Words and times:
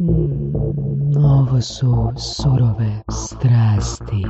Mm, 0.00 1.16
ovo 1.16 1.60
su 1.60 2.12
surove 2.16 3.02
strasti. 3.10 4.24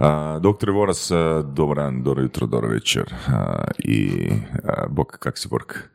Uh, 0.00 0.42
Doktor 0.42 0.70
Voras, 0.70 1.10
uh, 1.10 1.18
dobar 1.54 1.76
dan, 1.76 2.02
dobro 2.02 2.22
jutro, 2.22 2.46
dobro 2.46 2.68
večer. 2.68 3.14
Uh, 3.28 3.34
I 3.78 4.10
Bok, 4.88 5.18
kak 5.18 5.38
si 5.38 5.48
Bork? 5.48 5.90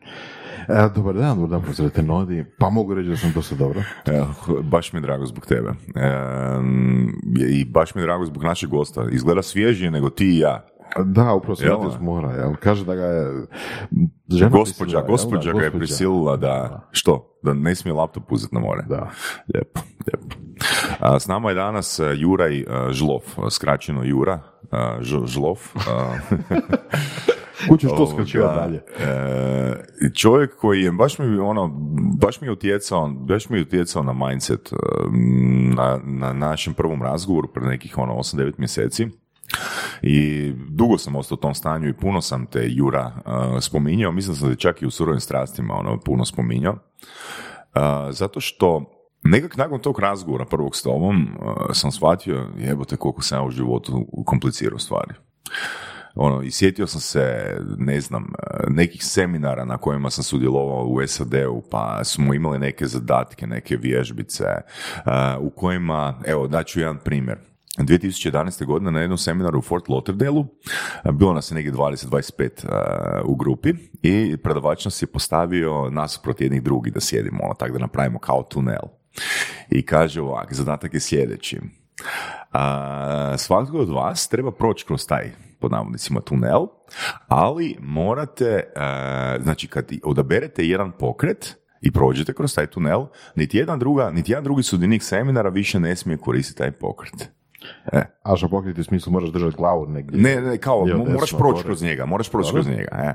E, 0.70 0.89
dobar 0.95 1.15
dan, 1.15 1.36
dobar 1.36 1.49
dan, 1.49 1.61
pozdravite 1.63 2.04
Nodi. 2.04 2.45
Pa 2.59 2.70
mogu 2.70 2.93
reći 2.93 3.09
da 3.09 3.18
sam 3.18 3.31
dosta 3.36 3.55
dobro. 3.55 3.81
Evo, 4.05 4.61
baš 4.61 4.93
mi 4.93 4.97
je 4.97 5.02
drago 5.02 5.25
zbog 5.25 5.45
tebe. 5.45 5.70
Um, 5.70 7.13
I 7.49 7.65
baš 7.65 7.95
mi 7.95 8.02
je 8.02 8.05
drago 8.05 8.25
zbog 8.25 8.43
našeg 8.43 8.70
gosta. 8.70 9.05
Izgleda 9.11 9.41
svježije 9.41 9.91
nego 9.91 10.09
ti 10.09 10.25
i 10.25 10.38
ja. 10.38 10.65
Da, 11.05 11.33
upravo 11.33 11.55
sam 11.55 11.91
s 11.91 12.02
mora, 12.02 12.31
jel? 12.31 12.55
Kaže 12.59 12.86
da 12.86 12.95
ga 12.95 13.05
je 13.05 13.47
žena 14.38 14.50
Gospođa, 14.50 15.02
da? 15.02 15.07
gospođa 15.07 15.52
ga 15.53 15.63
je 15.63 15.71
prisilila 15.71 16.38
da, 16.38 16.88
što? 16.91 17.39
Da 17.44 17.53
ne 17.53 17.76
smije 17.76 17.94
laptop 17.94 18.31
uzeti 18.31 18.55
na 18.55 18.62
more. 18.62 18.81
Da. 18.89 19.09
Lijepo, 19.53 19.80
lijepo. 20.08 20.35
A, 20.99 21.20
s 21.20 21.27
nama 21.27 21.49
je 21.49 21.55
danas 21.55 21.99
e, 21.99 22.03
Juraj 22.16 22.59
e, 22.59 22.66
Žlov, 22.91 23.22
skraćeno 23.49 24.03
Jura, 24.03 24.39
e, 24.72 24.77
Ž- 25.02 25.25
Žlov. 25.25 25.58
e, 25.75 26.36
Kuće 27.70 27.88
što 27.88 28.08
skraćivati 28.08 28.55
dalje. 28.59 28.81
e, 28.99 30.09
čovjek 30.16 30.55
koji 30.55 30.81
je, 30.81 30.91
baš 30.91 31.20
mi, 31.20 31.38
ono, 31.39 31.67
baš 32.22 32.41
mi 32.41 32.48
je 32.48 32.52
utjecao, 32.52 33.08
baš 33.09 33.50
mi 33.50 33.58
je 33.58 33.61
utjecao 33.61 34.03
na 34.03 34.13
mindset 34.13 34.73
e, 34.73 34.75
na, 35.75 36.00
na 36.03 36.34
našem 36.34 36.73
prvom 36.73 37.02
razgovoru 37.03 37.48
pred 37.53 37.66
nekih 37.67 37.98
ono 37.98 38.13
8-9 38.13 38.53
mjeseci. 38.58 39.08
I 40.01 40.51
dugo 40.70 40.97
sam 40.97 41.15
ostao 41.15 41.35
u 41.35 41.39
tom 41.39 41.55
stanju 41.55 41.89
i 41.89 41.93
puno 41.93 42.21
sam 42.21 42.45
te 42.45 42.65
Jura 42.67 43.11
e, 43.57 43.61
spominjao, 43.61 44.11
mislim 44.11 44.35
sam 44.35 44.49
da 44.49 44.55
čak 44.55 44.81
i 44.81 44.85
u 44.85 44.91
surovim 44.91 45.19
strastima 45.19 45.73
ono 45.73 45.99
puno 45.99 46.25
spominjao. 46.25 46.73
E, 46.73 47.80
zato 48.11 48.39
što 48.39 48.97
nekak 49.23 49.58
nakon 49.58 49.80
tog 49.80 49.99
razgovora 49.99 50.45
prvog 50.45 50.75
s 50.75 50.81
tobom 50.81 51.21
e, 51.21 51.73
sam 51.73 51.91
shvatio 51.91 52.47
jebote 52.58 52.95
koliko 52.95 53.21
sam 53.21 53.39
ja 53.39 53.44
u 53.44 53.52
životu 53.52 54.08
komplicirao 54.25 54.80
stvari 54.80 55.13
ono, 56.16 56.41
i 56.41 56.52
sjetio 56.52 56.88
sam 56.88 57.02
se, 57.02 57.55
ne 57.77 58.02
znam, 58.02 58.23
eh, 58.23 58.64
nekih 58.69 59.05
seminara 59.05 59.66
na 59.66 59.77
kojima 59.77 60.09
sam 60.09 60.23
sudjelovao 60.23 60.86
u 60.86 61.08
SAD-u, 61.08 61.64
pa 61.71 62.03
smo 62.03 62.33
imali 62.33 62.59
neke 62.59 62.86
zadatke, 62.86 63.47
neke 63.47 63.77
vježbice, 63.77 64.43
eh, 64.45 64.61
u 65.39 65.49
kojima, 65.49 66.19
evo, 66.25 66.47
daću 66.47 66.80
jedan 66.80 66.97
primjer. 66.97 67.38
2011. 67.80 68.66
godine 68.66 68.91
na 68.91 69.00
jednom 69.00 69.17
seminaru 69.17 69.59
u 69.59 69.61
Fort 69.61 69.89
Lauderdale 69.89 70.44
bilo 71.14 71.33
nas 71.33 71.52
je 71.52 71.55
negdje 71.55 71.73
20-25 71.73 72.41
eh, 72.41 73.22
u 73.25 73.36
grupi 73.36 73.73
i 74.02 74.38
predavač 74.38 74.86
nas 74.86 75.02
je 75.02 75.08
postavio 75.08 75.89
nasuprot 75.89 76.42
jednih 76.42 76.64
drugih 76.64 76.94
da 76.94 76.99
sjedimo, 76.99 77.44
ono, 77.44 77.53
tako 77.53 77.73
da 77.73 77.80
napravimo 77.80 78.19
kao 78.19 78.44
tunel. 78.44 78.83
I 79.69 79.86
kaže 79.86 80.22
ovak, 80.22 80.53
zadatak 80.53 80.94
je 80.94 80.99
sljedeći. 80.99 81.59
A, 82.52 83.36
svatko 83.38 83.77
od 83.77 83.89
vas 83.89 84.27
treba 84.27 84.52
proći 84.52 84.86
kroz 84.86 85.08
taj 85.08 85.31
pod 85.59 85.72
navodnicima 85.72 86.22
tunel, 86.22 86.67
ali 87.27 87.77
morate, 87.80 88.64
a, 88.75 89.38
znači 89.42 89.67
kad 89.67 89.92
odaberete 90.03 90.66
jedan 90.66 90.92
pokret 90.92 91.58
i 91.81 91.92
prođete 91.92 92.33
kroz 92.33 92.55
taj 92.55 92.67
tunel, 92.67 93.05
niti 93.36 93.58
jedan, 93.58 93.80
druga, 93.80 94.11
niti 94.11 94.31
jedan 94.31 94.44
drugi 94.44 94.64
sudionik 94.64 95.03
seminara 95.03 95.49
više 95.49 95.80
ne 95.80 95.95
smije 95.95 96.17
koristiti 96.17 96.58
taj 96.58 96.72
pokret. 96.72 97.30
E. 97.92 98.02
A 98.23 98.36
što 98.36 98.50
pokriti 98.50 98.81
u 98.81 98.84
smislu 98.84 99.12
moraš 99.12 99.30
držati 99.30 99.56
glavu 99.58 99.88
negdje. 99.88 100.22
Ne, 100.22 100.42
ne, 100.42 100.58
kao, 100.58 100.80
mo- 100.80 101.14
moraš 101.14 101.31
proći 101.38 101.64
kroz 101.64 101.81
njega, 101.81 102.06
moraš 102.06 102.30
proći 102.30 102.54
kroz 102.54 102.67
njega. 102.67 102.90
E. 102.94 103.14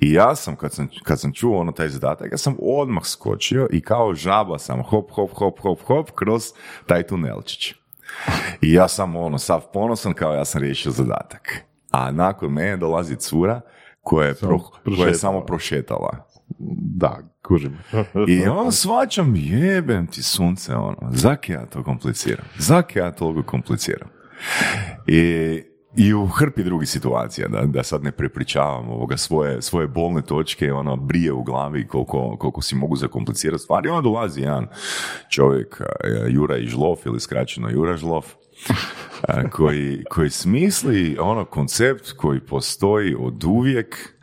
I 0.00 0.12
ja 0.12 0.34
sam, 0.34 0.56
kad 0.56 0.72
sam, 0.72 0.88
kad 1.02 1.20
sam 1.20 1.32
čuo 1.32 1.60
ono 1.60 1.72
taj 1.72 1.88
zadatak, 1.88 2.32
ja 2.32 2.38
sam 2.38 2.56
odmah 2.62 3.04
skočio 3.04 3.68
i 3.72 3.80
kao 3.80 4.14
žaba 4.14 4.58
sam 4.58 4.82
hop, 4.82 5.10
hop, 5.10 5.30
hop, 5.32 5.60
hop, 5.60 5.78
hop, 5.82 6.10
kroz 6.14 6.42
taj 6.86 7.02
tunelčić. 7.02 7.74
I 8.60 8.72
ja 8.72 8.88
sam 8.88 9.16
ono, 9.16 9.38
sav 9.38 9.60
ponosan 9.72 10.12
kao 10.14 10.34
ja 10.34 10.44
sam 10.44 10.60
riješio 10.62 10.92
zadatak. 10.92 11.48
A 11.90 12.10
nakon 12.10 12.52
mene 12.52 12.76
dolazi 12.76 13.16
cura 13.16 13.60
koja 14.02 14.28
je, 14.28 14.34
pro- 14.34 14.60
koja 14.96 15.08
je 15.08 15.14
samo 15.14 15.40
prošetala. 15.40 16.33
Da, 16.96 17.18
kužim. 17.42 17.78
I 18.28 18.46
onda 18.46 18.70
svačam, 18.70 19.36
jebem 19.36 20.06
ti 20.06 20.22
sunce, 20.22 20.74
ono, 20.74 21.10
zak 21.12 21.48
ja 21.48 21.66
to 21.66 21.82
kompliciram? 21.82 22.46
Zak 22.58 22.96
ja 22.96 23.10
toliko 23.10 23.50
kompliciram? 23.50 24.08
I, 25.06 25.62
i 25.96 26.14
u 26.14 26.26
hrpi 26.26 26.64
drugih 26.64 26.88
situacija, 26.88 27.48
da, 27.48 27.60
da 27.60 27.82
sad 27.82 28.02
ne 28.02 28.12
prepričavam 28.12 28.90
ovoga 28.90 29.16
svoje, 29.16 29.62
svoje 29.62 29.86
bolne 29.86 30.22
točke, 30.22 30.72
ono, 30.72 30.96
brije 30.96 31.32
u 31.32 31.42
glavi 31.42 31.86
koliko, 31.86 32.36
koliko 32.36 32.62
si 32.62 32.74
mogu 32.74 32.96
zakomplicirati 32.96 33.62
stvari. 33.62 33.88
I 33.88 33.90
onda 33.90 34.02
dolazi 34.02 34.40
jedan 34.40 34.66
čovjek, 35.28 35.80
Jura 36.28 36.56
Žlov, 36.60 36.96
ili 37.04 37.20
skraćeno 37.20 37.70
Jura 37.70 37.96
Žlov, 37.96 38.24
koji, 39.50 40.04
koji 40.10 40.30
smisli 40.30 41.16
ono 41.20 41.44
koncept 41.44 42.12
koji 42.12 42.40
postoji 42.40 43.16
od 43.18 43.44
uvijek, 43.44 44.13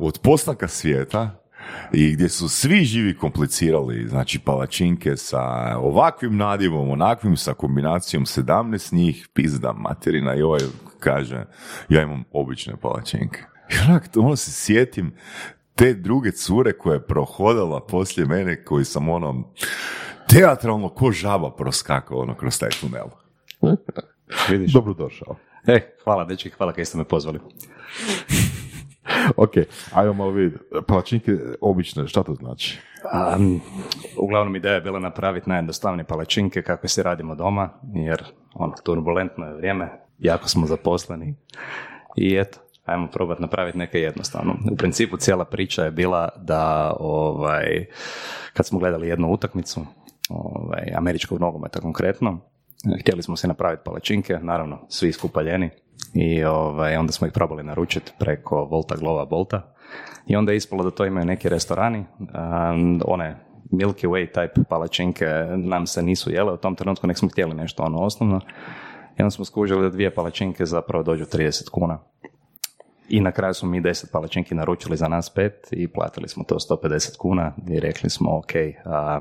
od 0.00 0.18
postanka 0.22 0.68
svijeta, 0.68 1.44
i 1.92 2.12
gdje 2.12 2.28
su 2.28 2.48
svi 2.48 2.84
živi 2.84 3.16
komplicirali, 3.16 4.08
znači 4.08 4.38
palačinke 4.38 5.16
sa 5.16 5.40
ovakvim 5.78 6.36
nadivom, 6.36 6.90
onakvim, 6.90 7.36
sa 7.36 7.54
kombinacijom 7.54 8.24
17 8.24 8.94
njih, 8.94 9.28
pizda 9.34 9.72
materina 9.72 10.34
i 10.34 10.42
ovaj 10.42 10.60
kaže, 10.98 11.44
ja 11.88 12.02
imam 12.02 12.24
obične 12.32 12.76
palačinke. 12.76 13.42
I 13.70 13.90
onak, 13.90 14.08
ono 14.16 14.36
se 14.36 14.52
sjetim 14.52 15.14
te 15.74 15.94
druge 15.94 16.32
cure 16.32 16.72
koja 16.72 16.94
je 16.94 17.06
prohodala 17.06 17.86
poslije 17.86 18.26
mene, 18.26 18.64
koji 18.64 18.84
sam 18.84 19.08
ono, 19.08 19.52
teatralno 20.28 20.88
ko 20.88 21.12
žaba 21.12 21.50
proskakao 21.56 22.18
ono 22.18 22.34
kroz 22.34 22.58
taj 22.58 22.70
tunel. 22.70 23.06
Vidiš? 24.50 24.72
Dobro 24.72 24.94
došao. 24.94 25.36
E, 25.66 25.94
hvala 26.04 26.24
dečki, 26.24 26.50
hvala 26.50 26.72
kaj 26.72 26.84
ste 26.84 26.98
me 26.98 27.04
pozvali. 27.04 27.40
Ok, 29.36 29.50
ajmo 29.94 30.12
malo 30.12 30.30
vidjeti. 30.30 30.64
Palačinke 30.86 31.32
obične, 31.60 32.08
šta 32.08 32.22
to 32.22 32.34
znači? 32.34 32.78
Um, 33.36 33.60
uglavnom 34.18 34.56
ideja 34.56 34.74
je 34.74 34.80
bila 34.80 34.98
napraviti 34.98 35.48
najjednostavnije 35.48 36.04
palačinke 36.04 36.62
kakve 36.62 36.88
se 36.88 37.02
radimo 37.02 37.34
doma, 37.34 37.70
jer 37.94 38.24
ono, 38.54 38.74
turbulentno 38.84 39.46
je 39.46 39.54
vrijeme, 39.54 39.88
jako 40.18 40.48
smo 40.48 40.66
zaposleni 40.66 41.34
i 42.16 42.36
eto, 42.36 42.58
ajmo 42.84 43.06
probati 43.06 43.42
napraviti 43.42 43.78
neke 43.78 44.00
jednostavno. 44.00 44.54
U 44.72 44.76
principu 44.76 45.16
cijela 45.16 45.44
priča 45.44 45.84
je 45.84 45.90
bila 45.90 46.28
da 46.36 46.92
ovaj, 47.00 47.86
kad 48.52 48.66
smo 48.66 48.78
gledali 48.78 49.08
jednu 49.08 49.32
utakmicu, 49.32 49.80
ovaj, 50.28 50.92
američkog 50.96 51.40
nogometa 51.40 51.80
konkretno, 51.80 52.40
htjeli 53.00 53.22
smo 53.22 53.36
se 53.36 53.48
napraviti 53.48 53.82
palačinke, 53.84 54.38
naravno 54.42 54.86
svi 54.88 55.08
iskupaljeni 55.08 55.70
i 56.14 56.44
ovaj, 56.44 56.96
onda 56.96 57.12
smo 57.12 57.26
ih 57.26 57.32
probali 57.32 57.62
naručiti 57.62 58.12
preko 58.18 58.64
Volta 58.64 58.96
Glova 58.96 59.24
Bolta 59.24 59.74
i 60.26 60.36
onda 60.36 60.52
je 60.52 60.56
ispalo 60.56 60.84
da 60.84 60.90
to 60.90 61.04
imaju 61.04 61.26
neki 61.26 61.48
restorani, 61.48 62.04
um, 62.20 63.00
one 63.06 63.36
Milky 63.70 64.08
Way 64.08 64.32
type 64.34 64.64
palačinke 64.68 65.26
nam 65.56 65.86
se 65.86 66.02
nisu 66.02 66.30
jele 66.30 66.52
u 66.52 66.56
tom 66.56 66.74
trenutku, 66.74 67.06
nek 67.06 67.18
smo 67.18 67.28
htjeli 67.28 67.54
nešto 67.54 67.82
ono 67.82 67.98
osnovno 67.98 68.40
i 69.18 69.22
onda 69.22 69.30
smo 69.30 69.44
skužili 69.44 69.82
da 69.82 69.90
dvije 69.90 70.14
palačinke 70.14 70.66
zapravo 70.66 71.04
dođu 71.04 71.24
30 71.24 71.70
kuna. 71.70 71.98
I 73.08 73.20
na 73.20 73.32
kraju 73.32 73.54
smo 73.54 73.68
mi 73.68 73.80
10 73.80 74.12
palačinki 74.12 74.54
naručili 74.54 74.96
za 74.96 75.08
nas 75.08 75.30
pet 75.30 75.68
i 75.70 75.88
platili 75.88 76.28
smo 76.28 76.44
to 76.44 76.54
150 76.54 77.16
kuna 77.18 77.52
i 77.68 77.80
rekli 77.80 78.10
smo 78.10 78.38
ok, 78.38 78.52
a, 78.84 79.20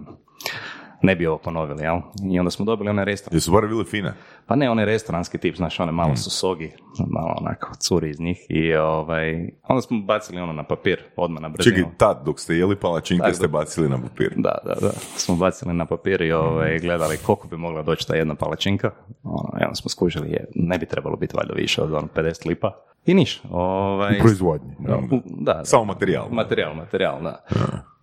ne 1.04 1.16
bi 1.16 1.28
ovo 1.28 1.38
ponovili, 1.38 1.84
jel? 1.84 1.98
I 2.32 2.40
onda 2.40 2.52
smo 2.52 2.66
dobili 2.66 2.90
onaj 2.90 3.06
restoran. 3.06 3.38
Jesu 3.38 3.52
bar 3.52 3.68
bile 3.68 3.84
fine? 3.84 4.14
Pa 4.46 4.56
ne 4.56 4.70
onaj 4.70 4.86
restoranski 4.86 5.38
tip, 5.38 5.56
znaš, 5.56 5.80
one 5.80 5.92
malo 5.92 6.16
su 6.16 6.30
sogi, 6.30 6.72
malo 7.08 7.36
onako 7.42 7.72
curi 7.80 8.10
iz 8.10 8.20
njih 8.20 8.38
i 8.50 8.76
ovaj, 8.76 9.50
onda 9.68 9.82
smo 9.82 10.02
bacili 10.02 10.42
ono 10.42 10.54
na 10.54 10.64
papir, 10.64 11.04
odmah 11.16 11.42
na 11.42 11.50
brzinu. 11.50 11.76
Čekaj, 11.76 11.92
tad 11.98 12.22
dok 12.26 12.40
ste 12.40 12.56
jeli 12.56 12.76
palačinke 12.76 13.34
ste 13.34 13.48
bacili 13.48 13.90
na 13.90 14.02
papir. 14.02 14.34
Da, 14.36 14.58
da, 14.66 14.74
da. 14.82 14.92
Smo 15.16 15.36
bacili 15.36 15.74
na 15.74 15.86
papir 15.86 16.22
i 16.22 16.32
ovaj, 16.32 16.80
gledali 16.80 17.18
koliko 17.18 17.48
bi 17.48 17.58
mogla 17.58 17.82
doći 17.84 18.08
ta 18.08 18.16
jedna 18.16 18.36
palačinka. 18.36 18.92
Ono, 19.24 19.60
i 19.62 19.64
onda 19.64 19.76
smo 19.76 19.90
skužili, 19.90 20.32
je, 20.32 20.46
ne 20.56 20.78
bi 20.78 20.86
trebalo 20.86 21.16
biti 21.16 21.36
valjda 21.38 21.54
više 21.54 21.82
od 21.82 21.94
ono 21.94 22.08
50 22.16 22.48
lipa. 22.48 22.72
I 23.06 23.14
niš. 23.14 23.42
Ovaj, 23.52 24.18
U 24.18 24.22
proizvodnji. 24.22 24.76
da, 24.80 24.98
da, 25.10 25.54
da. 25.54 25.66
Samo 25.66 25.86
materijal. 25.86 26.28
Materijal, 26.32 26.76
materijal, 26.76 27.22
da. 27.22 27.44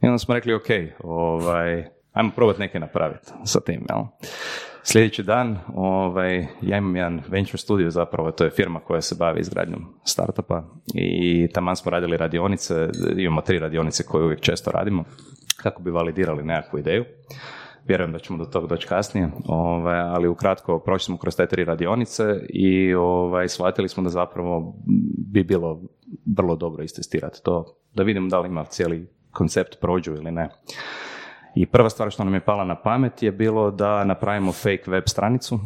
I 0.02 0.06
onda 0.06 0.18
smo 0.18 0.34
rekli, 0.34 0.54
ok, 0.54 0.68
ovaj, 1.04 1.99
ajmo 2.12 2.30
probati 2.36 2.60
neke 2.60 2.80
napraviti 2.80 3.32
sa 3.44 3.60
tim, 3.60 3.86
jel? 3.88 4.04
Sljedeći 4.82 5.22
dan, 5.22 5.58
ovaj, 5.74 6.46
ja 6.62 6.78
imam 6.78 6.96
jedan 6.96 7.22
venture 7.28 7.58
studio 7.58 7.90
zapravo, 7.90 8.30
to 8.30 8.44
je 8.44 8.50
firma 8.50 8.80
koja 8.80 9.00
se 9.00 9.14
bavi 9.18 9.40
izgradnjom 9.40 9.86
startupa 10.04 10.64
i 10.94 11.48
taman 11.54 11.76
smo 11.76 11.90
radili 11.90 12.16
radionice, 12.16 12.88
imamo 13.16 13.40
tri 13.40 13.58
radionice 13.58 14.02
koje 14.02 14.24
uvijek 14.24 14.40
često 14.40 14.70
radimo, 14.70 15.04
kako 15.56 15.82
bi 15.82 15.90
validirali 15.90 16.44
nekakvu 16.44 16.78
ideju. 16.78 17.04
Vjerujem 17.86 18.12
da 18.12 18.18
ćemo 18.18 18.38
do 18.38 18.44
toga 18.44 18.66
doći 18.66 18.86
kasnije, 18.88 19.30
ovaj, 19.46 19.98
ali 19.98 20.28
ukratko 20.28 20.78
prošli 20.78 21.04
smo 21.04 21.18
kroz 21.18 21.36
te 21.36 21.46
tri 21.46 21.64
radionice 21.64 22.24
i 22.48 22.94
ovaj, 22.94 23.48
shvatili 23.48 23.88
smo 23.88 24.02
da 24.02 24.08
zapravo 24.08 24.74
bi 25.32 25.44
bilo 25.44 25.82
vrlo 26.36 26.56
dobro 26.56 26.84
istestirati 26.84 27.42
to, 27.42 27.76
da 27.94 28.02
vidimo 28.02 28.28
da 28.28 28.40
li 28.40 28.48
ima 28.48 28.64
cijeli 28.64 29.08
koncept 29.30 29.80
prođu 29.80 30.12
ili 30.12 30.30
ne. 30.30 30.48
I 31.54 31.66
prva 31.66 31.90
stvar 31.90 32.10
što 32.10 32.24
nam 32.24 32.34
je 32.34 32.40
pala 32.40 32.64
na 32.64 32.74
pamet 32.74 33.22
je 33.22 33.32
bilo 33.32 33.70
da 33.70 34.04
napravimo 34.04 34.52
fake 34.52 34.84
web 34.86 35.04
stranicu 35.06 35.58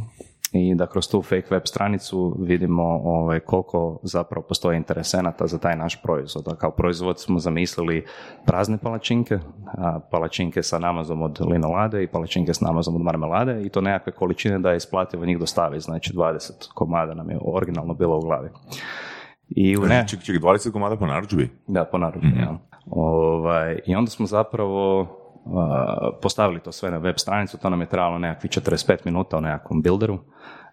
i 0.53 0.75
da 0.75 0.87
kroz 0.87 1.09
tu 1.09 1.23
fake 1.23 1.47
web 1.51 1.63
stranicu 1.65 2.37
vidimo 2.41 2.83
ovaj, 3.05 3.41
koliko 3.41 3.99
zapravo 4.03 4.47
postoji 4.49 4.77
interesenata 4.77 5.47
za 5.47 5.59
taj 5.59 5.77
naš 5.77 6.03
proizvod. 6.03 6.49
A 6.49 6.57
kao 6.57 6.71
proizvod 6.71 7.21
smo 7.21 7.39
zamislili 7.39 8.05
prazne 8.47 8.79
palačinke, 8.79 9.39
a, 9.67 10.01
palačinke 10.11 10.63
sa 10.63 10.79
namazom 10.79 11.23
od 11.23 11.41
linolade 11.51 12.03
i 12.03 12.07
palačinke 12.07 12.55
s 12.55 12.61
namazom 12.61 12.97
od 12.97 13.03
marmelade 13.03 13.63
i 13.63 13.69
to 13.69 13.81
nekakve 13.81 14.13
količine 14.13 14.59
da 14.59 14.71
je 14.71 14.77
isplativo 14.77 15.27
njih 15.27 15.39
dostaviti, 15.39 15.85
znači 15.85 16.13
20 16.13 16.69
komada 16.75 17.15
nam 17.15 17.31
je 17.31 17.39
originalno 17.45 17.95
bilo 17.95 18.19
u 18.19 18.21
glavi. 18.21 18.49
I 19.49 19.77
u 19.77 19.81
ne, 19.81 20.05
Čekaj, 20.09 20.25
čekaj, 20.25 20.41
20 20.41 20.73
komada 20.73 20.97
po 20.97 21.07
narudžbi? 21.07 21.51
da, 21.67 21.85
po 21.85 21.99
narudžbi, 21.99 22.39
jel? 22.39 22.55
Ovaj, 22.91 23.79
I 23.87 23.95
onda 23.95 24.11
smo 24.11 24.27
zapravo 24.27 25.07
postavili 26.23 26.61
to 26.61 26.73
sve 26.73 26.91
na 26.91 26.99
web 26.99 27.15
stranicu, 27.19 27.59
to 27.59 27.71
nam 27.71 27.81
je 27.81 27.87
trebalo 27.87 28.19
nekakvih 28.19 28.51
45 28.53 28.97
minuta 29.05 29.39
u 29.39 29.41
nekakvom 29.41 29.83
builderu. 29.83 30.19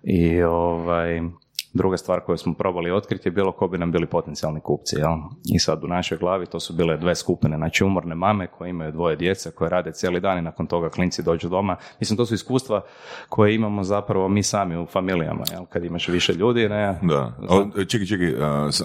I 0.04 0.44
ovaj, 0.44 1.22
druga 1.74 1.98
stvar 1.98 2.20
koju 2.20 2.38
smo 2.38 2.54
probali 2.54 2.92
otkriti 2.92 3.28
je 3.28 3.32
bilo 3.32 3.52
ko 3.52 3.68
bi 3.68 3.78
nam 3.78 3.92
bili 3.92 4.06
potencijalni 4.06 4.62
kupci. 4.62 4.96
Jel? 4.96 5.12
I 5.54 5.60
sad 5.60 5.84
u 5.84 5.88
našoj 5.88 6.18
glavi 6.18 6.46
to 6.46 6.60
su 6.60 6.74
bile 6.74 6.98
dve 6.98 7.16
skupine, 7.16 7.58
znači 7.58 7.84
umorne 7.84 8.16
mame 8.16 8.48
koje 8.48 8.70
imaju 8.70 8.92
dvoje 8.92 9.16
djece, 9.16 9.52
koje 9.52 9.70
rade 9.70 9.92
cijeli 9.92 10.20
dan 10.20 10.38
i 10.38 10.42
nakon 10.42 10.68
toga 10.68 10.90
klinci 10.90 11.24
dođu 11.24 11.50
doma. 11.50 11.76
Mislim, 12.00 12.18
to 12.18 12.26
su 12.26 12.34
iskustva 12.34 12.82
koje 13.30 13.56
imamo 13.56 13.84
zapravo 13.84 14.28
mi 14.30 14.44
sami 14.44 14.78
u 14.78 14.86
familijama, 14.86 15.44
jel? 15.52 15.66
kad 15.66 15.86
imaš 15.86 16.08
više 16.08 16.34
ljudi. 16.34 16.70
Ne? 16.70 17.00
Da. 17.02 17.38
O, 17.50 17.84
čekaj, 17.86 18.08
čekaj, 18.08 18.34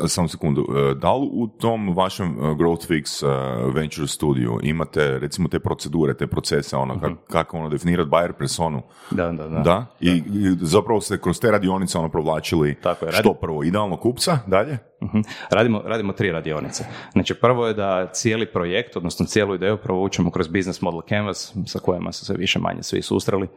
samo 0.09 0.29
sekundu. 0.29 0.67
E, 0.91 0.95
Da 0.95 1.15
li 1.15 1.29
u 1.33 1.47
tom 1.47 1.97
vašem 1.97 2.27
e, 2.27 2.41
Growth 2.41 2.89
Fix 2.89 3.27
e, 3.27 3.73
Venture 3.75 4.07
studiju 4.07 4.59
imate 4.63 5.19
recimo 5.19 5.49
te 5.49 5.59
procedure, 5.59 6.15
te 6.15 6.27
procese, 6.27 6.77
ono, 6.77 6.95
kak- 6.95 7.17
kako 7.31 7.59
ono 7.59 7.69
definirati 7.69 8.11
buyer 8.11 8.33
personu? 8.33 8.83
Da, 9.11 9.33
da, 9.33 9.49
da. 9.49 9.61
Da? 9.61 9.87
I, 10.01 10.11
I 10.11 10.57
zapravo 10.61 11.01
ste 11.01 11.19
kroz 11.19 11.41
te 11.41 11.51
radionice 11.51 11.99
ono 11.99 12.09
provlačili 12.09 12.76
Tako 12.83 13.05
je, 13.05 13.11
radi- 13.13 13.21
što 13.23 13.35
prvo, 13.35 13.65
idealno 13.65 13.97
kupca, 13.97 14.39
dalje? 14.47 14.79
Mhm. 15.03 15.21
Radimo, 15.51 15.83
radimo 15.85 16.13
tri 16.13 16.33
radionice. 16.33 16.85
Znači 17.13 17.35
prvo 17.35 17.67
je 17.67 17.75
da 17.75 18.07
cijeli 18.13 18.47
projekt, 18.53 18.97
odnosno 18.97 19.27
cijelu 19.27 19.55
ideju 19.55 19.77
provučemo 19.77 20.31
kroz 20.31 20.49
business 20.49 20.83
model 20.83 21.01
canvas 21.09 21.55
sa 21.67 21.79
kojima 21.79 22.13
su 22.13 22.25
se 22.25 22.35
više 22.35 22.59
manje 22.59 22.83
svi 22.83 23.03
susreli. 23.03 23.49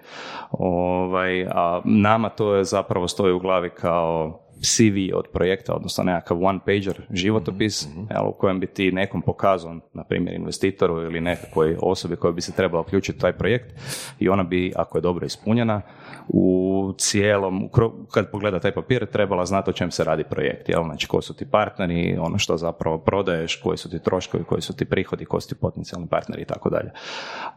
Ovaj, 0.51 1.43
a 1.45 1.81
nama 1.85 2.29
to 2.29 2.55
je 2.55 2.63
zapravo 2.63 3.07
stoji 3.07 3.33
u 3.33 3.39
glavi 3.39 3.69
kao 3.69 4.39
CV 4.61 5.15
od 5.15 5.27
projekta, 5.33 5.73
odnosno 5.73 6.03
nekakav 6.03 6.43
one 6.43 6.59
pager 6.65 7.01
životopis 7.11 7.87
jel, 8.09 8.27
u 8.27 8.33
kojem 8.33 8.59
bi 8.59 8.67
ti 8.67 8.91
nekom 8.91 9.21
pokazao, 9.21 9.75
na 9.93 10.03
primjer 10.03 10.35
investitoru 10.35 11.01
ili 11.01 11.21
nekakvoj 11.21 11.77
osobi 11.81 12.15
koja 12.15 12.31
bi 12.31 12.41
se 12.41 12.51
trebala 12.51 12.81
uključiti 12.81 13.17
u 13.17 13.21
taj 13.21 13.33
projekt 13.33 13.73
i 14.19 14.29
ona 14.29 14.43
bi, 14.43 14.73
ako 14.75 14.97
je 14.97 15.01
dobro 15.01 15.25
ispunjena, 15.25 15.81
u 16.27 16.93
cijelom, 16.97 17.69
kad 18.11 18.31
pogleda 18.31 18.59
taj 18.59 18.71
papir, 18.71 19.05
trebala 19.05 19.45
znati 19.45 19.69
o 19.69 19.73
čem 19.73 19.91
se 19.91 20.03
radi 20.03 20.23
projekt, 20.23 20.69
jel? 20.69 20.83
Znači, 20.83 21.07
ko 21.07 21.21
su 21.21 21.33
ti 21.33 21.45
partneri, 21.51 22.17
ono 22.19 22.37
što 22.37 22.57
zapravo 22.57 22.97
prodaješ, 22.97 23.55
koji 23.55 23.77
su 23.77 23.89
ti 23.89 23.99
troškovi, 24.03 24.43
koji 24.43 24.61
su 24.61 24.75
ti 24.75 24.85
prihodi, 24.85 25.25
ko 25.25 25.41
su 25.41 25.49
ti 25.49 25.55
potencijalni 25.55 26.07
partneri 26.07 26.41
i 26.41 26.45
tako 26.45 26.69
dalje. 26.69 26.91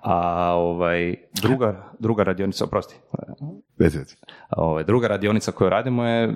A 0.03 0.55
ovaj, 0.55 1.15
druga, 1.43 1.93
druga 1.99 2.23
radionica, 2.23 2.65
oprosti. 2.65 2.95
Ovaj, 4.51 4.85
druga 4.85 5.09
radionica 5.09 5.53
koju 5.53 5.71
radimo 5.71 6.05
je 6.05 6.35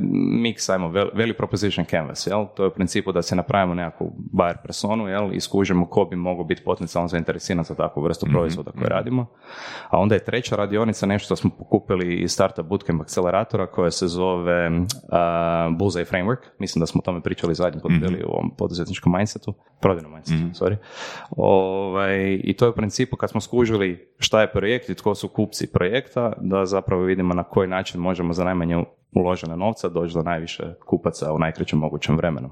mix, 0.57 0.73
ajmo, 0.73 0.89
value 0.91 1.35
proposition 1.35 1.87
canvas, 1.87 2.27
jel? 2.27 2.47
To 2.57 2.63
je 2.63 2.69
u 2.69 2.71
principu 2.71 3.13
da 3.13 3.23
se 3.23 3.37
napravimo 3.37 3.75
nekakvu 3.75 4.13
buyer 4.33 4.57
personu, 4.63 5.09
jel? 5.09 5.35
I 5.35 5.41
skužimo 5.41 5.87
ko 5.87 6.05
bi 6.05 6.17
mogao 6.17 6.45
biti 6.45 6.63
potencijalno 6.65 7.09
zainteresiran 7.09 7.65
za 7.65 7.75
takvu 7.75 8.03
vrstu 8.03 8.27
proizvoda 8.31 8.71
koju 8.71 8.89
radimo. 8.89 9.27
A 9.89 9.99
onda 9.99 10.15
je 10.15 10.25
treća 10.25 10.57
radionica 10.57 11.07
nešto 11.07 11.25
što 11.25 11.37
smo 11.37 11.51
pokupili 11.59 12.15
iz 12.15 12.33
Startup 12.33 12.67
Bootcamp 12.67 13.03
akceleratora 13.03 13.67
koja 13.67 13.91
se 13.91 14.07
zove 14.07 14.69
uh, 14.69 14.85
Bullseye 15.79 16.13
Framework. 16.13 16.47
Mislim 16.59 16.81
da 16.81 16.87
smo 16.87 16.99
o 16.99 17.05
tome 17.05 17.21
pričali 17.21 17.55
zadnji 17.55 17.81
put 17.81 17.93
bili 17.93 18.25
u 18.25 18.29
ovom 18.29 18.55
poduzetničkom 18.59 19.13
mindsetu, 19.13 19.55
prodajnom 19.81 20.13
mindsetu, 20.13 20.65
sorry. 20.65 20.77
Ovaj, 21.37 22.41
I 22.45 22.57
to 22.57 22.65
je 22.65 22.71
u 22.71 22.75
principu 22.75 23.17
kad 23.17 23.31
smo 23.31 23.41
skužili 23.41 24.15
šta 24.19 24.41
je 24.41 24.53
projekt 24.53 24.89
i 24.89 24.95
tko 24.95 25.15
su 25.15 25.29
kupci 25.29 25.73
projekta, 25.73 26.33
da 26.41 26.67
zapravo 26.67 27.03
vidimo 27.03 27.35
na 27.35 27.43
koji 27.43 27.69
način 27.69 28.01
možemo 28.01 28.33
za 28.33 28.45
najmanje 28.45 28.85
uložene 29.15 29.57
novca 29.57 29.89
doći 29.89 30.15
do 30.15 30.23
najviše 30.23 30.75
kupaca 30.87 31.33
u 31.33 31.39
najkraćem 31.39 31.79
mogućem 31.79 32.17
vremenu. 32.17 32.51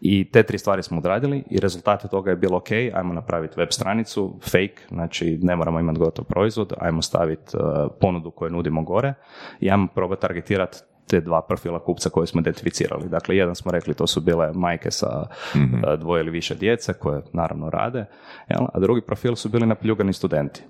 I 0.00 0.30
te 0.30 0.42
tri 0.42 0.58
stvari 0.58 0.82
smo 0.82 0.98
odradili 0.98 1.44
i 1.50 1.60
rezultate 1.60 2.08
toga 2.08 2.30
je 2.30 2.36
bilo 2.36 2.56
ok, 2.56 2.70
ajmo 2.94 3.14
napraviti 3.14 3.54
web 3.60 3.68
stranicu, 3.70 4.38
fake, 4.42 4.82
znači 4.88 5.38
ne 5.42 5.56
moramo 5.56 5.80
imati 5.80 5.98
gotov 5.98 6.24
proizvod, 6.24 6.72
ajmo 6.78 7.02
staviti 7.02 7.56
uh, 7.56 7.62
ponudu 8.00 8.30
koju 8.30 8.50
nudimo 8.50 8.82
gore 8.82 9.14
i 9.60 9.70
ajmo 9.70 9.88
probati 9.94 10.22
targetirati 10.22 10.78
te 11.10 11.20
dva 11.20 11.42
profila 11.42 11.78
kupca 11.78 12.10
koje 12.10 12.26
smo 12.26 12.40
identificirali. 12.40 13.08
Dakle, 13.08 13.36
jedan 13.36 13.54
smo 13.54 13.72
rekli 13.72 13.94
to 13.94 14.06
su 14.06 14.20
bile 14.20 14.52
majke 14.54 14.90
sa 14.90 15.26
uh, 15.54 15.98
dvoje 15.98 16.20
ili 16.20 16.30
više 16.30 16.54
djece 16.54 16.92
koje 16.92 17.22
naravno 17.32 17.70
rade, 17.70 18.04
jel? 18.48 18.66
a 18.74 18.80
drugi 18.80 19.00
profil 19.00 19.34
su 19.34 19.48
bili 19.48 19.66
napljugani 19.66 20.12
studenti. 20.12 20.62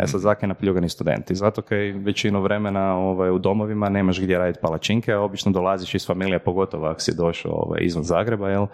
E 0.00 0.06
sad, 0.06 0.20
zake 0.20 0.46
napljugani 0.46 0.88
studenti? 0.88 1.34
Zato 1.34 1.62
kaj 1.62 1.92
većinu 1.92 2.40
vremena 2.40 2.96
ovaj, 2.96 3.30
u 3.30 3.38
domovima 3.38 3.88
nemaš 3.88 4.20
gdje 4.20 4.38
raditi 4.38 4.58
palačinke, 4.62 5.12
a 5.12 5.20
obično 5.20 5.52
dolaziš 5.52 5.94
iz 5.94 6.06
familije, 6.06 6.38
pogotovo 6.38 6.86
ako 6.86 7.00
si 7.00 7.16
došao 7.16 7.52
ovaj, 7.52 7.80
izvan 7.82 8.04
Zagreba, 8.04 8.48
jel? 8.48 8.66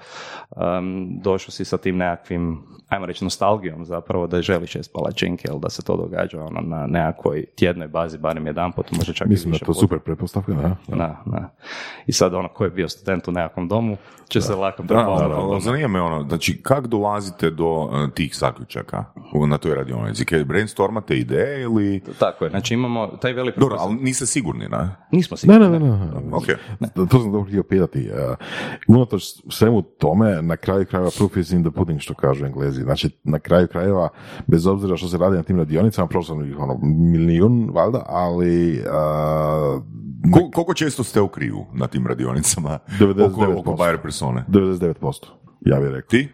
Um, 0.51 1.19
došao 1.23 1.51
si 1.51 1.65
sa 1.65 1.79
tim 1.79 1.97
nekakvim, 1.97 2.63
ajmo 2.89 3.07
reći, 3.07 3.25
nostalgijom 3.25 3.85
zapravo 3.85 4.27
da 4.27 4.43
želiš 4.43 4.75
jest 4.75 4.93
palačinke, 4.93 5.49
jel? 5.49 5.59
da 5.59 5.71
se 5.71 5.83
to 5.83 5.97
događa 5.97 6.45
ono, 6.45 6.61
na 6.61 6.87
nekakvoj 6.87 7.45
tjednoj 7.55 7.89
bazi, 7.89 8.19
barem 8.19 8.47
jedan 8.47 8.73
put, 8.73 8.93
može 8.93 9.15
čak 9.15 9.29
Mislim 9.29 9.49
i 9.49 9.51
da 9.51 9.55
više 9.55 9.65
je 9.65 9.67
to 9.67 9.73
puta. 9.73 9.81
super 9.81 9.99
pretpostavka, 9.99 10.53
da. 10.53 10.77
Da, 10.91 11.23
da. 11.27 11.55
I 12.07 12.13
sad 12.13 12.35
ono 12.35 12.49
ko 12.49 12.65
je 12.65 12.71
bio 12.71 12.89
student 12.89 13.29
u 13.29 13.33
nekakvom 13.33 13.69
domu 13.69 13.97
će 14.29 14.41
se 14.41 14.55
lako 14.55 14.83
Da, 14.83 14.87
prepoznati. 14.89 15.35
da, 15.43 15.55
da, 15.55 15.61
zanima 15.61 15.89
me 15.89 16.01
ono, 16.01 16.23
znači, 16.23 16.61
kak 16.63 16.87
dolazite 16.87 17.51
do 17.51 17.65
e, 17.93 18.11
tih 18.11 18.37
zaključaka 18.37 19.05
na 19.49 19.59
toj 19.59 19.75
radionici? 19.75 20.25
Kaj 20.25 20.45
brainstormate 20.45 21.17
ideje 21.17 21.63
ili... 21.63 22.03
Tako 22.19 22.45
je, 22.45 22.51
znači 22.51 22.75
imamo 22.75 23.07
taj 23.07 23.33
veliki 23.33 23.61
Dobro, 23.61 23.77
ali 23.79 23.95
niste 23.95 24.27
sigurni, 24.27 24.69
ne? 24.69 24.89
Nismo 25.13 25.35
Ne, 25.35 25.39
sigurni. 25.39 25.69
ne, 25.69 25.79
ne, 25.81 25.97
ne. 25.97 26.07
Ok. 26.33 26.45
To- 26.95 27.07
To 27.07 27.21
sam 27.21 27.33
dobro 27.33 27.45
htio 27.45 27.63
pitati. 27.63 28.11
Uh, 28.11 28.37
unatoč 28.89 29.23
svemu 29.49 29.83
tome, 29.83 30.43
na 30.43 30.57
kraju 30.57 30.87
krajeva 30.87 31.11
proof 31.19 31.37
is 31.37 31.51
in 31.51 31.63
the 31.63 31.71
pudding, 31.71 32.01
što 32.01 32.15
kažu 32.15 32.47
englezi. 32.47 32.83
Znači, 32.83 33.11
na 33.25 33.39
kraju 33.39 33.69
krajeva, 33.69 34.09
bez 34.47 34.67
obzira 34.67 34.97
što 34.97 35.09
se 35.09 35.19
radi 35.19 35.37
na 35.37 35.43
tim 35.43 35.59
radionicama, 35.59 36.09
prošlo 36.09 36.37
sam 36.37 36.45
ih 36.45 36.59
ono 36.59 36.79
milijun, 36.83 37.71
valjda, 37.73 38.03
ali 38.07 38.81
uh, 38.81 39.83
Kol- 40.25 40.51
koliko 40.53 40.70
često 40.75 41.05
ste 41.05 41.21
u 41.21 41.29
krivu 41.29 41.67
na 41.73 41.87
tim 41.87 42.07
radionicama? 42.07 42.79
99%. 42.91 43.25
Oko, 43.25 43.61
oko 43.61 43.71
buyer 43.73 43.99
persone. 43.99 44.45
99%, 44.49 45.27
ja 45.61 45.81
bih 45.81 45.89
rekao. 45.89 46.09
Ti? 46.09 46.29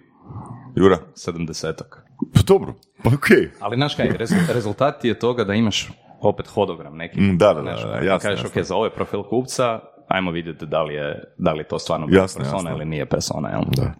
Jura? 0.76 0.98
Sedamdesetak. 1.14 2.02
Pa 2.34 2.40
dobro, 2.42 2.74
pa 3.02 3.10
okej. 3.10 3.50
Ali 3.60 3.76
znaš 3.76 3.94
kaj, 3.94 4.08
rezu- 4.10 4.52
rezultat 4.52 5.04
je 5.04 5.18
toga 5.18 5.44
da 5.44 5.54
imaš 5.54 5.90
opet 6.20 6.46
hodogram 6.46 6.96
neki. 6.96 7.20
Mm, 7.20 7.38
da, 7.38 7.46
da, 7.46 7.54
da, 7.54 7.70
da, 7.72 8.00
ti 8.00 8.06
jasno, 8.06 8.28
Kažeš, 8.28 8.44
jasno. 8.44 8.60
ok, 8.60 8.66
za 8.66 8.74
ovaj 8.74 8.90
profil 8.90 9.22
kupca, 9.22 9.80
ajmo 10.08 10.30
vidjeti 10.30 10.66
da 10.66 10.82
li 10.82 10.94
je, 10.94 11.24
da 11.38 11.52
li 11.52 11.58
je 11.58 11.64
to 11.64 11.78
stvarno 11.78 12.06
Jasno, 12.10 12.38
persona 12.38 12.56
jasno. 12.60 12.70
ili 12.72 12.84
nije 12.84 13.06
persona, 13.06 13.48
jel? 13.50 13.62
Da. 13.68 13.92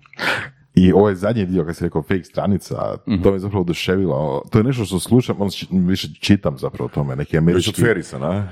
I 0.74 0.92
ovaj 0.92 1.14
zadnji 1.14 1.46
dio, 1.46 1.64
kad 1.64 1.76
si 1.76 1.84
rekao 1.84 2.02
fake 2.02 2.24
stranica, 2.24 2.74
Mhm. 3.08 3.22
to 3.22 3.32
me 3.32 3.38
zapravo 3.38 3.60
oduševilo. 3.60 4.42
To 4.50 4.58
je 4.58 4.64
nešto 4.64 4.84
što 4.84 4.98
slušam, 4.98 5.36
ono, 5.40 5.50
či- 5.50 5.66
više 5.70 6.08
čitam 6.14 6.58
zapravo 6.58 6.86
o 6.86 6.94
tome, 6.94 7.16
neki 7.16 7.22
Već 7.30 7.38
od 7.38 7.42
američki... 7.42 7.82
Ferisa, 7.82 8.18
ne? 8.20 8.48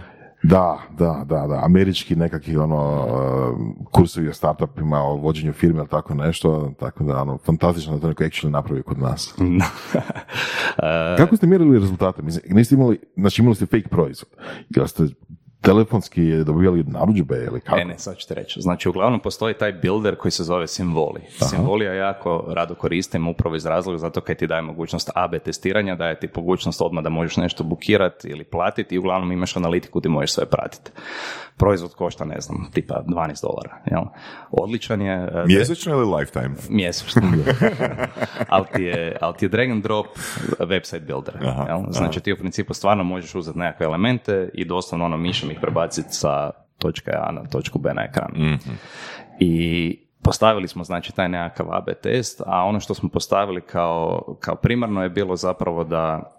Da, 0.47 0.79
da, 0.99 1.25
da, 1.27 1.47
da, 1.47 1.61
američki 1.65 2.17
nekakvi 2.17 2.57
ono 2.57 3.07
uh, 3.07 3.91
kursovi 3.93 4.29
o 4.29 4.33
startupima, 4.33 5.03
o 5.03 5.17
vođenju 5.17 5.53
firme 5.53 5.79
ili 5.79 5.89
tako 5.89 6.15
nešto, 6.15 6.73
tako 6.81 7.05
da 7.05 7.23
ono, 7.23 7.39
fantastično 7.39 7.95
da 7.95 8.01
to 8.01 8.09
neko 8.09 8.25
actually 8.25 8.51
napravi 8.51 8.83
kod 8.83 8.99
nas. 8.99 9.35
Kako 11.19 11.37
ste 11.37 11.47
mjerili 11.47 11.79
rezultate? 11.79 12.23
Mislim, 12.23 12.57
niste 12.57 12.75
imali, 12.75 13.01
znači 13.17 13.43
imali 13.43 13.55
ste 13.57 13.67
fake 13.67 13.89
proizvod. 13.89 14.29
Jel 14.71 14.87
ste 14.87 15.03
telefonski 15.65 16.45
dobivali 16.45 16.85
narudžbe 16.87 17.37
ili 17.51 17.61
kako? 17.61 17.79
E, 17.79 17.85
ne, 17.85 17.99
sad 17.99 18.17
ću 18.17 18.29
ti 18.29 18.35
reći. 18.35 18.61
Znači, 18.61 18.89
uglavnom 18.89 19.21
postoji 19.21 19.55
taj 19.55 19.73
builder 19.73 20.17
koji 20.17 20.33
se 20.33 20.45
zove 20.45 20.67
Simvoli. 20.67 21.21
Simvoli 21.51 21.85
ja 21.85 21.95
jako 21.95 22.45
rado 22.49 22.75
koristim 22.75 23.29
upravo 23.29 23.57
iz 23.57 23.67
razloga 23.67 23.99
zato 23.99 24.21
kaj 24.21 24.35
ti 24.35 24.47
daje 24.47 24.63
mogućnost 24.63 25.11
AB 25.15 25.35
testiranja, 25.45 25.97
daje 25.97 26.21
ti 26.21 26.29
mogućnost 26.37 26.81
odmah 26.83 27.05
da 27.05 27.11
možeš 27.11 27.37
nešto 27.37 27.65
bukirati 27.65 28.29
ili 28.29 28.45
platiti 28.45 28.95
i 28.95 28.99
uglavnom 28.99 29.33
imaš 29.33 29.57
analitiku 29.57 29.99
gdje 29.99 30.09
možeš 30.09 30.33
sve 30.33 30.47
pratiti. 30.47 30.91
Proizvod 31.57 31.95
košta, 31.95 32.25
ne 32.25 32.41
znam, 32.41 32.71
tipa 32.73 33.03
12 33.07 33.43
dolara. 33.43 33.83
Jel? 33.91 34.03
Odličan 34.51 35.03
je... 35.03 35.13
e, 35.13 35.45
Mjesečno 35.47 35.93
ili 35.93 36.17
lifetime? 36.17 36.55
mjesečno. 36.69 37.23
ali, 38.49 38.65
ti 38.75 38.83
je, 38.83 39.17
ali 39.21 39.35
ti 39.37 39.45
je 39.45 39.49
drag 39.49 39.71
and 39.71 39.83
drop 39.83 40.07
website 40.59 41.07
builder. 41.07 41.35
Aha, 41.49 41.65
jel? 41.69 41.81
Znači 41.91 42.21
ti 42.21 42.33
u 42.33 42.37
principu 42.37 42.75
stvarno 42.75 43.05
možeš 43.05 43.35
uzeti 43.35 43.59
nekakve 43.59 43.87
elemente 43.87 44.51
i 44.55 44.65
doslovno 44.65 45.05
ono 45.05 45.17
mišem 45.17 45.51
ih 45.55 45.61
prebaciti 45.61 46.13
sa 46.13 46.51
točke 46.79 47.11
A 47.11 47.33
na 47.33 47.45
točku 47.45 47.79
B 47.79 47.95
na 47.95 48.03
ekran. 48.03 48.59
I 49.41 49.53
postavili 50.23 50.69
smo 50.69 50.85
znači 50.85 51.13
taj 51.13 51.29
nekakav 51.29 51.67
AB 51.75 51.89
test, 52.03 52.43
a 52.47 52.65
ono 52.65 52.81
što 52.81 52.95
smo 52.95 53.09
postavili 53.09 53.61
kao, 53.61 54.37
kao 54.41 54.55
primarno 54.57 55.03
je 55.03 55.11
bilo 55.11 55.37
zapravo 55.37 55.85
da 55.85 56.33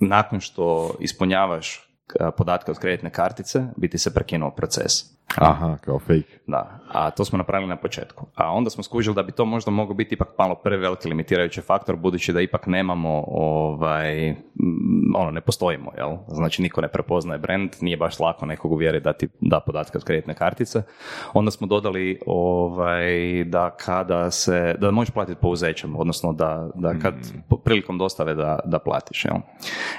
nakon 0.00 0.40
što 0.40 0.94
ispunjavaš 1.00 1.88
podatke 2.36 2.70
od 2.70 2.78
kreditne 2.78 3.10
kartice, 3.10 3.62
biti 3.76 3.98
se 3.98 4.14
prekinuo 4.14 4.50
proces. 4.50 5.17
Aha, 5.36 5.76
kao 5.80 5.98
fake. 5.98 6.38
Da, 6.46 6.80
a 6.92 7.10
to 7.10 7.24
smo 7.24 7.38
napravili 7.38 7.68
na 7.68 7.76
početku. 7.76 8.26
A 8.34 8.52
onda 8.52 8.70
smo 8.70 8.82
skužili 8.82 9.14
da 9.14 9.22
bi 9.22 9.32
to 9.32 9.44
možda 9.44 9.70
moglo 9.70 9.94
biti 9.94 10.14
ipak 10.14 10.28
malo 10.38 10.54
preveliki 10.54 11.08
limitirajući 11.08 11.60
faktor, 11.60 11.96
budući 11.96 12.32
da 12.32 12.40
ipak 12.40 12.66
nemamo, 12.66 13.24
ovaj, 13.26 14.30
mm, 14.30 15.14
ono, 15.16 15.30
ne 15.30 15.40
postojimo, 15.40 15.92
jel? 15.96 16.16
Znači, 16.28 16.62
niko 16.62 16.80
ne 16.80 16.88
prepoznaje 16.88 17.38
brand, 17.38 17.70
nije 17.80 17.96
baš 17.96 18.20
lako 18.20 18.46
nekog 18.46 18.72
uvjeriti 18.72 19.04
da 19.04 19.12
ti 19.12 19.28
da 19.40 19.60
podatke 19.60 19.98
od 19.98 20.04
kreditne 20.04 20.34
kartice. 20.34 20.82
Onda 21.34 21.50
smo 21.50 21.66
dodali 21.66 22.20
ovaj, 22.26 23.44
da 23.44 23.70
kada 23.70 24.30
se, 24.30 24.74
da 24.78 24.90
možeš 24.90 25.14
platiti 25.14 25.40
pouzećem, 25.40 25.96
odnosno 25.96 26.32
da, 26.32 26.70
da 26.74 26.98
kad 26.98 27.14
po- 27.48 27.56
prilikom 27.56 27.98
dostave 27.98 28.34
da, 28.34 28.58
da 28.64 28.78
platiš, 28.78 29.24
jel? 29.24 29.36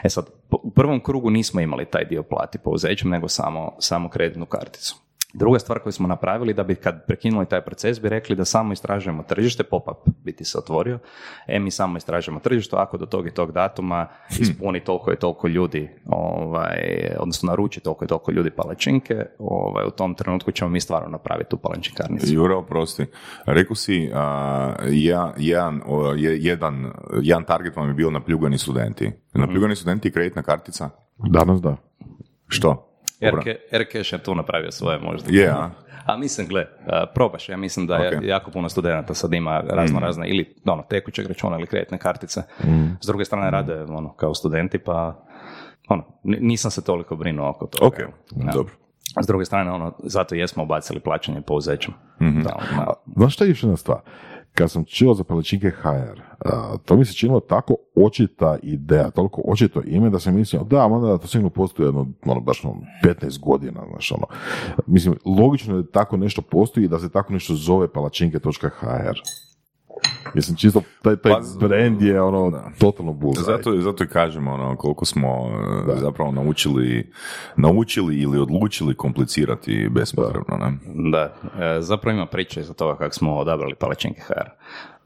E 0.03 0.09
sad, 0.09 0.25
u 0.51 0.71
prvom 0.71 0.99
krugu 1.03 1.29
nismo 1.29 1.61
imali 1.61 1.85
taj 1.85 2.05
dio 2.05 2.23
plati 2.23 2.57
pouzećem, 2.57 3.09
nego 3.09 3.27
samo, 3.27 3.71
samo 3.79 4.09
kreditnu 4.09 4.45
karticu. 4.45 4.95
Druga 5.33 5.59
stvar 5.59 5.79
koju 5.79 5.93
smo 5.93 6.07
napravili 6.07 6.53
da 6.53 6.63
bi 6.63 6.75
kad 6.75 7.05
prekinuli 7.05 7.45
taj 7.45 7.61
proces 7.61 8.01
bi 8.01 8.09
rekli 8.09 8.35
da 8.35 8.45
samo 8.45 8.73
istražujemo 8.73 9.23
tržište, 9.23 9.63
pop-up 9.63 10.09
biti 10.23 10.45
se 10.45 10.57
otvorio, 10.57 10.99
e 11.47 11.59
mi 11.59 11.71
samo 11.71 11.97
istražujemo 11.97 12.39
tržište, 12.39 12.75
ako 12.79 12.97
do 12.97 13.05
tog 13.05 13.27
i 13.27 13.31
tog 13.31 13.51
datuma 13.51 14.07
ispuni 14.39 14.79
toliko 14.79 15.11
i 15.13 15.15
toliko 15.15 15.47
ljudi, 15.47 15.89
ovaj, 16.05 16.79
odnosno 17.19 17.47
naruči 17.47 17.79
toliko 17.79 18.05
i 18.05 18.07
toliko 18.07 18.31
ljudi 18.31 18.51
palačinke, 18.51 19.25
ovaj, 19.39 19.85
u 19.87 19.91
tom 19.91 20.15
trenutku 20.15 20.51
ćemo 20.51 20.69
mi 20.69 20.81
stvarno 20.81 21.09
napraviti 21.09 21.49
tu 21.49 21.57
palačinkarnicu. 21.57 22.33
Jura, 22.33 22.57
oprosti. 22.57 23.05
Rekao 23.45 23.75
si, 23.75 24.11
a, 24.13 24.73
ja, 24.91 25.33
jedan, 25.37 25.81
o, 25.85 26.13
je- 26.13 26.43
jedan, 26.43 26.91
jedan 27.21 27.43
target 27.43 27.75
vam 27.75 27.87
je 27.87 27.93
bio 27.93 28.11
napljugani 28.11 28.57
studenti. 28.57 29.11
Napljugani 29.33 29.75
studenti 29.75 30.07
i 30.07 30.11
kreditna 30.11 30.43
kartica? 30.43 30.89
Danas 31.17 31.61
da. 31.61 31.75
Što? 32.47 32.88
Aircash 33.71 34.13
je 34.13 34.19
tu 34.19 34.35
napravio 34.35 34.71
svoje 34.71 34.99
možda. 34.99 35.27
Je, 35.31 35.49
a? 35.49 35.69
A 36.05 36.17
mislim, 36.17 36.47
gle, 36.47 36.65
probaš, 37.13 37.49
ja 37.49 37.57
mislim 37.57 37.87
da 37.87 37.95
je 37.95 38.17
Ok. 38.17 38.23
jako 38.23 38.51
puno 38.51 38.69
studenata 38.69 39.13
sad 39.13 39.33
ima 39.33 39.61
razno 39.61 39.99
razne 39.99 40.29
ili 40.29 40.55
ono, 40.65 40.83
tekućeg 40.83 41.27
računa 41.27 41.57
ili 41.57 41.67
kreditne 41.67 41.97
kartice. 41.97 42.41
S 43.01 43.07
druge 43.07 43.25
strane 43.25 43.51
rade 43.51 43.83
ono, 43.83 44.13
kao 44.13 44.33
studenti, 44.33 44.79
pa 44.79 45.23
ono, 45.89 46.03
ni- 46.23 46.39
nisam 46.39 46.71
se 46.71 46.83
toliko 46.83 47.15
brinuo 47.15 47.49
oko 47.49 47.67
toga. 47.67 47.87
Ok, 47.87 47.97
Da. 48.31 48.51
dobro. 48.51 48.73
S 49.23 49.27
druge 49.27 49.45
strane, 49.45 49.71
ono, 49.71 49.95
zato 49.99 50.35
jesmo 50.35 50.63
ubacili 50.63 50.99
plaćanje 50.99 51.41
pouzećem. 51.41 51.93
Da, 52.19 52.55
ono, 52.73 52.93
Znaš 53.15 53.33
šta 53.33 53.43
je 53.43 53.49
još 53.49 53.63
jedna 53.63 53.77
stvar? 53.77 53.97
Kad 54.53 54.71
sam 54.71 54.83
čuo 54.85 55.13
za 55.13 55.23
palačinke 55.23 55.69
HR, 55.69 56.21
to 56.85 56.97
mi 56.97 57.05
se 57.05 57.13
činilo 57.13 57.39
tako 57.39 57.75
očita 57.95 58.57
ideja, 58.63 59.09
toliko 59.09 59.41
očito 59.45 59.81
ime 59.85 60.09
da 60.09 60.19
sam 60.19 60.35
mislio, 60.35 60.63
da, 60.63 60.85
onda 60.85 61.17
to 61.17 61.27
sigurno 61.27 61.49
postoji 61.49 61.87
jedno, 61.87 62.07
ono, 62.25 62.41
baš 62.41 62.65
ono, 62.65 62.81
15 63.03 63.39
godina, 63.39 63.81
znaš, 63.91 64.11
ono. 64.11 64.25
Mislim, 64.87 65.15
logično 65.25 65.75
je 65.75 65.83
da 65.83 65.91
tako 65.91 66.17
nešto 66.17 66.41
postoji 66.41 66.85
i 66.85 66.87
da 66.87 66.99
se 66.99 67.09
tako 67.09 67.33
nešto 67.33 67.53
zove 67.55 67.93
palačinke.hr. 67.93 69.19
Mislim, 70.33 70.57
čisto 70.57 70.81
taj, 71.01 71.15
taj 71.15 71.31
Pa, 71.31 71.67
brand 71.67 72.01
je 72.01 72.21
ono, 72.21 72.49
da. 72.49 72.71
totalno 72.79 73.13
bullseye. 73.13 73.45
Zato, 73.45 73.81
zato 73.81 74.03
i 74.03 74.07
kažemo 74.07 74.53
ono, 74.53 74.75
koliko 74.75 75.05
smo 75.05 75.49
e, 75.93 75.99
zapravo 75.99 76.31
naučili, 76.31 77.11
naučili 77.55 78.15
ili 78.15 78.39
odlučili 78.39 78.95
komplicirati 78.95 79.89
bespotrebno. 79.91 80.57
Ne? 80.57 80.77
Da, 81.11 81.33
e, 81.65 81.81
zapravo 81.81 82.15
ima 82.15 82.25
priča 82.25 82.59
iza 82.59 82.73
toga 82.73 82.97
kako 82.97 83.15
smo 83.15 83.37
odabrali 83.37 83.75
palačinke 83.75 84.21
HR. 84.21 84.49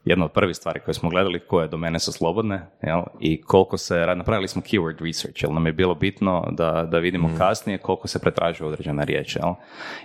Jedna 0.06 0.26
od 0.26 0.32
prvih 0.32 0.56
stvari 0.56 0.80
koje 0.86 0.94
smo 0.94 1.10
gledali 1.10 1.40
koje 1.40 1.68
domene 1.68 2.00
su 2.00 2.12
slobodne 2.12 2.68
jel, 2.82 3.02
i 3.20 3.42
koliko 3.42 3.78
se, 3.78 3.96
ra- 3.96 4.16
napravili 4.16 4.48
smo 4.48 4.62
keyword 4.62 5.06
research, 5.06 5.44
jer 5.44 5.52
nam 5.52 5.66
je 5.66 5.74
bilo 5.74 5.96
bitno 5.96 6.48
da, 6.52 6.88
da 6.92 7.00
vidimo 7.00 7.30
kasnije 7.38 7.78
koliko 7.78 8.08
se 8.08 8.20
pretražuje 8.20 8.68
određena 8.68 9.04
riječ. 9.04 9.36
Jel. 9.36 9.54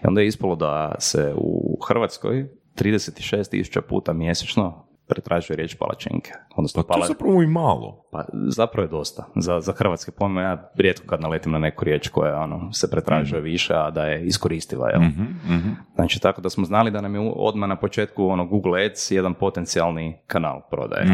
I 0.04 0.06
onda 0.06 0.20
je 0.20 0.26
ispalo 0.26 0.56
da 0.56 0.94
se 0.98 1.34
u 1.36 1.78
Hrvatskoj 1.88 2.46
36 2.78 3.50
tisuća 3.50 3.82
puta 3.82 4.12
mjesečno 4.12 4.88
pretražuje 5.08 5.56
riječ 5.56 5.74
palačinke. 5.74 6.30
Odnosno, 6.56 6.82
Pa 6.82 6.94
to 6.94 7.00
je 7.00 7.06
zapravo 7.06 7.42
i 7.42 7.46
malo. 7.46 8.04
pa 8.12 8.24
zapravo 8.48 8.84
je 8.84 8.88
dosta. 8.88 9.24
Za, 9.36 9.60
za 9.60 9.72
hrvatske 9.72 10.10
pojme 10.12 10.42
ja 10.42 10.70
rijetko 10.74 11.06
kad 11.06 11.20
naletim 11.20 11.52
na 11.52 11.58
neku 11.58 11.84
riječ 11.84 12.08
koja 12.08 12.40
ono, 12.40 12.72
se 12.72 12.90
pretražuje 12.90 13.42
više, 13.42 13.74
a 13.74 13.90
da 13.90 14.04
je 14.04 14.26
iskoristiva. 14.26 14.90
Jel? 14.90 15.00
Znači 15.94 16.20
tako 16.20 16.40
da 16.40 16.50
smo 16.50 16.64
znali 16.64 16.90
da 16.90 17.00
nam 17.00 17.14
je 17.14 17.32
odmah 17.36 17.68
na 17.68 17.76
početku 17.76 18.26
ono, 18.26 18.46
Google 18.46 18.84
Ads 18.86 19.10
jedan 19.10 19.34
potencijalni 19.34 20.16
kanal 20.26 20.60
prodaje. 20.70 21.06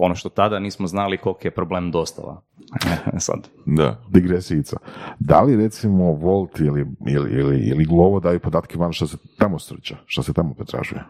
Ono 0.00 0.14
što 0.14 0.28
tada 0.28 0.58
nismo 0.58 0.86
znali 0.86 1.18
koliki 1.18 1.46
je 1.46 1.50
problem 1.50 1.90
dostava. 1.90 2.40
E, 3.16 3.20
Sad, 3.20 3.48
Da. 3.66 4.00
digresijica. 4.08 4.76
Da 5.18 5.40
li 5.40 5.56
recimo 5.56 6.04
Volt 6.12 6.60
ili, 6.60 6.86
ili, 7.06 7.30
ili, 7.40 7.58
ili 7.58 7.84
Glovo 7.84 8.20
daju 8.20 8.40
podatke 8.40 8.78
van 8.78 8.92
što 8.92 9.06
se 9.06 9.16
tamo 9.38 9.58
strča, 9.58 9.96
što 10.06 10.22
se 10.22 10.32
tamo 10.32 10.54
pretražuje? 10.54 11.04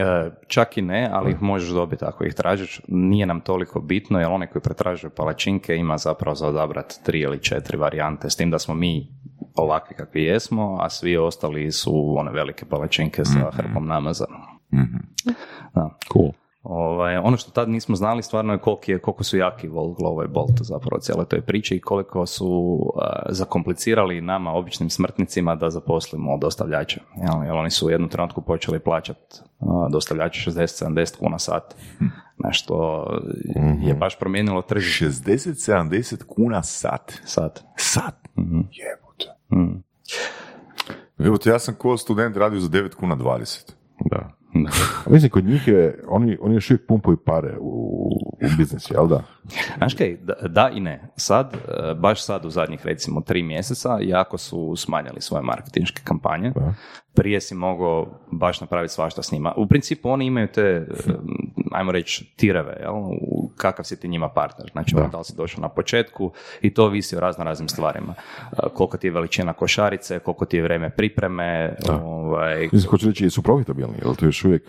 E, 0.00 0.30
čak 0.46 0.78
i 0.78 0.82
ne, 0.82 1.08
ali 1.12 1.30
ih 1.30 1.42
možeš 1.42 1.70
dobiti 1.70 2.04
ako 2.04 2.24
ih 2.24 2.34
tražiš. 2.34 2.80
Nije 2.88 3.26
nam 3.26 3.40
toliko 3.40 3.80
bitno, 3.80 4.18
jer 4.20 4.28
onaj 4.30 4.48
koji 4.48 4.62
pretražuje 4.62 5.10
palačinke 5.10 5.76
ima 5.76 5.98
zapravo 5.98 6.34
za 6.34 6.46
odabrati 6.46 6.94
tri 7.04 7.20
ili 7.20 7.42
četiri 7.42 7.76
varijante, 7.76 8.30
s 8.30 8.36
tim 8.36 8.50
da 8.50 8.58
smo 8.58 8.74
mi 8.74 9.08
ovakvi 9.54 9.96
kakvi 9.96 10.22
jesmo, 10.22 10.78
a 10.80 10.90
svi 10.90 11.16
ostali 11.16 11.72
su 11.72 12.14
one 12.18 12.30
velike 12.32 12.64
palačinke 12.66 13.24
sa 13.24 13.50
hrpom 13.52 13.86
namaza. 13.86 14.24
Da. 15.74 15.90
Cool. 16.12 16.32
Ovaj, 16.68 17.16
ono 17.16 17.36
što 17.36 17.50
tad 17.50 17.68
nismo 17.68 17.96
znali 17.96 18.22
stvarno 18.22 18.52
je 18.52 18.58
koliko, 18.58 18.82
je, 18.86 18.98
koliko 18.98 19.24
su 19.24 19.36
jaki 19.36 19.68
Volt, 19.68 19.98
Glovo 19.98 20.24
i 20.24 20.28
Bolt 20.28 20.60
zapravo 20.60 20.96
u 20.96 21.00
cijeloj 21.00 21.24
toj 21.24 21.40
priči 21.40 21.76
i 21.76 21.80
koliko 21.80 22.26
su 22.26 22.78
a, 22.96 23.22
zakomplicirali 23.28 24.20
nama, 24.20 24.52
običnim 24.52 24.90
smrtnicima, 24.90 25.54
da 25.54 25.70
zaposlimo 25.70 26.38
dostavljače. 26.38 27.00
Jel, 27.16 27.44
jer 27.44 27.52
oni 27.52 27.70
su 27.70 27.86
u 27.86 27.90
jednom 27.90 28.10
trenutku 28.10 28.40
počeli 28.40 28.78
plaćati 28.78 29.40
dostavljače 29.90 30.50
60-70 30.50 31.18
kuna 31.18 31.38
sat. 31.38 31.74
Nešto 32.44 33.04
je 33.82 33.94
baš 33.94 34.18
promijenilo 34.18 34.62
tržište 34.62 35.04
60-70 35.04 36.24
kuna 36.26 36.62
sat. 36.62 37.12
sat. 37.24 37.64
Sat? 37.76 38.14
Jebote. 38.70 39.26
Mm. 39.52 39.82
Evo 41.18 41.38
ja 41.44 41.58
sam 41.58 41.74
ko 41.74 41.96
student 41.96 42.36
radio 42.36 42.60
za 42.60 42.68
9 42.68 42.94
kuna 42.94 43.16
20. 43.16 43.72
Da. 44.10 44.37
A 45.06 45.10
Mislim, 45.10 45.30
kod 45.30 45.44
njih 45.44 45.68
je, 45.68 46.04
oni, 46.08 46.38
oni 46.40 46.54
još 46.54 46.70
uvijek 46.70 46.86
pumpaju 46.86 47.16
pare 47.16 47.56
u, 47.60 48.08
u 48.42 48.46
biznisu, 48.58 48.94
jel 48.94 49.08
da? 49.08 49.22
Znaš 49.76 49.94
kaj, 49.94 50.16
da, 50.16 50.34
da 50.48 50.70
i 50.74 50.80
ne. 50.80 51.08
Sad, 51.16 51.54
e, 51.54 51.94
baš 51.94 52.24
sad 52.24 52.44
u 52.44 52.50
zadnjih 52.50 52.86
recimo 52.86 53.20
tri 53.20 53.42
mjeseca, 53.42 53.98
jako 54.00 54.38
su 54.38 54.76
smanjili 54.76 55.20
svoje 55.20 55.42
marketinške 55.42 56.02
kampanje. 56.04 56.50
Da. 56.50 56.74
Prije 57.18 57.40
si 57.40 57.54
mogao 57.54 58.06
baš 58.30 58.60
napraviti 58.60 58.94
svašta 58.94 59.22
s 59.22 59.32
njima. 59.32 59.52
U 59.56 59.66
principu 59.66 60.10
oni 60.10 60.26
imaju 60.26 60.48
te, 60.48 60.60
e, 60.60 60.86
ajmo 61.72 61.92
reći, 61.92 62.24
tireve, 62.36 62.76
jel? 62.80 62.94
Kakav 63.56 63.84
si 63.84 64.00
ti 64.00 64.08
njima 64.08 64.28
partner. 64.28 64.70
Znači, 64.72 64.96
ono, 64.96 65.08
da 65.08 65.18
li 65.18 65.24
si 65.24 65.36
došao 65.36 65.62
na 65.62 65.68
početku 65.68 66.32
i 66.62 66.74
to 66.74 66.88
visi 66.88 67.16
o 67.16 67.20
razno 67.20 67.44
raznim 67.44 67.68
stvarima. 67.68 68.14
E, 68.52 68.56
Koliko 68.74 68.96
ti 68.96 69.06
je 69.06 69.10
veličina 69.10 69.52
košarice, 69.52 70.18
koliko 70.18 70.44
ti 70.44 70.56
je 70.56 70.62
vrijeme 70.62 70.90
pripreme, 70.90 71.76
ovaj, 71.90 72.68
Mislim, 72.72 72.90
hoću 72.90 73.08
reći, 73.08 73.30
su 73.30 73.42
profitabilni, 73.42 73.94
jel 74.02 74.14
to 74.14 74.26
još 74.26 74.44
uvijek? 74.44 74.62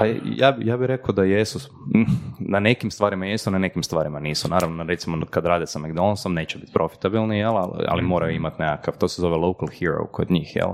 A 0.00 0.06
ja, 0.36 0.56
ja 0.60 0.76
bih 0.76 0.86
rekao 0.86 1.12
da 1.14 1.24
jesu. 1.24 1.70
Mm, 1.94 2.04
Na 2.38 2.60
nekim 2.60 2.90
stvarima 2.90 3.26
jesu, 3.26 3.50
na 3.50 3.58
nekim 3.58 3.82
stvarima 3.82 4.20
nisu. 4.20 4.48
Naravno, 4.48 4.84
recimo 4.84 5.26
kad 5.30 5.46
rade 5.46 5.66
sa 5.66 5.78
McDonald'som 5.78 6.28
neće 6.32 6.58
biti 6.58 6.72
profitabilni, 6.72 7.38
jel? 7.38 7.56
ali, 7.56 7.84
ali 7.88 8.02
moraju 8.02 8.36
imati 8.36 8.62
nekakav, 8.62 8.94
to 8.98 9.08
se 9.08 9.20
zove 9.22 9.36
local 9.36 9.68
hero 9.68 10.06
kod 10.12 10.30
njih. 10.30 10.56
Jel? 10.56 10.68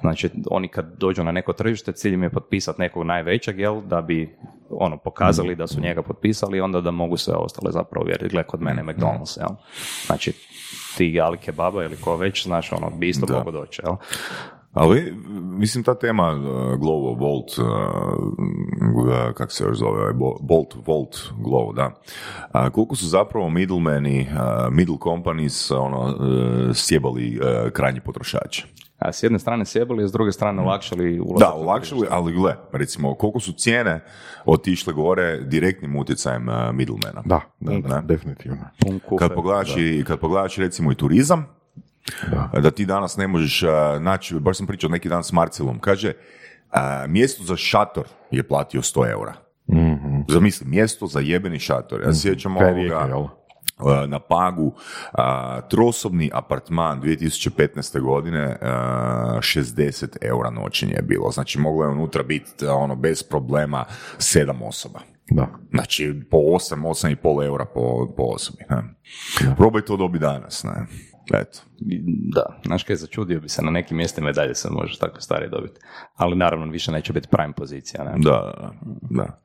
Znači, 0.00 0.30
oni 0.50 0.68
kad 0.68 0.98
dođu 0.98 1.24
na 1.24 1.32
neko 1.32 1.52
tržište, 1.52 1.92
cilj 1.92 2.14
im 2.14 2.22
je 2.22 2.30
potpisati 2.30 2.80
nekog 2.80 3.04
najvećeg, 3.04 3.58
jel? 3.58 3.80
da 3.80 4.00
bi 4.02 4.36
ono, 4.70 4.96
pokazali 4.96 5.54
da 5.54 5.66
su 5.66 5.80
njega 5.80 6.02
potpisali, 6.02 6.60
onda 6.60 6.80
da 6.80 6.90
mogu 6.90 7.16
sve 7.16 7.34
ostale 7.34 7.72
zapravo 7.72 8.04
uvjeriti, 8.04 8.28
gle, 8.28 8.42
kod 8.42 8.62
mene 8.62 8.82
je 8.82 8.86
McDonald's, 8.86 9.38
jel? 9.38 9.56
Znači, 10.06 10.32
ti 10.96 11.20
Ali 11.20 11.38
Kebaba 11.38 11.84
ili 11.84 11.96
ko 11.96 12.16
već, 12.16 12.42
znaš, 12.46 12.72
ono, 12.72 12.90
bi 12.90 13.08
isto 13.08 13.26
Da. 13.26 13.38
mogo 13.38 13.50
doći, 13.50 13.82
jel? 13.84 13.96
Ali, 14.76 15.14
mislim, 15.58 15.84
ta 15.84 15.94
tema 15.94 16.32
uh, 16.32 16.40
Glovo, 16.80 17.14
Volt, 17.14 17.58
uh, 17.58 17.64
kak 19.34 19.52
se 19.52 19.64
još 19.64 19.76
zove, 19.78 20.12
Bo- 20.12 20.36
Bolt, 20.40 20.74
Volt, 20.86 21.16
Glovo, 21.38 21.72
da. 21.72 21.90
A 22.52 22.70
koliko 22.70 22.96
su 22.96 23.06
zapravo 23.06 23.50
middlemani, 23.50 24.20
uh, 24.30 24.36
middle 24.74 24.96
companies, 25.02 25.70
ono, 25.70 26.00
uh, 26.04 26.14
sjebali 26.74 27.38
uh, 27.40 27.70
krajnji 27.70 28.00
potrošači? 28.00 28.66
A 28.98 29.12
s 29.12 29.22
jedne 29.22 29.38
strane 29.38 29.64
sjebali, 29.64 30.04
a 30.04 30.08
s 30.08 30.12
druge 30.12 30.32
strane 30.32 30.62
olakšali 30.62 31.20
ulazak. 31.20 31.38
Da, 31.38 31.54
olakšali, 31.54 32.06
ali 32.10 32.32
gle, 32.32 32.54
recimo, 32.72 33.14
koliko 33.14 33.40
su 33.40 33.52
cijene 33.52 34.00
otišle 34.44 34.92
gore 34.92 35.40
direktnim 35.40 35.96
utjecajem 35.96 36.48
uh, 36.48 36.54
middlemana. 36.72 37.22
Da, 37.24 37.40
da, 37.60 37.72
Ne? 37.72 37.80
da, 37.80 38.00
definitivno. 38.00 38.58
Kad 39.18 39.34
pogledaš, 39.34 39.76
i, 39.76 40.04
kad 40.06 40.18
pogledaš 40.18 40.56
recimo 40.56 40.92
i 40.92 40.94
turizam, 40.94 41.46
da. 42.62 42.70
ti 42.70 42.86
danas 42.86 43.16
ne 43.16 43.28
možeš 43.28 43.62
naći, 44.00 44.34
baš 44.34 44.56
sam 44.56 44.66
pričao 44.66 44.90
neki 44.90 45.08
dan 45.08 45.24
s 45.24 45.32
Marcelom, 45.32 45.78
kaže, 45.78 46.12
mjesto 47.08 47.44
za 47.44 47.56
šator 47.56 48.04
je 48.30 48.48
platio 48.48 48.82
100 48.82 49.10
eura. 49.10 49.34
Mhm. 49.72 50.20
Zamisli, 50.28 50.66
mjesto 50.66 51.06
za 51.06 51.20
jebeni 51.20 51.58
šator. 51.58 52.00
Ja 52.00 52.12
se 52.12 52.20
sjećam 52.20 52.56
ovoga, 52.56 52.72
Rijeke, 52.74 52.94
jel? 53.08 53.26
a, 53.76 54.06
na 54.06 54.18
Pagu, 54.18 54.72
a, 55.12 55.60
trosobni 55.60 56.30
apartman 56.32 57.00
2015. 57.00 58.00
godine, 58.00 58.56
a, 58.60 59.38
60 59.40 60.16
eura 60.20 60.50
noćenje 60.50 60.92
je 60.92 61.02
bilo. 61.02 61.30
Znači, 61.30 61.58
moglo 61.58 61.84
je 61.84 61.90
unutra 61.90 62.22
biti 62.22 62.66
ono, 62.66 62.96
bez 62.96 63.22
problema 63.22 63.84
sedam 64.18 64.62
osoba. 64.62 65.00
Da. 65.30 65.48
Znači, 65.70 66.22
po 66.30 66.36
8, 66.36 66.82
8,5 66.82 67.44
eura 67.44 67.64
po, 67.64 68.14
po 68.16 68.22
osobi. 68.22 68.64
Ne? 68.70 68.82
Probaj 69.56 69.82
to 69.82 69.96
dobi 69.96 70.18
danas. 70.18 70.64
Ne? 70.64 70.86
Eto. 71.34 71.58
Da, 72.34 72.42
znaš 72.64 72.82
kaj, 72.84 72.96
začudio 72.96 73.40
bi 73.40 73.48
se 73.48 73.62
na 73.62 73.70
nekim 73.70 73.96
mjestima 73.96 74.30
i 74.30 74.32
dalje 74.32 74.54
se 74.54 74.68
može 74.70 74.98
tako 74.98 75.20
stvari 75.20 75.48
dobiti. 75.50 75.80
Ali 76.16 76.36
naravno 76.36 76.66
više 76.66 76.92
neće 76.92 77.12
biti 77.12 77.28
prime 77.28 77.52
pozicija. 77.52 78.04
Ne? 78.04 78.12
Da, 78.16 78.54
da, 79.10 79.38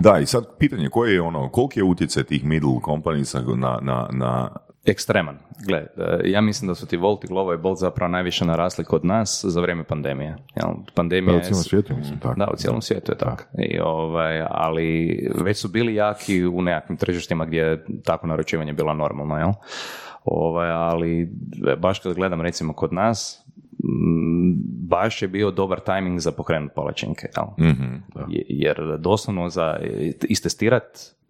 da. 0.00 0.18
I 0.18 0.26
sad 0.26 0.44
pitanje 0.58 0.88
koje 0.88 1.14
je 1.14 1.20
ono, 1.20 1.48
koliki 1.48 1.80
je 1.80 1.84
utjecaj 1.84 2.22
tih 2.24 2.44
middle 2.44 2.80
companies 2.84 3.34
na, 3.56 3.78
na, 3.82 4.08
na 4.12 4.50
Ekstreman. 4.84 5.38
Gle, 5.66 5.78
e, 5.78 5.86
ja 6.24 6.40
mislim 6.40 6.68
da 6.68 6.74
su 6.74 6.86
ti 6.86 6.96
Volt 6.96 7.24
i 7.24 7.28
Glovo 7.28 7.54
i 7.54 7.58
Bolt 7.58 7.78
zapravo 7.78 8.10
najviše 8.10 8.44
narasli 8.44 8.84
kod 8.84 9.04
nas 9.04 9.44
za 9.44 9.60
vrijeme 9.60 9.84
pandemije. 9.84 10.28
Jel? 10.56 10.68
Da, 10.68 10.92
Pandemija 10.94 11.34
u 11.34 11.38
je- 11.38 11.42
cijelom 11.42 11.62
svijetu, 11.62 11.96
mislim, 11.96 12.18
tako. 12.20 12.34
Da, 12.34 12.48
u 12.52 12.56
cijelom 12.56 12.82
svijetu 12.82 13.12
je 13.12 13.18
tako. 13.18 13.42
I, 13.58 13.78
ovaj, 13.80 14.46
ali 14.50 15.18
već 15.34 15.58
su 15.58 15.68
bili 15.68 15.94
jaki 15.94 16.46
u 16.46 16.62
nekakvim 16.62 16.96
tržištima 16.96 17.44
gdje 17.46 17.58
je 17.60 17.84
tako 18.04 18.26
naručivanje 18.26 18.72
bilo 18.72 18.94
normalno, 18.94 19.38
jel? 19.38 19.52
Ovaj, 20.24 20.70
ali 20.70 21.28
baš 21.74 21.98
kad 21.98 22.14
gledam 22.14 22.40
recimo 22.40 22.72
kod 22.72 22.92
nas, 22.92 23.44
mm, 23.78 24.52
baš 24.88 25.22
je 25.22 25.28
bio 25.28 25.50
dobar 25.50 25.80
tajming 25.80 26.18
za 26.18 26.32
pokrenut 26.32 26.72
palačinke, 26.74 27.28
jel? 27.36 27.46
Je- 28.28 28.44
Jer 28.48 28.96
doslovno 28.98 29.48
za 29.48 29.76
istestirat 30.22 30.84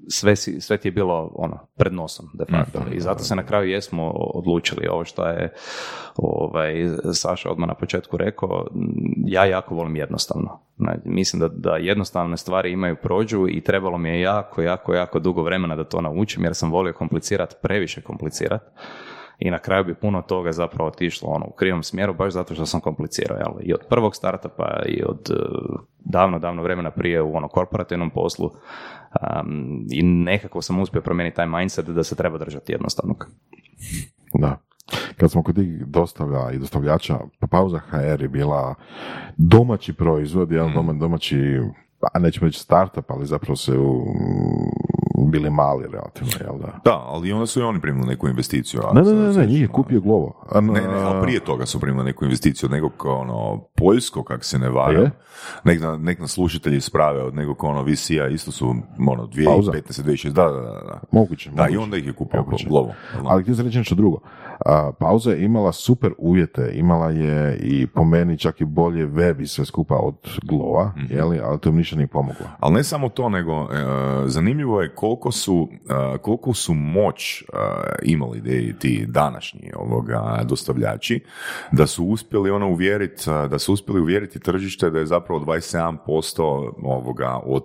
sve, 0.09 0.37
si, 0.37 0.61
sve 0.61 0.77
ti 0.77 0.89
je 0.89 0.93
bilo 0.93 1.33
ono, 1.35 1.59
pred 1.77 1.93
nosom, 1.93 2.27
de 2.35 2.45
facto. 2.51 2.81
I 2.93 3.01
zato 3.01 3.23
se 3.23 3.37
na 3.37 3.47
kraju 3.47 3.71
jesmo 3.71 4.11
odlučili 4.15 4.87
ovo 4.87 5.05
što 5.05 5.27
je 5.27 5.53
ovaj, 6.17 6.75
Saša 7.13 7.51
odmah 7.51 7.69
na 7.69 7.75
početku 7.75 8.17
rekao, 8.17 8.67
ja 9.27 9.45
jako 9.45 9.75
volim 9.75 9.97
jednostavno. 9.97 10.61
Mislim 11.05 11.41
da, 11.41 11.49
da 11.49 11.77
jednostavne 11.77 12.37
stvari 12.37 12.73
imaju 12.73 12.97
prođu 13.03 13.47
i 13.49 13.61
trebalo 13.61 13.99
mi 13.99 14.09
je 14.09 14.21
jako, 14.21 14.63
jako, 14.63 14.95
jako 14.95 15.19
dugo 15.19 15.43
vremena 15.43 15.77
da 15.77 15.85
to 15.85 16.01
naučim 16.01 16.45
jer 16.45 16.55
sam 16.55 16.71
volio 16.71 16.93
komplicirati, 16.93 17.57
previše 17.63 18.03
komplicirati. 18.03 18.65
I 19.39 19.51
na 19.51 19.59
kraju 19.59 19.85
bi 19.85 19.95
puno 19.95 20.23
toga 20.23 20.53
zapravo 20.53 20.89
otišlo 20.89 21.29
ono, 21.29 21.47
u 21.47 21.53
krivom 21.53 21.83
smjeru, 21.83 22.15
baš 22.15 22.33
zato 22.33 22.55
što 22.55 22.67
sam 22.67 22.81
komplicirao. 22.81 23.37
Jel? 23.37 23.53
I 23.61 23.75
od 23.75 23.81
prvog 23.89 24.17
starta 24.17 24.49
pa 24.49 24.83
i 24.87 25.03
od 25.05 25.31
eh, 25.31 25.37
davno, 25.99 26.39
davno 26.39 26.63
vremena 26.63 26.91
prije 26.91 27.23
u 27.23 27.37
ono 27.37 27.49
korporativnom 27.49 28.11
poslu. 28.11 28.51
Um, 29.21 29.87
I 29.91 30.03
nekako 30.03 30.63
sam 30.63 30.81
uspio 30.81 31.01
promijeniti 31.01 31.37
taj 31.37 31.47
mindset 31.47 31.87
da 31.87 32.05
se 32.05 32.15
treba 32.15 32.39
držati 32.39 32.73
jednostavnog. 32.73 33.27
Da. 34.35 34.59
Kad 35.17 35.31
smo 35.31 35.43
kod 35.43 35.55
tih 35.55 35.87
dostavlja 35.87 36.51
i 36.53 36.59
dostavljača, 36.59 37.19
pa 37.39 37.47
pauza 37.47 37.79
HR 37.79 38.23
je 38.23 38.29
bila 38.29 38.75
domaći 39.37 39.93
proizvod, 39.93 40.53
jel, 40.53 40.69
doma- 40.69 40.99
domaći, 40.99 41.61
a 42.15 42.19
nećemo 42.19 42.47
reći 42.47 42.61
startup, 42.61 43.11
ali 43.11 43.27
zapravo 43.27 43.57
se 43.57 43.79
u, 43.79 44.05
bili 45.31 45.51
mali 45.51 45.85
relativno, 45.93 46.33
jel 46.41 46.59
da? 46.59 46.81
Da, 46.85 47.05
ali 47.07 47.33
onda 47.33 47.47
su 47.47 47.61
i 47.61 47.63
oni 47.63 47.81
primili 47.81 48.07
neku 48.07 48.29
investiciju. 48.29 48.81
a 48.85 48.95
Ne, 48.95 49.03
ne, 49.03 49.13
ne, 49.13 49.33
ne, 49.33 49.47
njih 49.47 49.61
je 49.61 49.69
kupio 49.69 50.01
Glovo. 50.01 50.45
A, 50.51 50.61
Ne, 50.61 50.73
ne, 50.73 51.03
ali 51.03 51.23
prije 51.23 51.41
toga 51.41 51.67
su 51.67 51.81
primili 51.81 52.05
neku 52.05 52.25
investiciju 52.25 52.67
od 52.67 52.71
nekog 52.71 52.93
ono, 53.05 53.61
Poljsko, 53.77 54.25
kak 54.25 54.45
se 54.45 54.59
ne 54.59 54.69
varam. 54.69 55.11
Nek, 55.65 55.81
na, 55.81 55.97
nek 55.97 56.21
nas 56.21 56.31
slušatelji 56.31 56.81
sprave 56.81 57.23
od 57.23 57.35
nekog 57.35 57.65
ono 57.65 57.83
VC-a, 57.83 58.29
isto 58.29 58.53
su 58.53 58.69
ono, 58.99 59.29
Pauza? 59.47 59.73
2015. 59.73 60.03
2016. 60.03 60.33
Da, 60.33 60.45
da, 60.45 60.61
da. 60.61 60.61
da. 60.63 61.01
Moguće, 61.13 61.51
Da, 61.51 61.69
i 61.69 61.77
onda 61.77 61.97
ih 61.97 62.07
je 62.07 62.13
kupio 62.13 62.41
Moguće. 62.41 62.69
Glovo. 62.69 62.93
Ali 63.25 63.43
htio 63.43 63.55
sam 63.55 63.65
reći 63.67 63.79
nešto 63.79 63.95
drugo. 63.95 64.21
A, 64.67 64.93
pauza 64.99 65.31
je 65.31 65.45
imala 65.45 65.73
super 65.73 66.13
uvjete, 66.19 66.71
imala 66.75 67.11
je 67.11 67.59
i 67.63 67.87
po 67.87 68.05
meni 68.05 68.39
čak 68.39 68.61
i 68.61 68.65
bolje 68.65 69.07
web 69.07 69.41
i 69.41 69.47
sve 69.47 69.65
skupa 69.65 69.95
od 69.95 70.15
Glova, 70.43 70.93
jeli, 71.11 71.41
ali 71.45 71.59
to 71.59 71.69
im 71.69 71.77
ništa 71.77 71.97
nije 71.97 72.07
pomoglo. 72.07 72.47
Ali 72.61 72.75
ne 72.75 72.85
samo 72.85 73.09
to, 73.09 73.29
nego 73.29 73.53
e, 73.53 73.67
zanimljivo 74.27 74.83
je 74.83 74.95
koliko 75.13 75.33
su, 75.33 75.69
koliko 76.21 76.55
su 76.55 76.75
moć 76.75 77.45
imali 78.03 78.41
de- 78.41 78.75
ti 78.79 79.05
današnji 79.09 79.71
ovoga 79.77 80.41
dostavljači, 80.45 81.21
da 81.73 81.87
su 81.87 82.05
uspjeli 82.05 82.51
ono 82.51 82.69
uvjeriti, 82.69 83.23
da 83.51 83.59
su 83.59 83.73
uspjeli 83.73 84.01
uvjeriti 84.01 84.41
tržište 84.41 84.91
da 84.91 84.99
je 84.99 85.07
zapravo 85.07 85.41
27% 85.41 86.43
ovoga 86.79 87.41
od 87.45 87.65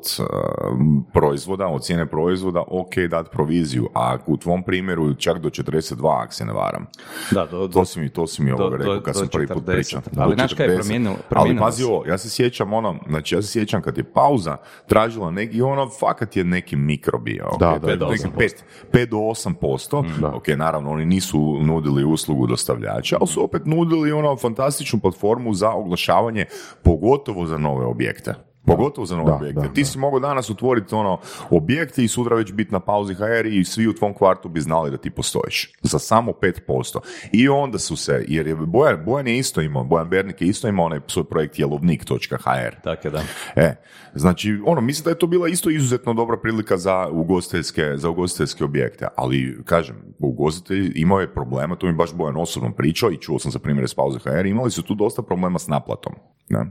proizvoda, 1.14 1.68
od 1.68 1.84
cijene 1.84 2.06
proizvoda, 2.06 2.64
ok 2.70 2.96
dat 3.10 3.32
proviziju, 3.32 3.90
a 3.94 4.18
u 4.28 4.38
tvom 4.38 4.64
primjeru 4.64 5.14
čak 5.14 5.40
do 5.40 5.50
42, 5.50 5.94
ako 6.16 6.34
se 6.34 6.46
ne 6.46 6.54
varam. 6.54 6.86
Da, 7.32 7.46
do, 7.46 7.68
To 7.68 7.86
si 7.86 8.00
mi, 8.00 8.10
to 8.10 8.28
si 8.28 8.44
mi 8.44 8.52
Do- 8.52 8.56
ovoga 8.56 8.70
do- 8.70 8.84
rekao 8.84 9.02
kad 9.02 9.14
do 9.14 9.20
sam 9.20 9.28
prvi 9.28 9.48
put 9.48 9.64
40. 9.64 9.74
pričao. 9.74 10.02
Ali 10.18 10.30
Do 10.30 10.36
znaš 10.36 10.54
kaj 10.54 10.66
je 10.66 10.70
40. 10.72 10.78
promijenilo- 10.80 11.18
Ali 11.32 11.58
pazi 11.58 11.84
ovo, 11.84 12.06
ja 12.06 12.18
se 12.18 12.30
sjećam 12.30 12.74
ono, 12.74 12.96
znači 13.08 13.36
ja 13.36 13.42
se 13.42 13.48
sjećam 13.50 13.82
kad 13.82 13.98
je 13.98 14.04
pauza 14.06 14.58
tražila 14.88 15.32
neki 15.32 15.62
ono, 15.62 15.90
fakat 15.90 16.36
je 16.36 16.44
neki 16.44 16.76
mikro 16.76 17.20
bio. 17.38 17.48
ok, 17.48 17.60
Da, 17.60 17.80
da, 17.80 17.92
je 17.92 17.98
da, 17.98 18.10
neki 18.10 18.24
8%. 18.24 18.38
pet- 18.38 18.64
5 18.92 19.06
do 19.06 19.18
8%. 19.18 20.20
Da. 20.22 20.28
Ok, 20.28 20.48
naravno, 20.48 20.92
oni 20.92 21.06
nisu 21.06 21.58
nudili 21.62 22.04
uslugu 22.04 22.48
dostavljača, 22.48 23.18
ali 23.20 23.28
su 23.28 23.44
opet 23.44 23.66
nudili 23.66 24.12
ono 24.12 24.38
fantastičnu 24.38 25.00
platformu 25.00 25.54
za 25.54 25.72
oglašavanje, 25.72 26.46
pogotovo 26.84 27.46
za 27.46 27.58
nove 27.58 27.86
objekte. 27.86 28.34
Pogotovo 28.68 29.06
za 29.06 29.16
nove 29.16 29.30
Da, 29.30 29.36
objekte. 29.36 29.62
da, 29.62 29.74
Ti 29.74 29.86
si 29.86 30.00
mogao 30.00 30.20
danas 30.20 30.50
otvoriti 30.50 30.96
ono 30.96 31.20
objekte 31.50 32.04
i 32.04 32.08
sutra 32.08 32.36
već 32.36 32.54
biti 32.54 32.72
na 32.72 32.80
pauzi 32.80 33.14
HR 33.14 33.46
i 33.46 33.64
svi 33.64 33.88
u 33.88 33.94
tvom 33.94 34.14
kvartu 34.14 34.50
bi 34.50 34.62
znali 34.62 34.92
da 34.92 34.98
ti 34.98 35.10
postojiš. 35.10 35.74
Za 35.82 36.00
samo 36.00 36.32
5%. 36.32 37.00
I 37.32 37.50
onda 37.50 37.80
su 37.80 37.96
se, 37.96 38.26
jer 38.28 38.48
je 38.48 38.56
Bojan, 38.56 39.06
Bojan 39.06 39.28
je 39.28 39.38
isto 39.38 39.62
imao, 39.62 39.84
Bojan 39.84 40.10
Bernik 40.10 40.42
je 40.42 40.48
isto 40.48 40.68
imao 40.68 40.86
onaj 40.86 41.00
svoj 41.08 41.24
projekt 41.24 41.60
jelovnik.hr. 41.60 42.76
Tako 42.84 43.08
je, 43.08 43.12
da. 43.12 43.24
E, 43.56 43.76
znači, 44.16 44.60
ono, 44.66 44.82
mislim 44.82 45.04
da 45.04 45.10
je 45.10 45.20
to 45.20 45.28
bila 45.28 45.48
isto 45.48 45.70
izuzetno 45.70 46.14
dobra 46.14 46.38
prilika 46.38 46.78
za 46.78 47.08
ugostiteljske, 47.12 47.94
za 47.96 48.10
ugostiteljske 48.10 48.64
objekte, 48.64 49.08
ali, 49.16 49.58
kažem, 49.66 49.96
ugostitelj 50.20 50.92
imao 50.96 51.20
je 51.20 51.34
problema, 51.34 51.76
to 51.76 51.88
mi 51.88 51.94
baš 51.94 52.14
Bojan 52.14 52.38
osobno 52.38 52.72
pričao 52.74 53.12
i 53.12 53.18
čuo 53.18 53.40
sam 53.40 53.52
za 53.52 53.60
primjere 53.60 53.88
s 53.88 53.94
pauze 53.94 54.20
HR, 54.20 54.46
imali 54.46 54.72
su 54.72 54.84
tu 54.84 54.96
dosta 54.96 55.22
problema 55.22 55.60
s 55.60 55.68
naplatom. 55.68 56.14
Ne? 56.50 56.66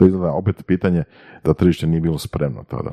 To 0.00 0.06
izgleda 0.06 0.32
opet 0.32 0.66
pitanje 0.66 1.04
da 1.44 1.54
tržište 1.54 1.86
nije 1.86 2.00
bilo 2.00 2.18
spremno 2.18 2.64
tada. 2.64 2.90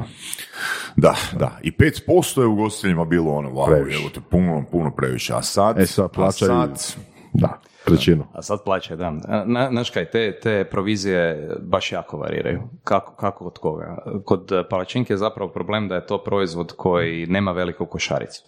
Da, 0.96 1.16
da. 1.34 1.58
I 1.62 1.72
5% 1.72 2.42
je 2.42 2.48
ugostiteljima 2.48 3.06
bilo 3.06 3.32
ono, 3.32 3.50
wow, 3.50 3.68
Previše. 3.68 4.00
evo 4.00 4.10
te, 4.10 4.20
puno, 4.22 4.66
puno 4.72 4.92
previše. 4.92 5.34
A 5.34 5.42
sad, 5.42 5.80
E, 5.80 5.86
sad 5.86 6.12
plaćaju- 6.12 6.52
a 6.54 6.76
sad, 6.76 6.96
Da, 7.34 7.60
trećinu. 7.86 8.24
A 8.34 8.42
sad 8.42 8.60
plaćaju, 8.66 8.98
da. 8.98 9.12
Na, 9.46 9.70
znaš 9.72 9.90
kaj, 9.90 10.06
te, 10.06 10.40
te 10.40 10.64
provizije 10.64 11.50
baš 11.62 11.92
jako 11.92 12.18
variraju. 12.18 12.62
Kako, 12.84 13.12
kako 13.14 13.46
od 13.46 13.58
koga? 13.58 13.98
Kod 14.26 14.52
palačinke 14.70 15.14
je 15.14 15.18
zapravo 15.18 15.52
problem 15.52 15.88
da 15.88 15.96
je 15.96 16.06
to 16.06 16.18
proizvod 16.18 16.74
koji 16.74 17.26
nema 17.26 17.52
veliku 17.52 17.86
košaricu. 17.86 18.44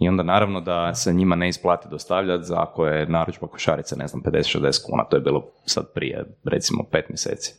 I 0.00 0.08
onda 0.08 0.22
naravno 0.22 0.60
da 0.60 0.94
se 0.94 1.12
njima 1.12 1.36
ne 1.36 1.48
isplati 1.48 1.88
dostavljati 1.90 2.44
za 2.44 2.62
ako 2.62 2.86
je 2.86 3.06
narudžba 3.06 3.46
košarice, 3.46 3.96
ne 3.96 4.06
znam, 4.06 4.22
50-60 4.22 4.86
kuna. 4.86 5.04
To 5.04 5.16
je 5.16 5.20
bilo 5.20 5.46
sad 5.64 5.92
prije, 5.94 6.24
recimo, 6.44 6.84
pet 6.90 7.08
mjeseci. 7.08 7.54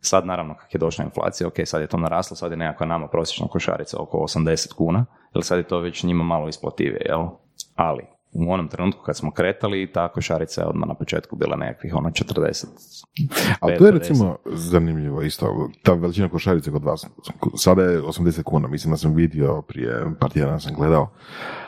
Sad 0.00 0.26
naravno 0.26 0.54
kak 0.54 0.74
je 0.74 0.78
došla 0.78 1.04
inflacija, 1.04 1.48
ok, 1.48 1.54
sad 1.64 1.80
je 1.80 1.86
to 1.86 1.96
naraslo, 1.96 2.36
sad 2.36 2.50
je 2.50 2.56
nekakva 2.56 2.86
nama 2.86 3.08
prosječna 3.08 3.46
košarica 3.48 3.96
oko 4.00 4.18
80 4.18 4.74
kuna, 4.74 5.06
jer 5.34 5.44
sad 5.44 5.58
je 5.58 5.68
to 5.68 5.78
već 5.80 6.02
njima 6.02 6.24
malo 6.24 6.48
isplativije, 6.48 7.02
jel? 7.08 7.26
Ali, 7.74 8.02
u 8.32 8.52
onom 8.52 8.68
trenutku 8.68 9.02
kad 9.02 9.16
smo 9.16 9.30
kretali, 9.30 9.92
ta 9.92 10.08
košarica 10.08 10.60
je 10.60 10.66
odmah 10.66 10.88
na 10.88 10.94
početku 10.94 11.36
bila 11.36 11.56
nekakvih 11.56 11.94
ono 11.94 12.08
40. 12.10 12.66
Ali 13.60 13.76
to 13.78 13.86
je 13.86 13.92
recimo 13.92 14.36
zanimljivo 14.46 15.22
isto, 15.22 15.70
ta 15.82 15.92
veličina 15.92 16.28
košarice 16.28 16.70
kod 16.70 16.84
vas. 16.84 17.06
Sada 17.56 17.82
je 17.82 18.02
80 18.02 18.42
kuna, 18.42 18.68
mislim 18.68 18.90
da 18.90 18.96
sam 18.96 19.14
vidio 19.14 19.62
prije 19.62 20.04
par 20.20 20.30
tjedana 20.30 20.60
sam 20.60 20.74
gledao. 20.74 21.10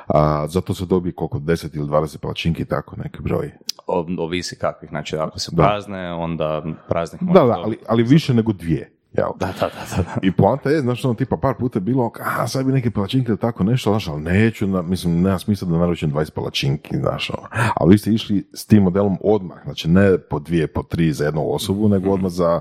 A, 0.08 0.46
zato 0.48 0.74
se 0.74 0.86
dobije 0.86 1.12
koliko, 1.12 1.38
10 1.38 1.76
ili 1.76 1.88
20 1.88 2.18
palačinki, 2.18 2.64
tako 2.64 2.96
neki 2.96 3.22
broj. 3.22 3.52
O- 3.86 4.06
ovisi 4.18 4.56
kakvih, 4.58 4.90
znači 4.90 5.16
ako 5.16 5.38
su 5.38 5.56
prazne, 5.56 6.12
onda 6.12 6.62
praznih 6.88 7.22
Da, 7.22 7.44
da, 7.44 7.52
ali, 7.64 7.78
ali 7.88 8.02
više 8.02 8.34
nego 8.34 8.52
dvije. 8.52 8.99
Jel? 9.12 9.28
Da, 9.40 9.46
da, 9.46 9.66
da, 9.66 10.02
da. 10.02 10.14
I 10.22 10.32
poanta 10.32 10.70
je, 10.70 10.80
znaš, 10.80 11.04
ono, 11.04 11.14
tipa 11.14 11.36
par 11.36 11.54
puta 11.58 11.76
je 11.78 11.80
bilo, 11.80 12.12
a 12.36 12.48
sad 12.48 12.66
bi 12.66 12.72
neke 12.72 12.90
palačinke 12.90 13.28
ili 13.28 13.38
tako 13.38 13.64
nešto, 13.64 13.90
znaš, 13.90 14.08
ali 14.08 14.22
neću, 14.22 14.66
na, 14.66 14.82
mislim, 14.82 15.22
nema 15.22 15.38
smisla 15.38 15.68
da 15.68 15.78
naručim 15.78 16.12
20 16.12 16.30
palačinki, 16.30 16.96
znaš, 16.96 17.30
ono. 17.30 17.48
Ali 17.76 17.92
vi 17.94 17.98
ste 17.98 18.12
išli 18.12 18.48
s 18.52 18.66
tim 18.66 18.82
modelom 18.82 19.18
odmah, 19.24 19.58
znači 19.64 19.88
ne 19.88 20.18
po 20.18 20.38
dvije, 20.38 20.66
po 20.66 20.82
tri 20.82 21.12
za 21.12 21.24
jednu 21.24 21.54
osobu, 21.54 21.88
nego 21.88 22.10
odmah 22.10 22.32
za, 22.32 22.60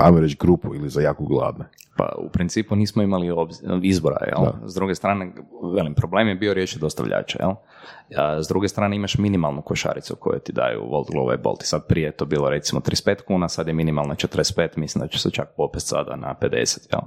ajmo 0.00 0.20
reći, 0.20 0.36
grupu 0.40 0.74
ili 0.74 0.88
za 0.88 1.00
jako 1.00 1.24
gladne. 1.24 1.64
Pa 1.96 2.12
u 2.18 2.28
principu 2.28 2.76
nismo 2.76 3.02
imali 3.02 3.26
obz- 3.30 3.80
izbora, 3.82 4.16
jel? 4.26 4.46
S 4.64 4.74
druge 4.74 4.94
strane, 4.94 5.32
velim, 5.74 5.94
problem 5.94 6.28
je 6.28 6.34
bio 6.34 6.54
riječ 6.54 6.76
dostavljača, 6.76 7.38
jel? 7.40 7.50
A 8.16 8.42
s 8.42 8.48
druge 8.48 8.68
strane 8.68 8.96
imaš 8.96 9.18
minimalnu 9.18 9.62
košaricu 9.62 10.16
koju 10.16 10.38
ti 10.38 10.52
daju 10.52 10.80
Volt, 10.90 11.10
Glovo 11.10 11.32
i 11.32 11.36
Bolt. 11.36 11.62
I 11.62 11.66
sad 11.66 11.86
prije 11.86 12.04
je 12.04 12.12
to 12.12 12.24
bilo 12.24 12.50
recimo 12.50 12.80
35 12.80 13.22
kuna, 13.26 13.48
sad 13.48 13.66
je 13.68 13.74
minimalna 13.74 14.14
45, 14.14 14.68
mislim 14.76 15.02
da 15.02 15.08
će 15.08 15.18
se 15.18 15.30
čak 15.30 15.48
popest 15.56 15.88
sada 15.88 16.16
na 16.16 16.34
50, 16.40 16.78
jel? 16.92 17.00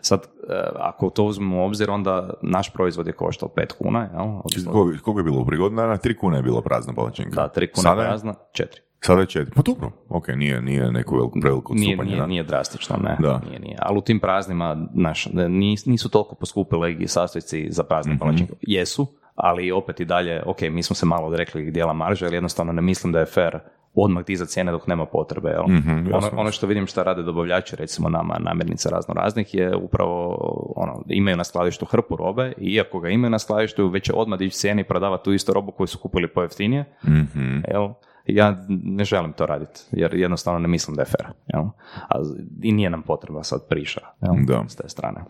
Sad, 0.00 0.20
e, 0.48 0.52
ako 0.78 1.10
to 1.10 1.24
uzmemo 1.24 1.62
u 1.62 1.64
obzir, 1.66 1.90
onda 1.90 2.30
naš 2.42 2.72
proizvod 2.72 3.06
je 3.06 3.12
koštao 3.12 3.48
5 3.48 3.72
kuna, 3.78 4.08
jel? 4.12 4.40
Odnosno, 4.44 4.72
Koliko, 4.72 5.18
je 5.18 5.24
bilo 5.24 5.40
u 5.40 5.46
prigodna 5.46 5.82
dana? 5.82 5.96
Tri 5.96 6.16
kuna 6.16 6.36
je 6.36 6.42
bila 6.42 6.62
prazna 6.62 6.92
palačinka. 6.92 7.34
da, 7.34 7.60
3 7.60 7.72
kuna 7.74 7.82
Sada 7.82 8.02
je, 8.02 8.08
prazna, 8.08 8.34
4. 8.52 8.64
sada 9.04 9.20
je 9.20 9.26
četiri. 9.26 9.54
Pa 9.54 9.62
dobro, 9.62 9.90
ok, 10.08 10.28
nije, 10.28 10.62
nije 10.62 10.92
neko 10.92 11.16
veliko, 11.16 11.38
preveliko 11.40 11.74
Nije, 11.74 11.86
odstupanje. 11.86 12.10
nije, 12.10 12.20
da. 12.20 12.26
nije 12.26 12.42
drastično, 12.42 12.96
ne. 12.98 13.16
Da. 13.20 13.40
Nije, 13.40 13.60
nije. 13.60 13.76
Ali 13.80 13.98
u 13.98 14.02
tim 14.02 14.20
praznima 14.20 14.86
naš, 14.94 15.26
nis- 15.26 15.86
nisu 15.86 16.10
toliko 16.10 16.34
poskupile 16.34 16.92
i 16.92 17.08
sastojci 17.08 17.66
za 17.70 17.82
prazne 17.84 18.12
Mhm. 18.12 18.18
palačinke. 18.20 18.52
Jesu, 18.62 19.06
ali 19.34 19.72
opet 19.72 20.00
i 20.00 20.04
dalje, 20.04 20.42
ok, 20.46 20.60
mi 20.62 20.82
smo 20.82 20.96
se 20.96 21.06
malo 21.06 21.26
odrekli 21.26 21.70
dijela 21.70 21.92
marže, 21.92 22.26
ali 22.26 22.36
jednostavno 22.36 22.72
ne 22.72 22.82
mislim 22.82 23.12
da 23.12 23.20
je 23.20 23.26
fair 23.26 23.58
odmah 23.96 24.24
dizati 24.24 24.50
cijene 24.50 24.72
dok 24.72 24.86
nema 24.86 25.06
potrebe. 25.06 25.48
Jel? 25.48 25.64
Mhm, 25.68 25.90
ono, 26.14 26.30
ono 26.32 26.50
što 26.50 26.66
vidim 26.66 26.86
šta 26.86 27.02
rade 27.02 27.22
dobavljači, 27.22 27.76
recimo 27.76 28.08
nama 28.08 28.36
namirnica 28.40 28.88
razno 28.88 29.14
raznih, 29.14 29.54
je 29.54 29.76
upravo 29.76 30.36
ono, 30.76 31.02
imaju 31.08 31.36
na 31.36 31.44
skladištu 31.44 31.86
hrpu 31.86 32.16
robe 32.16 32.52
i 32.58 32.68
iako 32.68 33.00
ga 33.00 33.08
imaju 33.08 33.30
na 33.30 33.38
skladištu, 33.38 33.88
već 33.88 34.04
će 34.04 34.12
odmah 34.14 34.38
dići 34.38 34.56
cijene 34.56 34.80
i 34.80 34.84
prodavati 34.84 35.24
tu 35.24 35.32
istu 35.32 35.52
robu 35.52 35.72
koju 35.72 35.86
su 35.86 35.98
kupili 35.98 36.28
pojeftinije. 36.28 36.84
Mhm. 37.04 37.58
Jel? 37.70 37.88
Ja 38.26 38.64
ne 38.68 39.04
želim 39.04 39.32
to 39.32 39.46
raditi, 39.46 39.80
jer 39.92 40.14
jednostavno 40.14 40.58
ne 40.58 40.68
mislim 40.68 40.96
da 40.96 41.02
je 41.02 41.06
fair. 41.06 41.32
Jel? 41.46 41.62
A, 42.08 42.18
I 42.62 42.72
nije 42.72 42.90
nam 42.90 43.02
potreba 43.02 43.42
sad 43.42 43.68
priša 43.68 44.00
jel? 44.22 44.34
Da. 44.46 44.64
s 44.68 44.76
te 44.76 44.88
strane. 44.88 45.24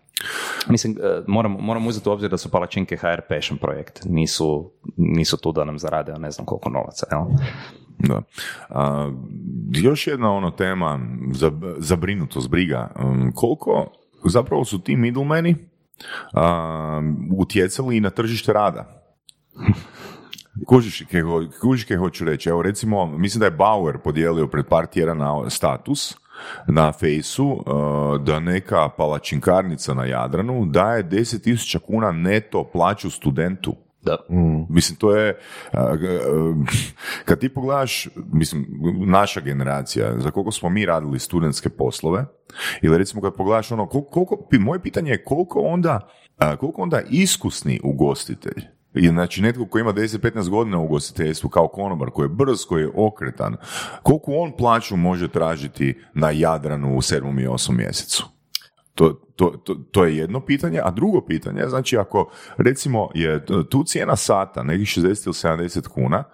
Mislim, 0.69 0.97
e, 1.03 1.23
moramo, 1.27 1.59
moramo 1.59 1.89
uzeti 1.89 2.09
u 2.09 2.13
obzir 2.13 2.31
da 2.31 2.37
su 2.37 2.51
palačinke 2.51 2.97
HR 2.97 3.21
Passion 3.29 3.59
projekt. 3.59 4.01
Nisu, 4.05 4.71
nisu 4.97 5.37
tu 5.37 5.53
da 5.53 5.65
nam 5.65 5.79
zarade 5.79 6.13
ne 6.19 6.31
znam 6.31 6.47
koliko 6.47 6.71
novaca. 6.71 7.07
Jel? 7.11 7.21
Da. 7.99 8.23
A, 8.69 9.13
još 9.73 10.07
jedna 10.07 10.33
ono 10.33 10.51
tema, 10.51 11.01
za, 11.33 11.53
zabrinutost, 11.79 12.51
briga. 12.51 12.91
Um, 13.05 13.33
koliko 13.35 13.93
zapravo 14.25 14.65
su 14.65 14.81
ti 14.81 14.97
middlemani 14.97 15.57
a, 16.33 17.03
utjecali 17.39 17.97
i 17.97 18.01
na 18.01 18.11
tržište 18.11 18.53
rada? 18.53 19.05
Kužiš 20.67 21.05
kužiš 21.61 21.85
kaj 21.85 21.97
hoću 21.97 22.25
reći. 22.25 22.49
Evo 22.49 22.63
recimo, 22.63 23.07
mislim 23.07 23.41
da 23.41 23.47
je 23.47 23.51
Bauer 23.51 23.99
podijelio 23.99 24.47
pred 24.47 24.67
par 24.67 24.87
tjedana 24.87 25.51
status 25.51 26.15
na 26.67 26.93
fejsu 26.93 27.47
uh, 27.47 27.63
da 28.21 28.41
neka 28.41 28.89
palačinkarnica 28.89 29.95
na 29.95 30.05
Jadranu 30.05 30.67
daje 30.67 31.05
10.000 31.05 31.79
kuna 31.79 32.13
neto 32.13 32.65
plaću 32.73 33.11
studentu. 33.11 33.75
Da. 34.03 34.17
Mislim, 34.69 34.97
to 34.97 35.17
je, 35.17 35.39
g- 35.73 35.79
a, 35.79 35.97
kad 37.25 37.39
ti 37.39 37.49
pogledaš, 37.49 38.09
mislim, 38.33 38.67
naša 39.07 39.41
generacija, 39.41 40.21
za 40.21 40.31
koliko 40.31 40.53
smo 40.53 40.69
mi 40.69 40.87
radili 40.87 41.19
studentske 41.19 41.69
poslove, 41.69 42.25
ili 42.83 42.99
recimo 42.99 43.23
kad 43.23 43.35
pogledaš 43.35 43.73
ono, 43.73 43.87
koliko, 43.87 44.11
koliko- 44.11 44.49
pi- 44.51 44.59
moje 44.59 44.83
pitanje 44.83 45.11
je 45.11 45.25
koliko 45.25 45.61
onda, 45.61 46.09
koliko 46.59 46.83
onda 46.83 47.01
iskusni 47.11 47.81
ugostitelj, 47.85 48.65
i 48.95 49.09
znači 49.09 49.43
netko 49.43 49.67
koji 49.67 49.81
ima 49.81 49.93
10-15 49.93 50.49
godina 50.49 50.79
u 50.79 50.85
ugostiteljstvu 50.85 51.49
kao 51.49 51.69
konobar, 51.69 52.11
koji 52.11 52.25
je 52.25 52.29
brz, 52.29 52.65
koji 52.69 52.83
je 52.83 52.91
okretan, 52.95 53.57
koliko 54.03 54.33
on 54.33 54.53
plaću 54.57 54.97
može 54.97 55.29
tražiti 55.29 55.99
na 56.15 56.31
Jadranu 56.31 56.97
u 56.97 57.01
7. 57.01 57.43
i 57.43 57.47
8. 57.47 57.77
mjesecu? 57.77 58.27
To, 58.95 59.13
to, 59.37 59.51
to, 59.51 59.75
to 59.75 60.05
je 60.05 60.17
jedno 60.17 60.41
pitanje, 60.41 60.81
a 60.85 60.91
drugo 60.91 61.21
pitanje, 61.27 61.63
znači 61.69 61.97
ako 61.97 62.31
recimo 62.57 63.09
je 63.15 63.45
tu 63.71 63.85
cijena 63.85 64.17
sata 64.17 64.63
nekih 64.63 64.89
60 64.89 65.05
ili 65.27 65.69
70 65.69 65.89
kuna, 65.89 66.25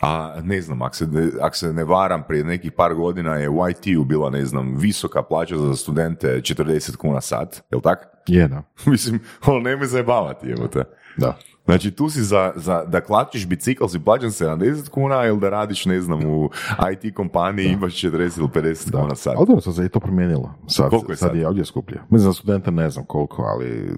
a 0.00 0.40
ne 0.42 0.60
znam, 0.60 0.82
ako 0.82 0.96
se, 0.96 1.06
ne- 1.06 1.30
ako 1.40 1.56
se 1.56 1.72
ne 1.72 1.84
varam, 1.84 2.22
prije 2.28 2.44
nekih 2.44 2.72
par 2.72 2.94
godina 2.94 3.34
je 3.34 3.48
u 3.48 3.68
IT-u 3.68 4.04
bila, 4.04 4.30
ne 4.30 4.44
znam, 4.44 4.76
visoka 4.76 5.22
plaća 5.22 5.58
za 5.58 5.76
studente 5.76 6.40
40 6.40 6.96
kuna 6.96 7.20
sat, 7.20 7.62
jel 7.70 7.80
tak? 7.80 7.98
Je, 8.26 8.48
da. 8.48 8.62
Mislim, 8.90 9.20
ono, 9.46 9.60
nemoj 9.60 9.86
zajebavati, 9.86 10.50
evo 10.50 10.68
te. 10.68 10.84
Da. 11.16 11.38
Znači, 11.66 11.90
tu 11.90 12.10
si 12.10 12.22
za, 12.22 12.52
za 12.56 12.84
da 12.84 13.00
klačiš 13.00 13.46
bicikl 13.46 13.86
si 13.86 14.00
plaćan 14.00 14.30
70 14.30 14.88
kuna 14.88 15.26
ili 15.26 15.40
da 15.40 15.50
radiš, 15.50 15.86
ne 15.86 16.00
znam, 16.00 16.24
u 16.26 16.50
IT 16.92 17.14
kompaniji 17.14 17.66
imaš 17.66 17.94
40 17.94 18.10
ili 18.38 18.48
50 18.48 18.90
kuna 18.92 19.14
sat. 19.14 19.34
Ali 19.36 19.46
dobro, 19.46 19.60
sad 19.60 19.74
se 19.74 19.84
i 19.84 19.88
to 19.88 20.00
promijenilo. 20.00 20.54
Sad, 20.66 20.90
Koliko 20.90 21.12
je 21.12 21.16
sad? 21.16 21.28
sad? 21.28 21.38
je 21.38 21.48
ovdje 21.48 21.64
skuplje. 21.64 22.00
Mislim 22.10 22.20
za 22.22 22.32
studenta 22.32 22.70
ne 22.70 22.90
znam 22.90 23.04
koliko, 23.04 23.42
ali 23.44 23.90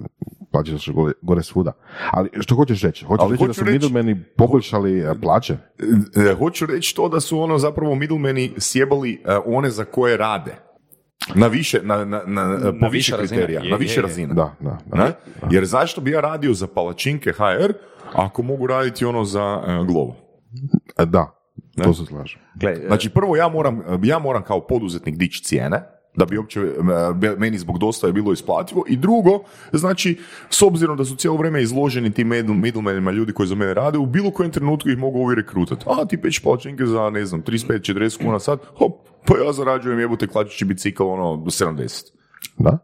plaće 0.53 0.79
su 0.79 0.93
gore, 0.93 1.13
gore 1.23 1.43
svuda. 1.43 1.73
Ali 2.11 2.29
što 2.41 2.55
hoćeš 2.55 2.83
reći? 2.83 3.05
Hoćeš 3.05 3.23
Ali 3.23 3.33
reći 3.33 3.47
da 3.47 3.53
su 3.53 3.61
reći- 3.61 3.73
middlemani 3.73 4.25
poboljšali 4.37 5.01
e, 5.01 5.15
plaće? 5.23 5.57
E, 6.31 6.35
hoću 6.35 6.67
reći 6.67 6.97
to 6.97 7.09
da 7.09 7.21
su 7.21 7.41
ono 7.41 7.59
zapravo 7.59 7.95
middlemani 7.95 8.53
sjebali 8.59 9.23
e, 9.25 9.37
one 9.47 9.71
za 9.71 9.85
koje 9.85 10.17
rade. 10.17 10.68
Na 11.35 11.47
više, 11.47 11.81
na, 11.83 12.05
na, 12.05 12.23
na, 12.27 12.47
Na 12.81 12.89
više 12.89 13.17
kriterija, 13.19 13.61
Je, 13.61 13.71
na 13.71 13.77
je, 13.77 13.79
više 13.79 13.99
je. 13.99 14.03
razina. 14.03 14.35
Da, 14.35 14.55
da. 14.61 14.79
da. 14.87 15.13
Jer 15.51 15.65
zašto 15.65 16.01
bi 16.01 16.11
ja 16.11 16.21
radio 16.21 16.55
za 16.55 16.67
palačinke 16.67 17.33
HR 17.33 17.73
ako 18.15 18.43
mogu 18.43 18.67
raditi 18.67 19.05
ono 19.05 19.25
za 19.25 19.63
e, 19.67 19.85
Glovo? 19.87 20.17
E, 20.99 21.07
Da, 21.07 21.35
to 21.85 21.95
se 21.95 22.05
slažem. 22.05 22.41
Gle, 22.55 22.73
e, 22.73 22.87
Znači 22.87 23.11
prvo 23.11 23.37
ja 23.37 23.49
moram, 23.49 23.83
ja 24.03 24.19
moram 24.19 24.43
kao 24.43 24.67
poduzetnik 24.67 25.17
dići 25.17 25.45
cijene, 25.45 25.83
da 26.17 26.25
bi 26.25 26.39
uopće 26.39 26.61
meni 27.39 27.59
zbog 27.59 27.79
dostave 27.79 28.13
bilo 28.13 28.33
isplativo 28.33 28.85
i 28.89 28.97
drugo, 28.97 29.41
znači 29.73 30.19
s 30.51 30.63
obzirom 30.63 30.97
da 30.97 31.05
su 31.05 31.17
cijelo 31.17 31.37
vrijeme 31.37 31.63
izloženi 31.63 32.11
tim 32.11 32.29
middle- 32.29 32.61
middlemanima 32.61 33.11
ljudi 33.11 33.33
koji 33.33 33.47
za 33.47 33.55
mene 33.55 33.75
rade, 33.75 33.99
u 33.99 34.07
bilo 34.07 34.31
kojem 34.31 34.53
trenutku 34.53 34.89
ih 34.89 34.99
mogu 34.99 35.19
uvijek 35.19 35.39
rekrutati. 35.39 35.85
A 35.87 36.05
ti 36.05 36.17
peć 36.17 36.39
palačinke 36.39 36.87
za 36.87 37.11
ne 37.11 37.25
znam 37.27 37.43
35-40 37.43 38.25
kuna 38.25 38.39
sad, 38.39 38.59
hop, 38.75 38.93
pa 39.27 39.35
ja 39.45 39.53
zarađujem 39.53 40.01
jebote 40.01 40.27
klačići 40.27 40.65
bicikl 40.65 41.03
ono 41.03 41.37
70. 41.37 42.18
Da? 42.59 42.79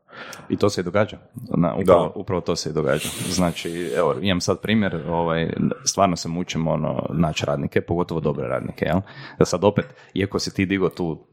I 0.49 0.57
to 0.57 0.71
se 0.71 0.81
i 0.81 0.85
događa. 0.85 1.19
Na, 1.57 1.75
upravo, 1.75 2.05
Da. 2.05 2.21
upravo 2.21 2.41
to 2.41 2.57
se 2.57 2.71
i 2.71 2.73
događa. 2.73 3.09
Znači, 3.29 3.93
evo, 3.97 4.15
imam 4.21 4.41
sad 4.41 4.61
primjer, 4.61 4.97
ovaj, 5.09 5.53
stvarno 5.85 6.17
se 6.17 6.29
mučimo 6.29 6.71
ono, 6.73 7.07
naći 7.13 7.47
radnike, 7.47 7.81
pogotovo 7.81 8.21
dobre 8.21 8.49
radnike, 8.49 8.85
jel? 8.85 9.01
Da 9.39 9.45
sad 9.45 9.65
opet, 9.65 9.87
iako 10.15 10.39
si 10.39 10.55
ti 10.55 10.67
digo 10.67 10.89
tu 10.89 11.27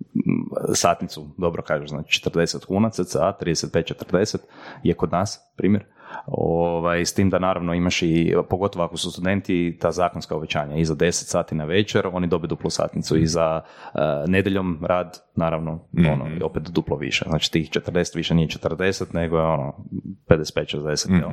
satnicu, 0.73 1.27
dobro 1.37 1.63
kažeš, 1.63 1.89
znači 1.89 2.21
40 2.29 2.65
kuna, 2.65 2.89
cca, 2.89 3.33
35-40, 3.41 4.37
je 4.83 4.93
kod 4.93 5.11
nas 5.11 5.39
primjer, 5.57 5.85
ovaj, 6.27 7.05
s 7.05 7.13
tim 7.13 7.29
da 7.29 7.39
naravno 7.39 7.73
imaš 7.73 8.01
i, 8.01 8.35
pogotovo 8.49 8.85
ako 8.85 8.97
su 8.97 9.11
studenti, 9.11 9.77
ta 9.81 9.91
zakonska 9.91 10.35
uvećanja, 10.35 10.75
i 10.75 10.85
za 10.85 10.95
10 10.95 11.11
sati 11.11 11.55
na 11.55 11.65
večer, 11.65 12.07
oni 12.13 12.27
dobiju 12.27 12.47
duplu 12.47 12.69
satnicu, 12.69 13.17
i 13.17 13.27
za 13.27 13.61
uh, 13.93 13.99
nedjeljom 14.27 14.79
rad, 14.85 15.19
naravno, 15.35 15.79
ono, 16.11 16.45
opet 16.45 16.63
duplo 16.63 16.97
više. 16.97 17.25
Znači 17.29 17.51
tih 17.51 17.69
40 17.69 18.15
više 18.15 18.33
nije 18.33 18.47
40, 18.47 19.13
nego 19.13 19.37
je 19.37 19.43
ono 19.43 19.73
55-60, 20.27 21.19
jel? 21.19 21.29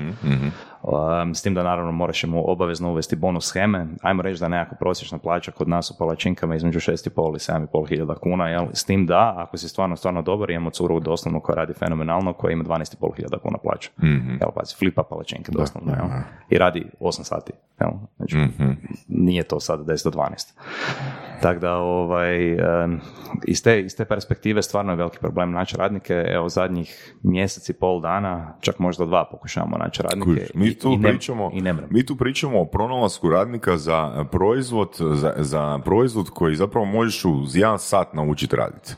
Um, 0.83 1.35
s 1.35 1.43
tim 1.43 1.55
da 1.55 1.63
naravno 1.63 1.93
moraš 1.93 2.25
mu 2.25 2.51
obavezno 2.51 2.91
uvesti 2.91 3.17
bonus 3.17 3.47
scheme. 3.47 3.87
Ajmo 4.03 4.23
reći 4.23 4.41
da 4.41 4.47
je 4.47 4.51
nekakva 4.51 4.77
prosječna 4.77 5.19
plaća 5.19 5.51
kod 5.51 5.69
nas 5.69 5.91
u 5.91 5.95
palačinkama 5.99 6.57
između 6.57 6.81
6,5 6.81 7.35
i 7.35 7.67
7,5 7.67 7.89
hiljada 7.89 8.15
kuna, 8.15 8.49
jel? 8.49 8.67
S 8.73 8.85
tim 8.85 9.07
da, 9.07 9.35
ako 9.37 9.57
si 9.57 9.69
stvarno, 9.69 9.97
stvarno 9.97 10.23
dobar, 10.23 10.51
imamo 10.51 10.71
curu 10.71 11.01
doslovno 11.01 11.41
koja 11.41 11.57
radi 11.57 11.73
fenomenalno, 11.73 12.33
koja 12.33 12.53
ima 12.53 12.65
12,5 12.65 13.17
hiljada 13.17 13.39
kuna 13.39 13.59
plaću. 13.59 13.91
Jel, 14.41 14.51
pazi, 14.55 14.68
flipa 14.75 15.03
palačinke 15.03 15.53
doslovno, 15.53 15.93
jel? 15.93 16.07
I 16.51 16.59
radi 16.59 16.87
8 17.01 17.23
sati. 17.23 17.53
Jel? 17.81 17.91
Znači, 18.17 18.37
Mhm. 18.37 18.71
nije 19.09 19.43
to 19.43 19.61
sad 19.61 19.81
10 19.81 20.05
do 20.05 20.11
12. 20.13 20.55
Tako 21.43 21.61
da, 21.61 21.77
ovaj, 21.77 22.57
iz, 23.45 23.63
te, 23.63 23.81
iz 23.81 23.97
te 23.97 24.05
perspektive 24.05 24.63
stvarno 24.63 24.93
je 24.93 24.97
veliki 24.97 25.19
problem 25.19 25.53
naći 25.53 25.77
radnike. 25.77 26.25
Evo, 26.27 26.49
zadnjih 26.49 27.15
mjesec 27.23 27.69
i 27.69 27.75
pol 27.75 28.01
dana, 28.01 28.55
čak 28.61 28.79
možda 28.79 29.05
dva 29.07 29.25
pokušavamo 29.25 29.77
naći 29.77 30.03
radnike. 30.03 30.25
Kužiš, 30.25 30.55
mi 30.55 30.67
i- 30.67 30.75
tu 30.75 30.89
i 30.89 30.97
ne- 30.97 31.09
pričamo, 31.09 31.51
I 31.53 31.61
ne 31.61 31.75
mi 31.91 32.07
tu 32.07 32.17
pričamo 32.17 32.61
o 32.61 32.67
pronalasku 32.67 33.31
radnika 33.31 33.77
za 33.77 34.25
proizvod, 34.25 34.89
za, 35.01 35.35
za 35.37 35.79
proizvod 35.79 36.31
koji 36.31 36.57
zapravo 36.57 36.87
možeš 36.87 37.25
uz 37.25 37.57
jedan 37.57 37.79
sat 37.79 38.15
naučiti 38.15 38.57
raditi. 38.57 38.95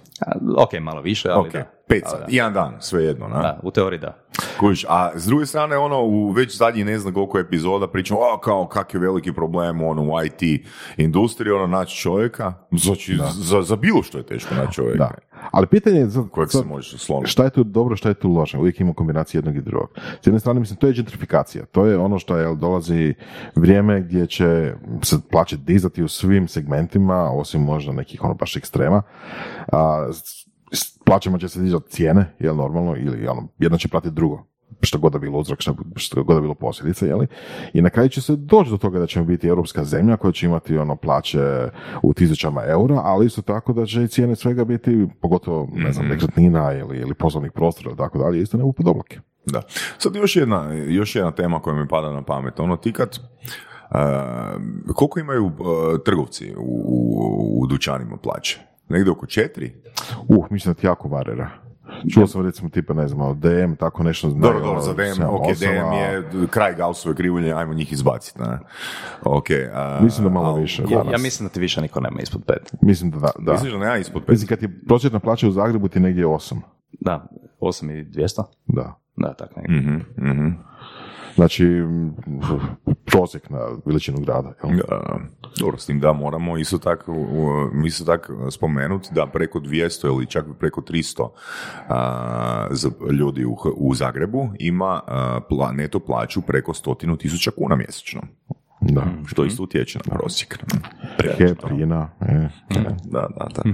Ok, 0.56 0.80
malo 0.80 1.00
više, 1.00 1.28
ali 1.30 1.40
Ok, 1.40 1.52
da. 1.52 1.64
Pet 1.90 2.04
da. 2.04 2.26
jedan 2.28 2.52
dan, 2.52 2.76
svejedno, 2.80 3.28
na? 3.28 3.38
Da, 3.42 3.60
u 3.62 3.70
teoriji 3.70 4.00
da. 4.00 4.16
Kužiš, 4.60 4.84
a 4.88 5.10
s 5.14 5.26
druge 5.26 5.46
strane, 5.46 5.76
ono, 5.76 6.02
u 6.02 6.30
već 6.30 6.56
zadnjih 6.56 6.86
ne 6.86 6.98
znam 6.98 7.14
koliko 7.14 7.38
epizoda 7.38 7.88
pričamo, 7.88 8.20
a 8.20 8.40
kao, 8.40 8.68
kak 8.68 8.94
je 8.94 9.00
veliki 9.00 9.32
problem, 9.32 9.82
ono, 9.82 10.02
u 10.02 10.24
IT 10.24 10.66
industriji, 10.96 11.52
ono, 11.52 11.66
naći 11.66 11.96
čovjeka, 11.96 12.52
znači, 12.72 13.18
za, 13.32 13.62
za 13.62 13.76
bilo 13.76 14.02
što 14.02 14.18
je 14.18 14.26
teško 14.26 14.54
naći 14.54 14.72
čovjeka, 14.72 14.98
Da. 14.98 15.10
Ali 15.50 15.66
pitanje 15.66 15.98
je 15.98 16.08
za- 16.08 16.28
kojeg 16.30 16.50
se 16.50 16.64
možeš 16.64 17.06
šta 17.24 17.44
je 17.44 17.50
tu 17.50 17.64
dobro, 17.64 17.96
šta 17.96 18.08
je 18.08 18.14
tu 18.14 18.28
loše. 18.30 18.58
Uvijek 18.58 18.80
ima 18.80 18.94
kombinacija 18.94 19.38
jednog 19.38 19.56
i 19.56 19.60
drugog. 19.60 19.88
S 20.22 20.26
jedne 20.26 20.40
strane, 20.40 20.60
mislim, 20.60 20.76
to 20.76 20.86
je 20.86 20.92
gentrifikacija. 20.92 21.64
To 21.64 21.86
je 21.86 21.98
ono 21.98 22.18
što 22.18 22.36
je, 22.36 22.56
dolazi 22.56 23.14
vrijeme 23.54 24.00
gdje 24.00 24.26
će 24.26 24.74
se 25.02 25.16
plaće 25.30 25.56
dizati 25.56 26.02
u 26.02 26.08
svim 26.08 26.48
segmentima, 26.48 27.30
osim 27.32 27.62
možda 27.62 27.92
nekih 27.92 28.24
ono 28.24 28.34
baš 28.34 28.56
ekstrema. 28.56 29.02
A, 29.72 30.08
plaćama 31.10 31.38
će 31.38 31.48
se 31.48 31.60
dizati 31.60 31.90
cijene, 31.90 32.24
jel 32.38 32.56
normalno, 32.56 32.96
ili 32.96 33.26
ono, 33.26 33.48
jedno 33.58 33.78
će 33.78 33.88
pratiti 33.88 34.14
drugo 34.14 34.50
što 34.82 34.98
god 34.98 35.12
da 35.12 35.18
bilo 35.18 35.38
uzrok, 35.38 35.60
što, 35.60 35.74
što 35.96 36.22
god 36.22 36.36
da 36.36 36.40
bilo 36.40 36.54
posljedice, 36.54 37.06
jeli? 37.06 37.26
I 37.72 37.82
na 37.82 37.90
kraju 37.90 38.08
će 38.08 38.20
se 38.20 38.36
doći 38.36 38.70
do 38.70 38.76
toga 38.76 38.98
da 38.98 39.06
ćemo 39.06 39.24
biti 39.24 39.48
europska 39.48 39.84
zemlja 39.84 40.16
koja 40.16 40.32
će 40.32 40.46
imati 40.46 40.78
ono 40.78 40.96
plaće 40.96 41.40
u 42.02 42.14
tisućama 42.14 42.62
eura, 42.66 43.00
ali 43.04 43.26
isto 43.26 43.42
tako 43.42 43.72
da 43.72 43.86
će 43.86 44.02
i 44.02 44.08
cijene 44.08 44.36
svega 44.36 44.64
biti, 44.64 45.06
pogotovo, 45.20 45.68
ne 45.72 45.92
znam, 45.92 46.08
nekretnina 46.08 46.72
ili, 46.72 46.98
ili 46.98 47.14
poslovnih 47.14 47.52
prostora 47.52 47.96
tako 47.96 48.18
dalje, 48.18 48.42
isto 48.42 48.56
ne 48.56 48.64
upod 48.64 48.88
oblake. 48.88 49.20
Da. 49.46 49.62
Sad 49.98 50.16
još 50.16 50.36
jedna, 50.36 50.72
još 50.72 51.16
jedna 51.16 51.30
tema 51.30 51.60
koja 51.60 51.76
mi 51.76 51.88
pada 51.88 52.12
na 52.12 52.22
pamet. 52.22 52.60
Ono, 52.60 52.76
ti 52.76 52.92
kad, 52.92 53.18
uh, 53.90 53.96
koliko 54.94 55.20
imaju 55.20 55.46
uh, 55.46 55.52
trgovci 56.04 56.54
u, 56.56 56.82
u, 56.86 57.62
u 57.62 57.66
dućanima 57.66 58.16
plaće? 58.16 58.69
Negdje 58.90 59.12
oko 59.12 59.26
četiri? 59.26 59.72
Uh, 60.28 60.46
mislim 60.50 60.74
da 60.74 60.80
ti 60.80 60.86
jako 60.86 61.08
varira. 61.08 61.50
Čuo 62.14 62.26
sam 62.26 62.42
recimo 62.42 62.68
tipa, 62.68 62.94
ne 62.94 63.08
znam, 63.08 63.40
DM, 63.40 63.74
tako 63.74 64.02
nešto 64.02 64.30
znaju. 64.30 64.42
Dobro, 64.42 64.58
dobro, 64.58 64.70
ono, 64.70 64.80
za 64.80 64.92
DM, 64.94 65.12
sedam, 65.14 65.34
ok, 65.34 65.40
osam, 65.42 65.68
DM 65.68 65.84
a 65.84 65.94
je 65.94 66.22
kraj 66.46 66.74
Gaussove 66.74 67.14
krivulje, 67.14 67.52
ajmo 67.52 67.74
njih 67.74 67.92
izbaciti, 67.92 68.40
ne? 68.40 68.58
Ok. 69.24 69.44
a- 69.74 69.98
Mislim 70.02 70.24
da 70.24 70.30
malo 70.30 70.48
al- 70.48 70.60
više, 70.60 70.82
Ja, 70.88 71.02
ja 71.12 71.18
mislim 71.18 71.48
da 71.48 71.52
ti 71.52 71.60
više 71.60 71.80
niko 71.80 72.00
nema 72.00 72.20
ispod 72.20 72.42
pet. 72.46 72.72
Mislim 72.82 73.10
da 73.10 73.18
da. 73.18 73.30
da. 73.38 73.52
Misliš 73.52 73.72
da 73.72 73.78
nema 73.78 73.96
ispod 73.96 74.22
pet? 74.22 74.28
Mislim, 74.28 74.48
kad 74.48 74.58
ti 74.58 74.68
prosječna 74.86 75.18
plaća 75.18 75.48
u 75.48 75.52
Zagrebu 75.52 75.88
ti 75.88 76.00
negdje 76.00 76.26
8. 76.26 76.56
Da, 76.92 77.26
8200? 77.60 78.42
Da. 78.66 78.94
Da, 79.16 79.34
tako 79.34 79.60
negdje. 79.60 79.76
Mhm, 79.80 79.98
mhm. 80.30 80.48
Znači, 81.34 81.66
prosjek 83.04 83.50
na 83.50 83.58
veličinu 83.86 84.20
grada. 84.20 84.52
Jel? 84.64 84.80
A, 84.88 85.18
dobro, 85.58 85.78
s 85.78 85.86
tim 85.86 86.00
da 86.00 86.12
moramo 86.12 86.58
isto 86.58 86.78
tako, 86.78 87.14
isto 87.86 88.04
tako 88.04 88.50
spomenuti 88.50 89.08
da 89.12 89.26
preko 89.26 89.60
200 89.60 90.06
ili 90.06 90.26
čak 90.26 90.44
preko 90.58 90.80
300 90.80 91.28
a, 91.88 92.68
ljudi 93.12 93.44
u, 93.44 93.56
u 93.76 93.94
Zagrebu 93.94 94.48
ima 94.58 95.00
a, 95.06 95.40
pla, 95.48 95.72
neto 95.72 95.98
plaću 96.00 96.40
preko 96.42 96.74
stotinu 96.74 97.16
tisuća 97.16 97.50
kuna 97.50 97.76
mjesečno, 97.76 98.20
Da. 98.80 99.02
što 99.26 99.44
isto 99.44 99.62
utječe 99.62 99.98
na 99.98 100.14
prosjek. 100.14 100.58
Hep, 101.38 101.58
Rina, 101.68 102.08
e. 102.20 102.48
Da, 103.04 103.28
da, 103.36 103.48
da. 103.54 103.62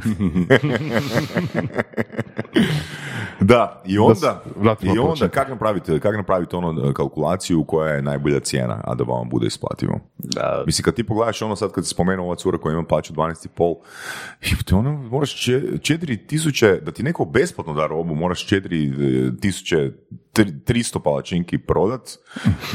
da, 3.40 3.82
i 3.86 3.98
onda, 3.98 4.42
vratimo 4.56 4.94
i 4.94 4.98
onda 4.98 5.28
kako 5.28 5.50
napraviti, 5.50 6.00
kako 6.00 6.16
napraviti 6.16 6.56
ono 6.56 6.92
kalkulaciju 6.92 7.64
koja 7.64 7.92
je 7.92 8.02
najbolja 8.02 8.40
cijena, 8.40 8.80
a 8.84 8.94
da 8.94 9.04
vam 9.04 9.28
bude 9.28 9.46
isplativo? 9.46 9.98
Da, 10.18 10.62
Mislim, 10.66 10.84
kad 10.84 10.94
ti 10.94 11.06
pogledaš 11.06 11.42
ono 11.42 11.56
sad 11.56 11.72
kad 11.72 11.84
si 11.84 11.90
spomenuo 11.90 12.26
ova 12.26 12.36
cura 12.36 12.58
koja 12.58 12.72
ima 12.72 12.84
plaću 12.84 13.12
12,5, 13.12 13.76
jebote, 14.50 14.74
ono 14.74 14.92
moraš 14.92 15.44
če, 15.44 15.60
4000, 15.60 16.80
da 16.80 16.92
ti 16.92 17.02
neko 17.02 17.24
besplatno 17.24 17.74
da 17.74 17.86
robu, 17.86 18.14
moraš 18.14 18.46
4000, 18.46 19.92
300 20.34 20.98
palačinki 20.98 21.58
prodat 21.58 22.10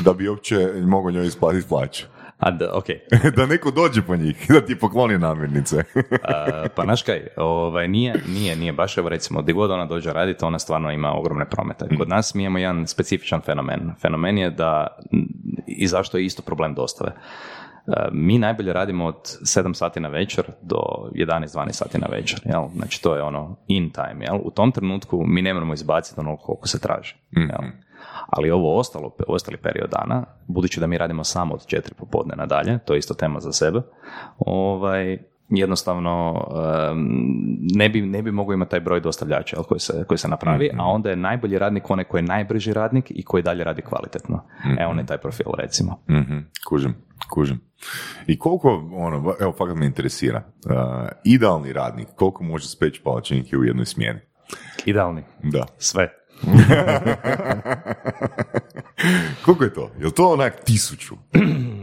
da 0.05 0.13
bi 0.13 0.29
uopće 0.29 0.73
mogao 0.81 1.11
njoj 1.11 1.27
isplatiti 1.27 1.67
plaću. 1.67 2.05
A 2.41 2.51
da, 2.51 2.71
ok. 2.73 2.85
da 3.37 3.45
neko 3.45 3.71
dođe 3.71 4.01
po 4.01 4.15
njih, 4.15 4.45
da 4.49 4.65
ti 4.65 4.79
pokloni 4.79 5.17
namirnice. 5.17 5.77
A, 6.23 6.65
pa 6.75 6.83
znaš 6.83 7.03
kaj, 7.03 7.27
ovaj, 7.37 7.87
nije, 7.87 8.15
nije, 8.27 8.55
nije 8.55 8.73
baš, 8.73 8.97
evo 8.97 9.09
recimo, 9.09 9.41
gdje 9.41 9.53
god 9.53 9.71
ona 9.71 9.85
dođe 9.85 10.13
raditi, 10.13 10.45
ona 10.45 10.59
stvarno 10.59 10.91
ima 10.91 11.13
ogromne 11.13 11.49
promete. 11.49 11.85
Kod 11.97 12.09
nas 12.09 12.33
mi 12.35 12.43
imamo 12.43 12.57
jedan 12.57 12.87
specifičan 12.87 13.41
fenomen. 13.41 13.91
Fenomen 14.01 14.37
je 14.37 14.49
da, 14.49 14.87
i 15.67 15.87
zašto 15.87 16.17
je 16.17 16.25
isto 16.25 16.41
problem 16.41 16.73
dostave. 16.73 17.11
E, 17.87 18.09
Mi 18.11 18.37
najbolje 18.37 18.73
radimo 18.73 19.05
od 19.05 19.37
7 19.41 19.73
sati 19.73 19.99
na 19.99 20.09
večer 20.09 20.45
do 20.61 20.79
11-12 21.13 21.71
sati 21.71 21.97
na 21.97 22.07
večer, 22.11 22.39
jel? 22.45 22.63
Znači 22.75 23.01
to 23.01 23.15
je 23.15 23.23
ono 23.23 23.55
in 23.67 23.91
time, 23.91 24.25
jel? 24.25 24.39
U 24.43 24.51
tom 24.51 24.71
trenutku 24.71 25.23
mi 25.27 25.41
ne 25.41 25.53
moramo 25.53 25.73
izbaciti 25.73 26.19
ono 26.19 26.37
koliko 26.37 26.67
se 26.67 26.79
traži, 26.79 27.15
jel? 27.31 27.71
Ali 28.31 28.51
ovo 28.51 28.77
ostalo, 28.77 29.15
ostali 29.27 29.57
period 29.57 29.89
dana, 29.89 30.23
budući 30.47 30.79
da 30.79 30.87
mi 30.87 30.97
radimo 30.97 31.23
samo 31.23 31.53
od 31.53 31.65
4 31.65 31.93
popodne 31.93 32.35
nadalje, 32.35 32.79
to 32.85 32.93
je 32.93 32.99
isto 32.99 33.13
tema 33.13 33.39
za 33.39 33.51
sebe, 33.51 33.81
ovaj, 34.37 35.17
jednostavno 35.49 36.47
ne 37.75 37.89
bi, 37.89 38.01
ne 38.01 38.21
bi 38.21 38.31
mogao 38.31 38.53
imati 38.53 38.71
taj 38.71 38.79
broj 38.79 38.99
dostavljača 38.99 39.55
koji, 39.55 39.79
se, 39.79 40.03
koji 40.07 40.17
se 40.17 40.27
napravi, 40.27 40.71
a 40.77 40.85
onda 40.85 41.09
je 41.09 41.15
najbolji 41.15 41.57
radnik 41.57 41.89
onaj 41.89 42.05
koji 42.05 42.19
je 42.19 42.27
najbrži 42.27 42.73
radnik 42.73 43.05
i 43.09 43.23
koji 43.23 43.43
dalje 43.43 43.63
radi 43.63 43.81
kvalitetno. 43.81 44.43
E, 44.79 44.85
on 44.85 44.99
je 44.99 45.05
taj 45.05 45.17
profil, 45.17 45.45
recimo. 45.57 46.03
Mhm, 46.09 46.37
kužim, 46.69 46.95
kužim. 47.29 47.61
I 48.27 48.39
koliko, 48.39 48.89
ono, 48.93 49.35
evo, 49.39 49.53
fakat 49.57 49.75
me 49.75 49.85
interesira, 49.85 50.43
uh, 50.65 50.73
idealni 51.23 51.73
radnik, 51.73 52.07
koliko 52.15 52.43
može 52.43 52.67
speći 52.67 53.01
palačinke 53.03 53.57
u 53.57 53.63
jednoj 53.63 53.85
smjeni? 53.85 54.19
Idealni. 54.85 55.23
Da. 55.43 55.65
Sve. 55.77 56.20
Koliko 59.45 59.63
je 59.63 59.73
to? 59.73 59.89
Je 59.99 60.05
li 60.05 60.11
to 60.11 60.31
onak 60.31 60.63
tisuću? 60.63 61.15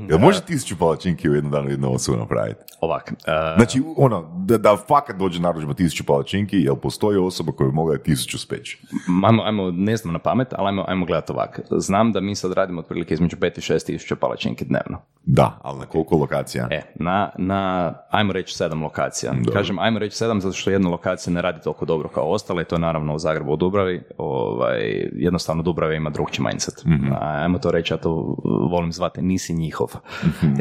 Jel 0.09 0.19
može 0.27 0.41
tisuću 0.41 0.79
palačinki 0.79 1.31
u 1.31 1.35
jednom 1.35 1.53
danu 1.53 1.71
jednu 1.71 1.95
osobu 1.95 2.19
napraviti? 2.19 2.61
Ovak. 2.81 3.13
e, 3.13 3.15
Znači, 3.57 3.83
ono, 3.97 4.43
da, 4.47 4.59
da 4.59 4.77
fakat 4.89 5.17
dođe 5.17 5.41
narudžba 5.41 5.75
tisuću 5.75 6.05
palačinki, 6.05 6.57
jel 6.57 6.77
postoji 6.77 7.19
osoba 7.19 7.53
koja 7.53 7.69
bi 7.69 7.75
mogla 7.75 7.99
tisuću 7.99 8.39
speći? 8.39 8.83
ajmo, 9.27 9.43
ajmo, 9.43 9.71
ne 9.71 9.97
znam 9.97 10.13
na 10.13 10.19
pamet, 10.19 10.49
ali 10.53 10.69
ajmo, 10.69 10.85
ajmo 10.89 11.07
gledati 11.07 11.33
ovak. 11.33 11.61
Znam 11.71 12.13
da 12.13 12.21
mi 12.21 12.35
sad 12.35 12.53
radimo 12.53 12.81
otprilike 12.81 13.15
između 13.15 13.37
5 13.37 13.59
i 13.59 13.61
6 13.61 13.87
tisuća 13.87 14.17
palačinki 14.17 14.65
dnevno. 14.65 14.99
Da, 15.25 15.59
ali 15.63 15.79
na 15.79 15.87
koliko 15.87 16.17
lokacija? 16.17 16.69
E, 16.71 16.83
na, 16.95 17.31
na, 17.39 17.93
ajmo 18.11 18.33
reći 18.33 18.57
sedam 18.57 18.83
lokacija. 18.83 19.33
Kažem, 19.53 19.79
ajmo 19.79 19.99
reći 19.99 20.17
sedam 20.17 20.41
zato 20.41 20.55
što 20.55 20.71
jedna 20.71 20.91
lokacija 20.91 21.33
ne 21.33 21.43
radi 21.43 21.61
toliko 21.61 21.85
dobro 21.85 22.09
kao 22.09 22.25
ostale, 22.25 22.65
to 22.65 22.75
je 22.75 22.79
naravno 22.81 23.15
u 23.15 23.19
Zagrebu 23.19 23.53
u 23.53 23.57
Dubravi. 23.57 24.03
Ovaj, 24.49 25.09
jednostavno 25.13 25.63
Dubrava 25.63 25.95
ima 25.95 26.11
drugčiji 26.11 26.47
mindset. 26.47 26.75
Ajmo 27.21 27.59
to 27.59 27.71
reći, 27.71 27.93
ja 27.93 27.97
to 27.97 28.37
volim 28.71 28.93
zvati, 28.93 29.23
nisi 29.23 29.55
njihov. 29.55 29.89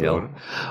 Jel? 0.04 0.20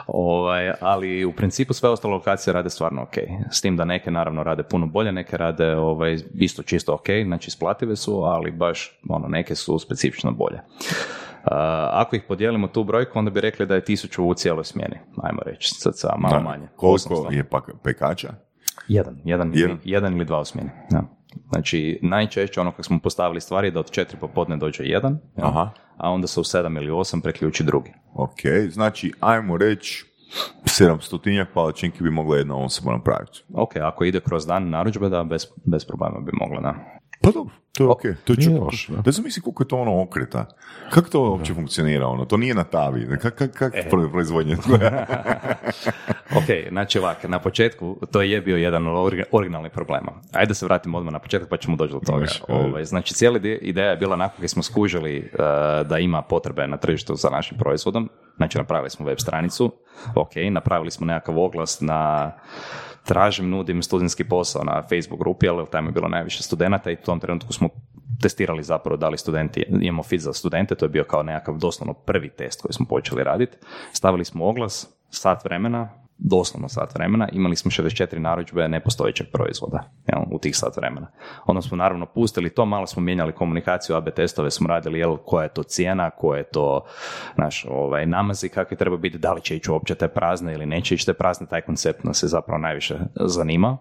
Ovaj, 0.06 0.72
ali 0.80 1.24
u 1.24 1.32
principu 1.32 1.72
sve 1.72 1.88
ostale 1.88 2.14
lokacije 2.14 2.54
rade 2.54 2.70
stvarno 2.70 3.02
ok. 3.02 3.14
S 3.50 3.60
tim 3.60 3.76
da 3.76 3.84
neke 3.84 4.10
naravno 4.10 4.42
rade 4.42 4.62
puno 4.62 4.86
bolje, 4.86 5.12
neke 5.12 5.36
rade 5.36 5.76
ovaj, 5.76 6.18
isto 6.34 6.62
čisto 6.62 6.94
ok, 6.94 7.06
znači 7.24 7.48
isplative 7.48 7.96
su, 7.96 8.22
ali 8.24 8.50
baš 8.50 9.00
ono, 9.08 9.28
neke 9.28 9.54
su 9.54 9.78
specifično 9.78 10.30
bolje. 10.32 10.56
Uh, 10.56 11.52
ako 11.92 12.16
ih 12.16 12.22
podijelimo 12.28 12.68
tu 12.68 12.84
brojku, 12.84 13.18
onda 13.18 13.30
bi 13.30 13.40
rekli 13.40 13.66
da 13.66 13.74
je 13.74 13.84
tisuću 13.84 14.24
u 14.24 14.34
cijeloj 14.34 14.64
smjeni, 14.64 14.96
ajmo 15.22 15.42
reći, 15.46 15.74
sad 15.74 15.98
sa 15.98 16.14
malo 16.18 16.34
Da. 16.36 16.42
manje. 16.42 16.68
Koliko 16.76 17.14
800. 17.14 17.32
je 17.32 17.44
pak 17.44 17.70
pekača? 17.82 18.28
Jedan, 18.88 19.20
jedan, 19.24 19.52
Jedan? 19.54 19.70
Ili, 19.70 19.78
jedan 19.84 20.16
ili 20.16 20.24
dva 20.24 20.40
u 20.40 20.44
smjeni. 20.44 20.70
Da. 20.90 21.02
Znači, 21.52 21.98
najčešće 22.02 22.60
ono 22.60 22.70
kako 22.70 22.82
smo 22.82 22.98
postavili 22.98 23.40
stvari 23.40 23.66
je 23.66 23.70
da 23.70 23.80
od 23.80 23.90
četiri 23.90 24.18
popodne 24.20 24.56
dođe 24.56 24.84
jedan? 24.84 25.18
Aha. 25.36 25.70
a 25.96 26.10
onda 26.10 26.26
se 26.26 26.40
u 26.40 26.44
sedam 26.44 26.76
ili 26.76 26.90
osam 26.90 27.20
preključi 27.20 27.64
drugi. 27.64 27.92
Ok, 28.14 28.40
znači, 28.70 29.12
ajmo 29.20 29.56
reći, 29.56 30.04
700 30.64 31.44
palačinki 31.54 32.02
bi 32.02 32.10
mogla 32.10 32.36
jedna 32.36 32.56
osoba 32.56 32.92
napraviti. 32.92 33.42
Ok, 33.54 33.76
ako 33.76 34.04
ide 34.04 34.20
kroz 34.20 34.46
dan 34.46 34.70
narudžbe, 34.70 35.08
da, 35.08 35.24
bez, 35.24 35.46
bez 35.64 35.84
problema 35.84 36.20
bi 36.20 36.32
mogla, 36.32 36.60
da. 36.60 36.74
Pa 37.20 37.30
dobro, 37.30 37.54
to 37.72 37.84
je 37.84 37.88
okej. 37.88 38.14
To 38.24 38.32
je 38.32 38.36
da. 38.88 39.02
Da 39.02 39.10
zamisli 39.10 39.42
koliko 39.42 39.62
je 39.62 39.68
to 39.68 39.76
ono 39.76 40.02
okreta. 40.02 40.46
Kako 40.90 41.08
to 41.10 41.20
uopće 41.22 41.54
funkcionira 41.54 42.06
ono? 42.06 42.24
To 42.24 42.36
nije 42.36 42.54
na 42.54 42.64
tavi. 42.64 43.18
Kak, 43.18 43.34
kak, 43.34 43.50
kak 43.50 43.74
E. 43.74 43.88
pro- 43.90 44.08
proizvodnja? 44.08 44.56
ok, 46.38 46.44
znači 46.68 46.98
ovak, 46.98 47.24
na 47.24 47.38
početku 47.38 47.96
to 48.12 48.22
je 48.22 48.40
bio 48.40 48.56
jedan 48.56 48.86
od 48.88 49.12
origi- 49.12 49.24
originalnih 49.32 49.72
problema. 49.72 50.12
Ajde 50.32 50.48
da 50.48 50.54
se 50.54 50.66
vratimo 50.66 50.98
odmah 50.98 51.12
na 51.12 51.18
početak 51.18 51.48
pa 51.48 51.56
ćemo 51.56 51.76
doći 51.76 51.92
do 51.92 52.00
toga. 52.00 52.18
Može, 52.20 52.40
Ovaj, 52.48 52.84
znači 52.84 53.14
cijela 53.14 53.36
ide- 53.36 53.58
ideja 53.58 53.90
je 53.90 53.96
bila 53.96 54.16
nakon 54.16 54.40
kad 54.40 54.50
smo 54.50 54.62
skužili 54.62 55.16
eh, 55.18 55.38
da 55.84 55.98
ima 55.98 56.22
potrebe 56.22 56.66
na 56.66 56.76
tržištu 56.76 57.14
za 57.14 57.28
našim 57.30 57.58
proizvodom, 57.58 58.08
znači 58.36 58.58
napravili 58.58 58.90
smo 58.90 59.06
web 59.06 59.18
stranicu, 59.18 59.72
ok, 60.14 60.30
napravili 60.50 60.90
smo 60.90 61.06
nekakav 61.06 61.38
oglas 61.38 61.80
na 61.80 62.32
tražim, 63.06 63.50
nudim 63.50 63.82
studentski 63.82 64.24
posao 64.24 64.64
na 64.64 64.82
Facebook 64.82 65.20
grupi, 65.20 65.48
ali 65.48 65.66
tamo 65.70 65.88
je 65.88 65.92
bilo 65.92 66.08
najviše 66.08 66.42
studenata 66.42 66.90
i 66.90 66.94
u 66.94 67.04
tom 67.04 67.20
trenutku 67.20 67.52
smo 67.52 67.68
testirali 68.22 68.62
zapravo 68.62 68.96
da 68.96 69.08
li 69.08 69.18
studenti, 69.18 69.64
imamo 69.80 70.02
fit 70.02 70.20
za 70.20 70.32
studente, 70.32 70.74
to 70.74 70.84
je 70.84 70.88
bio 70.88 71.04
kao 71.04 71.22
nekakav 71.22 71.56
doslovno 71.56 71.94
prvi 71.94 72.30
test 72.30 72.62
koji 72.62 72.72
smo 72.72 72.86
počeli 72.86 73.24
raditi. 73.24 73.56
Stavili 73.92 74.24
smo 74.24 74.46
oglas, 74.46 74.88
sat 75.10 75.44
vremena, 75.44 76.05
doslovno 76.18 76.68
sat 76.68 76.94
vremena, 76.94 77.28
imali 77.32 77.56
smo 77.56 77.70
64 77.70 78.18
narudžbe 78.18 78.68
nepostojećeg 78.68 79.26
proizvoda 79.32 79.90
jel, 80.06 80.22
u 80.30 80.38
tih 80.38 80.56
sat 80.56 80.76
vremena. 80.76 81.06
Onda 81.46 81.62
smo 81.62 81.76
naravno 81.76 82.06
pustili 82.06 82.50
to, 82.50 82.64
malo 82.64 82.86
smo 82.86 83.02
mijenjali 83.02 83.32
komunikaciju, 83.32 83.96
AB 83.96 84.08
testove 84.10 84.50
smo 84.50 84.68
radili, 84.68 84.98
jel, 84.98 85.16
koja 85.16 85.42
je 85.42 85.54
to 85.54 85.62
cijena, 85.62 86.10
koja 86.10 86.38
je 86.38 86.44
to 86.44 86.84
naš 87.36 87.66
ovaj, 87.70 88.06
namazi, 88.06 88.48
kakvi 88.48 88.76
treba 88.76 88.96
biti, 88.96 89.18
da 89.18 89.32
li 89.32 89.40
će 89.40 89.56
ići 89.56 89.70
uopće 89.70 89.94
te 89.94 90.08
prazne 90.08 90.54
ili 90.54 90.66
neće 90.66 90.94
ići 90.94 91.06
te 91.06 91.14
prazne, 91.14 91.46
taj 91.46 91.60
koncept 91.60 92.04
nas 92.04 92.22
je 92.22 92.28
zapravo 92.28 92.58
najviše 92.58 92.98
zanimao. 93.14 93.78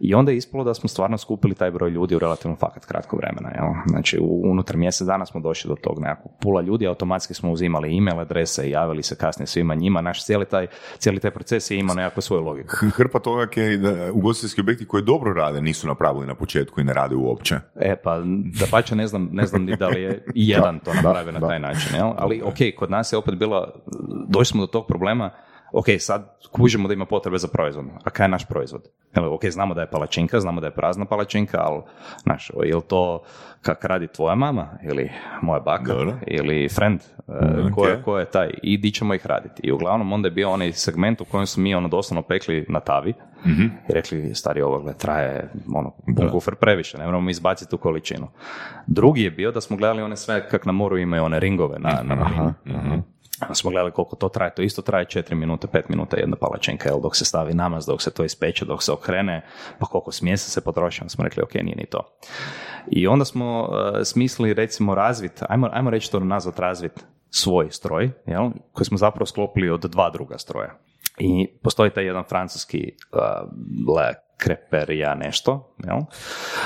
I 0.00 0.14
onda 0.14 0.30
je 0.30 0.36
ispalo 0.36 0.64
da 0.64 0.74
smo 0.74 0.88
stvarno 0.88 1.18
skupili 1.18 1.54
taj 1.54 1.70
broj 1.70 1.90
ljudi 1.90 2.16
u 2.16 2.18
relativno 2.18 2.56
fakat 2.56 2.84
kratko 2.84 3.16
vremena. 3.16 3.50
Jel? 3.54 3.66
Znači, 3.86 4.18
unutar 4.44 4.76
mjesec 4.76 5.06
dana 5.06 5.26
smo 5.26 5.40
došli 5.40 5.68
do 5.68 5.74
tog 5.74 6.00
nekakvog 6.00 6.32
pula 6.40 6.60
ljudi, 6.60 6.86
automatski 6.86 7.34
smo 7.34 7.52
uzimali 7.52 7.96
e-mail 7.96 8.20
adrese 8.20 8.68
i 8.68 8.70
javili 8.70 9.02
se 9.02 9.16
kasnije 9.16 9.46
svima 9.46 9.74
njima. 9.74 10.00
Naš 10.00 10.24
cijeli 10.24 10.44
taj, 10.44 10.66
cijeli 10.98 11.20
taj 11.20 11.30
proces 11.30 11.70
je 11.74 11.80
imao 11.80 11.94
nekakvu 11.94 12.20
svoju 12.20 12.42
logiku. 12.42 12.76
Hrpa 12.96 13.18
toga 13.18 13.60
je 13.60 13.76
da 13.76 14.12
ugostiteljski 14.12 14.60
objekti 14.60 14.86
koji 14.86 15.02
dobro 15.02 15.32
rade 15.32 15.60
nisu 15.60 15.86
napravili 15.86 16.26
na 16.26 16.34
početku 16.34 16.80
i 16.80 16.84
ne 16.84 16.94
rade 16.94 17.14
uopće. 17.14 17.56
E 17.76 17.96
pa, 17.96 18.22
da 18.60 18.66
pače, 18.70 18.96
ne 18.96 19.06
znam, 19.06 19.28
ne 19.32 19.46
znam 19.46 19.64
ni 19.64 19.76
da 19.76 19.88
li 19.88 20.02
je 20.02 20.24
i 20.34 20.48
jedan 20.48 20.78
to 20.78 20.94
napravio 20.94 21.32
na 21.32 21.40
da. 21.40 21.48
taj 21.48 21.60
način, 21.60 21.96
jel? 21.96 22.12
Ali 22.16 22.42
ok, 22.44 22.58
kod 22.76 22.90
nas 22.90 23.12
je 23.12 23.16
opet 23.16 23.34
bila, 23.34 23.74
došli 24.28 24.52
smo 24.52 24.60
do 24.60 24.66
tog 24.66 24.86
problema, 24.86 25.30
ok, 25.74 25.86
sad 25.98 26.36
kužimo 26.52 26.88
da 26.88 26.94
ima 26.94 27.06
potrebe 27.06 27.38
za 27.38 27.48
proizvod, 27.48 27.86
a 28.04 28.10
kaj 28.10 28.24
je 28.24 28.28
naš 28.28 28.44
proizvod? 28.48 28.82
Jel, 29.16 29.34
ok, 29.34 29.44
znamo 29.50 29.74
da 29.74 29.80
je 29.80 29.90
palačinka, 29.90 30.40
znamo 30.40 30.60
da 30.60 30.66
je 30.66 30.74
prazna 30.74 31.04
palačinka, 31.04 31.58
ali, 31.60 31.82
znaš, 32.22 32.50
je 32.64 32.76
li 32.76 32.82
to 32.88 33.22
kak 33.62 33.84
radi 33.84 34.06
tvoja 34.06 34.34
mama 34.34 34.68
ili 34.82 35.10
moja 35.42 35.60
baka 35.60 35.94
Dobro. 35.94 36.14
ili 36.26 36.68
friend, 36.68 37.00
e, 37.28 37.70
ko, 37.74 37.86
je, 37.86 38.02
ko 38.02 38.18
je 38.18 38.24
taj 38.24 38.50
i 38.62 38.78
di 38.78 38.90
ćemo 38.90 39.14
ih 39.14 39.26
raditi. 39.26 39.62
I 39.64 39.72
uglavnom 39.72 40.12
onda 40.12 40.28
je 40.28 40.32
bio 40.32 40.50
onaj 40.50 40.72
segment 40.72 41.20
u 41.20 41.24
kojem 41.24 41.46
su 41.46 41.60
mi 41.60 41.74
ono 41.74 41.88
doslovno 41.88 42.22
pekli 42.22 42.66
na 42.68 42.80
tavi 42.80 43.14
i 43.88 43.92
rekli, 43.92 44.34
stari 44.34 44.62
ovo 44.62 44.80
gle, 44.80 44.94
traje 44.98 45.50
ono, 45.74 45.92
pun 46.16 46.28
kufer 46.30 46.54
previše, 46.54 46.98
ne 46.98 47.04
moramo 47.04 47.30
izbaciti 47.30 47.70
tu 47.70 47.78
količinu. 47.78 48.28
Drugi 48.86 49.22
je 49.22 49.30
bio 49.30 49.52
da 49.52 49.60
smo 49.60 49.76
gledali 49.76 50.02
one 50.02 50.16
sve 50.16 50.48
kak 50.48 50.66
na 50.66 50.72
moru 50.72 50.98
imaju 50.98 51.24
one 51.24 51.40
ringove 51.40 51.78
na, 51.78 52.02
na 52.02 52.14
marinu. 52.14 53.02
Onda 53.44 53.54
smo 53.54 53.70
gledali 53.70 53.92
koliko 53.92 54.16
to 54.16 54.28
traje, 54.28 54.54
to 54.54 54.62
isto 54.62 54.82
traje 54.82 55.06
4 55.06 55.34
minute, 55.34 55.66
5 55.66 55.82
minuta 55.88 56.16
jedna 56.16 56.36
palačinka, 56.36 56.88
jel, 56.88 57.00
dok 57.00 57.16
se 57.16 57.24
stavi 57.24 57.54
namaz, 57.54 57.86
dok 57.86 58.02
se 58.02 58.10
to 58.10 58.24
ispeče, 58.24 58.64
dok 58.64 58.82
se 58.82 58.92
okrene, 58.92 59.46
pa 59.78 59.86
koliko 59.86 60.12
smjesa 60.12 60.50
se 60.50 60.64
potroši, 60.64 61.02
onda 61.02 61.10
smo 61.10 61.24
rekli, 61.24 61.42
ok, 61.42 61.54
nije 61.54 61.76
ni 61.76 61.86
to. 61.86 62.18
I 62.90 63.06
onda 63.06 63.24
smo 63.24 63.62
uh, 63.62 64.02
smislili 64.04 64.54
recimo 64.54 64.94
razvit, 64.94 65.42
ajmo, 65.48 65.68
ajmo 65.72 65.90
reći 65.90 66.12
to 66.12 66.20
nazvat 66.20 66.58
razvit 66.58 67.04
svoj 67.30 67.70
stroj, 67.70 68.10
jel, 68.26 68.50
koji 68.72 68.84
smo 68.84 68.98
zapravo 68.98 69.26
sklopili 69.26 69.70
od 69.70 69.80
dva 69.80 70.10
druga 70.10 70.38
stroja. 70.38 70.78
I 71.18 71.58
postoji 71.62 71.90
taj 71.90 72.04
jedan 72.04 72.24
francuski 72.28 72.92
uh, 73.12 73.20
Le 74.34 74.44
Creperia 74.44 75.14
nešto, 75.14 75.74
jel? 75.86 75.98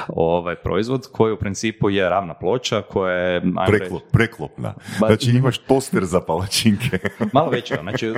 Ovaj 0.08 0.56
proizvod 0.56 1.08
koji 1.12 1.32
u 1.32 1.38
principu 1.38 1.90
je 1.90 2.08
ravna 2.08 2.34
ploča 2.34 2.82
koja 2.82 3.14
je 3.14 3.42
Preklop, 3.66 4.02
preklopna. 4.12 4.74
Ba- 5.00 5.06
Znači 5.06 5.30
imaš 5.30 5.58
toster 5.58 6.04
za 6.04 6.20
palačinke. 6.20 6.98
malo 7.32 7.50
veća, 7.50 7.78
znači 7.82 8.12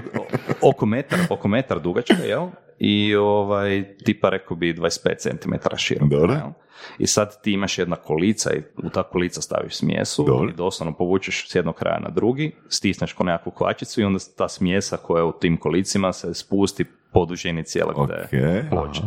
oko 0.63 0.87
metar, 0.87 1.19
oko 1.31 1.49
metar 1.49 1.81
dugačka, 1.81 2.23
jel? 2.25 2.47
I 2.79 3.15
ovaj, 3.17 3.97
tipa 4.05 4.29
rekao 4.29 4.57
bi 4.57 4.75
25 4.75 5.17
cm 5.19 5.53
široka. 5.77 6.07
Dobro. 6.07 6.33
jel? 6.33 6.51
I 6.99 7.07
sad 7.07 7.43
ti 7.43 7.53
imaš 7.53 7.79
jedna 7.79 7.97
kolica 7.97 8.53
i 8.53 8.63
u 8.83 8.89
ta 8.91 9.03
kolica 9.03 9.41
staviš 9.41 9.77
smjesu 9.77 10.25
Dobro. 10.25 10.49
i 10.51 10.53
doslovno 10.53 10.97
povučeš 10.97 11.49
s 11.49 11.55
jednog 11.55 11.75
kraja 11.75 11.99
na 11.99 12.11
drugi, 12.11 12.53
stisneš 12.69 13.13
ko 13.13 13.25
nekakvu 13.25 13.53
kvačicu 13.53 14.01
i 14.01 14.05
onda 14.05 14.19
ta 14.37 14.49
smjesa 14.49 14.97
koja 14.97 15.21
je 15.21 15.25
u 15.25 15.33
tim 15.33 15.57
kolicima 15.57 16.13
se 16.13 16.35
spusti 16.35 16.85
po 17.13 17.25
dužini 17.25 17.65
cijelog 17.65 18.09
te 18.09 18.23
Ok. 18.23 18.71
ploče. 18.71 19.03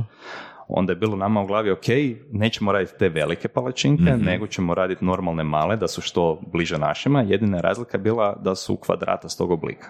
Onda 0.76 0.92
je 0.92 0.98
bilo 0.98 1.16
nama 1.16 1.42
u 1.42 1.48
glavi, 1.48 1.72
ok, 1.72 1.86
nećemo 2.32 2.72
raditi 2.72 2.94
te 3.00 3.10
velike 3.10 3.48
palačinke, 3.48 4.04
nego 4.04 4.48
ćemo 4.48 4.74
raditi 4.74 5.06
normalne 5.06 5.44
male, 5.44 5.76
da 5.76 5.88
su 5.88 6.02
što 6.02 6.40
bliže 6.52 6.78
našima. 6.78 7.22
Jedina 7.22 7.58
je 7.58 7.62
razlika 7.62 7.98
bila 7.98 8.36
da 8.36 8.56
su 8.56 8.76
kvadrata 8.76 9.30
s 9.30 9.38
tog 9.38 9.52
oblika. 9.52 9.88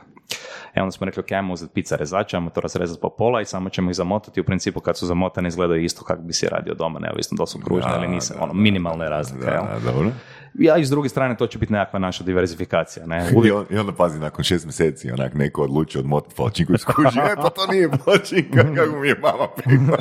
E 0.75 0.81
onda 0.81 0.91
smo 0.91 1.05
rekli, 1.05 1.19
ok, 1.19 1.31
ajmo 1.31 1.53
uzeti 1.53 1.73
pizza 1.73 1.95
rezača, 1.95 2.37
ajmo 2.37 2.49
to 2.49 2.61
razrezati 2.61 3.01
po 3.01 3.09
pola 3.09 3.41
i 3.41 3.45
samo 3.45 3.69
ćemo 3.69 3.89
ih 3.89 3.95
zamotati. 3.95 4.41
U 4.41 4.43
principu 4.43 4.79
kad 4.79 4.97
su 4.97 5.05
zamotane 5.05 5.47
izgledaju 5.47 5.83
isto 5.83 6.03
kako 6.03 6.21
bi 6.21 6.33
si 6.33 6.47
radio 6.47 6.73
doma, 6.73 6.99
neovisno 6.99 7.35
da 7.37 7.45
su 7.45 7.59
kružne 7.59 7.91
Da, 7.91 7.97
ili 7.97 8.07
nisu. 8.07 8.33
da, 8.33 8.43
ono, 8.43 8.53
minimalne 8.53 9.09
razlike. 9.09 9.45
jel? 9.45 9.63
Da, 9.63 9.91
dobro. 9.91 10.09
Ja 10.55 10.77
i 10.77 10.85
s 10.85 10.89
druge 10.89 11.09
strane 11.09 11.37
to 11.37 11.47
će 11.47 11.57
biti 11.57 11.73
nekakva 11.73 11.99
naša 11.99 12.23
diverzifikacija. 12.23 13.05
Ne? 13.05 13.17
I, 13.29 13.35
Uvijek 13.35 13.55
on- 13.55 13.65
I 13.69 13.77
onda 13.77 13.91
pazi, 13.91 14.19
nakon 14.19 14.43
šest 14.43 14.65
mjeseci, 14.65 15.11
onak 15.11 15.33
neko 15.33 15.61
odluči 15.61 15.97
odmotati 15.97 16.35
palačinku 16.35 16.73
i 16.73 16.77
skuži, 16.77 17.19
e, 17.21 17.35
pa 17.35 17.49
to 17.49 17.67
nije 17.67 17.89
palačinka, 17.97 18.63
kako 18.75 18.95
mi 18.95 19.07
je 19.07 19.15
mama 19.15 19.47
pekla. 19.55 19.97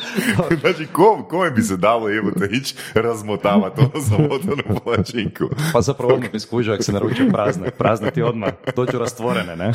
znači, 0.60 0.86
ko, 0.86 1.26
kome 1.30 1.50
bi 1.50 1.62
se 1.62 1.76
dalo 1.76 2.08
jebote 2.08 2.48
ići 2.52 2.74
razmotavati 2.94 3.80
ono 3.80 3.90
zamotanu 3.96 4.62
palačinku? 4.84 5.44
Pa 5.72 5.80
zapravo 5.80 6.14
odmah 6.14 6.32
bi 6.32 6.40
skužio 6.40 6.74
ako 6.74 6.82
se 6.82 6.92
naručuje 6.92 7.30
prazne. 7.30 7.70
Prazne 7.70 8.10
ti 8.10 8.22
odmah 8.22 8.48
dođu 8.76 8.98
rastvorene, 8.98 9.56
ne? 9.56 9.72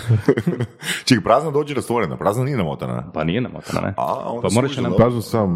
Čekaj, 1.06 1.24
prazna 1.24 1.52
dođe 1.52 1.74
rastvorena, 1.74 2.18
prazna 2.18 2.44
nije 2.44 2.58
namotana. 2.58 3.12
Pa 3.14 3.24
nije 3.24 3.42
namotana, 3.42 3.82
ne? 3.82 3.94
A, 3.98 4.14
onda 4.26 4.42
pa 4.42 4.54
moraš 4.54 4.78
je 4.78 4.82
nam... 4.84 4.94
Kažu 4.98 5.22
sam, 5.22 5.50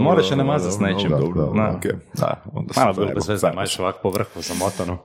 Moraš 0.00 0.30
je 0.30 0.36
namazati 0.36 0.74
s 0.74 0.80
nečim. 0.80 1.10
dobro, 1.10 1.26
Dobro, 1.26 1.40
dobro, 1.40 1.62
Da. 1.62 1.70
ok. 1.70 1.84
Da, 2.14 2.42
onda 2.46 2.72
Malo 2.76 2.94
sam 2.94 2.94
bilo 2.96 3.14
bez 3.14 3.24
zajebao. 3.24 3.34
veze, 3.34 3.46
imaš 3.52 3.78
ovako 3.78 4.09
po 4.10 4.14
vrhu 4.14 4.42
zamotanu. 4.42 4.98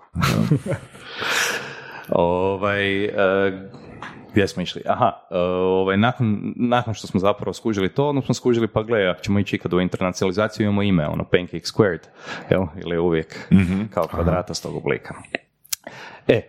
ovaj, 2.10 3.06
e, 3.06 3.12
gdje 4.32 4.48
smo 4.48 4.64
išli? 4.64 4.82
Aha, 4.88 5.12
e, 5.32 5.38
ovaj, 5.38 5.98
nakon, 5.98 6.54
nakon 6.56 6.94
što 6.94 7.08
smo 7.08 7.20
zapravo 7.20 7.54
skužili 7.54 7.90
to, 7.90 8.10
onda 8.10 8.22
smo 8.22 8.34
skužili 8.34 8.68
pa 8.68 8.84
gle, 8.84 9.08
ako 9.08 9.22
ćemo 9.22 9.40
ići 9.40 9.56
ikad 9.56 9.74
u 9.74 9.80
internacionalizaciju, 9.80 10.64
imamo 10.64 10.84
ime, 10.84 11.08
ono, 11.08 11.24
pancake 11.24 11.66
squared, 11.66 12.08
jel? 12.50 12.66
Ili 12.86 12.98
uvijek 12.98 13.50
kao 13.94 14.08
kvadrata 14.08 14.54
s 14.54 14.62
tog 14.62 14.76
oblika. 14.76 15.16
E, 16.28 16.42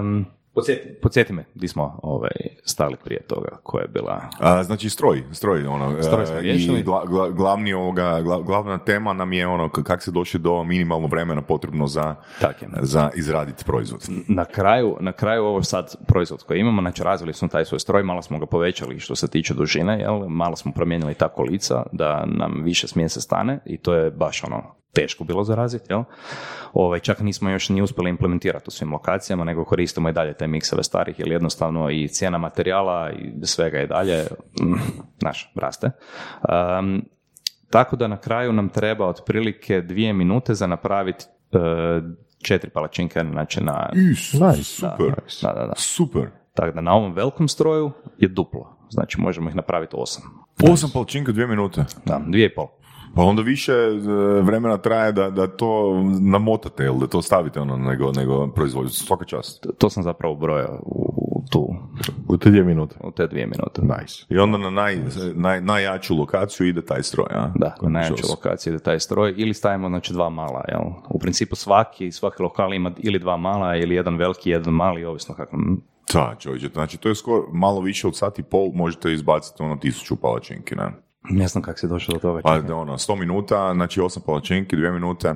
um, 0.00 0.26
podsjeti, 0.54 0.94
podsjeti 0.94 1.32
me, 1.32 1.44
di 1.54 1.68
smo 1.68 2.00
ovaj, 2.02 2.30
stali 2.64 2.96
prije 3.04 3.22
toga, 3.22 3.48
koja 3.62 3.82
je 3.82 3.88
bila... 3.88 4.20
A, 4.40 4.62
znači 4.62 4.90
stroj, 4.90 5.22
stroj, 5.32 5.66
ono, 5.66 6.02
Stroj 6.02 6.22
e, 6.22 6.26
smo 6.26 6.36
i 6.36 6.40
riješili. 6.40 6.82
gla- 6.82 7.06
gla- 7.06 7.32
glavni 7.32 7.72
ovoga, 7.72 8.02
gla- 8.02 8.44
glavna 8.44 8.78
tema 8.78 9.12
nam 9.12 9.32
je 9.32 9.46
ono, 9.46 9.68
k- 9.68 9.82
kako 9.82 10.02
se 10.02 10.10
došli 10.10 10.40
do 10.40 10.64
minimalno 10.64 11.06
vremena 11.06 11.42
potrebno 11.42 11.86
za, 11.86 12.14
Tak 12.40 12.62
je. 12.62 12.68
za 12.80 13.10
izraditi 13.14 13.64
proizvod. 13.64 14.00
na 14.28 14.44
kraju, 14.44 14.96
na 15.00 15.12
kraju 15.12 15.44
ovo 15.44 15.62
sad 15.62 15.94
proizvod 16.06 16.42
koji 16.42 16.60
imamo, 16.60 16.82
znači 16.82 17.02
razvili 17.02 17.34
smo 17.34 17.48
taj 17.48 17.64
svoj 17.64 17.80
stroj, 17.80 18.02
malo 18.02 18.22
smo 18.22 18.38
ga 18.38 18.46
povećali 18.46 18.98
što 18.98 19.16
se 19.16 19.28
tiče 19.28 19.54
dužine, 19.54 19.98
jel? 20.00 20.28
malo 20.28 20.56
smo 20.56 20.72
promijenili 20.72 21.14
ta 21.14 21.28
kolica 21.28 21.82
da 21.92 22.24
nam 22.26 22.62
više 22.62 22.88
smjese 22.88 23.20
stane 23.20 23.58
i 23.66 23.78
to 23.78 23.94
je 23.94 24.10
baš 24.10 24.44
ono 24.44 24.62
teško 24.92 25.24
bilo 25.24 25.44
zaraziti, 25.44 25.84
jel? 25.88 26.02
Ovaj, 26.72 27.00
čak 27.00 27.20
nismo 27.20 27.50
još 27.50 27.68
ni 27.68 27.82
uspjeli 27.82 28.10
implementirati 28.10 28.64
u 28.68 28.70
svim 28.70 28.92
lokacijama, 28.92 29.44
nego 29.44 29.64
koristimo 29.64 30.08
i 30.08 30.12
dalje 30.12 30.34
te 30.34 30.46
mikseve 30.46 30.82
starih, 30.82 31.18
jer 31.18 31.28
jednostavno 31.28 31.90
i 31.90 32.08
cijena 32.08 32.38
materijala 32.38 33.10
i 33.10 33.46
svega 33.46 33.82
i 33.82 33.86
dalje, 33.86 34.26
mm, 34.62 34.74
znaš, 35.20 35.52
raste. 35.54 35.90
Um, 36.78 37.04
tako 37.70 37.96
da 37.96 38.08
na 38.08 38.16
kraju 38.16 38.52
nam 38.52 38.68
treba 38.68 39.08
otprilike 39.08 39.80
dvije 39.80 40.12
minute 40.12 40.54
za 40.54 40.66
napraviti 40.66 41.24
e, 41.52 41.58
četiri 42.42 42.70
palačinke 42.70 43.20
znači 43.32 43.64
na, 43.64 43.88
Is, 43.94 44.32
Nice. 44.32 44.62
super, 44.62 45.14
da, 45.42 45.52
da, 45.52 45.66
da. 45.66 45.72
super. 45.76 46.26
Tako 46.54 46.74
da 46.74 46.80
na 46.80 46.94
ovom 46.94 47.12
velikom 47.12 47.48
stroju 47.48 47.90
je 48.18 48.28
duplo. 48.28 48.76
Znači 48.90 49.20
možemo 49.20 49.48
ih 49.48 49.56
napraviti 49.56 49.96
osam. 49.98 50.22
Osam 50.72 50.90
palčinka, 50.94 51.32
dvije 51.32 51.46
minute. 51.46 51.84
Da, 52.04 52.20
dvije 52.26 52.46
i 52.46 52.54
pol. 52.54 52.66
Pa 53.14 53.22
onda 53.22 53.42
više 53.42 53.72
e, 53.72 54.42
vremena 54.42 54.76
traje 54.76 55.12
da, 55.12 55.30
da 55.30 55.46
to 55.46 56.02
namotate, 56.20 56.84
ili 56.84 56.98
da 57.00 57.06
to 57.06 57.22
stavite 57.22 57.60
ono, 57.60 57.76
nego, 57.76 58.12
nego 58.12 58.48
proizvodite. 58.48 58.96
Svaka 58.96 59.24
čast. 59.24 59.66
To 59.78 59.90
sam 59.90 60.02
zapravo 60.02 60.34
brojao 60.34 60.78
u, 60.82 61.12
u 61.36 61.42
tu. 61.50 61.74
U 62.28 62.36
te 62.36 62.50
dvije 62.50 62.64
minute. 62.64 62.96
u 63.04 63.10
te 63.10 63.26
dvije 63.26 63.46
minute. 63.46 63.82
Nice. 63.82 64.24
I 64.28 64.38
onda 64.38 64.58
na 64.58 64.70
naj, 64.70 64.98
naj, 65.34 65.60
najjaču 65.60 66.16
lokaciju 66.16 66.68
ide 66.68 66.82
taj 66.84 67.02
stroj, 67.02 67.28
a? 67.30 67.52
Da, 67.54 67.74
na 67.82 67.88
najjaču 67.88 68.26
lokaciju 68.30 68.72
ide 68.72 68.82
taj 68.82 69.00
stroj 69.00 69.34
ili 69.36 69.54
stavimo 69.54 69.88
znači 69.88 70.12
dva 70.12 70.30
mala, 70.30 70.64
jel? 70.68 70.82
U 71.08 71.18
principu 71.18 71.56
svaki, 71.56 72.12
svaki 72.12 72.42
lokal 72.42 72.74
ima 72.74 72.92
ili 72.98 73.18
dva 73.18 73.36
mala 73.36 73.76
ili 73.76 73.94
jedan 73.94 74.16
veliki, 74.16 74.50
jedan 74.50 74.74
mali, 74.74 75.04
ovisno 75.04 75.34
kako. 75.34 75.56
Da, 76.12 76.34
čovječe, 76.38 76.68
znači 76.72 76.98
to 76.98 77.08
je 77.08 77.14
skoro 77.14 77.44
malo 77.52 77.80
više 77.80 78.06
od 78.06 78.16
sat 78.16 78.38
i 78.38 78.42
pol 78.42 78.70
možete 78.74 79.12
izbaciti 79.12 79.62
ono 79.62 79.76
tisuću 79.76 80.16
palačinki, 80.16 80.74
ne? 80.76 80.92
Ne 81.30 81.48
znam 81.48 81.62
kako 81.62 81.78
si 81.78 81.88
došao 81.88 82.12
do 82.12 82.18
toga. 82.18 82.40
Pa 82.42 82.60
da, 82.60 82.74
ono, 82.76 82.92
100 82.92 83.18
minuta, 83.18 83.72
znači 83.74 84.00
8 84.00 84.18
palačinki, 84.26 84.76
2 84.76 84.92
minute. 84.92 85.34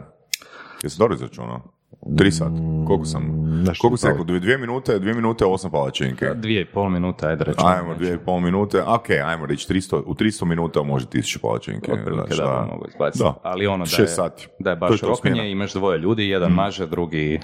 Jesi 0.82 0.98
dobro 0.98 1.14
izračunao? 1.14 1.60
3 2.02 2.30
sat. 2.30 2.52
Koliko 2.86 3.04
sam? 3.04 3.22
nešto 3.66 3.80
Koliko 3.80 3.96
sam 3.96 4.10
pravo. 4.10 4.24
rekao? 4.24 4.48
2 4.48 4.60
minute, 4.60 4.98
2 4.98 5.14
minute, 5.14 5.44
8 5.44 5.70
palačinke. 5.70 6.26
Dvije 6.34 6.60
i 6.60 6.64
pol 6.64 6.88
minuta, 6.88 7.28
ajde 7.28 7.44
reći. 7.44 7.58
Ajmo, 7.64 7.94
dvije 7.94 8.14
i 8.14 8.18
pol 8.18 8.40
minute, 8.40 8.82
ok, 8.82 9.10
ajmo 9.10 9.46
reći 9.46 9.72
300, 9.72 10.02
u 10.06 10.14
300 10.14 10.44
minuta 10.44 10.82
može 10.82 11.06
1000 11.06 11.40
palačinke. 11.40 11.92
Otprilike 11.92 12.34
Znaš, 12.34 12.48
da, 12.48 12.68
mogu 12.72 12.84
izbaciti. 12.88 13.24
Da. 13.24 13.34
Ali 13.42 13.66
ono 13.66 13.84
da 13.96 14.02
je, 14.02 14.08
sati. 14.08 14.48
da 14.58 14.70
je 14.70 14.76
baš 14.76 15.00
rokanje, 15.00 15.50
imaš 15.50 15.72
dvoje 15.72 15.98
ljudi, 15.98 16.28
jedan 16.28 16.52
maže, 16.52 16.86
drugi 16.86 17.40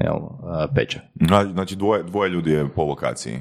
jel, 0.00 0.16
peče. 0.74 1.00
Znači, 1.14 1.52
Znači 1.52 1.76
dvoje, 1.76 2.02
dvoje 2.02 2.30
ljudi 2.30 2.50
je 2.50 2.68
po 2.68 2.84
lokaciji. 2.84 3.40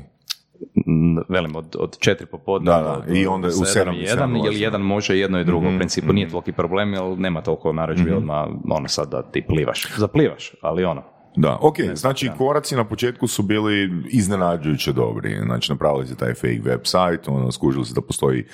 Mm, 1.11 1.23
Velim, 1.29 1.55
od, 1.55 1.75
od 1.79 1.97
četiri 1.99 2.25
popodne 2.25 2.71
Da, 2.71 3.03
da, 3.07 3.13
i 3.13 3.27
onda 3.27 3.47
u 3.47 3.65
sedam 3.65 3.95
i 3.95 4.01
jedan, 4.01 4.35
jer 4.35 4.53
jedan 4.53 4.81
može 4.81 5.17
jedno 5.17 5.39
i 5.39 5.43
drugo. 5.43 5.65
Mhm, 5.65 5.75
U 5.75 5.79
principu 5.79 6.13
nije 6.13 6.29
toliki 6.29 6.51
problem, 6.51 6.93
jer 6.93 7.03
nema 7.17 7.41
toliko 7.41 7.73
narudžbi 7.73 8.11
odmah, 8.11 8.47
ono 8.69 8.87
sad 8.87 9.09
da 9.09 9.21
ti 9.21 9.41
plivaš. 9.47 9.87
Zaplivaš, 9.97 10.51
ali 10.61 10.83
ono, 10.83 11.03
Da, 11.35 11.57
ok, 11.61 11.75
znači 11.93 12.29
koraci 12.37 12.75
na 12.75 12.83
početku 12.83 13.27
su 13.27 13.43
bili 13.43 14.03
iznenađujuće 14.09 14.93
dobri, 14.93 15.39
znači 15.45 15.71
napravili 15.71 16.05
ste 16.05 16.15
taj 16.15 16.33
fake 16.33 16.61
website, 16.63 17.19
ono, 17.27 17.51
skužili 17.51 17.85
se 17.85 17.93
da 17.93 18.01
postoji, 18.01 18.45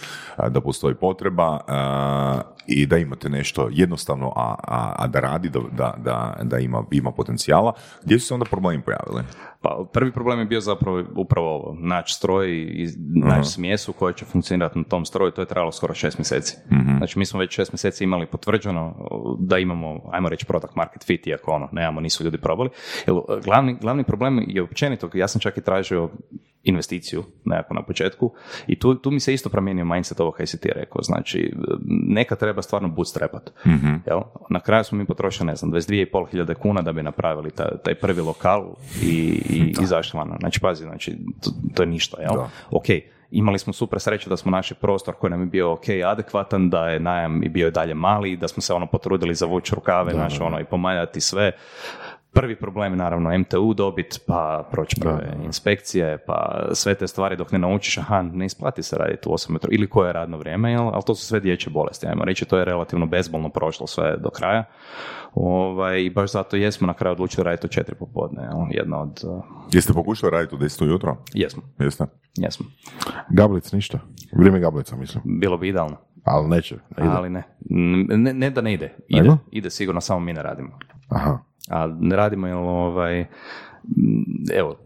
da 0.50 0.62
postoji 0.62 0.96
potreba 0.96 1.60
a, 1.68 2.42
i 2.68 2.86
da 2.86 2.98
imate 2.98 3.30
nešto 3.30 3.70
jednostavno, 3.72 4.34
a, 4.36 4.56
a, 4.68 4.96
a 4.98 5.08
da 5.08 5.20
radi, 5.20 5.50
da, 5.50 5.60
da, 5.78 5.94
da, 5.98 6.38
da 6.44 6.60
ima, 6.60 6.84
ima 6.92 7.12
potencijala. 7.12 7.74
Gdje 8.04 8.20
su 8.20 8.28
se 8.28 8.34
onda 8.34 8.46
problemi 8.46 8.84
pojavili? 8.84 9.24
Pa 9.62 9.86
prvi 9.94 10.12
problem 10.12 10.40
je 10.40 10.46
bio 10.46 10.62
zapravo 10.62 11.04
upravo 11.16 11.56
ovo, 11.56 11.76
naći 11.80 12.14
stroj 12.14 12.52
i 12.52 12.88
naći 13.16 13.50
smjesu 13.50 13.94
koja 13.94 14.14
će 14.14 14.26
funkcionirati 14.26 14.80
na 14.80 14.86
tom 14.86 15.06
stroju, 15.06 15.32
to 15.32 15.42
je 15.42 15.48
trajalo 15.48 15.72
skoro 15.72 15.94
šest 15.94 16.18
mjeseci. 16.18 16.58
Znači 16.98 17.20
mi 17.20 17.26
smo 17.26 17.40
već 17.40 17.56
šest 17.56 17.74
mjeseci 17.74 18.04
imali 18.04 18.26
potvrđeno 18.26 18.96
da 19.40 19.58
imamo, 19.58 20.02
ajmo 20.12 20.30
reći, 20.30 20.46
product 20.46 20.76
market 20.76 21.04
fit, 21.06 21.28
iako 21.28 21.52
ono, 21.52 21.70
nemamo, 21.72 22.02
nisu 22.02 22.24
ljudi 22.24 22.38
probali. 22.38 22.70
Jer 23.08 23.16
glavni, 23.44 23.78
glavni 23.82 24.04
problem 24.04 24.44
je 24.48 24.62
općenito, 24.62 25.10
ja 25.14 25.28
sam 25.28 25.42
čak 25.42 25.58
i 25.58 25.62
tražio 25.62 26.10
investiciju 26.68 27.24
nekako 27.46 27.74
na 27.74 27.84
početku 27.84 28.34
i 28.68 28.80
tu, 28.80 28.96
tu 28.96 29.12
mi 29.12 29.20
se 29.20 29.34
isto 29.34 29.50
promijenio 29.50 29.86
mindset 29.86 30.20
ovo 30.20 30.32
kaj 30.32 30.48
si 30.48 30.62
ti 30.62 30.70
rekao, 30.76 31.02
znači 31.02 31.54
neka 32.08 32.36
treba 32.36 32.62
stvarno 32.62 32.90
bootstrapat. 32.90 33.52
Jel? 34.08 34.20
Na 34.50 34.60
kraju 34.60 34.84
smo 34.84 34.98
mi 34.98 35.06
potrošili, 35.06 35.48
ne 35.48 35.56
znam, 35.56 35.72
22,5 35.72 36.32
hiljade 36.32 36.54
kuna 36.54 36.82
da 36.82 36.94
bi 36.94 37.04
napravili 37.04 37.52
taj, 37.52 37.70
taj 37.84 37.96
prvi 37.96 38.22
lokal 38.22 38.74
i, 39.02 39.42
i 39.50 39.74
izašli 39.82 40.18
van. 40.18 40.38
Znači, 40.40 40.60
pazi, 40.60 40.84
znači, 40.84 41.18
to, 41.44 41.52
to 41.74 41.84
je 41.84 41.88
ništa, 41.88 42.22
jel? 42.22 42.34
Da. 42.36 42.50
Ok, 42.72 42.86
imali 43.32 43.60
smo 43.60 43.74
super 43.74 44.00
sreću 44.00 44.30
da 44.30 44.38
smo 44.38 44.52
našli 44.52 44.76
prostor 44.82 45.16
koji 45.16 45.32
nam 45.32 45.40
je 45.40 45.46
bio 45.46 45.74
ok, 45.74 45.84
adekvatan, 46.06 46.70
da 46.70 46.90
je 46.90 47.00
najam 47.00 47.44
i 47.44 47.50
bio 47.50 47.68
i 47.68 47.72
dalje 47.72 47.94
mali, 47.94 48.38
da 48.38 48.48
smo 48.48 48.62
se 48.62 48.74
ono 48.74 48.86
potrudili 48.86 49.36
zavući 49.36 49.76
rukave, 49.76 50.14
naš, 50.14 50.42
ono, 50.42 50.60
i 50.60 50.66
pomaljati 50.66 51.22
sve. 51.22 51.52
Prvi 52.38 52.56
problem 52.56 52.94
je 52.94 52.98
naravno 52.98 53.38
MTU 53.38 53.74
dobit, 53.74 54.20
pa 54.28 54.68
proći 54.72 54.96
prve 55.02 55.38
inspekcije, 55.46 56.18
pa 56.18 56.68
sve 56.74 56.96
te 56.96 57.08
stvari 57.08 57.36
dok 57.36 57.52
ne 57.52 57.60
naučiš, 57.60 57.98
aha, 57.98 58.22
ne 58.22 58.46
isplati 58.46 58.84
se 58.84 58.96
raditi 58.98 59.30
u 59.30 59.32
8 59.32 59.50
metru, 59.52 59.70
ili 59.74 59.90
koje 59.90 60.10
je 60.10 60.14
radno 60.14 60.38
vrijeme, 60.38 60.72
jel? 60.72 60.88
ali 60.94 61.04
to 61.06 61.16
su 61.16 61.26
sve 61.26 61.40
dječje 61.40 61.72
bolesti, 61.72 62.08
ajmo 62.08 62.26
reći, 62.26 62.46
to 62.46 62.58
je 62.58 62.66
relativno 62.66 63.06
bezbolno 63.06 63.50
prošlo 63.50 63.88
sve 63.88 64.18
do 64.18 64.30
kraja. 64.30 64.64
Ovaj, 65.34 66.02
I 66.04 66.10
baš 66.10 66.32
zato 66.32 66.56
jesmo 66.56 66.88
na 66.88 66.94
kraju 66.94 67.12
odlučili 67.12 67.44
raditi 67.44 67.68
u 67.68 67.70
četiri 67.70 67.96
popodne, 67.96 68.44
jel? 68.44 68.58
jedna 68.70 69.02
od... 69.02 69.22
uh, 69.24 69.44
Jeste 69.74 69.94
pokušali 69.94 70.32
raditi 70.32 70.56
u 70.56 70.58
10 70.58 70.84
ujutro? 70.84 71.18
jesmo, 71.34 71.64
Jeste? 71.80 72.06
jesmo. 72.38 72.66
Gablic 73.30 73.72
ništa. 73.72 74.00
Vrijeme 74.38 74.60
gablica, 74.60 74.96
mislim. 74.96 75.24
Bilo 75.40 75.58
bi 75.58 75.68
idealno, 75.68 75.98
Ali 76.24 76.48
neće. 76.48 76.76
ne 76.76 77.06
ide. 77.06 77.14
ali 77.16 77.30
ne. 77.30 77.44
Ne, 78.18 78.34
ne 78.34 78.50
da 78.50 78.62
ne 78.62 78.74
ide, 78.74 78.96
ide, 79.08 79.30
ide 79.52 79.70
sigurno, 79.70 80.02
samo 80.02 80.20
mi 80.20 80.34
ne 80.34 80.44
radimo. 80.44 80.70
Aha. 81.10 81.40
A 81.70 81.88
ne 82.00 82.16
radimo 82.16 82.48
jer 82.48 82.56
ovaj, 82.56 83.26
evo, 84.54 84.78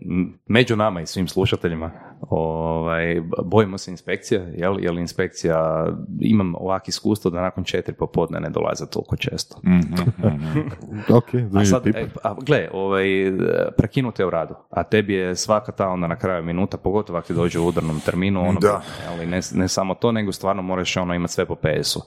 među 0.48 0.76
nama 0.76 1.02
i 1.02 1.06
svim 1.06 1.28
slušateljima 1.28 1.92
ovaj, 2.30 3.22
bojimo 3.46 3.78
se 3.78 3.92
inspekcije, 3.92 4.54
jel, 4.58 4.78
jer 4.80 4.94
inspekcija, 4.94 5.88
imam 6.20 6.56
ovak 6.56 6.88
iskustvo 6.88 7.32
da 7.32 7.42
nakon 7.42 7.64
četiri 7.64 7.96
popodne 7.96 8.40
ne 8.40 8.50
dolaze 8.50 8.86
toliko 8.90 9.16
često. 9.16 9.58
Ok, 11.10 11.26
A 11.56 11.66
sad, 11.66 11.88
e, 11.88 12.08
a, 12.24 12.36
gle, 12.42 12.70
ovaj, 12.74 13.06
prekinuti 13.78 14.22
je 14.22 14.26
u 14.26 14.30
radu, 14.30 14.56
a 14.70 14.84
tebi 14.84 15.14
je 15.14 15.36
svaka 15.36 15.72
ta 15.72 15.88
onda 15.88 16.08
na 16.08 16.16
kraju 16.16 16.44
minuta, 16.44 16.78
pogotovo 16.78 17.20
ako 17.20 17.28
ti 17.28 17.34
dođe 17.34 17.60
u 17.60 17.68
udarnom 17.68 18.00
terminu, 18.00 18.42
ono, 18.42 18.60
Da. 18.60 18.82
ali 19.10 19.26
ne, 19.26 19.40
ne 19.54 19.68
samo 19.68 19.96
to, 19.96 20.12
nego 20.12 20.32
stvarno 20.32 20.62
moraš 20.62 20.98
ono 20.98 21.14
imati 21.14 21.34
sve 21.34 21.46
po 21.46 21.56
PS-u. 21.56 22.02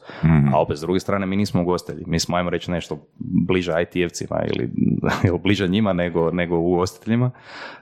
A 0.52 0.60
opet, 0.60 0.78
s 0.78 0.80
druge 0.80 1.00
strane, 1.00 1.26
mi 1.26 1.36
nismo 1.36 1.62
ugostitelji, 1.62 2.04
mi 2.06 2.20
smo, 2.20 2.36
ajmo 2.36 2.50
reći, 2.50 2.70
nešto 2.70 2.98
bliže 3.46 3.72
IT-evcima 3.72 4.42
ili, 4.54 4.70
ili 5.28 5.38
bliže 5.38 5.68
njima 5.68 5.92
nego, 5.92 6.30
nego 6.30 6.58
ugostiteljima, 6.58 7.30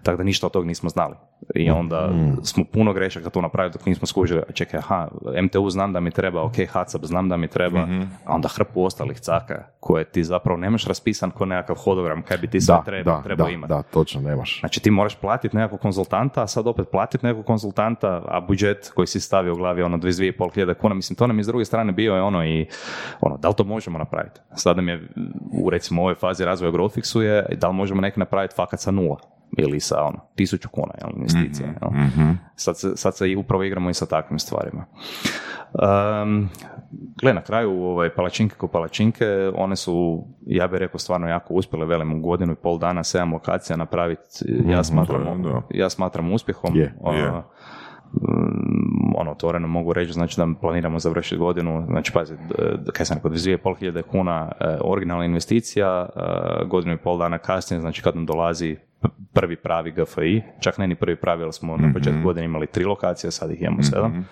tako 0.03 0.17
da 0.17 0.25
ništa 0.25 0.47
od 0.47 0.53
tog 0.53 0.67
nismo 0.67 0.89
znali. 0.89 1.15
I 1.55 1.71
onda 1.71 2.11
smo 2.43 2.65
puno 2.73 2.93
grešaka 2.93 3.31
tu 3.31 3.43
napravili 3.43 3.73
dok 3.73 3.87
nismo 3.87 4.07
skužili, 4.07 4.43
čekaj, 4.53 4.79
aha, 4.79 5.09
MTU 5.43 5.71
znam 5.71 5.93
da 5.93 6.01
mi 6.01 6.11
treba, 6.11 6.43
ok, 6.43 6.55
HACCP 6.69 7.05
znam 7.05 7.29
da 7.29 7.37
mi 7.37 7.49
treba, 7.49 7.87
a 8.25 8.35
onda 8.35 8.49
hrpu 8.49 8.85
ostalih 8.85 9.21
caka 9.21 9.65
koje 9.81 10.05
ti 10.05 10.25
zapravo 10.25 10.59
nemaš 10.59 10.85
raspisan 10.85 11.31
ko 11.31 11.47
nekakav 11.47 11.77
hodogram 11.77 12.23
kaj 12.23 12.37
bi 12.39 12.47
ti 12.47 12.61
sve 12.61 12.79
treba, 12.85 13.23
da, 13.45 13.51
imati. 13.51 13.69
da, 13.69 13.83
točno, 13.83 14.21
nemaš. 14.21 14.61
Znači 14.61 14.81
ti 14.81 14.91
moraš 14.91 15.15
platiti 15.15 15.57
nekog 15.57 15.81
konzultanta, 15.81 16.43
a 16.43 16.47
sad 16.47 16.67
opet 16.67 16.89
platiti 16.91 17.27
nekog 17.27 17.47
konzultanta, 17.47 18.23
a 18.29 18.41
budžet 18.41 18.93
koji 18.95 19.07
si 19.07 19.21
stavio 19.21 19.53
u 19.53 19.57
glavi 19.57 19.83
ono 19.83 19.99
22,5 19.99 20.55
hiljada 20.55 20.75
kuna, 20.75 20.95
mislim 20.95 21.17
to 21.17 21.27
nam 21.27 21.45
s 21.45 21.47
druge 21.47 21.65
strane 21.65 21.93
bio 21.93 22.15
je 22.15 22.23
ono 22.23 22.45
i 22.45 22.67
ono, 23.21 23.37
da 23.37 23.49
li 23.49 23.55
to 23.55 23.65
možemo 23.65 23.99
napraviti? 23.99 24.41
Sad 24.55 24.77
nam 24.77 24.89
je 24.89 25.09
u 25.53 25.71
recimo 25.71 26.03
ovoj 26.03 26.15
fazi 26.15 26.45
razvoja 26.45 26.73
Growthfixu 26.73 27.21
je 27.21 27.47
da 27.57 27.69
li 27.69 27.75
možemo 27.75 28.01
neki 28.01 28.21
napraviti 28.21 28.55
fakat 28.55 28.81
sa 28.81 28.91
nula 28.91 29.32
ili 29.59 29.81
sa 29.81 30.03
ono, 30.03 30.19
tisuću 30.35 30.69
kuna 30.69 30.93
jel, 31.01 31.11
investicija. 31.17 31.69
Jel? 31.69 31.91
Sad, 32.57 32.79
se, 32.79 32.97
sad 32.97 33.17
se 33.17 33.37
upravo 33.37 33.63
igramo 33.63 33.91
i 33.91 33.95
sa 33.95 34.07
takvim 34.07 34.39
stvarima. 34.39 34.85
Um, 35.73 36.49
gle, 37.23 37.35
na 37.35 37.43
kraju 37.43 37.71
ovaj, 37.71 38.11
palačinke 38.15 38.55
ko 38.55 38.69
palačinke, 38.69 39.27
one 39.55 39.77
su, 39.77 40.25
ja 40.47 40.67
bih 40.67 40.79
rekao, 40.79 40.99
stvarno 40.99 41.29
jako 41.29 41.55
uspjele, 41.55 41.87
velim, 41.87 42.15
u 42.15 42.21
godinu 42.21 42.53
i 42.53 42.57
pol 42.57 42.79
dana, 42.79 43.05
sedam 43.05 43.33
lokacija 43.33 43.77
napraviti, 43.77 44.45
ja 44.67 44.85
smatram, 44.85 45.43
da. 45.43 45.63
ja 45.71 45.91
smatram 45.91 46.33
uspjehom. 46.33 46.77
Je, 46.77 46.95
Ono, 47.01 47.19
je. 47.19 47.31
mm, 48.13 49.15
ono, 49.17 49.31
otvoreno 49.31 49.69
mogu 49.69 49.93
reći, 49.93 50.13
znači 50.13 50.37
da 50.37 50.49
planiramo 50.61 50.99
završiti 50.99 51.37
godinu, 51.37 51.87
znači 51.87 52.13
pazi, 52.13 52.35
kaj 52.93 53.07
sam 53.07 53.17
rekao, 53.17 53.31
2,5 53.31 53.79
hiljade 53.79 54.03
kuna 54.03 54.53
e, 54.61 54.79
originalna 54.81 55.25
investicija, 55.25 56.09
e, 56.17 56.65
godinu 56.65 56.95
i 56.95 56.99
pol 56.99 57.19
dana 57.19 57.39
kasnije, 57.39 57.81
znači 57.81 58.03
kad 58.03 58.17
nam 58.17 58.27
dolazi 58.27 58.77
prvi 59.33 59.57
pravi 59.57 59.93
GFI, 59.93 60.43
čak 60.61 60.79
ne 60.79 60.87
ni 60.87 60.95
prvi 60.95 61.17
pravi, 61.17 61.43
jer 61.43 61.53
smo 61.53 61.77
na 61.77 61.93
početku 61.93 62.23
godine 62.23 62.45
imali 62.45 62.67
tri 62.67 62.85
lokacije, 62.85 63.31
sad 63.31 63.51
ih 63.51 63.63
imamo 63.63 63.83
sedam, 63.83 64.27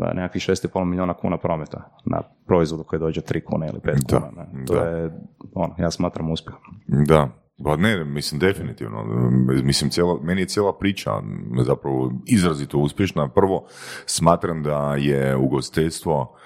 e, 0.00 0.14
nekakvih 0.14 0.42
6,5 0.42 0.84
milijuna 0.84 1.14
kuna 1.14 1.38
prometa 1.38 1.98
na 2.04 2.22
proizvodu 2.46 2.84
koji 2.84 3.00
dođe 3.00 3.20
3 3.20 3.44
kune 3.44 3.68
ili 3.68 3.80
5 3.80 4.04
Da, 4.10 4.16
kuna. 4.16 4.30
Ne? 4.36 4.64
To 4.66 4.74
da. 4.74 4.80
je, 4.80 5.10
ono, 5.54 5.74
ja 5.78 5.90
smatram 5.90 6.30
uspjehom. 6.30 6.62
Da, 6.86 7.28
pa 7.64 7.76
ne, 7.76 8.04
mislim 8.04 8.38
definitivno. 8.38 9.04
Mislim, 9.64 9.90
cijela, 9.90 10.18
meni 10.22 10.40
je 10.40 10.46
cijela 10.46 10.78
priča 10.78 11.10
zapravo 11.66 12.12
izrazito 12.26 12.78
uspješna. 12.78 13.28
Prvo, 13.28 13.66
smatram 14.06 14.62
da 14.62 14.94
je 14.98 15.36
ugostiteljstvo 15.36 16.36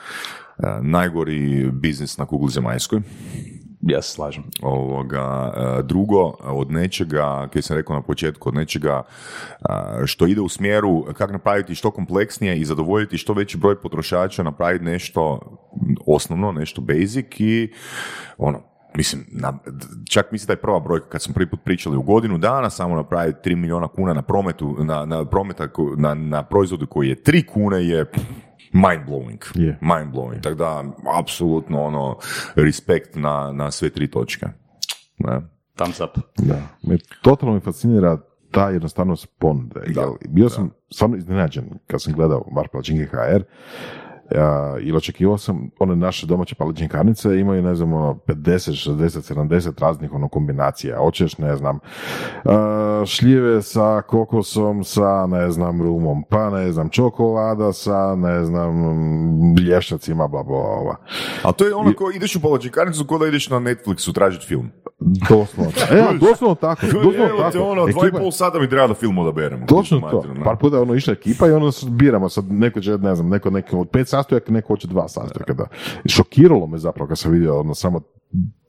e, 0.58 0.62
najgori 0.82 1.70
biznis 1.72 2.18
na 2.18 2.26
kugli 2.26 2.50
zemaljskoj. 2.50 3.00
Ja 3.88 4.02
se 4.02 4.12
slažem. 4.12 4.44
Ovoga, 4.62 5.52
e, 5.56 5.82
drugo, 5.82 6.34
od 6.42 6.70
nečega, 6.70 7.48
kaj 7.52 7.62
sam 7.62 7.76
rekao 7.76 7.96
na 7.96 8.02
početku, 8.02 8.48
od 8.48 8.54
nečega 8.54 9.02
e, 9.02 10.06
što 10.06 10.26
ide 10.26 10.40
u 10.40 10.48
smjeru 10.48 11.04
kako 11.14 11.32
napraviti 11.32 11.74
što 11.74 11.90
kompleksnije 11.90 12.58
i 12.58 12.64
zadovoljiti 12.64 13.18
što 13.18 13.32
veći 13.32 13.58
broj 13.58 13.80
potrošača, 13.80 14.42
napraviti 14.42 14.84
nešto 14.84 15.40
osnovno, 16.06 16.52
nešto 16.52 16.80
basic 16.80 17.26
i 17.38 17.72
ono, 18.38 18.60
mislim, 18.94 19.24
na, 19.32 19.58
čak 20.10 20.32
mislim 20.32 20.46
da 20.46 20.52
je 20.52 20.60
prva 20.60 20.80
brojka 20.80 21.08
kad 21.08 21.22
smo 21.22 21.34
prvi 21.34 21.50
put 21.50 21.60
pričali 21.64 21.96
u 21.96 22.02
godinu 22.02 22.38
dana 22.38 22.70
samo 22.70 22.96
napraviti 22.96 23.50
3 23.50 23.56
milijuna 23.56 23.88
kuna 23.88 24.14
na 24.14 24.22
prometu, 24.22 24.76
na, 24.78 25.04
na 25.04 25.24
prometa, 25.24 25.68
na, 25.96 26.14
na 26.14 26.42
proizvodu 26.42 26.86
koji 26.86 27.08
je 27.08 27.16
3 27.16 27.46
kune 27.46 27.86
je 27.86 28.06
mind 28.72 29.06
blowing. 29.06 29.44
Je. 29.54 29.78
Mind 29.80 30.12
blowing. 30.12 30.42
Tako 30.42 30.54
da, 30.54 30.84
apsolutno 31.18 31.82
ono, 31.82 32.18
respekt 32.54 33.14
na, 33.14 33.52
na 33.52 33.70
sve 33.70 33.90
tri 33.90 34.10
točke. 34.10 34.46
Ne? 35.18 35.40
Thumbs 35.76 36.00
up. 36.00 36.18
Da. 36.36 36.62
Me, 36.82 36.98
totalno 37.22 37.54
me 37.54 37.60
fascinira 37.60 38.18
ta 38.50 38.70
jednostavnost 38.70 39.28
ponude. 39.38 39.80
Jel, 39.86 40.12
bio 40.28 40.48
sam 40.48 40.70
stvarno 40.90 41.16
iznenađen 41.16 41.64
kad 41.86 42.02
sam 42.02 42.12
gledao 42.12 42.44
Bar 42.54 42.68
Palačinke 42.72 43.04
HR, 43.04 43.42
ja, 44.34 44.76
ili 44.80 44.96
očekivao 44.96 45.38
sam, 45.38 45.70
one 45.78 45.96
naše 45.96 46.26
domaće 46.26 46.54
palačinkarnice 46.54 47.38
imaju, 47.40 47.62
ne 47.62 47.74
znam, 47.74 47.92
ono, 47.92 48.18
50, 48.26 48.90
60, 48.90 49.34
70 49.34 49.80
raznih 49.80 50.12
ono 50.12 50.28
kombinacija. 50.28 50.98
Hoćeš, 50.98 51.38
ne 51.38 51.56
znam, 51.56 51.78
a, 52.44 53.02
šljive 53.06 53.62
sa 53.62 54.02
kokosom, 54.06 54.84
sa, 54.84 55.26
ne 55.26 55.50
znam, 55.50 55.82
rumom, 55.82 56.24
pa 56.30 56.50
ne 56.50 56.72
znam, 56.72 56.88
čokolada 56.88 57.72
sa, 57.72 58.14
ne 58.16 58.44
znam, 58.44 58.74
blješćacima, 59.54 60.28
bla, 60.28 60.42
bla, 60.42 60.82
bla. 60.82 60.96
A 61.42 61.52
to 61.52 61.64
je 61.66 61.74
ono 61.74 61.92
ko 61.92 62.10
ideš 62.14 62.36
u 62.36 62.40
palačinkarnicu 62.40 63.04
ko 63.06 63.18
da 63.18 63.26
ideš 63.26 63.50
na 63.50 63.56
Netflixu 63.56 64.14
tražiti 64.14 64.46
film. 64.46 64.70
Doslovno. 65.00 65.72
E, 65.90 66.18
doslovno 66.20 66.54
tako. 66.54 66.86
Doslovno 66.86 67.24
Evo 67.24 67.36
te 67.36 67.58
tako. 67.58 67.64
ono, 67.64 67.86
dva 67.86 68.08
i 68.08 68.12
pol 68.12 68.30
sata 68.30 68.58
mi 68.58 68.68
treba 68.68 68.86
da 68.86 68.94
film 68.94 69.18
odaberemo. 69.18 69.66
Točno 69.66 70.00
to. 70.00 70.24
Par 70.44 70.56
puta 70.56 70.80
ono 70.80 70.94
išla 70.94 71.12
ekipa 71.12 71.48
i 71.48 71.50
ono 71.50 71.70
biramo 71.88 72.28
sad 72.28 72.52
neko 72.52 72.80
će, 72.80 72.90
ne 72.90 73.14
znam, 73.14 73.28
neko, 73.28 73.50
neko 73.50 73.78
od 73.78 73.88
pet 73.88 74.08
sastojaka, 74.18 74.52
neko 74.52 74.68
hoće 74.68 74.86
dva 74.88 75.08
sastojaka. 75.08 75.52
Da. 75.54 75.66
Šokiralo 76.06 76.66
me 76.66 76.78
zapravo 76.78 77.08
kad 77.08 77.18
sam 77.18 77.32
vidio 77.32 77.60
ono 77.60 77.74
samo 77.74 78.00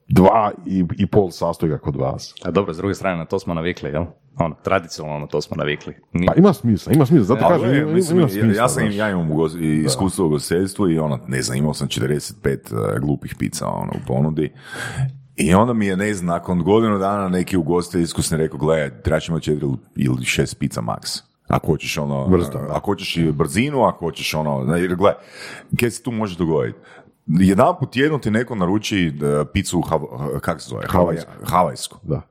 dva 0.07 0.51
i, 0.65 0.85
i 0.97 1.05
pol 1.05 1.31
sastojaka 1.31 1.77
kod 1.79 1.95
vas. 1.95 2.35
A 2.43 2.51
dobro, 2.51 2.73
s 2.73 2.77
druge 2.77 2.93
strane, 2.93 3.17
na 3.17 3.25
to 3.25 3.39
smo 3.39 3.53
navikli, 3.53 3.89
jel? 3.89 4.05
Ono, 4.37 4.55
tradicionalno 4.55 5.19
na 5.19 5.27
to 5.27 5.41
smo 5.41 5.57
navikli. 5.57 5.93
Ni- 6.13 6.25
Pa 6.25 6.33
ima 6.35 6.53
smisla, 6.53 6.93
ima 6.93 7.05
smisla, 7.05 7.25
zato 7.25 7.41
Pa, 7.41 7.47
kažem, 7.49 7.75
ima, 7.75 7.91
mislim, 7.91 8.17
ima 8.17 8.27
ja- 8.27 8.31
smisla. 8.31 8.63
ja, 8.63 8.69
sam, 8.69 8.91
ja 8.91 9.09
imam 9.09 9.29
ugoz- 9.29 9.61
i 9.61 9.83
iskustvo 9.83 10.25
u 10.25 10.29
gostiteljstvu 10.29 10.89
i 10.89 10.99
ono, 10.99 11.19
ne 11.27 11.41
znam, 11.41 11.57
imao 11.57 11.73
sam 11.73 11.87
45 11.87 12.57
uh, 12.73 12.99
glupih 12.99 13.35
pizza 13.39 13.67
ono, 13.67 13.91
u 13.91 14.07
ponudi. 14.07 14.51
I 15.35 15.53
onda 15.53 15.73
mi 15.73 15.85
je, 15.85 15.97
ne 15.97 16.13
znam, 16.13 16.27
nakon 16.27 16.63
godinu 16.63 16.97
dana 16.97 17.29
neki 17.29 17.57
ugostitelj 17.57 18.01
iskusni 18.01 18.37
rekao, 18.37 18.59
gledaj, 18.59 18.91
imati 19.27 19.45
četiri 19.45 19.67
ili 19.95 20.25
šest 20.25 20.59
pizza 20.59 20.81
max. 20.81 21.21
Ako 21.49 21.67
hoćeš 21.67 21.97
ono, 21.97 22.37
da. 22.37 22.67
ako 22.69 22.91
hoćeš 22.91 23.17
i 23.17 23.31
brzinu, 23.31 23.83
ako 23.83 24.05
hoćeš 24.05 24.33
ono, 24.33 24.75
jer 24.75 24.95
gledaj, 24.95 25.21
kaj 25.79 25.91
se 25.91 26.03
tu 26.03 26.11
može 26.11 26.37
dogoditi? 26.37 26.79
Jedan 27.27 27.75
put 27.79 27.95
jedno 27.95 28.17
ti 28.17 28.31
neko 28.31 28.55
naruči 28.55 29.13
uh, 29.15 29.47
picu, 29.53 29.79
u 29.79 29.81
Hav- 29.81 30.39
kak 30.39 30.61
se 30.61 30.69
zove? 30.69 30.87
Havajsku. 30.87 31.31
Havajsku. 31.43 31.97
Da. 32.03 32.21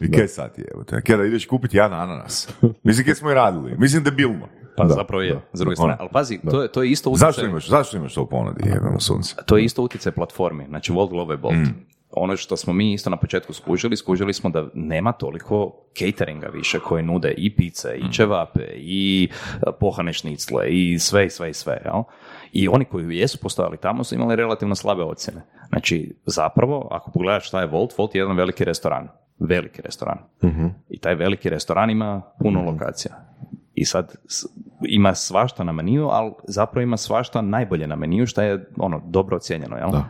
I 0.00 0.10
kaj 0.12 0.28
sad 0.28 0.52
je, 0.56 0.68
evo 0.74 0.84
te? 0.84 1.02
Kaj 1.02 1.16
da 1.16 1.24
ideš 1.24 1.46
kupiti 1.46 1.76
jedan 1.76 2.00
ananas? 2.00 2.48
Mislim, 2.82 3.06
kaj 3.06 3.14
smo 3.14 3.30
i 3.30 3.34
radili? 3.34 3.74
Mislim, 3.78 4.04
debilno. 4.04 4.48
Pa 4.76 4.84
Da, 4.84 4.94
zapravo 4.94 5.22
je, 5.22 5.34
da, 5.34 5.40
s 5.52 5.60
druge 5.60 5.76
strane. 5.76 5.96
Ali 6.00 6.08
pazi, 6.12 6.40
to 6.50 6.62
je, 6.62 6.72
to 6.72 6.82
je 6.82 6.90
isto 6.90 7.10
utjecaj... 7.10 7.28
Zašto 7.28 7.46
imaš, 7.46 7.68
zašto 7.68 7.96
imaš 7.96 8.14
to 8.14 8.22
u 8.22 8.26
ponudi, 8.26 8.68
jebemo 8.68 9.00
sunce? 9.00 9.34
To 9.46 9.56
je 9.56 9.64
isto 9.64 9.82
utjecaj 9.82 10.12
platformi, 10.12 10.64
znači 10.68 10.92
Volt 10.92 11.10
Global 11.10 11.36
Bolt. 11.36 11.68
Ono 12.16 12.36
što 12.36 12.56
smo 12.56 12.72
mi 12.72 12.92
isto 12.92 13.10
na 13.10 13.16
početku 13.16 13.52
skužili, 13.52 13.96
skužili 13.96 14.32
smo 14.32 14.50
da 14.50 14.66
nema 14.74 15.12
toliko 15.12 15.72
cateringa 15.98 16.46
više 16.46 16.78
koji 16.78 17.02
nude 17.02 17.34
i 17.36 17.56
pice, 17.56 17.96
i 17.96 18.12
ćevape, 18.12 18.64
i 18.76 19.28
e, 19.66 19.70
pohane 19.80 20.12
šnicle, 20.12 20.68
i 20.68 20.98
sve, 20.98 21.26
i 21.26 21.30
sve, 21.30 21.50
i 21.50 21.54
sve. 21.54 21.82
Jel? 21.84 22.02
I 22.52 22.68
oni 22.68 22.84
koji 22.84 23.16
jesu 23.16 23.38
postojali 23.40 23.76
tamo 23.76 24.04
su 24.04 24.14
imali 24.14 24.36
relativno 24.36 24.74
slabe 24.74 25.02
ocjene. 25.02 25.42
Znači, 25.68 26.16
zapravo, 26.26 26.88
ako 26.90 27.10
pogledaš 27.10 27.48
šta 27.48 27.60
je 27.60 27.66
Volt, 27.66 27.98
Volt 27.98 28.14
je 28.14 28.18
jedan 28.18 28.36
veliki 28.36 28.64
restoran. 28.64 29.08
Veliki 29.38 29.82
restoran. 29.82 30.18
I 30.88 30.98
taj 30.98 31.14
veliki 31.14 31.50
restoran 31.50 31.90
ima 31.90 32.22
puno 32.38 32.62
lokacija. 32.62 33.14
I 33.74 33.84
sad 33.84 34.14
ima 34.88 35.14
svašta 35.14 35.64
na 35.64 35.72
meniju, 35.72 36.08
ali 36.08 36.32
zapravo 36.48 36.82
ima 36.82 36.96
svašta 36.96 37.42
najbolje 37.42 37.86
na 37.86 37.96
meniju, 37.96 38.26
što 38.26 38.42
je 38.42 38.70
ono 38.76 39.02
dobro 39.06 39.36
ocijenjeno, 39.36 39.76
jel? 39.76 39.90
Da. 39.90 40.04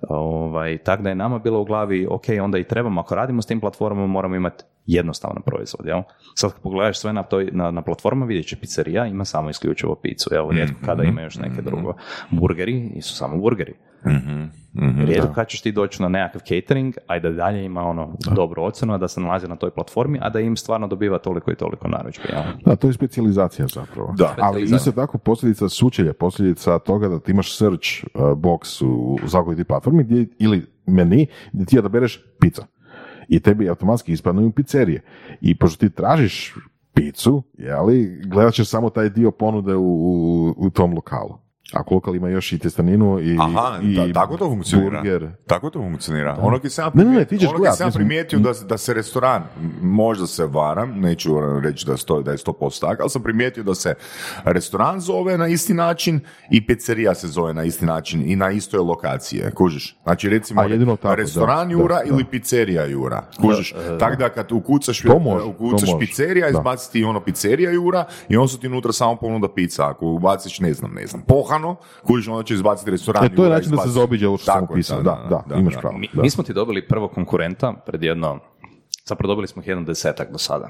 Ovaj, 0.00 0.78
tako 0.78 1.02
da 1.02 1.08
je 1.08 1.14
nama 1.14 1.38
bilo 1.38 1.60
u 1.60 1.64
glavi, 1.64 2.06
ok, 2.10 2.24
onda 2.42 2.58
i 2.58 2.64
trebamo, 2.64 3.00
ako 3.00 3.14
radimo 3.14 3.42
s 3.42 3.46
tim 3.46 3.60
platformama, 3.60 4.06
moramo 4.06 4.36
imati 4.36 4.64
jednostavan 4.86 5.42
proizvod, 5.42 5.86
jel? 5.86 6.02
Sad 6.34 6.52
kad 6.52 6.62
pogledaš 6.62 6.98
sve 6.98 7.12
na, 7.12 7.22
toj, 7.22 7.48
na, 7.52 7.70
na 7.70 7.82
platforma, 7.82 8.26
vidjet 8.26 8.46
će 8.46 8.56
pizzerija 8.56 9.06
ima 9.06 9.24
samo 9.24 9.50
isključivo 9.50 9.94
picu, 9.94 10.30
jel? 10.32 10.50
Rijetko 10.50 10.76
kada 10.84 11.02
ima 11.02 11.22
još 11.22 11.36
neke 11.36 11.62
drugo. 11.62 11.94
Burgeri 12.30 13.02
su 13.02 13.16
samo 13.16 13.36
burgeri. 13.36 13.74
Rijetko 15.06 15.32
kad 15.34 15.48
ćeš 15.48 15.60
ti 15.60 15.72
doći 15.72 16.02
na 16.02 16.08
nekakav 16.08 16.40
catering, 16.40 16.94
a 17.06 17.18
da 17.18 17.30
dalje 17.30 17.64
ima 17.64 17.82
ono 17.82 18.16
dobru 18.34 18.62
ocjenu, 18.62 18.94
a 18.94 18.98
da 18.98 19.08
se 19.08 19.20
nalazi 19.20 19.48
na 19.48 19.56
toj 19.56 19.70
platformi, 19.70 20.18
a 20.22 20.30
da 20.30 20.40
im 20.40 20.56
stvarno 20.56 20.86
dobiva 20.86 21.18
toliko 21.18 21.52
i 21.52 21.54
toliko 21.54 21.88
narudžbi? 21.88 22.28
Da, 22.64 22.76
to 22.76 22.86
je 22.86 22.92
specijalizacija 22.92 23.66
zapravo. 23.66 24.14
Da. 24.16 24.34
Ali 24.38 24.62
isto 24.62 24.92
tako 24.92 25.18
posljedica 25.18 25.68
sučelja, 25.68 26.12
posljedica 26.12 26.78
toga 26.78 27.08
da 27.08 27.20
ti 27.20 27.32
imaš 27.32 27.56
search 27.56 27.88
uh, 28.14 28.22
box 28.22 28.84
u, 28.84 29.18
u 29.60 29.64
platformi 29.64 30.04
gdje, 30.04 30.26
ili 30.38 30.66
meni 30.86 31.26
gdje 31.52 31.66
ti 31.66 31.78
odabereš 31.78 32.24
pizza. 32.40 32.62
I 33.28 33.40
tebi 33.40 33.68
automatski 33.68 34.12
ispadnu 34.12 34.52
pizzerije. 34.52 35.02
I 35.40 35.58
pošto 35.58 35.78
ti 35.78 35.94
tražiš 35.94 36.54
picu, 36.94 37.42
jeli, 37.58 38.20
gledat 38.26 38.54
ćeš 38.54 38.68
samo 38.68 38.90
taj 38.90 39.10
dio 39.10 39.30
ponude 39.30 39.74
u, 39.74 39.82
u, 39.82 40.54
u 40.56 40.70
tom 40.70 40.94
lokalu. 40.94 41.38
Ako 41.72 41.94
lokal 41.94 42.16
ima 42.16 42.28
još 42.28 42.52
i 42.52 42.58
testaninu 42.58 43.20
i, 43.20 43.36
Aha, 43.40 43.78
i 43.82 43.94
da, 43.94 44.12
tako 44.12 44.36
to 44.36 44.44
funkcionira. 44.46 45.02
burger. 45.02 45.30
Tako 45.46 45.70
to 45.70 45.78
funkcionira. 45.78 46.36
Ono 46.40 46.58
ki 46.58 46.70
sam 46.70 46.84
ja 46.84 46.90
Ne, 46.94 47.04
ne, 47.04 47.10
ne, 47.10 47.24
primijetio, 47.26 47.38
ti 47.38 47.54
ono 47.54 47.72
sam 47.72 47.92
primijetio 47.92 48.38
da, 48.38 48.52
da 48.68 48.78
se 48.78 48.94
restoran, 48.94 49.42
možda 49.82 50.26
se 50.26 50.46
varam, 50.46 51.00
neću 51.00 51.30
reći 51.62 51.86
da, 51.86 51.96
sto, 51.96 52.22
da 52.22 52.30
je 52.30 52.36
100% 52.36 52.80
tako, 52.80 53.02
ali 53.02 53.10
sam 53.10 53.22
primijetio 53.22 53.62
da 53.62 53.74
se 53.74 53.94
restoran 54.44 55.00
zove 55.00 55.38
na 55.38 55.48
isti 55.48 55.74
način 55.74 56.20
i 56.50 56.66
pizzerija 56.66 57.14
se 57.14 57.28
zove 57.28 57.54
na 57.54 57.64
isti 57.64 57.84
način 57.84 58.22
i 58.26 58.36
na 58.36 58.50
istoj 58.50 58.80
lokaciji. 58.80 59.42
Kužiš? 59.54 59.96
Znači 60.02 60.28
recimo 60.28 60.60
A 60.60 60.96
tako, 60.96 61.14
restoran 61.14 61.68
da, 61.68 61.72
Jura 61.72 61.96
da, 61.96 62.02
ili 62.04 62.24
pizzerija 62.24 62.84
Jura. 62.84 63.24
Kužiš? 63.40 63.74
Tako 63.98 64.16
da 64.16 64.28
kad 64.28 64.52
ukucaš, 64.52 65.02
To 65.02 65.18
može, 65.18 65.44
ukucaš 65.44 65.90
to 65.90 65.98
pizzerija, 65.98 66.50
da. 66.50 66.58
izbaci 66.58 66.92
ti 66.92 67.04
ono 67.04 67.20
pizzerija 67.20 67.70
Jura 67.70 68.04
i 68.28 68.36
on 68.36 68.48
su 68.48 68.60
ti 68.60 68.66
unutra 68.66 68.92
samo 68.92 69.16
ponuda 69.16 69.48
pizza. 69.54 69.88
Ako 69.88 70.06
ubaciš, 70.06 70.60
ne 70.60 70.74
znam, 70.74 70.92
ne 70.94 71.06
znam, 71.06 71.22
pohano, 71.62 71.76
kužiš, 72.06 72.28
onda 72.28 72.42
će 72.42 72.54
izbaciti 72.54 72.90
restoran 72.90 73.24
E, 73.24 73.34
to 73.34 73.44
je 73.44 73.50
način 73.50 73.70
da 73.70 73.76
se 73.76 73.88
zaobiđe 73.88 74.28
ovo 74.28 74.36
što 74.36 74.52
sam 74.52 74.64
opisao. 74.64 75.02
Da, 75.02 75.44
da, 75.48 75.54
imaš 75.54 75.74
pravo. 75.80 75.98
Mi, 75.98 76.08
da. 76.12 76.22
mi 76.22 76.30
smo 76.30 76.44
ti 76.44 76.52
dobili 76.52 76.88
prvog 76.88 77.10
konkurenta 77.10 77.72
pred 77.86 78.02
jedno, 78.02 78.38
zapravo 79.06 79.28
dobili 79.28 79.48
smo 79.48 79.62
ih 79.62 79.68
jedan 79.68 79.84
desetak 79.84 80.32
do 80.32 80.38
sada. 80.38 80.68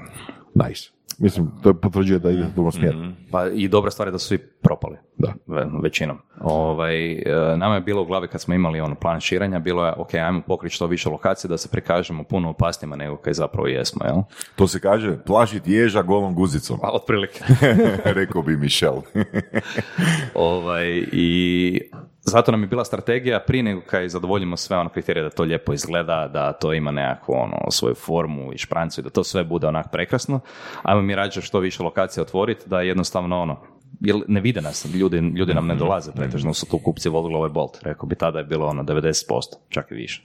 Nice. 0.53 0.89
Mislim, 1.17 1.51
to 1.63 1.73
potvrđuje 1.73 2.19
da 2.19 2.31
ide 2.31 2.41
u 2.41 2.55
dobrom 2.55 2.71
smjeru. 2.71 2.97
Pa 3.31 3.47
i 3.47 3.67
dobra 3.67 3.91
stvar 3.91 4.07
je 4.07 4.11
da 4.11 4.19
su 4.19 4.27
svi 4.27 4.37
propali. 4.37 4.97
Da. 5.17 5.33
Ve- 5.47 5.67
većinom. 5.83 6.17
Ovaj, 6.41 7.11
e, 7.11 7.23
nama 7.57 7.75
je 7.75 7.81
bilo 7.81 8.01
u 8.01 8.05
glavi 8.05 8.27
kad 8.27 8.41
smo 8.41 8.53
imali 8.53 8.79
ono 8.79 8.95
plan 8.95 9.19
širenja, 9.19 9.59
bilo 9.59 9.85
je, 9.85 9.93
ok, 9.97 10.13
ajmo 10.13 10.41
pokriti 10.41 10.75
što 10.75 10.87
više 10.87 11.09
lokacije 11.09 11.49
da 11.49 11.57
se 11.57 11.69
prikažemo 11.69 12.23
puno 12.23 12.49
opasnijima 12.49 12.95
nego 12.95 13.17
kaj 13.17 13.33
zapravo 13.33 13.67
jesmo, 13.67 14.05
jel? 14.05 14.21
To 14.55 14.67
se 14.67 14.79
kaže 14.79 15.17
plašit 15.25 15.67
ježa 15.67 16.01
golom 16.01 16.35
guzicom, 16.35 16.79
Pa, 16.81 16.89
otprilike. 16.89 17.39
rekao 18.19 18.41
bi 18.41 18.57
Michel. 18.57 18.95
ovaj, 20.35 21.03
I 21.11 21.81
zato 22.21 22.51
nam 22.51 22.61
je 22.61 22.67
bila 22.67 22.85
strategija 22.85 23.39
prije 23.39 23.63
nego 23.63 23.81
kaj 23.81 24.09
zadovoljimo 24.09 24.57
sve 24.57 24.77
ono 24.77 24.89
kriterije 24.89 25.23
da 25.23 25.29
to 25.29 25.43
lijepo 25.43 25.73
izgleda, 25.73 26.29
da 26.33 26.53
to 26.53 26.73
ima 26.73 26.91
nekakvu 26.91 27.33
ono, 27.33 27.57
svoju 27.71 27.95
formu 27.95 28.53
i 28.53 28.57
šprancu 28.57 29.01
i 29.01 29.03
da 29.03 29.09
to 29.09 29.23
sve 29.23 29.43
bude 29.43 29.67
onak 29.67 29.91
prekrasno. 29.91 30.39
Ajmo 30.83 31.01
mi 31.01 31.15
rađe 31.15 31.41
što 31.41 31.59
više 31.59 31.83
lokacija 31.83 32.23
otvoriti 32.23 32.69
da 32.69 32.81
jednostavno 32.81 33.41
ono, 33.41 33.61
jer 33.99 34.15
ne 34.27 34.41
vide 34.41 34.61
nas, 34.61 34.85
ljudi, 34.93 35.17
ljudi 35.17 35.53
nam 35.53 35.67
ne 35.67 35.75
dolaze, 35.75 36.11
pretežno 36.11 36.53
su 36.53 36.65
tu 36.65 36.77
kupci 36.77 37.09
vodili 37.09 37.35
ovaj 37.35 37.49
bolt, 37.49 37.77
rekao 37.81 38.07
bi 38.07 38.15
tada 38.15 38.39
je 38.39 38.45
bilo 38.45 38.67
ono 38.67 38.83
90%, 38.83 39.31
čak 39.69 39.91
i 39.91 39.95
više. 39.95 40.23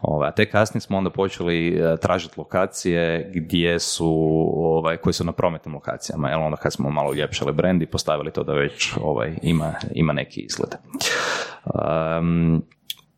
Ovaj, 0.00 0.28
a 0.28 0.32
te 0.32 0.50
kasnije 0.50 0.80
smo 0.80 0.98
onda 0.98 1.10
počeli 1.10 1.68
e, 1.68 1.96
tražiti 1.96 2.34
lokacije 2.38 3.32
gdje 3.34 3.78
su, 3.78 4.10
ovaj, 4.56 4.96
koje 4.96 5.12
su 5.12 5.24
na 5.24 5.32
prometnim 5.32 5.74
lokacijama, 5.74 6.30
jel 6.30 6.42
onda 6.42 6.56
kad 6.56 6.72
smo 6.72 6.90
malo 6.90 7.10
uljepšali 7.10 7.52
brand 7.52 7.82
i 7.82 7.86
postavili 7.86 8.32
to 8.32 8.42
da 8.42 8.52
već 8.52 8.92
ovaj, 9.02 9.38
ima, 9.42 9.74
ima 9.94 10.12
neki 10.12 10.40
izgled. 10.40 10.70
Um, 11.64 12.62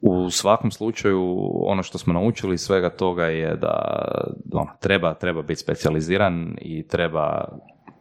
u 0.00 0.30
svakom 0.30 0.70
slučaju 0.70 1.50
ono 1.64 1.82
što 1.82 1.98
smo 1.98 2.12
naučili 2.12 2.58
svega 2.58 2.90
toga 2.90 3.24
je 3.24 3.56
da 3.56 4.04
ono, 4.52 4.70
treba, 4.80 5.14
treba 5.14 5.42
biti 5.42 5.60
specijaliziran 5.60 6.56
i 6.60 6.88
treba 6.88 7.48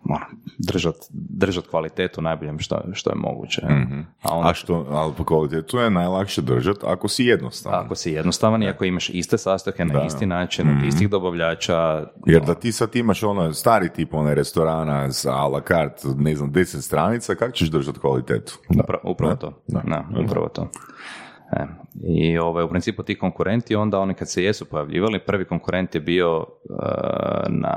ono, 0.09 0.25
držat, 0.59 0.95
držat 1.11 1.67
kvalitetu 1.67 2.21
najboljem 2.21 2.59
što, 2.59 2.81
što 2.93 3.09
je 3.09 3.15
moguće. 3.15 3.61
A 4.21 4.33
onda 4.33 4.49
A 4.49 4.53
što, 4.53 4.85
ali 4.89 5.13
po 5.13 5.23
kvalitetu 5.23 5.77
je 5.77 5.89
najlakše 5.89 6.41
držati 6.41 6.79
ako 6.83 7.07
si 7.07 7.25
jednostavan. 7.25 7.85
ako 7.85 7.95
si 7.95 8.11
jednostavan 8.11 8.63
i 8.63 8.69
ako 8.69 8.85
imaš 8.85 9.09
iste 9.09 9.37
sastojke 9.37 9.85
na 9.85 9.93
Da. 9.93 10.05
isti 10.05 10.25
način, 10.25 10.69
od 10.69 10.85
istih 10.85 11.09
dobavljača, 11.09 12.07
Jer 12.25 12.41
da 12.41 12.55
ti 12.55 12.71
sad 12.71 12.95
imaš 12.95 13.23
ono 13.23 13.53
stari 13.53 13.89
tip 13.89 14.13
one 14.13 14.35
restorana 14.35 15.11
sa 15.11 15.33
a 15.33 15.47
la 15.47 15.61
carte, 15.61 16.07
ne 16.17 16.35
znam, 16.35 16.51
10 16.51 16.81
stranica, 16.81 17.35
kako 17.35 17.51
ćeš 17.51 17.69
držati 17.69 17.99
kvalitetu? 17.99 18.59
Upra- 18.69 18.99
upravo 19.03 19.35
to. 19.35 19.61
Da, 19.67 19.81
upravo 20.25 20.47
to. 20.47 20.67
E, 21.51 21.65
I 22.03 22.37
ovaj, 22.37 22.63
u 22.63 22.69
principu 22.69 23.03
ti 23.03 23.19
konkurenti, 23.19 23.75
onda 23.75 23.99
oni 23.99 24.13
kad 24.13 24.29
se 24.29 24.43
jesu 24.43 24.65
pojavljivali, 24.65 25.19
prvi 25.19 25.45
konkurent 25.45 25.95
je 25.95 26.01
bio 26.01 26.37
e, 26.39 26.73
na 27.49 27.73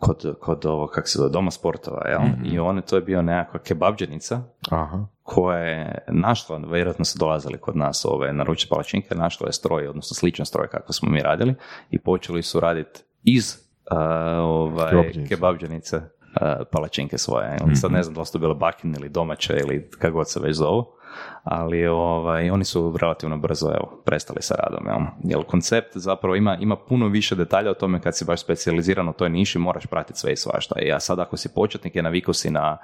kod, 0.00 0.34
kod 0.40 0.66
ovo, 0.66 0.86
kak 0.86 1.08
se 1.08 1.18
zove, 1.18 1.30
doma 1.30 1.50
sportova, 1.50 2.08
jel? 2.08 2.20
I 2.44 2.58
on, 2.58 2.82
to 2.82 2.96
je 2.96 3.02
bio 3.02 3.22
nekakva 3.22 3.60
kebabđenica 3.60 4.42
Aha. 4.70 5.06
koja 5.22 5.58
je 5.58 6.04
našla, 6.08 6.60
vjerojatno 6.72 7.04
su 7.04 7.18
dolazili 7.18 7.58
kod 7.58 7.76
nas 7.76 8.04
ove 8.04 8.32
naruče 8.32 8.66
palačinke, 8.70 9.14
našla 9.14 9.48
je 9.48 9.52
stroj, 9.52 9.88
odnosno 9.88 10.14
sličan 10.14 10.46
stroj 10.46 10.68
kako 10.68 10.92
smo 10.92 11.10
mi 11.10 11.22
radili 11.22 11.54
i 11.90 11.98
počeli 11.98 12.42
su 12.42 12.60
raditi 12.60 13.00
iz 13.22 13.56
uh, 13.90 13.98
ovaj, 14.38 14.90
Kebabđenice. 14.90 15.34
kebabđenice 15.34 15.96
uh, 15.96 16.66
palačinke 16.72 17.18
svoje. 17.18 17.46
jel? 17.60 17.74
Sad 17.74 17.92
ne 17.92 18.02
znam 18.02 18.14
da 18.14 18.20
li 18.20 18.26
su 18.26 18.32
to 18.32 18.38
bile 18.38 18.54
bakine 18.54 18.98
ili 18.98 19.08
domaće 19.08 19.56
ili 19.56 19.90
kako 19.98 20.14
god 20.16 20.30
se 20.30 20.40
već 20.40 20.56
zovu, 20.56 20.86
ali 21.44 21.86
ovaj, 21.86 22.50
oni 22.50 22.64
su 22.64 22.96
relativno 23.00 23.38
brzo 23.38 23.66
evo, 23.66 24.02
prestali 24.04 24.42
sa 24.42 24.54
radom. 24.54 24.86
Jel? 24.86 25.06
Jer 25.24 25.46
koncept 25.46 25.90
zapravo 25.94 26.36
ima, 26.36 26.56
ima 26.60 26.76
puno 26.76 27.08
više 27.08 27.34
detalja 27.34 27.70
o 27.70 27.74
tome 27.74 28.00
kad 28.00 28.16
si 28.16 28.24
baš 28.24 28.42
specijaliziran 28.42 29.08
u 29.08 29.12
toj 29.12 29.28
niši, 29.28 29.58
moraš 29.58 29.86
pratiti 29.86 30.18
sve 30.18 30.32
i 30.32 30.36
svašta. 30.36 30.74
I 30.80 30.88
ja 30.88 31.00
sad 31.00 31.18
ako 31.18 31.36
si 31.36 31.54
početnik 31.54 31.96
i 31.96 32.02
navikao 32.02 32.34
si 32.34 32.50
na, 32.50 32.78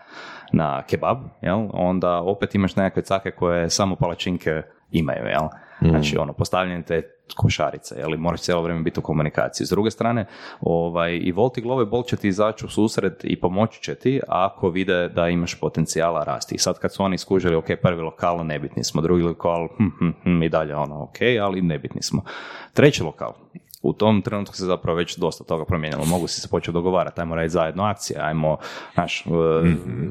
na 0.53 0.83
kebab, 0.83 1.19
jel? 1.43 1.69
onda 1.73 2.21
opet 2.21 2.55
imaš 2.55 2.77
nekakve 2.77 3.03
cake 3.03 3.31
koje 3.31 3.71
samo 3.71 3.97
palačinke 3.97 4.63
imaju, 4.91 5.27
jel? 5.27 5.49
Znači, 5.81 6.19
ono, 6.19 6.33
postavljanje 6.33 6.83
te 6.83 7.03
košarice, 7.37 7.95
jel? 7.99 8.19
moraš 8.19 8.41
cijelo 8.41 8.63
vrijeme 8.63 8.83
biti 8.83 9.01
u 9.01 9.03
komunikaciji. 9.03 9.67
S 9.67 9.71
druge 9.71 9.91
strane, 9.91 10.27
ovaj, 10.61 11.21
i 11.23 11.33
Volt 11.33 11.59
i 11.59 11.61
Glove 11.61 11.85
Bol 11.85 12.03
će 12.03 12.17
ti 12.17 12.29
izaći 12.29 12.67
u 12.67 12.69
susret 12.69 13.25
i 13.25 13.41
pomoći 13.41 13.83
će 13.83 13.95
ti 13.95 14.21
ako 14.29 14.71
vide 14.71 15.09
da 15.09 15.29
imaš 15.29 15.61
potencijala 15.61 16.25
rasti. 16.25 16.55
I 16.55 16.59
sad 16.59 16.79
kad 16.79 16.95
su 16.95 17.03
oni 17.03 17.19
skužili, 17.19 17.57
ok, 17.57 17.67
prvi 17.83 18.03
lokal, 18.03 18.47
nebitni 18.47 18.85
smo, 18.85 19.03
drugi 19.03 19.23
lokal, 19.23 19.69
hm, 19.77 19.89
hm, 19.99 20.11
hm, 20.23 20.43
i 20.43 20.49
dalje 20.49 20.77
ono, 20.77 21.03
ok, 21.03 21.17
ali 21.43 21.63
nebitni 21.63 22.03
smo. 22.03 22.23
Treći 22.73 23.03
lokal, 23.03 23.33
u 23.87 23.93
tom 23.93 24.23
trenutku 24.23 24.57
se 24.57 24.65
zapravo 24.65 24.97
već 24.97 25.17
dosta 25.17 25.45
toga 25.45 25.65
promijenilo. 25.65 26.05
Mogu 26.05 26.27
si 26.27 26.41
se 26.41 26.49
početi 26.49 26.73
dogovarati, 26.73 27.21
ajmo 27.21 27.35
raditi 27.35 27.53
zajedno 27.53 27.83
akcije, 27.85 28.21
ajmo 28.21 28.57
znaš, 28.95 29.27
e, 29.27 29.31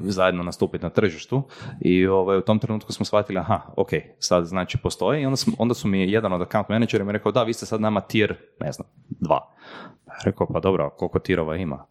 zajedno 0.04 0.44
nastupiti 0.44 0.84
na 0.84 0.90
tržištu 0.90 1.44
i 1.82 2.08
ovaj, 2.08 2.38
u 2.38 2.42
tom 2.42 2.60
trenutku 2.60 2.94
smo 2.94 3.06
shvatili, 3.06 3.40
aha, 3.40 3.62
ok, 3.78 3.90
sad 4.20 4.46
znači 4.46 4.78
postoji 4.78 5.22
i 5.22 5.26
onda, 5.26 5.38
smo, 5.38 5.54
onda 5.60 5.74
su 5.74 5.88
mi 5.88 6.12
jedan 6.12 6.34
od 6.34 6.42
account 6.42 6.70
menadžera 6.70 7.04
mi 7.04 7.12
rekao, 7.12 7.32
da, 7.32 7.44
vi 7.44 7.54
ste 7.54 7.66
sad 7.66 7.82
nama 7.82 8.02
tier, 8.02 8.36
ne 8.60 8.72
znam, 8.72 8.88
dva. 9.10 9.54
Pa 10.06 10.14
Rekao, 10.26 10.48
pa 10.48 10.60
dobro, 10.60 10.90
koliko 10.90 11.20
tirova 11.20 11.56
ima? 11.56 11.86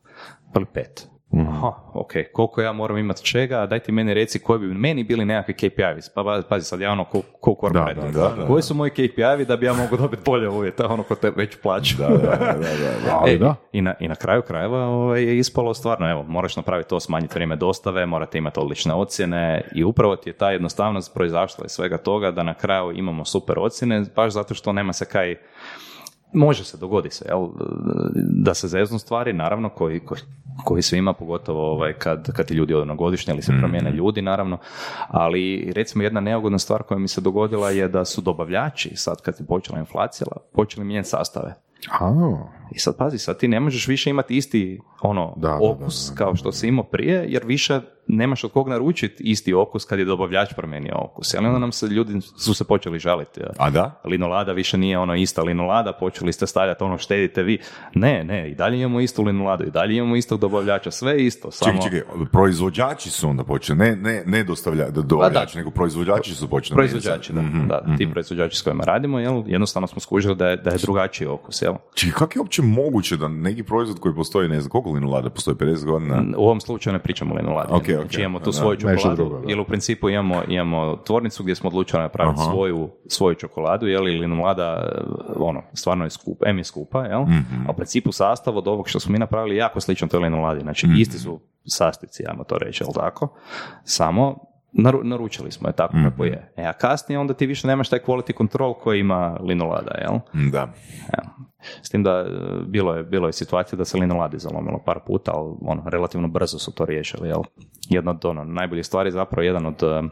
Pa 0.55 0.61
pet? 0.74 1.14
Aha, 1.41 1.72
ok, 1.95 2.12
koliko 2.32 2.61
ja 2.61 2.72
moram 2.72 2.99
imati 2.99 3.24
čega, 3.24 3.66
daj 3.66 3.78
ti 3.78 3.93
meni 3.93 4.14
reci 4.14 4.39
koji 4.39 4.59
bi 4.59 4.66
meni 4.66 5.05
bili 5.05 5.24
nekakvi 5.24 5.55
KPI-vi, 5.55 6.01
pa 6.14 6.43
pazi 6.49 6.64
sad 6.64 6.80
ja 6.80 6.93
ono 6.93 7.05
ko, 7.05 7.22
ko 7.41 7.57
corporate. 7.61 8.01
Da, 8.01 8.07
da, 8.07 8.28
da, 8.28 8.35
da. 8.37 8.47
koji 8.47 8.62
su 8.62 8.74
moji 8.74 8.91
KPI-vi 8.91 9.45
da 9.45 9.57
bi 9.57 9.66
ja 9.66 9.72
mogao 9.72 9.99
dobiti 9.99 10.22
bolje 10.24 10.49
uvjete, 10.49 10.85
ono 10.85 11.03
ko 11.03 11.14
te 11.14 11.32
već 11.37 11.57
plaću. 11.62 11.97
Da, 11.99 12.09
da, 12.09 12.16
da, 12.16 12.53
da, 13.05 13.22
E, 13.30 13.39
da. 13.39 13.55
I, 13.72 13.82
na, 13.82 13.95
I 14.01 14.09
na 14.09 14.14
kraju 14.14 14.43
krajeva 14.43 14.87
ovaj, 14.87 15.22
je 15.22 15.39
ispalo 15.39 15.74
stvarno, 15.74 16.11
evo, 16.11 16.22
moraš 16.22 16.57
napraviti 16.57 16.89
to, 16.89 17.01
smanjiti 17.01 17.35
vrijeme 17.35 17.57
dostave, 17.57 18.07
morate 18.07 18.39
imati 18.39 18.61
odlične 18.61 18.95
ocjene 18.95 19.62
i 19.74 19.85
upravo 19.85 20.16
ti 20.16 20.28
je 20.28 20.32
ta 20.32 20.51
jednostavnost 20.51 21.14
proizašla 21.14 21.64
iz 21.64 21.70
svega 21.70 21.99
toga 21.99 22.30
da 22.30 22.43
na 22.43 22.55
kraju 22.55 22.93
imamo 22.93 23.24
super 23.24 23.59
ocjene, 23.59 24.05
baš 24.16 24.32
zato 24.32 24.55
što 24.55 24.72
nema 24.72 24.93
se 24.93 25.05
kaj, 25.05 25.37
može 26.35 26.64
se, 26.64 26.76
dogodi 26.76 27.11
se, 27.11 27.24
jel, 27.28 27.49
da 28.14 28.55
se 28.55 28.68
zeznu 28.68 28.99
stvari, 28.99 29.32
naravno, 29.32 29.68
koji, 29.68 30.01
koji, 30.01 30.20
koji 30.64 30.82
svima, 30.82 31.12
pogotovo 31.12 31.72
ovaj, 31.72 31.93
kad, 31.93 32.32
kad 32.32 32.47
ti 32.47 32.55
ljudi 32.55 32.74
odu 32.74 32.85
na 32.85 32.95
godišnje 32.95 33.32
ili 33.32 33.43
se 33.43 33.53
promijene 33.59 33.91
ljudi, 33.91 34.22
naravno, 34.22 34.59
ali 35.09 35.72
recimo 35.76 36.05
jedna 36.05 36.20
neugodna 36.20 36.59
stvar 36.59 36.82
koja 36.82 36.99
mi 36.99 37.09
se 37.09 37.20
dogodila 37.20 37.70
je 37.70 37.89
da 37.89 38.05
su 38.05 38.20
dobavljači, 38.20 38.97
sad 38.97 39.22
kad 39.22 39.35
je 39.39 39.47
počela 39.47 39.78
inflacija, 39.78 40.26
počeli 40.53 40.87
mijenjati 40.87 41.09
sastave. 41.09 41.55
A, 42.01 42.37
I 42.71 42.79
sad 42.79 42.97
pazi, 42.97 43.19
sad 43.19 43.39
ti 43.39 43.49
ne 43.49 43.61
možeš 43.61 43.89
više 43.89 44.11
imati 44.11 44.37
isti 44.37 44.81
ono 45.01 45.35
Da, 45.37 45.49
da, 45.49 45.59
okus 45.62 46.12
kao 46.15 46.37
što 46.37 46.53
si 46.53 46.69
imao 46.69 46.85
prije, 46.85 47.25
jer 47.29 47.43
više 47.47 47.81
nemaš 48.07 48.45
od 48.45 48.53
kog 48.53 48.69
naručiti 48.69 49.23
isti 49.23 49.55
okus 49.55 49.85
kad 49.85 49.99
je 49.99 50.05
dobavljač 50.05 50.55
promijenio 50.57 50.95
okus. 50.99 51.35
Ali 51.35 51.47
onda 51.47 51.59
nam 51.59 51.73
se 51.73 51.87
ljudi 51.87 52.21
su 52.21 52.55
se 52.55 52.65
počeli 52.65 52.99
žaliti. 52.99 53.41
A 53.59 53.71
da? 53.71 54.01
Linolada 54.05 54.53
više 54.53 54.79
nije 54.79 54.99
ono 54.99 55.15
ista 55.15 55.43
linolada, 55.43 55.93
počeli 55.93 56.33
ste 56.33 56.47
stavljati 56.47 56.85
ono 56.85 56.99
štedite 56.99 57.43
vi. 57.43 57.59
Ne, 57.95 58.25
ne, 58.25 58.51
i 58.51 58.55
dalje 58.55 58.79
imamo 58.81 59.01
istu 59.01 59.23
linoladu, 59.23 59.65
i 59.65 59.71
dalje 59.71 59.97
imamo 59.97 60.17
istog 60.17 60.41
dobavljača, 60.41 60.91
sve 60.91 61.25
isto. 61.25 61.51
Samo... 61.51 61.83
Čekaj, 61.83 62.01
čekaj, 62.01 62.27
proizvođači 62.33 63.11
su 63.11 63.29
onda 63.29 63.45
počeli, 63.45 63.79
ne, 63.79 63.97
ne, 63.97 64.23
ne 64.27 64.45
dostavlja, 64.45 64.91
dobavljači, 64.91 65.59
nego 65.59 65.71
proizvođači 65.71 66.35
su 66.35 66.49
počeli. 66.49 66.77
Proizvođači, 66.77 67.33
da, 67.33 67.43
Mhm, 67.43 67.69
da, 67.69 67.85
ti 67.99 68.11
proizvođači 68.11 68.57
s 68.57 68.62
kojima 68.62 68.85
radimo, 68.85 69.19
jel, 69.19 69.43
jednostavno 69.47 69.87
smo 69.87 70.01
skužili 70.01 70.37
da 70.37 70.49
je, 70.49 70.57
da 70.57 70.71
je 70.71 70.79
drugačiji 70.79 71.29
okus, 71.29 71.62
jel? 71.62 71.75
Čekaj, 71.95 72.12
kako 72.19 72.39
je 72.39 72.41
uopće 72.41 72.54
moguće 72.63 73.17
da 73.17 73.29
neki 73.29 73.63
proizvod 73.63 74.01
koji 74.01 74.15
postoji, 74.15 74.49
ne 74.49 74.61
znam, 74.61 74.71
koliko 74.71 74.91
linolada 74.91 75.31
postoji, 75.31 75.57
50 75.57 75.85
godina? 75.85 76.23
U 76.37 76.45
ovom 76.45 76.61
slučaju 76.61 76.93
ne 76.93 76.99
pričamo 76.99 77.35
o 77.35 77.37
linoladi. 77.37 77.69
Ok, 77.71 77.81
ok. 77.81 77.87
Znači 77.87 78.21
imamo 78.21 78.39
tu 78.39 78.45
Da, 78.45 78.53
svoju 78.53 78.77
čokoladu, 78.77 79.43
ili 79.49 79.61
u 79.61 79.65
principu 79.65 80.09
imamo, 80.09 80.43
imamo 80.49 80.97
tvornicu 80.97 81.43
gdje 81.43 81.55
smo 81.55 81.69
odlučili 81.69 82.03
napraviti 82.03 82.41
Aha. 82.41 82.51
svoju, 82.51 82.91
svoju 83.07 83.35
čokoladu, 83.35 83.87
je 83.87 84.01
li 84.01 84.11
linolada, 84.13 84.89
eh, 84.89 85.01
ono, 85.37 85.63
stvarno 85.73 86.05
je 86.05 86.11
skupa, 86.11 86.49
M 86.49 86.59
je 86.59 86.65
skupa, 86.65 87.01
jel? 87.01 87.23
Mhm. 87.23 87.67
A 87.69 87.71
u 87.71 87.75
principu 87.75 88.13
sastav 88.13 88.57
od 88.57 88.69
ovog 88.69 88.89
što 88.89 89.01
smo 89.01 89.13
mi 89.13 89.19
napravili 89.19 89.57
jako 89.57 89.81
slično 89.81 90.09
toj 90.09 90.21
linoladi, 90.21 90.61
znači 90.61 90.87
Mhm. 90.87 90.97
isti 90.97 91.19
su 91.19 91.41
sastojci, 91.67 92.23
ajmo 92.29 92.45
to 92.45 92.59
reći, 92.59 92.85
jel 92.85 92.93
tako? 92.95 93.29
Samo 93.85 94.37
naru- 94.75 95.03
naručili 95.03 95.51
smo 95.51 95.69
je 95.69 95.73
tako 95.73 95.97
Mhm. 95.97 96.05
kako 96.05 96.25
je. 96.25 96.53
E, 96.57 96.65
a 96.65 96.73
kasnije 96.73 97.19
onda 97.19 97.35
ti 97.35 97.47
više 97.47 97.67
nemaš 97.67 97.89
taj 97.89 97.99
quality 97.99 98.37
control 98.37 98.75
koji 98.75 99.01
ima 99.01 99.37
linolada, 99.41 99.95
jel? 100.01 100.19
Da. 100.51 100.73
Evo. 101.13 101.31
S 101.83 101.91
tim 101.91 102.03
da 102.03 102.11
e, 102.11 102.27
bilo 102.67 102.95
je, 102.95 103.03
bilo 103.03 103.27
je 103.27 103.33
situacija 103.33 103.77
da 103.77 103.85
se 103.85 103.99
linoladi 103.99 104.39
zalomilo 104.39 104.79
par 104.85 104.99
puta, 105.07 105.33
ali 105.35 105.55
ono, 105.61 105.83
relativno 105.87 106.29
brzo 106.29 106.59
su 106.59 106.73
to 106.73 106.85
riješili. 106.85 107.29
Jel? 107.29 107.43
Jedna 107.89 108.11
od 108.11 108.25
ono, 108.25 108.45
najboljih 108.45 108.87
stvari, 108.87 109.11
zapravo 109.11 109.43
jedan 109.43 109.67
od 109.67 109.83
e, 109.83 110.03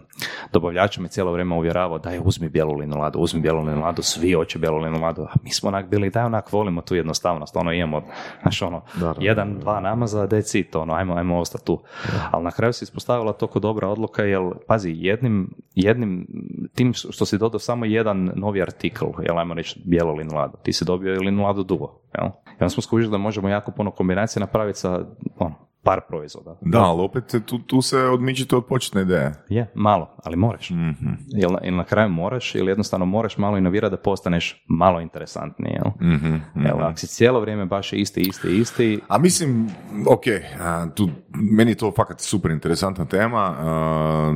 dobavljača 0.53 1.01
me 1.01 1.09
cijelo 1.09 1.33
vrijeme 1.33 1.55
uvjeravao 1.55 1.99
da 1.99 2.11
je 2.11 2.21
uzmi 2.21 2.49
bijelu 2.49 2.75
linoladu, 2.75 3.19
uzmi 3.19 3.41
bijelu 3.41 3.65
linoladu, 3.65 4.03
svi 4.03 4.33
hoće 4.33 4.59
bijelu 4.59 4.79
linoladu, 4.79 5.23
a 5.23 5.33
mi 5.43 5.51
smo 5.51 5.69
onak 5.69 5.89
bili 5.89 6.11
da 6.11 6.25
onak 6.25 6.53
volimo 6.53 6.83
tu 6.83 6.95
jednostavnost, 6.95 7.57
ono 7.57 7.73
imamo, 7.73 8.03
znaš 8.43 8.63
ono, 8.63 8.83
Da, 9.01 9.07
da, 9.07 9.15
jedan, 9.19 9.59
dva 9.59 9.81
namaza, 9.81 10.27
that's 10.27 10.59
it, 10.59 10.77
ono, 10.77 10.95
ajmo, 10.95 11.15
ajmo 11.15 11.39
ostati 11.39 11.65
tu. 11.65 11.83
Ali 12.31 12.45
na 12.45 12.51
kraju 12.51 12.73
se 12.73 12.85
ispostavila 12.85 13.33
toko 13.33 13.59
dobra 13.59 13.89
odluka, 13.89 14.23
jer, 14.23 14.41
pazi, 14.67 14.95
jednim, 14.97 15.51
jednim, 15.75 16.27
tim 16.75 16.93
što 16.95 17.27
si 17.27 17.39
dodao 17.39 17.59
samo 17.59 17.85
jedan 17.85 18.33
novi 18.37 18.63
artikl, 18.63 19.05
jel, 19.27 19.39
ajmo 19.39 19.55
reći 19.55 19.81
bijelu 19.85 20.15
linoladu, 20.15 20.57
ti 20.63 20.73
si 20.73 20.85
dobio 20.85 21.15
i 21.15 21.19
linoladu 21.43 21.63
duo, 21.63 22.01
jel? 22.19 22.27
I 22.47 22.57
onda 22.61 22.69
smo 22.69 22.83
skužili 22.83 23.11
da 23.11 23.19
možemo 23.19 23.49
jako 23.49 23.71
puno 23.71 23.91
kombinacija 23.91 24.41
napraviti 24.41 24.79
sa, 24.79 25.05
ono, 25.39 25.55
par 25.83 26.01
proizvoda. 26.09 26.57
Da, 26.61 26.81
ali 26.81 27.03
opet 27.03 27.35
tu, 27.47 27.59
tu 27.59 27.83
se 27.83 27.99
odmičite 27.99 28.57
od 28.57 28.67
početne 28.67 29.03
ideje. 29.03 29.33
Je, 29.49 29.71
malo, 29.75 30.17
ali 30.25 30.37
moraš. 30.37 30.71
Mhm. 30.71 31.11
Jel, 31.29 31.51
na- 31.53 31.77
na 31.77 31.85
kraju 31.85 32.09
moraš, 32.09 32.55
ili 32.55 32.71
jednostavno 32.71 33.07
moraš 33.07 33.39
malo 33.39 33.59
inovirati 33.59 33.91
da 33.91 33.97
postaneš 33.97 34.65
malo 34.69 35.01
interesantniji, 35.01 35.73
jel? 35.73 36.13
Mhm, 36.15 36.27
mhm. 36.27 36.67
Jel, 36.67 36.83
ako 36.83 36.99
si 36.99 37.07
cijelo 37.07 37.41
vrijeme 37.41 37.65
baš 37.67 37.93
isti, 37.93 38.21
isti, 38.21 38.49
isti, 38.51 39.01
A 39.09 39.19
mislim, 39.19 39.69
ok, 40.09 40.23
a, 40.61 40.87
tu, 40.89 41.09
meni 41.51 41.71
je 41.71 41.75
to 41.75 41.93
fakat 41.93 42.21
super 42.21 42.51
interesantna 42.51 43.05
tema. 43.05 43.55
a, 43.59 44.33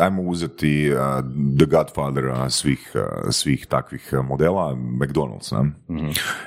ajmo 0.00 0.22
uzeti 0.22 0.62
a, 0.94 1.22
The 1.58 1.66
Godfather 1.66 2.24
a, 2.26 2.50
svih, 2.50 2.92
a, 2.94 3.32
svih 3.32 3.66
takvih 3.66 4.12
modela, 4.20 4.74
McDonald's. 4.74 5.52
Ne? 5.54 5.70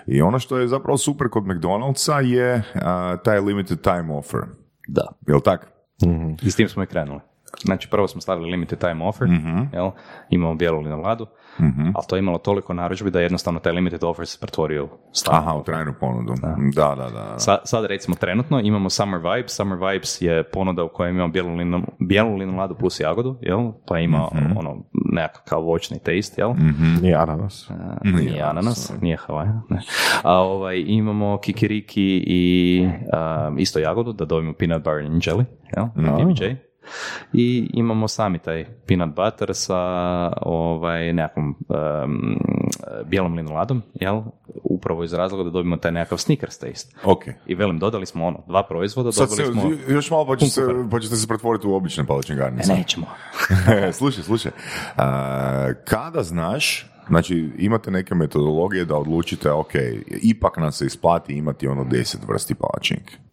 I 0.08 0.22
ono 0.22 0.40
što 0.40 0.58
je 0.58 0.68
zapravo 0.68 0.98
super 0.98 1.30
kod 1.30 1.44
McDonald'sa 1.44 2.18
je 2.18 2.64
a, 2.76 3.18
taj 3.18 3.40
limited 3.40 3.82
time 3.82 4.05
offer. 4.12 4.46
da. 4.88 5.12
Jel 5.28 5.42
tak? 5.42 5.72
I 6.44 6.52
s 6.52 6.56
tim 6.56 6.70
smo 6.70 6.84
i 6.84 6.86
krenuli. 6.86 7.20
Znači, 7.64 7.90
prvo 7.90 8.08
smo 8.08 8.22
stavili 8.22 8.52
limited 8.52 8.80
time 8.80 9.06
offer, 9.06 9.28
Mhm. 9.28 9.58
jel? 9.74 9.90
imamo 10.30 10.56
bijelu 10.56 10.82
linoladu, 10.82 11.26
ali 11.96 12.06
to 12.10 12.16
je 12.16 12.20
imalo 12.20 12.38
toliko 12.38 12.74
narudžbi 12.74 13.12
da 13.12 13.20
je 13.20 13.24
jednostavno 13.26 13.60
taj 13.60 13.72
limited 13.74 14.04
offer 14.04 14.28
se 14.28 14.38
pretvorio 14.42 14.86
u. 14.86 14.90
Aha, 15.32 15.54
u 15.54 15.64
trajnu 15.64 15.94
ponudu. 16.00 16.34
Da, 16.42 16.56
da, 16.76 16.96
da. 16.96 17.10
da. 17.10 17.40
Sa- 17.40 17.60
sad 17.64 17.86
recimo 17.86 18.16
trenutno 18.16 18.60
imamo 18.60 18.90
Summer 18.90 19.20
Vibes. 19.20 19.52
Summer 19.52 19.78
Vibes 19.80 20.22
je 20.22 20.44
ponuda 20.44 20.84
u 20.84 20.90
kojoj 20.90 21.10
imamo 21.10 21.28
bijelu, 21.28 21.56
lino, 21.56 21.82
bijelu 22.00 22.38
plus 22.76 23.00
jagodu, 23.00 23.38
jel? 23.42 23.72
pa 23.88 24.00
ima 24.00 24.28
Mhm. 24.34 24.58
ono 24.58 24.78
nekakav 25.12 25.62
voćni 25.64 26.00
taste, 26.00 26.42
jel? 26.42 26.54
nije 27.02 27.16
ananas. 27.16 27.70
A, 27.72 27.98
nije 28.04 28.42
ananas, 28.42 28.94
nije 29.02 29.18
Havaja. 29.18 29.62
Ne. 29.70 29.82
A 30.24 30.34
ovaj, 30.40 30.84
imamo 30.88 31.38
kikiriki 31.38 32.24
i 32.28 32.88
um, 33.48 33.60
isto 33.60 33.80
jagodu, 33.80 34.14
da 34.14 34.26
dobijemo 34.26 34.54
peanut 34.60 34.78
butter 34.84 35.06
and 35.06 35.22
jelly, 35.22 35.46
jel? 35.78 35.86
PBJ. 35.96 36.44
I 37.34 37.70
imamo 37.74 38.08
sami 38.08 38.40
taj 38.40 38.66
peanut 38.88 39.16
butter 39.16 39.50
sa 39.54 39.78
ovaj, 40.42 41.14
nekakvom 41.14 41.56
um, 41.70 42.38
bijelom 43.06 43.34
linoladom, 43.34 43.82
jel? 43.94 44.22
Upravo 44.64 45.04
iz 45.04 45.14
razloga 45.14 45.44
da 45.44 45.50
dobijemo 45.50 45.78
taj 45.78 45.92
nekakav 45.92 46.18
Snickers 46.18 46.58
taste. 46.58 46.96
Ok. 47.04 47.24
I 47.48 47.56
velim, 47.56 47.80
dodali 47.80 48.06
smo 48.06 48.26
ono, 48.26 48.44
dva 48.48 48.64
proizvoda, 48.64 49.12
Sad 49.12 49.30
se, 49.36 49.44
dobili 49.44 49.78
smo... 49.78 49.94
još 49.94 50.12
malo 50.12 50.26
pa, 50.26 50.36
će 50.36 50.46
se, 50.46 50.62
pa 50.92 51.00
ćete 51.00 51.16
se 51.16 51.28
pretvoriti 51.28 51.68
u 51.68 51.74
obične 51.74 52.06
palačne 52.06 52.36
E, 52.36 52.38
garnice. 52.38 52.74
nećemo. 52.74 53.06
slušaj, 53.98 54.24
slušaj. 54.24 54.52
A, 54.98 55.74
kada 55.86 56.24
znaš, 56.24 56.92
znači 57.08 57.52
imate 57.58 57.92
neke 57.92 58.16
metodologije 58.16 58.86
da 58.86 58.96
odlučite, 58.96 59.52
ok, 59.52 59.72
ipak 60.22 60.58
nam 60.58 60.72
se 60.72 60.86
isplati 60.86 61.34
imati 61.34 61.68
ono 61.68 61.84
deset 61.84 62.28
vrsti 62.28 62.56
palačinke. 62.56 63.25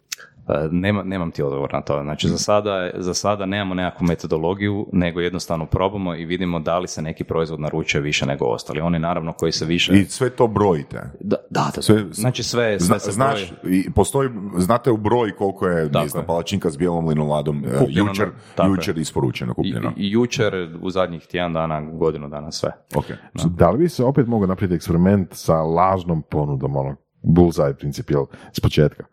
E, 0.47 0.67
Nema, 0.71 1.03
nemam 1.03 1.31
ti 1.31 1.43
odgovor 1.43 1.73
na 1.73 1.81
to. 1.81 2.01
Znači, 2.03 2.27
za 2.27 2.37
sada, 2.37 2.89
za 2.95 3.13
sada 3.13 3.45
nemamo 3.45 3.73
nekakvu 3.73 4.05
metodologiju, 4.07 4.87
nego 4.91 5.19
jednostavno 5.19 5.65
probamo 5.65 6.15
i 6.15 6.25
vidimo 6.25 6.59
da 6.59 6.79
li 6.79 6.87
se 6.87 7.01
neki 7.01 7.23
proizvod 7.23 7.59
naručuje 7.59 8.01
više 8.01 8.25
nego 8.25 8.45
ostali. 8.45 8.81
Oni 8.81 8.99
naravno 8.99 9.33
koji 9.33 9.51
se 9.51 9.65
više... 9.65 9.93
I 9.93 10.05
sve 10.05 10.29
to 10.29 10.47
brojite. 10.47 11.01
Da, 11.19 11.37
da, 11.49 11.71
da. 11.75 11.81
Sve- 11.81 12.05
znači 12.11 12.43
sve, 12.43 12.79
sve 12.79 12.85
Zna, 12.87 12.99
se 12.99 13.11
znaš, 13.11 13.53
broji. 13.61 13.79
i 13.79 13.91
postoji, 13.91 14.29
znate 14.57 14.91
u 14.91 14.97
broj 14.97 15.35
koliko 15.35 15.67
je, 15.67 15.91
Tako 15.91 16.03
ne 16.03 16.09
znam, 16.09 16.25
palačinka 16.25 16.69
s 16.69 16.77
bijelom 16.77 17.07
linoladom 17.07 17.63
e, 17.65 17.77
Kupljeno, 17.79 18.09
jučer, 18.09 18.27
jučer 18.67 18.97
isporučeno, 18.97 19.53
kupljeno. 19.53 19.91
i 19.97 20.11
jučer, 20.11 20.77
u 20.81 20.89
zadnjih 20.89 21.25
tjedan 21.27 21.53
dana, 21.53 21.81
godinu 21.81 22.29
dana, 22.29 22.51
sve. 22.51 22.71
Ok. 22.95 23.05
Da 23.45 23.69
li 23.69 23.77
bi 23.77 23.89
se 23.89 24.03
opet 24.03 24.27
mogao 24.27 24.47
napraviti 24.47 24.75
eksperiment 24.75 25.27
sa 25.33 25.55
lažnom 25.61 26.21
ponudom, 26.21 26.75
ono, 26.75 26.95
bullseye 27.23 27.73
princip, 27.73 28.09
jel, 28.09 28.25
s 28.53 28.59
početka? 28.59 29.05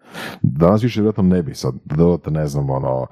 Danas 0.43 0.83
više 0.83 1.01
vjerojatno 1.01 1.23
ne 1.23 1.43
bi, 1.43 1.55
sad 1.55 1.75
dodate, 1.85 2.31
ne 2.31 2.47
znam, 2.47 2.71
ono, 2.71 3.07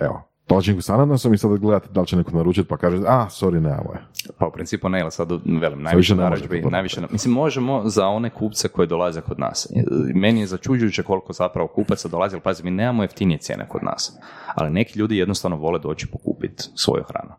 evo, 0.00 0.22
palačinku 0.46 0.82
s 0.82 0.90
ananasom 0.90 1.34
i 1.34 1.38
sad 1.38 1.58
gledate 1.58 1.88
da 1.92 2.00
li 2.00 2.06
će 2.06 2.16
neko 2.16 2.36
naručiti 2.36 2.68
pa 2.68 2.76
kaže, 2.76 2.96
a, 3.06 3.26
sorry, 3.30 3.60
nemamo 3.60 3.92
je. 3.92 4.00
Pa 4.38 4.46
u 4.46 4.52
principu 4.52 4.88
ne, 4.88 5.00
ali 5.00 5.10
sad 5.10 5.30
velim, 5.60 5.86
više 5.96 6.14
najviše 6.14 6.62
to 6.62 6.70
najviše, 6.70 7.00
mislim 7.10 7.34
možemo 7.34 7.88
za 7.88 8.06
one 8.06 8.30
kupce 8.30 8.68
koji 8.68 8.88
dolaze 8.88 9.20
kod 9.20 9.38
nas. 9.38 9.72
Meni 10.14 10.40
je 10.40 10.46
začuđujuće 10.46 11.02
koliko 11.02 11.32
zapravo 11.32 11.68
kupaca 11.68 12.08
dolazi, 12.08 12.36
ali 12.36 12.42
pazi, 12.42 12.64
mi 12.64 12.70
nemamo 12.70 13.02
jeftinije 13.02 13.38
cijene 13.38 13.68
kod 13.68 13.82
nas. 13.84 14.18
Ali 14.54 14.70
neki 14.70 14.98
ljudi 14.98 15.16
jednostavno 15.16 15.56
vole 15.56 15.78
doći 15.78 16.06
pokupiti 16.06 16.64
svoju 16.74 17.04
hranu. 17.08 17.32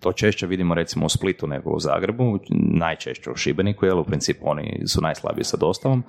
To 0.00 0.12
češće 0.12 0.46
vidimo 0.46 0.74
recimo 0.74 1.06
u 1.06 1.08
Splitu 1.08 1.46
nego 1.46 1.70
u 1.70 1.80
Zagrebu, 1.80 2.38
najčešće 2.50 3.30
u 3.30 3.36
Šibeniku, 3.36 3.86
jer 3.86 3.94
u 3.94 4.04
principu 4.04 4.50
oni 4.50 4.82
su 4.86 5.00
najslabiji 5.00 5.44
sa 5.44 5.56
dostavom, 5.56 6.02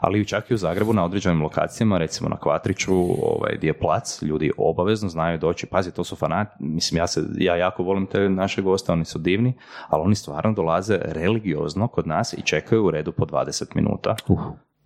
ali 0.00 0.26
čak 0.26 0.50
i 0.50 0.54
u 0.54 0.56
Zagrebu 0.56 0.92
na 0.92 1.04
određenim 1.04 1.42
lokacijama, 1.42 1.98
recimo 1.98 2.28
na 2.28 2.36
Kvatriću, 2.36 2.94
ovaj, 3.22 3.54
gdje 3.56 3.68
je 3.68 3.78
plac, 3.78 4.22
ljudi 4.22 4.50
obavezno 4.58 5.08
znaju 5.08 5.38
doći, 5.38 5.66
pazi, 5.66 5.90
to 5.90 6.04
su 6.04 6.16
fanati, 6.16 6.50
mislim, 6.58 6.98
ja, 6.98 7.06
se, 7.06 7.24
ja 7.38 7.56
jako 7.56 7.82
volim 7.82 8.06
te 8.06 8.28
naše 8.28 8.62
goste, 8.62 8.92
oni 8.92 9.04
su 9.04 9.18
divni, 9.18 9.54
ali 9.88 10.02
oni 10.02 10.14
stvarno 10.14 10.52
dolaze 10.52 10.98
religiozno 11.02 11.88
kod 11.88 12.06
nas 12.06 12.32
i 12.32 12.42
čekaju 12.42 12.84
u 12.84 12.90
redu 12.90 13.12
po 13.12 13.24
20 13.24 13.64
minuta. 13.74 14.16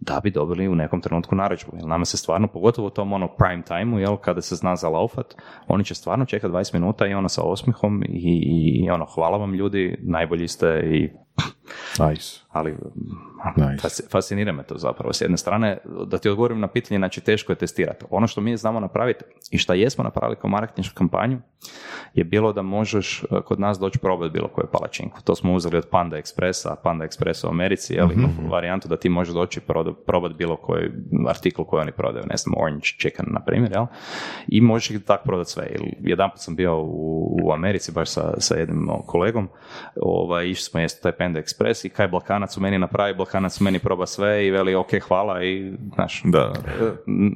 Da 0.01 0.21
bi 0.23 0.31
dobili 0.31 0.69
u 0.69 0.75
nekom 0.75 1.01
trenutku 1.01 1.35
narudžbu. 1.35 1.73
Jer 1.77 1.87
nama 1.87 2.05
se 2.05 2.17
stvarno, 2.17 2.49
pogotovo 2.49 2.89
u 2.89 2.91
tom 2.91 3.13
ono 3.13 3.29
prime 3.29 3.63
time 3.63 4.01
jel, 4.01 4.17
kada 4.17 4.43
se 4.43 4.57
zna 4.57 4.77
zalaufat, 4.77 5.35
oni 5.69 5.85
će 5.85 5.95
stvarno 5.95 6.25
čekati 6.25 6.53
20 6.53 6.75
minuta 6.75 7.07
i 7.07 7.15
ono 7.15 7.29
sa 7.29 7.43
osmihom 7.43 8.03
i, 8.09 8.83
i 8.85 8.91
ono, 8.91 9.05
hvala 9.05 9.39
vam 9.39 9.55
ljudi, 9.55 9.97
najbolji 10.03 10.49
ste 10.49 10.83
i 10.85 11.11
Nice. 12.09 12.41
ali 12.53 12.77
Nice. 13.57 13.89
fasci- 13.89 14.11
fascinira 14.11 14.53
me 14.53 14.63
to 14.63 14.79
zapravo. 14.79 15.13
S 15.13 15.21
jedne 15.21 15.37
strane, 15.37 15.79
da 16.07 16.19
ti 16.19 16.29
odgovorim 16.29 16.61
na 16.61 16.69
pitanje, 16.69 16.99
znači 16.99 17.21
teško 17.21 17.53
je 17.53 17.57
testirati. 17.57 18.05
Ono 18.11 18.27
što 18.27 18.41
mi 18.41 18.57
znamo 18.57 18.81
napraviti 18.81 19.25
i 19.51 19.59
što 19.59 19.73
jesmo 19.73 20.05
napravili 20.05 20.37
kao 20.37 20.51
marketinšku 20.51 20.95
kampanju 20.95 21.39
je 22.15 22.25
bilo 22.25 22.53
da 22.53 22.63
možeš 22.63 23.23
eh, 23.23 23.41
kod 23.45 23.61
nas 23.61 23.79
doći 23.79 23.99
probati 23.99 24.33
bilo 24.33 24.49
koju 24.49 24.67
palačinku. 24.73 25.23
To 25.25 25.35
smo 25.35 25.55
uzeli 25.55 25.77
od 25.79 25.87
Panda 25.91 26.17
Expressa, 26.17 26.75
Panda 26.83 27.05
Expressa 27.05 27.47
u 27.47 27.51
Americi, 27.51 27.95
jel, 27.95 28.13
ima 28.13 28.29
varijantu 28.51 28.89
da 28.89 28.97
ti 28.97 29.09
možeš 29.09 29.35
doći 29.35 29.61
probati 30.07 30.35
bilo 30.35 30.57
koji 30.57 30.91
artikl 31.29 31.63
koji 31.63 31.81
oni 31.83 31.93
prodaju, 31.93 32.25
ne 32.31 32.37
znam, 32.37 32.55
orange 32.63 32.85
chicken, 33.01 33.27
na 33.29 33.41
primjer, 33.45 33.73
jel? 33.73 33.87
I 34.49 34.61
možeš 34.61 34.91
ih 34.91 35.05
tako 35.05 35.25
prodati 35.25 35.51
sve. 35.51 35.67
Ili 35.75 35.95
Jedanput 36.01 36.41
sam 36.41 36.57
bio 36.57 36.81
u, 36.81 37.39
u 37.45 37.53
Americi 37.53 37.93
baš 37.93 38.09
sa, 38.11 38.35
sa 38.41 38.55
jednim 38.55 38.89
kolegom, 39.07 39.49
ovaj, 40.01 40.49
išli 40.49 40.63
smo 40.63 40.81
jesti 40.81 41.03
taj 41.03 41.13
Panda 41.29 41.41
Express 41.41 41.85
i 41.87 41.89
kaj 41.89 42.09
Balkanac 42.09 42.57
u 42.57 42.61
meni 42.61 42.79
napravi, 42.79 43.15
Balkanac 43.15 43.61
u 43.61 43.65
meni 43.65 43.79
proba 43.79 44.07
sve 44.07 44.47
i 44.47 44.51
veli 44.51 44.75
ok, 44.75 44.89
hvala 45.09 45.45
i, 45.45 45.73
znaš, 45.95 46.23
Da. 46.25 46.53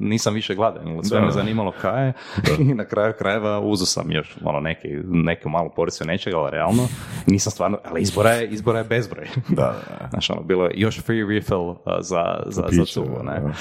nisam 0.01 0.33
više 0.33 0.55
gladan, 0.55 1.03
sve 1.03 1.19
Da. 1.19 1.25
me 1.25 1.31
zanimalo 1.31 1.71
kaj 1.81 2.05
je 2.05 2.13
i 2.59 2.73
na 2.73 2.85
kraju 2.85 3.13
krajeva 3.17 3.59
uzu 3.59 3.85
sam 3.85 4.11
još 4.11 4.37
ono, 4.43 4.59
neki, 4.59 4.87
neku 5.05 5.49
malu 5.49 5.69
porciju 5.75 6.07
nečega, 6.07 6.37
ali 6.37 6.51
realno 6.51 6.87
nisam 7.27 7.51
stvarno, 7.51 7.77
ali 7.85 8.01
izbora 8.01 8.31
je, 8.31 8.47
izbora 8.47 8.79
je 8.79 8.83
bezbroj. 8.83 9.27
Da. 9.49 9.75
Znaš, 10.11 10.29
ono, 10.29 10.41
bilo 10.41 10.65
je 10.65 10.71
još 10.75 11.01
free 11.01 11.25
refill 11.25 11.75
za, 11.99 12.43
za, 12.45 12.63
za 12.71 12.85
cugu, 12.85 13.23
ne. 13.23 13.41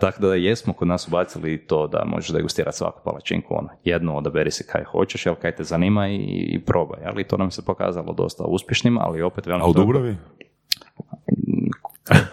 tako 0.00 0.20
da 0.20 0.34
jesmo 0.34 0.72
kod 0.72 0.88
nas 0.88 1.08
ubacili 1.08 1.66
to 1.66 1.86
da 1.86 2.04
možeš 2.06 2.30
degustirati 2.30 2.76
svaku 2.76 3.00
palačinku, 3.04 3.54
ono, 3.58 3.68
jednu 3.84 4.16
odaberi 4.16 4.50
si 4.50 4.66
kaj 4.66 4.84
hoćeš, 4.84 5.26
jel 5.26 5.34
kaj 5.34 5.54
te 5.54 5.64
zanima 5.64 6.08
i, 6.08 6.16
i 6.34 6.60
probaj, 6.60 6.98
ali 7.04 7.24
to 7.24 7.36
nam 7.36 7.50
se 7.50 7.64
pokazalo 7.64 8.12
dosta 8.12 8.44
uspješnim, 8.44 8.98
ali 8.98 9.22
opet 9.22 9.46
velim 9.46 9.62
A 9.62 9.66
u 9.66 9.72
Dubravi? 9.72 10.16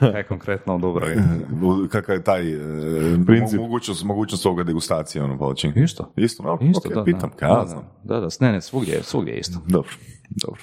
Kaj 0.02 0.24
konkretno 0.24 0.76
u 0.76 0.80
Dubravi? 0.80 1.16
Kakav 1.91 2.16
je 2.16 2.24
taj 2.24 2.54
e, 2.54 2.60
Princip. 3.26 3.60
mo- 3.60 3.62
mogućnost, 3.62 4.04
mogućnost 4.04 4.45
ovoga 4.45 4.64
degustacije, 4.64 5.24
ono, 5.24 5.39
palačinke? 5.39 5.80
Isto. 5.80 6.12
Isto, 6.16 6.43
no, 6.43 6.58
Isto, 6.62 6.89
ok, 6.89 6.95
da, 6.95 7.04
pitam, 7.04 7.30
da. 7.39 7.47
Da, 7.47 7.66
znam. 7.68 7.84
Da, 8.04 8.20
da, 8.20 8.28
ne, 8.39 8.52
ne, 8.52 8.62
svugdje, 8.62 8.93
je- 8.93 9.04
svugdje 9.04 9.32
je 9.34 9.39
isto. 9.39 9.60
Dobro, 9.68 9.91
dobro. 10.43 10.62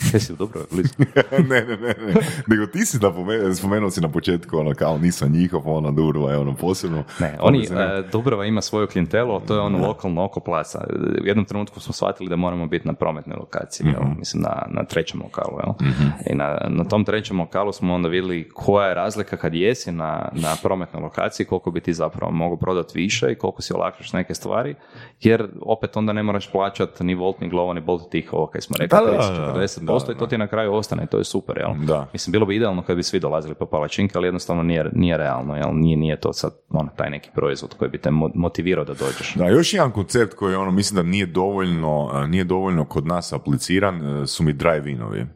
Jesi 0.12 0.36
Dubravi, 0.36 0.66
blizu? 0.70 0.94
ne, 1.50 1.60
ne, 1.64 1.76
ne, 1.76 1.94
ne. 2.06 2.14
Nego 2.46 2.66
ti 2.66 2.86
si 2.86 2.98
napomenuo, 2.98 3.54
spomenuo 3.54 3.90
si 3.90 4.00
na 4.00 4.08
početku, 4.08 4.58
ono, 4.58 4.74
kao 4.74 4.98
nisam 4.98 5.32
njihov, 5.32 5.62
ono, 5.64 5.90
Dubrava 5.92 6.30
je 6.32 6.38
ono 6.38 6.54
posebno. 6.54 7.04
Ne, 7.20 7.34
Pa 7.38 7.44
oni, 7.44 7.58
me 7.58 7.64
zanima. 7.66 7.84
e, 7.94 8.02
Dubrava 8.12 8.44
ima 8.46 8.60
svoju 8.62 8.86
klijentelu, 8.86 9.40
to 9.40 9.54
je 9.54 9.60
ono 9.60 9.86
lokalno 9.86 10.24
oko 10.24 10.40
placa. 10.40 10.84
U 11.22 11.26
jednom 11.26 11.44
trenutku 11.44 11.80
smo 11.80 11.92
shvatili 11.92 12.28
da 12.28 12.36
moramo 12.36 12.66
biti 12.66 12.86
na 12.86 12.92
prometnoj 12.94 13.36
lokaciji, 13.36 13.86
jel? 13.86 14.00
Mhm. 14.02 14.18
mislim 14.18 14.42
na, 14.42 14.66
na 14.68 14.84
trećem 14.84 15.20
lokalu. 15.22 15.58
Jel? 15.64 15.90
I 16.30 16.34
na, 16.34 16.58
na 16.68 16.84
tom 16.84 17.04
trećem 17.04 17.40
lokalu 17.40 17.72
smo 17.72 17.94
onda 17.94 18.08
vidjeli 18.08 18.48
koja 18.54 18.88
je 18.88 18.94
razlika 18.94 19.36
kad 19.36 19.54
jesi 19.54 19.92
na, 19.92 20.28
na 20.32 20.56
prometnoj 20.62 21.02
lokaciji, 21.02 21.46
koliko 21.46 21.70
bi 21.70 21.80
ti 21.80 21.94
zapravo 21.94 22.32
mogu 22.32 22.56
prodati 22.56 22.98
više 22.98 23.32
i 23.32 23.34
koliko 23.34 23.62
si 23.62 23.72
olakšaš 23.74 24.12
neke 24.12 24.34
stvari, 24.34 24.74
jer 25.20 25.48
opet 25.62 25.96
onda 25.96 26.12
ne 26.12 26.22
moraš 26.22 26.50
plaćati 26.52 27.04
ni 27.04 27.14
volt, 27.14 27.40
ni 27.40 27.48
glovo, 27.48 27.74
ni 27.74 27.80
bolt 27.80 28.10
tih 28.10 28.32
ovo 28.32 28.46
kaj 28.46 28.60
smo 28.60 28.76
rekli, 28.78 28.98
Da, 28.98 29.04
da, 29.04 29.18
30, 29.54 29.80
da, 29.84 29.89
40% 29.89 29.89
da, 29.98 30.12
i 30.12 30.18
to 30.18 30.26
ti 30.26 30.38
na 30.38 30.46
kraju 30.46 30.74
ostane, 30.74 31.06
to 31.06 31.18
je 31.18 31.24
super, 31.24 31.58
jel? 31.58 31.86
Da. 31.86 32.06
Mislim, 32.12 32.32
bilo 32.32 32.46
bi 32.46 32.56
idealno 32.56 32.82
kad 32.82 32.96
bi 32.96 33.02
svi 33.02 33.20
dolazili 33.20 33.54
po 33.54 33.66
palačinke, 33.66 34.18
ali 34.18 34.26
jednostavno 34.26 34.62
nije, 34.62 34.90
nije 34.92 35.16
realno, 35.16 35.56
jel? 35.56 35.70
Nije, 35.72 35.96
nije 35.96 36.20
to 36.20 36.32
sad 36.32 36.52
ono, 36.68 36.88
taj 36.96 37.10
neki 37.10 37.30
proizvod 37.34 37.74
koji 37.78 37.90
bi 37.90 37.98
te 37.98 38.10
mo- 38.10 38.32
motivirao 38.34 38.84
da 38.84 38.94
dođeš. 38.94 39.34
Da, 39.34 39.48
još 39.48 39.74
jedan 39.74 39.90
koncept 39.90 40.34
koji 40.34 40.54
ono, 40.54 40.70
mislim 40.70 40.96
da 40.96 41.10
nije 41.10 41.26
dovoljno, 41.26 42.10
a, 42.12 42.26
nije 42.26 42.44
dovoljno 42.44 42.84
kod 42.84 43.06
nas 43.06 43.32
apliciran 43.32 44.22
e, 44.22 44.26
su 44.26 44.42
mi 44.42 44.52
dry 44.54 44.82
vinovi. 44.82 45.26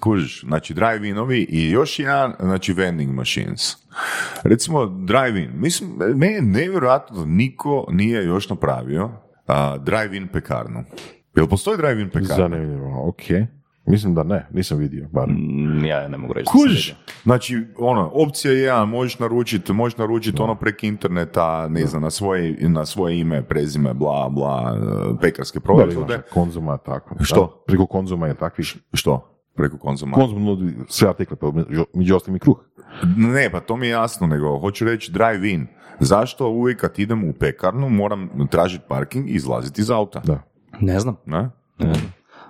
Kužiš, 0.00 0.44
znači 0.44 0.74
dry 0.74 1.00
vinovi 1.00 1.46
i 1.48 1.70
još 1.70 1.98
jedan, 1.98 2.34
znači 2.40 2.72
vending 2.72 3.10
machines. 3.14 3.76
Recimo 4.42 4.80
dry 4.80 5.32
vin, 5.32 5.50
mislim, 5.54 5.90
meni 6.14 6.34
je 6.34 6.42
nevjerojatno 6.42 7.16
da 7.16 7.24
niko 7.24 7.86
nije 7.90 8.24
još 8.24 8.48
napravio 8.48 9.10
a, 9.46 9.78
dry 9.78 10.10
vin 10.10 10.28
pekarnu. 10.28 10.84
Jel 11.36 11.46
postoji 11.46 11.78
dry 11.78 11.96
vin 11.96 12.10
pekarna? 12.10 12.34
Zanimljivo, 12.36 13.08
ok. 13.08 13.22
Mislim 13.86 14.14
da 14.14 14.22
ne, 14.22 14.46
nisam 14.52 14.78
vidio, 14.78 15.08
bar. 15.12 15.28
Mm, 15.28 15.84
Ja 15.84 16.08
ne 16.08 16.18
mogu 16.18 16.32
reći 16.32 16.44
da 16.44 16.50
sam 16.50 16.60
Kužiš, 16.60 16.94
znači, 17.22 17.64
ono, 17.78 18.10
opcija 18.14 18.52
je 18.52 18.60
jedan, 18.60 18.88
možeš 18.88 19.18
naručiti, 19.18 19.72
možeš 19.72 19.98
naručiti 19.98 20.42
ono 20.42 20.54
preko 20.54 20.86
interneta, 20.86 21.68
ne 21.68 21.86
znam, 21.86 22.02
na 22.02 22.10
svoje, 22.10 22.56
na 22.60 22.86
svoje 22.86 23.20
ime, 23.20 23.42
prezime, 23.42 23.94
bla, 23.94 24.28
bla, 24.28 24.78
pekarske 25.20 25.60
proizvode. 25.60 26.14
Imaš 26.14 26.24
konzuma 26.32 26.76
tako. 26.76 27.14
Što? 27.20 27.40
Da, 27.40 27.64
preko 27.66 27.86
konzuma 27.86 28.26
je 28.26 28.34
takvi. 28.34 28.64
Što? 28.92 29.32
Preko 29.56 29.78
konzuma? 29.78 30.12
Konzum 30.12 30.44
nudi 30.44 30.74
sve 30.88 31.08
artikle, 31.08 31.36
pa 31.36 31.46
među- 31.94 32.16
ostalim 32.16 32.36
i 32.36 32.40
kruh. 32.40 32.56
Ne, 33.16 33.50
pa 33.50 33.60
to 33.60 33.76
mi 33.76 33.86
je 33.86 33.90
jasno, 33.90 34.26
nego 34.26 34.58
hoću 34.58 34.84
reći 34.84 35.12
dry 35.12 35.40
vin. 35.40 35.66
Zašto 36.00 36.48
uvijek 36.48 36.80
kad 36.80 36.98
idem 36.98 37.24
u 37.24 37.32
pekarnu 37.32 37.88
moram 37.88 38.30
tražiti 38.50 38.84
parking 38.88 39.28
i 39.28 39.34
izlaziti 39.34 39.80
iz 39.80 39.90
auta? 39.90 40.20
Da. 40.20 40.42
Ne 40.80 41.00
znam. 41.00 41.16
Ne? 41.26 41.50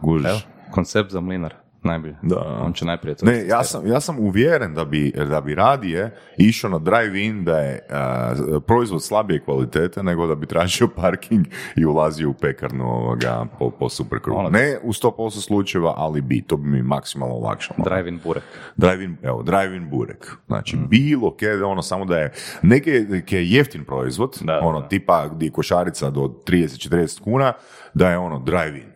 Gužiš? 0.02 0.30
Evo, 0.30 0.38
koncept 0.70 1.10
za 1.10 1.20
mlinar, 1.20 1.54
najbolje. 1.86 2.14
Da. 2.22 2.60
On 2.62 2.72
će 2.72 2.84
najprije 2.84 3.14
to 3.14 3.26
Ne, 3.26 3.46
ja 3.46 3.64
sam, 3.64 3.86
ja 3.86 4.00
sam 4.00 4.18
uvjeren 4.18 4.74
da 4.74 4.84
bi, 4.84 5.12
da 5.30 5.40
bi 5.40 5.54
radije 5.54 6.16
išao 6.36 6.70
na 6.70 6.78
drive-in 6.78 7.44
da 7.44 7.58
je 7.58 7.86
a, 7.90 8.34
proizvod 8.60 9.02
slabije 9.02 9.40
kvalitete 9.40 10.02
nego 10.02 10.26
da 10.26 10.34
bi 10.34 10.46
tražio 10.46 10.88
parking 10.96 11.46
i 11.76 11.84
ulazio 11.86 12.30
u 12.30 12.34
pekarnu 12.34 12.84
ovoga, 12.86 13.46
po, 13.58 13.70
po. 13.70 13.88
Ono- 14.26 14.50
Ne 14.50 14.78
u 14.82 14.92
100% 14.92 15.30
slučajeva, 15.40 15.94
ali 15.96 16.20
bi. 16.20 16.42
To 16.42 16.56
bi 16.56 16.68
mi 16.68 16.82
maksimalno 16.82 17.34
olakšalo. 17.34 17.84
Drive-in 17.84 18.20
burek. 18.24 18.44
Drive-in, 18.76 19.16
evo, 19.22 19.42
drive-in 19.42 19.90
burek. 19.90 20.36
Znači, 20.46 20.76
bilo 20.78 21.36
ke, 21.36 21.50
ono, 21.54 21.82
samo 21.82 22.04
da 22.04 22.18
je, 22.18 22.32
neke 22.62 23.06
ke 23.26 23.36
je 23.36 23.50
jeftin 23.50 23.84
proizvod, 23.84 24.38
Da, 24.40 24.60
ono, 24.62 24.80
da. 24.80 24.88
tipa 24.88 25.28
gdje 25.28 25.46
je 25.46 25.52
košarica 25.52 26.10
do 26.10 26.20
30-40 26.46 27.20
kuna, 27.20 27.52
da 27.94 28.10
je 28.10 28.18
ono, 28.18 28.38
drive-in. 28.38 28.86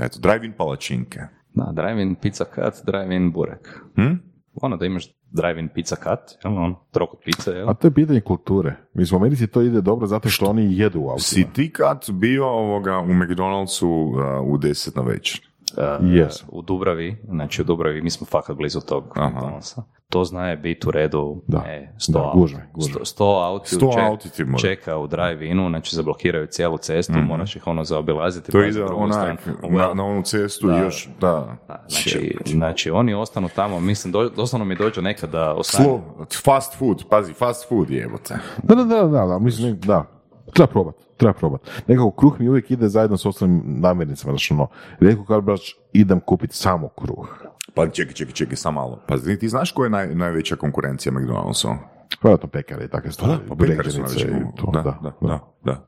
Eto, 0.00 0.18
drive-in 0.20 0.52
palačinke. 0.52 1.20
Da, 1.54 1.72
drive-in 1.72 2.14
pizza 2.14 2.44
cut, 2.44 2.74
drive-in 2.86 3.32
burek. 3.32 3.80
Hm? 3.94 4.14
Ono 4.62 4.76
da 4.76 4.86
imaš 4.86 5.08
drive-in 5.30 5.68
pizza 5.68 5.96
cut, 5.96 6.44
jel, 6.44 6.58
on, 6.58 6.74
trokut 6.90 7.20
pice, 7.24 7.50
jel? 7.50 7.70
A 7.70 7.74
to 7.74 7.86
je 7.86 7.94
pitanje 7.94 8.20
kulture. 8.20 8.76
Mislim, 8.94 9.20
u 9.20 9.22
Americi 9.22 9.46
to 9.46 9.62
ide 9.62 9.80
dobro 9.80 10.06
zato 10.06 10.28
što 10.28 10.46
oni 10.46 10.78
jedu 10.78 11.00
u 11.00 11.08
autima. 11.08 11.18
Si 11.18 11.46
ti 11.52 11.72
kad 11.72 12.06
bio 12.12 12.46
ovoga 12.46 12.98
u 12.98 13.08
McDonald'su 13.08 13.86
uh, 13.86 14.54
u 14.54 14.58
10 14.58 14.96
na 14.96 15.02
večer? 15.02 15.49
Uh, 15.72 15.84
Jesu. 16.10 16.44
u 16.48 16.62
Dubravi, 16.62 17.16
znači 17.24 17.62
u 17.62 17.64
Dubravi, 17.64 18.02
mi 18.02 18.10
smo 18.10 18.26
fakat 18.26 18.56
blizu 18.56 18.80
tog. 18.80 19.04
McDonald'sa. 19.16 19.82
To 20.08 20.24
zna 20.24 20.48
je 20.48 20.56
biti 20.56 20.88
u 20.88 20.90
redu 20.90 21.42
Da. 21.46 21.58
ne, 21.58 21.94
100 21.98 22.12
Da, 22.12 22.30
gužve, 22.34 22.66
gužve. 22.74 22.92
Sto- 22.94 23.04
100 23.16 23.44
auti, 23.44 23.68
100 23.70 23.92
ček- 23.92 24.02
auti 24.02 24.28
čeka 24.60 24.96
u 24.98 25.06
drive-inu, 25.06 25.68
znači 25.68 25.96
zablokiraju 25.96 26.46
cijelu 26.46 26.78
cestu, 26.78 27.12
moraš 27.18 27.56
ih 27.56 27.66
ono 27.66 27.84
zaobilaziti. 27.84 28.52
To 28.52 28.58
pa 28.58 28.64
ide 28.64 28.72
stranu. 28.72 29.36
na, 29.70 29.94
na 29.94 30.04
onu 30.04 30.22
cestu 30.22 30.66
Da. 30.66 30.76
još, 30.76 31.08
da. 31.20 31.56
Da, 31.68 31.84
Znači, 31.88 32.36
znači, 32.46 32.90
oni 32.90 33.14
ostanu 33.14 33.48
tamo, 33.48 33.80
mislim, 33.80 34.12
do, 34.12 34.28
doslovno 34.28 34.64
mi 34.64 34.76
dođu 34.76 35.02
nekad 35.02 35.30
da 35.30 35.54
ostanu. 35.54 35.84
Slo, 35.84 36.26
fast 36.44 36.78
food, 36.78 37.04
pazi, 37.10 37.32
fast 37.32 37.68
food 37.68 37.90
jebote. 37.90 38.34
Da, 38.62 38.74
da, 38.74 38.84
da, 38.84 39.02
da, 39.02 39.26
da, 39.26 39.38
mislim, 39.38 39.78
da, 39.78 40.04
treba 40.50 40.66
probat, 40.66 40.94
treba 41.16 41.32
probat. 41.32 41.60
Nekako 41.86 42.10
kruh 42.10 42.40
mi 42.40 42.48
uvijek 42.48 42.70
ide 42.70 42.88
zajedno 42.88 43.16
s 43.16 43.26
ostalim 43.26 43.62
namirnicama, 43.64 44.32
znači 44.32 44.54
ono, 44.54 44.68
rijetko 45.00 45.24
kad 45.24 45.44
baš 45.44 45.76
idem 45.92 46.20
kupiti 46.20 46.56
samo 46.56 46.88
kruh. 46.88 47.28
Pa 47.74 47.88
čekaj, 47.88 48.14
čekaj, 48.14 48.34
čekaj, 48.34 48.56
samo 48.56 48.80
malo. 48.80 48.98
Pa 49.06 49.16
ti, 49.40 49.48
znaš 49.48 49.72
koja 49.72 49.86
je 49.86 49.90
naj, 49.90 50.14
najveća 50.14 50.56
konkurencija 50.56 51.12
McDonald'su? 51.12 51.74
Vjerojatno 52.22 52.48
pekare 52.48 52.84
i 52.84 52.88
takve 52.88 53.12
stvari. 53.12 53.38
Pa 53.48 53.54
pekari 53.54 53.90
su 53.90 54.00
brežnjenice 54.00 54.26
najveća 54.26 54.48
i 54.48 54.56
to, 54.56 54.70
da, 54.72 54.82
da, 54.82 55.12
da, 55.20 55.38
da. 55.64 55.86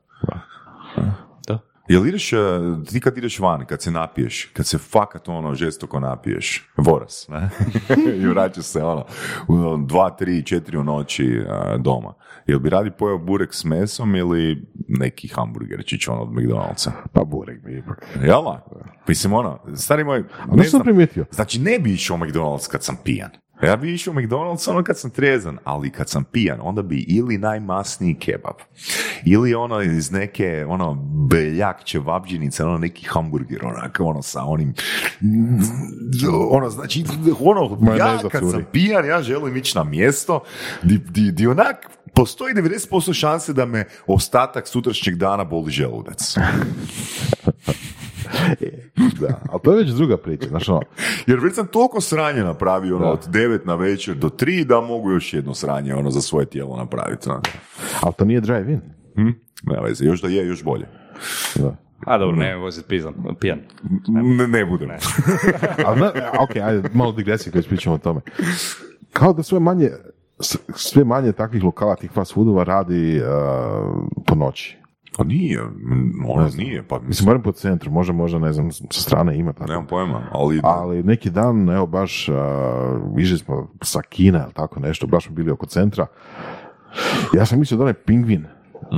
Da. 0.97 1.32
Jel 1.87 2.07
ideš, 2.07 2.33
eh, 2.33 2.37
ti 2.89 2.99
kad 2.99 3.17
ideš 3.17 3.39
vani, 3.39 3.65
kad 3.65 3.81
se 3.81 3.91
napiješ, 3.91 4.45
kad 4.53 4.65
se 4.65 4.77
fakat 4.77 5.29
ono 5.29 5.55
žestoko 5.55 5.99
napiješ, 5.99 6.69
voras, 6.77 7.27
ne? 7.29 7.49
I 8.21 8.25
vraćaš 8.25 8.65
se 8.65 8.83
ono, 8.83 9.05
u 9.47 9.77
dva, 9.77 10.09
tri, 10.09 10.45
četiri 10.45 10.77
u 10.77 10.83
noći 10.83 11.25
eh, 11.25 11.77
doma. 11.77 12.13
Jel 12.47 12.59
bi 12.59 12.69
radi 12.69 12.91
pojeo 12.91 13.17
burek 13.17 13.53
s 13.53 13.63
mesom 13.63 14.15
ili 14.15 14.67
neki 14.87 15.27
hamburgerčić 15.27 16.07
ono 16.07 16.21
od 16.21 16.29
McDonald'sa? 16.29 16.91
Pa 17.13 17.23
burek 17.23 17.63
bi 17.63 17.77
ipak. 17.77 18.05
Jel? 18.23 18.43
Mislim 19.07 19.33
ono, 19.33 19.59
stari 19.75 20.03
moj, 20.03 20.23
A 20.39 20.55
ne 20.55 20.83
primijetio. 20.83 21.25
Znači 21.31 21.59
ne 21.59 21.79
bi 21.79 21.93
išao 21.93 22.15
u 22.15 22.19
McDonald's 22.19 22.71
kad 22.71 22.83
sam 22.83 22.95
pijan. 23.03 23.29
Ja 23.65 23.75
bi 23.75 23.93
išao 23.93 24.11
u 24.11 24.15
McDonald's 24.15 24.69
ono 24.69 24.83
kad 24.83 24.99
sam 24.99 25.11
trezan, 25.11 25.57
ali 25.63 25.89
kad 25.89 26.09
sam 26.09 26.23
pijan, 26.23 26.59
onda 26.61 26.81
bi 26.81 26.99
ili 26.99 27.37
najmasniji 27.37 28.15
kebab, 28.15 28.55
ili 29.25 29.53
ono 29.55 29.81
iz 29.81 30.11
neke, 30.11 30.65
ono, 30.67 30.93
beljak 31.29 31.83
ćevabđinice, 31.83 32.63
ono 32.63 32.77
neki 32.77 33.05
hamburger, 33.05 33.65
onak, 33.65 33.97
ono 33.99 34.21
sa 34.21 34.43
onim, 34.43 34.73
ono, 36.51 36.69
znači, 36.69 37.03
ono, 37.39 37.95
ja 37.97 38.19
kad 38.31 38.51
sam 38.51 38.63
pijan, 38.71 39.05
ja 39.05 39.21
želim 39.21 39.57
ići 39.57 39.77
na 39.77 39.83
mjesto 39.83 40.43
di, 40.83 40.97
di, 40.97 41.31
di 41.31 41.47
onak, 41.47 41.89
postoji 42.13 42.53
90% 42.53 43.13
šanse 43.13 43.53
da 43.53 43.65
me 43.65 43.85
ostatak 44.07 44.67
sutrašnjeg 44.67 45.15
dana 45.15 45.43
boli 45.43 45.71
želudac. 45.71 46.35
Da, 49.19 49.39
ali 49.49 49.61
to 49.63 49.71
je 49.71 49.77
već 49.77 49.89
druga 49.89 50.17
priča, 50.17 50.47
znaš 50.47 50.69
ono, 50.69 50.81
Jer 51.27 51.39
već 51.39 51.55
sam 51.55 51.67
toliko 51.67 52.01
sranje 52.01 52.43
napravio 52.43 52.95
ono, 52.95 53.05
Da. 53.05 53.11
od 53.11 53.27
9 53.29 53.59
na 53.65 53.75
večer 53.75 54.15
do 54.15 54.29
3 54.29 54.63
da 54.63 54.81
mogu 54.81 55.11
još 55.11 55.33
jedno 55.33 55.53
sranje 55.53 55.95
ono, 55.95 56.11
za 56.11 56.21
svoje 56.21 56.45
tijelo 56.45 56.77
napraviti. 56.77 57.29
ono. 57.29 57.41
ali 58.01 58.13
to 58.17 58.25
nije 58.25 58.41
drive-in. 58.41 58.81
Hm? 59.15 59.29
Nema 59.63 59.81
veze, 59.81 60.05
još 60.05 60.21
da 60.21 60.27
je, 60.27 60.47
još 60.47 60.63
bolje. 60.63 60.85
Da. 61.55 61.75
A 62.05 62.17
dobro, 62.17 62.35
ne 62.35 62.55
vozit 62.55 62.85
pizan, 62.87 63.13
pijan. 63.39 63.59
Ne, 64.07 64.47
ne 64.47 64.65
budem. 64.65 64.89
Ali, 65.85 65.99
na, 65.99 66.11
ok, 66.39 66.55
ajde, 66.55 66.89
malo 66.93 67.11
digresije 67.11 67.53
kad 67.53 67.67
pričamo 67.67 67.95
o 67.95 67.99
tome. 67.99 68.21
Kao 69.13 69.33
da 69.33 69.43
sve 69.43 69.59
manje, 69.59 69.89
sve 70.75 71.03
manje 71.03 71.31
takvih 71.31 71.63
lokala, 71.63 71.95
tih 71.95 72.11
fast 72.11 72.33
foodova 72.33 72.63
radi 72.63 73.21
uh, 73.21 73.25
po 74.27 74.35
noći. 74.35 74.77
Pa 75.17 75.23
nije, 75.23 75.61
ono 76.27 76.49
nije, 76.57 76.83
pa 76.87 76.95
Mislim, 76.95 77.07
mislim, 77.07 77.25
barem 77.25 77.41
po 77.41 77.51
centru, 77.51 77.91
možda, 77.91 78.13
možda, 78.13 78.39
ne 78.39 78.53
znam, 78.53 78.71
sa 78.71 79.01
strane 79.01 79.37
ima 79.37 79.53
tako. 79.53 79.71
nemam 79.71 79.87
pojma, 79.87 80.27
ali... 80.31 80.59
Ali 80.63 81.03
neki 81.03 81.29
dan, 81.29 81.69
evo 81.69 81.85
baš, 81.87 82.29
uh, 82.29 82.35
išli 83.19 83.37
smo 83.37 83.67
sa 83.81 84.01
Kina 84.01 84.43
ili 84.43 84.53
tako 84.53 84.79
nešto, 84.79 85.07
baš 85.07 85.25
smo 85.25 85.35
bili 85.35 85.51
oko 85.51 85.65
centra. 85.65 86.07
Ja 87.33 87.45
sam 87.45 87.59
mislio 87.59 87.77
da 87.77 87.83
onaj 87.83 87.93
pingvin, 87.93 88.45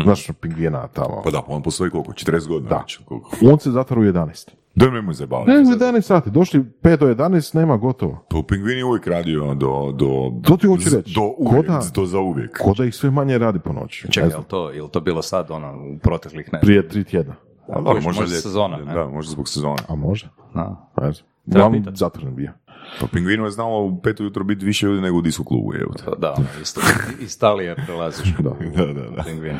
znaš 0.03 0.27
pingvina 0.41 0.87
tamo, 0.87 1.21
Pa 1.23 1.31
da, 1.31 1.41
pa 1.47 1.53
on 1.53 1.63
postoji 1.63 1.91
koliko, 1.91 2.11
40 2.11 2.47
godina 2.47 2.69
Da. 2.69 2.77
već, 2.77 2.97
koliko. 3.05 3.29
on 3.51 3.59
se 3.59 3.71
zatvara 3.71 4.01
u 4.01 4.05
11. 4.05 4.49
Da 4.75 4.89
nemoj 4.89 5.13
zabaviti. 5.13 5.51
Ne, 5.51 5.57
u 5.59 5.63
11 5.63 6.01
sati, 6.01 6.31
došli 6.31 6.59
5 6.81 6.97
do 6.97 7.07
11, 7.07 7.55
nema 7.55 7.77
gotovo. 7.77 8.25
Pa 8.29 8.37
u 8.37 8.43
pingvini 8.43 8.83
uvijek 8.83 9.07
radio 9.07 9.53
do... 9.53 9.91
do 9.95 10.31
To 10.43 10.57
ti 10.57 10.67
hoću 10.67 10.89
reći. 10.95 11.13
Do 11.13 11.21
Ko 11.21 11.35
uvijek, 11.37 11.67
da- 11.67 11.81
do 11.95 12.05
za 12.05 12.19
uvijek. 12.19 12.57
Ko 12.61 12.73
da 12.77 12.85
ih 12.85 12.95
sve 12.95 13.11
manje 13.11 13.37
radi 13.37 13.59
po 13.59 13.73
noći. 13.73 14.07
Čekaj, 14.11 14.29
je 14.29 14.37
li 14.37 14.43
to, 14.47 14.71
je 14.71 14.83
li 14.83 14.89
to 14.89 14.99
bilo 15.01 15.21
sad, 15.21 15.51
ono, 15.51 15.73
u 15.95 15.99
proteklih, 15.99 16.53
ne 16.53 16.59
prije 16.59 16.87
tri 16.87 17.03
tjedna. 17.03 17.35
A 17.67 17.81
dobro, 17.81 18.01
možda 18.01 18.21
možda 18.21 18.35
sezona, 18.35 18.77
ne? 18.77 18.93
Da, 18.93 19.07
možda 19.07 19.31
zbog 19.31 19.49
sezone. 19.49 19.81
A 19.87 19.95
može? 19.95 20.29
da. 20.53 20.89
Treba 20.95 21.67
Uglavnom, 21.67 21.95
zatvoren 21.95 22.35
bio. 22.35 22.51
Pa 22.99 23.07
pingvinu 23.07 23.45
je 23.45 23.51
znalo 23.51 23.85
u 23.85 24.01
petu 24.01 24.23
jutro 24.23 24.43
biti 24.43 24.65
više 24.65 24.85
ljudi 24.85 25.01
nego 25.01 25.17
u 25.17 25.21
disku 25.21 25.43
klubu, 25.43 25.73
evo 25.73 25.93
te. 25.93 26.03
Da, 26.17 26.33
ono, 26.37 26.47
isto, 26.61 26.81
iz 27.19 27.39
Talije 27.39 27.75
prelaziš. 27.75 28.33
Da. 28.43 28.49
Da, 28.49 28.93
da, 28.93 29.09
da. 29.09 29.23
Pingvin. 29.23 29.57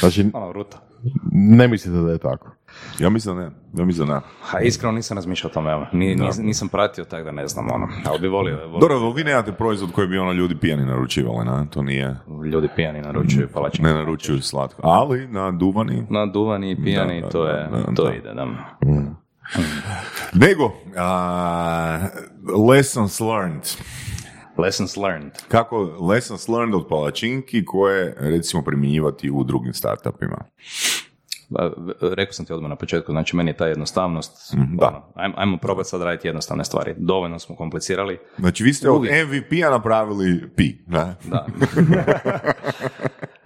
Znači, 0.00 0.30
Ono, 0.32 0.52
ruta. 0.52 0.78
ne 1.32 1.68
mislite 1.68 1.98
da 1.98 2.12
je 2.12 2.18
tako. 2.18 2.50
Ja 2.98 3.10
mislim 3.10 3.36
da 3.36 3.42
ne, 3.42 3.50
ja 3.74 3.84
mislim 3.84 4.08
da 4.08 4.14
ne. 4.14 4.20
Ha, 4.42 4.60
iskreno 4.60 4.92
nisam 4.92 5.14
razmišljao 5.16 5.50
o 5.50 5.54
tome, 5.54 5.72
evo. 5.72 5.86
Ni, 5.92 6.16
nis- 6.16 6.42
nisam 6.42 6.68
pratio, 6.68 7.04
tako 7.04 7.24
da 7.24 7.32
ne 7.32 7.48
znam, 7.48 7.66
ono. 7.70 7.88
Ali 8.06 8.18
bi 8.20 8.28
volio, 8.28 8.56
volio. 8.58 8.78
Dobro, 8.78 9.10
vi 9.10 9.24
nemate 9.24 9.52
proizvod 9.52 9.92
koji 9.92 10.08
bi 10.08 10.18
ono 10.18 10.32
ljudi 10.32 10.56
pijani 10.56 10.86
naručivali, 10.86 11.44
na? 11.44 11.66
To 11.66 11.82
nije, 11.82 12.16
Ljudi 12.44 12.68
pijani 12.76 13.00
naručuju 13.00 13.48
palačinke. 13.48 13.82
ne 13.82 13.94
naručuju 13.94 14.42
slatko. 14.42 14.82
Ali 14.84 15.28
na 15.28 15.50
duvani, 15.50 16.06
Na 16.10 16.26
duvani 16.26 16.70
i 16.70 16.76
pijani, 16.76 17.20
Da, 17.20 17.28
to 17.28 17.46
je, 17.46 17.68
da, 17.70 17.76
da, 17.78 17.94
to 17.94 18.04
da. 18.04 18.14
ide, 18.14 18.34
da. 18.34 18.46
nego, 20.34 20.72
a, 20.96 21.98
lessons 22.70 23.20
learned. 23.20 23.62
Lessons 24.58 24.96
learned. 24.96 25.32
Kako 25.48 25.78
lessons 25.82 26.48
learned 26.48 26.74
od 26.74 26.86
palačinki 26.88 27.64
koje 27.64 28.14
recimo 28.18 28.62
primjenjivati 28.62 29.30
u 29.30 29.44
drugim 29.44 29.74
startupima. 29.74 30.36
Rekao 32.00 32.32
sam 32.32 32.46
ti 32.46 32.52
odmah 32.52 32.68
na 32.68 32.76
početku, 32.76 33.12
znači 33.12 33.36
meni 33.36 33.50
je 33.50 33.56
ta 33.56 33.66
jednostavnost, 33.66 34.54
da. 34.78 34.88
ono, 34.88 35.02
ajmo, 35.14 35.34
ajmo 35.36 35.56
probati 35.56 35.88
sad 35.88 36.02
raditi 36.02 36.28
jednostavne 36.28 36.64
stvari. 36.64 36.94
Dovoljno 36.98 37.38
smo 37.38 37.56
komplicirali. 37.56 38.18
Znači 38.38 38.64
vi 38.64 38.72
ste 38.72 38.90
od. 38.90 39.02
MVP-a 39.02 39.70
napravili 39.70 40.50
pi, 40.56 40.74
ne? 40.86 41.16
Da. 41.24 41.46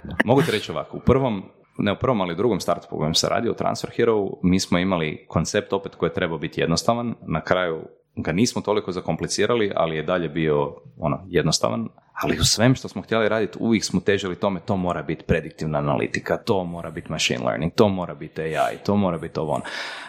Mogu 0.24 0.42
ti 0.42 0.52
reći 0.52 0.72
ovako, 0.72 0.96
u 0.96 1.00
prvom, 1.00 1.42
ne 1.78 1.92
u 1.92 1.96
prvom, 2.00 2.20
ali 2.20 2.32
u 2.32 2.36
drugom 2.36 2.60
startupu 2.60 2.96
u 2.96 2.98
kojem 2.98 3.14
se 3.14 3.28
radi, 3.28 3.50
u 3.50 3.54
Transfer 3.54 3.90
Hero, 3.96 4.26
mi 4.42 4.60
smo 4.60 4.78
imali 4.78 5.26
koncept 5.28 5.72
opet 5.72 5.94
koji 5.94 6.10
je 6.10 6.14
trebao 6.14 6.38
biti 6.38 6.60
jednostavan, 6.60 7.14
na 7.26 7.40
kraju 7.40 7.82
ga 8.16 8.32
nismo 8.32 8.62
toliko 8.62 8.92
zakomplicirali, 8.92 9.72
ali 9.76 9.96
je 9.96 10.02
dalje 10.02 10.28
bio 10.28 10.74
ono, 10.98 11.24
jednostavan, 11.28 11.88
ali 12.22 12.38
u 12.40 12.44
svem 12.44 12.74
što 12.74 12.88
smo 12.88 13.02
htjeli 13.02 13.28
raditi, 13.28 13.58
uvijek 13.60 13.84
smo 13.84 14.00
težili 14.00 14.36
tome, 14.36 14.60
to 14.60 14.76
mora 14.76 15.02
biti 15.02 15.24
prediktivna 15.24 15.78
analitika, 15.78 16.36
to 16.36 16.64
mora 16.64 16.90
biti 16.90 17.12
machine 17.12 17.44
learning, 17.44 17.72
to 17.74 17.88
mora 17.88 18.14
biti 18.14 18.42
AI, 18.42 18.76
to 18.86 18.96
mora 18.96 19.18
biti 19.18 19.40
ovo 19.40 19.52
ono. 19.52 19.64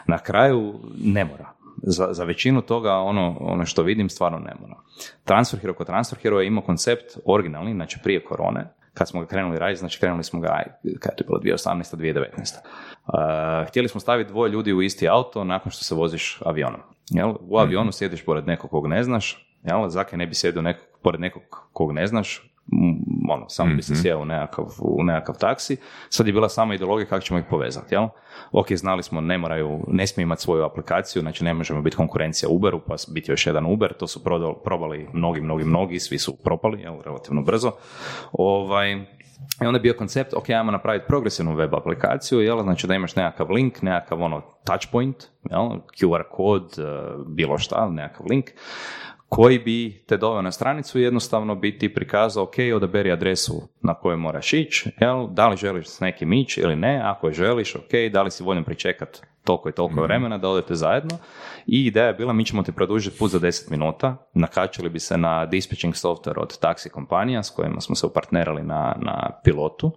Na 0.07 0.17
kraju 0.17 0.79
ne 1.03 1.25
mora. 1.25 1.51
Za, 1.77 2.07
za 2.11 2.23
većinu 2.23 2.61
toga 2.61 2.93
ono, 2.93 3.37
ono 3.39 3.65
što 3.65 3.83
vidim 3.83 4.09
stvarno 4.09 4.39
ne 4.39 4.53
mora. 4.61 4.75
Transfer 5.23 5.59
Hero 5.59 5.73
kod 5.73 5.87
Transfer 5.87 6.19
Hero 6.19 6.39
je 6.39 6.47
imao 6.47 6.63
koncept 6.63 7.17
originalni, 7.25 7.73
znači 7.73 7.99
prije 8.03 8.23
korone, 8.23 8.73
kad 8.93 9.09
smo 9.09 9.21
ga 9.21 9.27
krenuli 9.27 9.59
raditi, 9.59 9.79
znači 9.79 9.99
krenuli 9.99 10.23
smo 10.23 10.39
ga, 10.39 10.63
kad 10.99 11.11
je 11.11 11.17
to 11.17 11.23
bilo 11.23 11.39
2018. 11.39 11.95
2019. 11.95 12.55
Uh, 13.05 13.67
htjeli 13.67 13.87
smo 13.87 13.99
staviti 13.99 14.31
dvoje 14.31 14.51
ljudi 14.51 14.73
u 14.73 14.81
isti 14.81 15.09
auto 15.09 15.43
nakon 15.43 15.71
što 15.71 15.83
se 15.83 15.95
voziš 15.95 16.39
avionom. 16.45 16.81
Jel? 17.09 17.33
U 17.41 17.57
avionu 17.57 17.91
sjediš 17.91 18.25
pored 18.25 18.47
nekog 18.47 18.69
kog 18.69 18.87
ne 18.87 19.03
znaš, 19.03 19.47
jel? 19.63 19.89
Zake 19.89 20.17
ne 20.17 20.27
bi 20.27 20.35
sjedio 20.35 20.61
nekog, 20.61 20.94
pored 21.05 21.21
nekog 21.21 21.43
kog 21.73 21.91
ne 21.91 22.07
znaš, 22.07 22.41
ono, 23.29 23.49
samo 23.49 23.75
bi 23.75 23.81
se 23.81 23.95
sjeo 23.95 24.19
u 24.19 24.25
nekakav, 24.25 24.65
u 24.79 25.03
nekakav 25.03 25.35
taksi, 25.37 25.77
sad 26.09 26.27
je 26.27 26.33
bila 26.33 26.49
sama 26.49 26.75
ideologija 26.75 27.07
kako 27.07 27.21
ćemo 27.21 27.39
ih 27.39 27.45
povezati, 27.49 27.95
jel? 27.95 28.07
Ok, 28.51 28.71
znali 28.71 29.03
smo, 29.03 29.21
ne 29.21 29.37
moraju, 29.37 29.83
ne 29.87 30.07
smiju 30.07 30.23
imati 30.23 30.41
svoju 30.41 30.63
aplikaciju, 30.63 31.21
znači 31.21 31.43
ne 31.43 31.53
možemo 31.53 31.81
biti 31.81 31.95
konkurencija 31.95 32.49
Uberu, 32.49 32.81
pa 32.87 32.95
biti 33.13 33.31
još 33.31 33.47
jedan 33.47 33.65
Uber, 33.65 33.93
to 33.93 34.07
su 34.07 34.23
probali 34.63 35.07
mnogi, 35.13 35.41
mnogi, 35.41 35.63
mnogi, 35.63 35.99
svi 35.99 36.17
su 36.17 36.37
propali, 36.43 36.81
jel, 36.81 37.01
relativno 37.05 37.41
brzo. 37.41 37.71
Ovaj, 38.31 38.91
i 39.61 39.65
onda 39.65 39.77
je 39.77 39.81
bio 39.81 39.93
koncept, 39.93 40.33
ok, 40.33 40.49
ajmo 40.49 40.71
napraviti 40.71 41.05
progresivnu 41.07 41.55
web 41.55 41.75
aplikaciju, 41.75 42.41
jel, 42.41 42.63
znači 42.63 42.87
da 42.87 42.95
imaš 42.95 43.15
nekakav 43.15 43.51
link, 43.51 43.81
nekakav 43.81 44.21
ono 44.21 44.41
touch 44.63 44.87
point, 44.91 45.17
jel, 45.51 45.69
QR 45.69 46.23
kod, 46.31 46.75
eh, 46.77 46.83
bilo 47.27 47.57
šta, 47.57 47.89
nekakav 47.89 48.25
link, 48.29 48.45
koji 49.29 49.59
bi 49.59 50.03
te 50.07 50.17
doveo 50.17 50.41
na 50.41 50.51
stranicu 50.51 50.99
i 50.99 51.03
jednostavno 51.03 51.55
bi 51.55 51.77
ti 51.77 51.93
prikazao, 51.93 52.43
ok, 52.43 52.53
odaberi 52.75 53.11
adresu 53.11 53.61
na 53.81 53.93
koju 53.93 54.17
moraš 54.17 54.53
ići, 54.53 54.91
jel, 55.01 55.27
da 55.27 55.47
li 55.47 55.57
želiš 55.57 55.87
s 55.87 55.99
nekim 55.99 56.33
ići 56.33 56.61
ili 56.61 56.75
ne, 56.75 57.01
ako 57.03 57.27
je 57.27 57.33
želiš, 57.33 57.75
ok, 57.75 58.11
da 58.11 58.21
li 58.21 58.31
si 58.31 58.43
voljan 58.43 58.63
pričekat 58.63 59.21
toliko 59.43 59.69
i 59.69 59.71
toliko 59.71 60.01
vremena 60.01 60.37
da 60.37 60.49
odete 60.49 60.75
zajedno? 60.75 61.17
I 61.67 61.85
ideja 61.85 62.05
je 62.05 62.13
bila 62.13 62.33
mi 62.33 62.45
ćemo 62.45 62.63
ti 62.63 62.71
produžiti 62.71 63.17
put 63.19 63.31
za 63.31 63.39
10 63.39 63.71
minuta, 63.71 64.17
nakačili 64.33 64.89
bi 64.89 64.99
se 64.99 65.17
na 65.17 65.45
dispatching 65.45 65.93
software 65.93 66.39
od 66.39 66.59
taksi 66.59 66.89
kompanija 66.89 67.43
s 67.43 67.49
kojima 67.49 67.81
smo 67.81 67.95
se 67.95 68.05
upartnerali 68.05 68.63
na, 68.63 68.95
na 69.01 69.31
pilotu. 69.43 69.91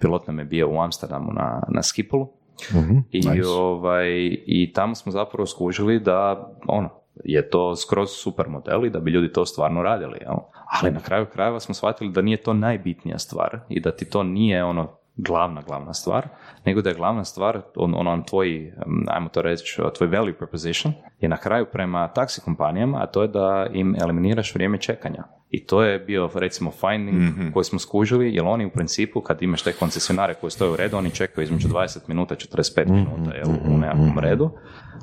Pilot 0.00 0.26
nam 0.26 0.38
je 0.38 0.44
bio 0.44 0.70
u 0.70 0.80
Amsterdamu 0.80 1.32
na, 1.32 1.62
na 1.68 1.82
Skipolu, 1.82 2.40
Mhm, 2.74 2.98
I, 3.10 3.20
nice. 3.20 3.48
ovaj, 3.48 4.08
I 4.46 4.72
tamo 4.74 4.94
smo 4.94 5.12
zapravo 5.12 5.46
skužili 5.46 6.00
da 6.00 6.48
ono, 6.68 6.99
je 7.24 7.48
to 7.50 7.76
skroz 7.76 8.10
super 8.10 8.48
model 8.48 8.86
i 8.86 8.90
da 8.90 9.00
bi 9.00 9.10
ljudi 9.10 9.32
to 9.32 9.46
stvarno 9.46 9.82
radili. 9.82 10.18
Jel? 10.20 10.36
Ali 10.80 10.90
na 10.90 11.00
kraju 11.00 11.26
krajeva 11.32 11.60
smo 11.60 11.74
shvatili 11.74 12.12
da 12.12 12.22
nije 12.22 12.36
to 12.36 12.52
najbitnija 12.52 13.18
stvar 13.18 13.60
i 13.68 13.80
da 13.80 13.90
ti 13.90 14.10
to 14.10 14.22
nije 14.22 14.64
ono 14.64 15.00
glavna, 15.16 15.62
glavna 15.66 15.94
stvar, 15.94 16.28
nego 16.64 16.82
da 16.82 16.88
je 16.88 16.94
glavna 16.94 17.24
stvar, 17.24 17.60
on, 17.76 17.94
ono, 17.94 18.22
tvoj, 18.22 18.72
um, 18.86 19.04
ajmo 19.08 19.28
to 19.28 19.42
reći, 19.42 19.80
tvoj 19.96 20.08
value 20.08 20.32
proposition 20.38 20.92
je 21.20 21.28
na 21.28 21.36
kraju 21.36 21.66
prema 21.72 22.08
taksi 22.08 22.40
kompanijama, 22.40 22.98
a 23.02 23.06
to 23.06 23.22
je 23.22 23.28
da 23.28 23.66
im 23.72 23.96
eliminiraš 24.02 24.54
vrijeme 24.54 24.78
čekanja. 24.78 25.24
I 25.50 25.66
to 25.66 25.82
je 25.82 25.98
bio, 25.98 26.30
recimo, 26.34 26.70
finding 26.70 27.52
koji 27.52 27.64
smo 27.64 27.78
skužili, 27.78 28.34
jer 28.34 28.44
oni 28.46 28.66
u 28.66 28.70
principu, 28.70 29.20
kad 29.20 29.42
imaš 29.42 29.62
te 29.62 29.72
koncesionare 29.72 30.34
koji 30.34 30.50
stoje 30.50 30.70
u 30.70 30.76
redu, 30.76 30.96
oni 30.96 31.10
čekaju 31.10 31.44
između 31.44 31.68
20 31.68 31.98
minuta, 32.08 32.34
45 32.34 32.86
minuta 32.86 33.34
jel, 33.34 33.48
u 33.74 33.78
nekakvom 33.78 34.18
redu, 34.18 34.50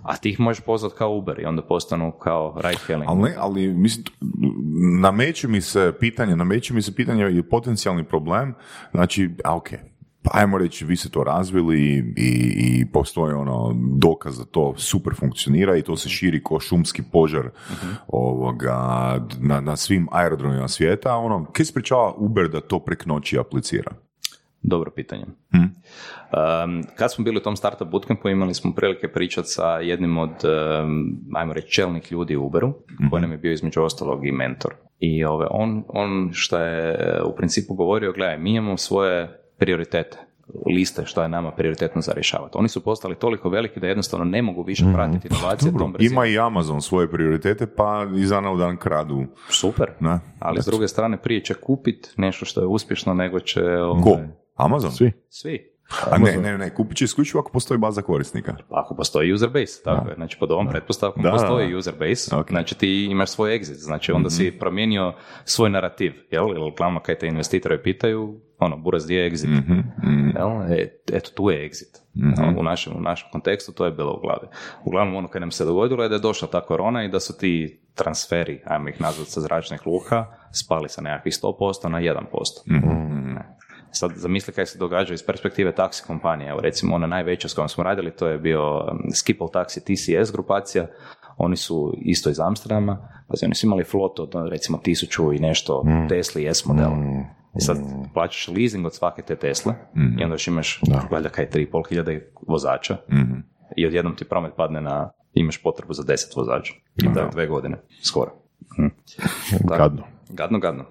a 0.08 0.18
ti 0.18 0.30
ih 0.30 0.39
možeš 0.39 0.64
pozvati 0.64 0.95
kao 0.97 1.18
Uber 1.18 1.39
i 1.39 1.45
onda 1.45 1.62
postanu 1.62 2.12
kao 2.12 2.62
ride 2.64 2.82
hailing. 2.88 3.10
Ali 3.10 3.34
ali 3.38 3.74
mislim, 3.74 4.05
nameće 5.01 5.47
mi 5.47 5.62
se 5.62 5.93
pitanje, 5.99 6.36
nameće 6.36 6.74
mi 6.74 6.82
se 6.82 6.95
pitanje 6.95 7.32
i 7.32 7.43
potencijalni 7.43 8.03
problem, 8.03 8.53
znači, 8.91 9.30
a 9.43 9.55
ok, 9.55 9.70
pa 10.24 10.32
ajmo 10.34 10.58
reći, 10.58 10.86
vi 10.86 10.95
ste 10.95 11.10
to 11.10 11.24
razvili 11.24 11.82
i, 11.82 12.03
i 12.58 12.86
postoji 12.91 13.34
ono 13.34 13.76
dokaz 13.97 14.38
da 14.38 14.45
to 14.45 14.74
super 14.78 15.14
funkcionira 15.16 15.78
i 15.78 15.82
to 15.82 15.97
se 15.97 16.10
širi 16.10 16.43
ko 16.43 16.60
šumski 16.60 17.03
požar 17.12 17.49
ovoga, 18.08 18.78
na, 19.39 19.62
na 19.62 19.76
svim 19.76 20.08
aerodromima 20.12 20.68
svijeta, 20.68 21.16
ono, 21.16 21.45
kaj 21.51 21.66
sprečava 21.66 22.14
Uber 22.18 22.49
da 22.49 22.62
to 22.62 22.80
prek 22.80 23.05
noći 23.05 23.39
aplicira? 23.39 23.91
Dobro 24.62 24.91
pitanje. 24.91 25.26
Um, 25.53 26.84
kad 26.95 27.14
smo 27.14 27.24
bili 27.24 27.38
u 27.38 27.43
tom 27.43 27.55
startup 27.55 27.88
bootcampu 27.88 28.30
imali 28.30 28.53
smo 28.53 28.74
prilike 28.76 29.08
pričati 29.08 29.47
sa 29.47 29.80
jednim 29.80 30.18
od, 30.18 30.30
um, 30.30 31.18
ajmo 31.34 31.53
reći, 31.53 31.72
čelnih 31.72 32.12
ljudi 32.12 32.36
u 32.36 32.45
Uberu, 32.45 32.74
koji 33.10 33.22
nam 33.22 33.32
je 33.32 33.38
bio 33.38 33.51
između 33.51 33.82
ostalog 33.82 34.28
i 34.28 34.32
mentor. 34.32 34.74
I 34.99 35.24
ove, 35.26 35.47
on, 35.49 35.84
on 35.88 36.30
što 36.34 36.60
je 36.60 36.97
u 37.24 37.36
principu 37.36 37.74
govorio, 37.74 38.14
gledaj, 38.14 38.38
mi 38.38 38.55
imamo 38.55 38.78
svoje 38.78 39.41
prioritete 39.58 40.18
liste 40.76 41.05
što 41.05 41.22
je 41.22 41.30
nama 41.30 41.51
prioritetno 41.51 42.01
za 42.01 42.12
rješavati. 42.14 42.58
Oni 42.58 42.70
su 42.70 42.84
postali 42.84 43.16
toliko 43.16 43.49
veliki 43.49 43.80
da 43.80 43.88
jednostavno 43.88 44.26
ne 44.26 44.41
mogu 44.41 44.64
više 44.64 44.84
pratiti 44.93 45.28
inovacije 45.32 45.72
tom 45.78 45.93
brzinom. 45.93 46.14
Ima 46.14 46.26
i 46.26 46.39
Amazon 46.39 46.82
svoje 46.82 47.12
prioritete, 47.12 47.68
pa 47.68 48.08
iz 48.16 48.30
dana 48.30 48.51
u 48.51 48.58
dan 48.58 48.78
kradu. 48.78 49.26
Super, 49.49 49.91
Ne? 49.99 50.20
ali 50.39 50.62
s 50.62 50.66
druge 50.66 50.88
strane 50.88 51.18
prije 51.18 51.43
će 51.43 51.53
kupiti 51.53 52.10
nešto 52.18 52.45
što 52.45 52.62
je 52.62 52.68
uspješno 52.68 53.14
nego 53.14 53.39
će... 53.39 53.64
ovaj, 53.64 54.03
Ko? 54.03 54.20
Amazon? 54.58 54.91
Svi. 54.91 55.12
Svi. 55.30 55.78
A 56.12 56.18
ne, 56.18 56.38
ne, 56.38 56.58
ne, 56.58 56.74
kupit 56.74 56.97
će 56.97 57.05
isključivo 57.05 57.39
ako 57.41 57.51
postoji 57.51 57.78
baza 57.78 58.01
korisnika. 58.01 58.55
Pa 58.70 58.82
Ako 58.86 58.95
postoji 58.95 59.34
user 59.34 59.49
base, 59.49 59.84
tako 59.84 60.10
je. 60.10 60.16
Znači, 60.16 60.38
pod 60.39 60.51
ovom 60.51 60.68
pretpostavkom 60.70 61.24
Da, 61.24 61.32
postoji 61.32 61.72
da. 61.72 61.78
user 61.78 61.93
base, 61.99 62.36
Ok. 62.36 62.49
znači 62.49 62.76
ti 62.78 63.05
imaš 63.05 63.30
svoj 63.30 63.60
exit, 63.60 63.74
znači 63.76 64.12
onda 64.12 64.30
si 64.30 64.51
promijenio 64.60 65.14
svoj 65.45 65.70
narativ, 65.70 66.14
jel? 66.32 66.47
Jer 66.47 66.74
glavno 66.78 66.99
kaj 66.99 67.18
te 67.18 67.28
investitore 67.28 67.84
pitaju, 67.84 68.39
ono, 68.60 68.78
buraz 68.78 69.05
gdje 69.05 69.16
je 69.16 69.32
exit? 69.32 69.49
Jel? 70.36 70.72
E, 70.72 70.99
eto, 71.14 71.32
tu 71.32 71.49
je 71.49 71.70
exit. 71.70 71.97
Jel? 72.14 72.60
U, 72.60 72.64
našem, 72.64 72.93
u 72.97 73.01
našem 73.01 73.28
kontekstu 73.32 73.72
to 73.72 73.86
je 73.86 73.91
bilo 73.91 74.14
u 74.14 74.22
glavi. 74.22 74.47
Uglavnom, 74.86 75.16
ono 75.16 75.28
kaj 75.28 75.39
nam 75.41 75.51
se 75.51 75.66
dogodilo 75.66 76.03
je 76.03 76.10
da 76.10 76.16
je 76.16 76.22
došla 76.22 76.47
ta 76.47 76.62
korona 76.62 77.03
i 77.03 77.10
da 77.10 77.20
su 77.20 77.38
ti 77.38 77.82
transferi, 77.95 78.62
ajmo 78.66 78.89
ih 78.89 79.01
nazvati 79.01 79.32
sa 79.32 79.41
zračnih 79.41 79.88
luka, 79.88 80.26
spali 80.53 80.89
sa 80.89 81.01
nekakvih 81.01 81.34
100% 81.34 81.88
na 81.88 81.99
1%. 81.99 82.22
Ne. 82.66 83.57
Sad 83.91 84.11
zamisli 84.15 84.53
kaj 84.53 84.65
se 84.65 84.77
događa 84.77 85.13
iz 85.13 85.25
perspektive 85.25 85.75
taksi 85.75 86.03
kompanije. 86.07 86.49
Evo 86.49 86.59
recimo 86.61 86.95
ona 86.95 87.07
najveća 87.07 87.47
s 87.47 87.53
kojom 87.53 87.69
smo 87.69 87.83
radili, 87.83 88.11
to 88.11 88.27
je 88.27 88.38
bio 88.38 88.77
um, 88.77 88.99
Skipple 89.13 89.47
Taxi 89.47 89.79
TCS 89.79 90.31
grupacija. 90.31 90.88
Oni 91.38 91.55
su 91.55 91.93
isto 91.97 92.29
iz 92.29 92.39
Amsterdama. 92.39 93.09
Pazi, 93.27 93.45
oni 93.45 93.55
su 93.55 93.65
imali 93.65 93.83
flotu 93.83 94.23
od 94.23 94.49
recimo 94.49 94.77
tisuću 94.77 95.33
i 95.33 95.39
nešto 95.39 95.83
Tesli 96.09 96.47
S 96.47 96.65
modela. 96.65 96.97
I 97.57 97.61
sad 97.61 97.77
plaćaš 98.13 98.47
leasing 98.47 98.85
od 98.85 98.95
svake 98.95 99.21
te 99.21 99.35
Tesle 99.35 99.73
i 100.19 100.23
onda 100.23 100.33
još 100.33 100.47
imaš 100.47 100.81
valjda 101.11 101.29
kaj 101.29 101.49
3,5 101.49 101.89
hiljade 101.89 102.31
vozača 102.47 102.97
i 103.77 103.85
odjednom 103.85 104.15
ti 104.15 104.25
promet 104.25 104.53
padne 104.57 104.81
na 104.81 105.11
imaš 105.33 105.63
potrebu 105.63 105.93
za 105.93 106.03
10 106.03 106.38
vozača. 106.38 106.73
I 106.95 107.05
je 107.05 107.29
dve 107.31 107.47
godine, 107.47 107.77
skoro. 108.03 108.31
Mhm. 108.79 108.88
Da. 109.63 109.77
Gadno. 109.83 110.03
Gadno, 110.29 110.59
gadno. 110.59 110.85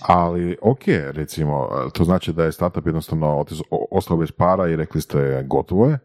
Ali, 0.00 0.56
ok, 0.62 0.80
recimo, 1.12 1.68
to 1.92 2.04
znači 2.04 2.32
da 2.32 2.44
je 2.44 2.52
startup 2.52 2.86
jednostavno 2.86 3.44
ostao 3.90 4.16
bez 4.16 4.32
para 4.32 4.68
i 4.68 4.76
rekli 4.76 5.00
ste 5.00 5.44
gotovo 5.46 5.86
je. 5.86 5.98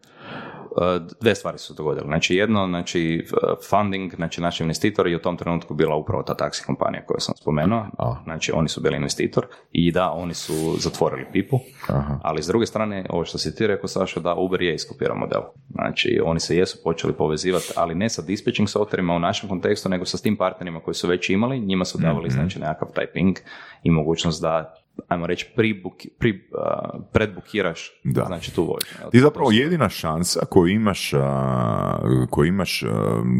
Uh, 0.76 1.06
Dve 1.20 1.34
stvari 1.34 1.58
su 1.58 1.66
se 1.66 1.74
dogodile. 1.74 2.06
Znači 2.06 2.36
jedno, 2.36 2.66
znači 2.66 3.26
uh, 3.32 3.58
funding, 3.70 4.14
znači 4.14 4.40
naši 4.40 4.62
investitori 4.62 5.10
je 5.10 5.16
u 5.16 5.20
tom 5.20 5.36
trenutku 5.36 5.74
bila 5.74 5.96
upravo 5.96 6.22
ta 6.22 6.34
taksi 6.34 6.64
kompanija 6.66 7.04
koju 7.06 7.20
sam 7.20 7.34
spomenuo. 7.36 7.86
Znači 8.24 8.52
oni 8.52 8.68
su 8.68 8.80
bili 8.80 8.96
investitor 8.96 9.46
i 9.72 9.92
da, 9.92 10.10
oni 10.10 10.34
su 10.34 10.76
zatvorili 10.78 11.26
pipu. 11.32 11.58
Aha. 11.88 12.18
Ali 12.22 12.42
s 12.42 12.46
druge 12.46 12.66
strane, 12.66 13.06
ovo 13.10 13.24
što 13.24 13.38
si 13.38 13.54
ti 13.54 13.66
rekao, 13.66 13.88
Saša, 13.88 14.20
da 14.20 14.34
Uber 14.34 14.62
je 14.62 14.74
iskopirao 14.74 15.16
model. 15.16 15.40
Znači 15.70 16.20
oni 16.24 16.40
se 16.40 16.56
jesu 16.56 16.78
počeli 16.84 17.12
povezivati, 17.12 17.72
ali 17.76 17.94
ne 17.94 18.08
sa 18.08 18.22
dispatching 18.22 18.68
softverima 18.68 19.14
u 19.14 19.18
našem 19.18 19.48
kontekstu, 19.48 19.88
nego 19.88 20.04
sa 20.04 20.18
tim 20.18 20.36
partnerima 20.36 20.80
koji 20.80 20.94
su 20.94 21.08
već 21.08 21.30
imali, 21.30 21.60
njima 21.60 21.84
su 21.84 21.98
davali 21.98 22.30
znači 22.30 22.58
nekakav 22.58 22.88
typing 22.88 23.38
i 23.82 23.90
mogućnost 23.90 24.42
da 24.42 24.74
ajmo 25.08 25.26
reći, 25.26 25.52
pribuki, 25.56 26.10
pri, 26.18 26.30
uh, 26.30 27.00
predbukiraš 27.12 27.90
Da. 28.04 28.24
znači 28.24 28.54
tu 28.54 28.62
vožnju. 28.62 29.00
jel? 29.00 29.10
Ti 29.10 29.20
zapravo 29.20 29.50
jedina 29.50 29.88
šansa 29.88 30.40
koju 30.50 30.66
imaš, 30.66 31.14
a, 31.14 31.98
koju 32.30 32.48
imaš 32.48 32.82
a, 32.82 32.86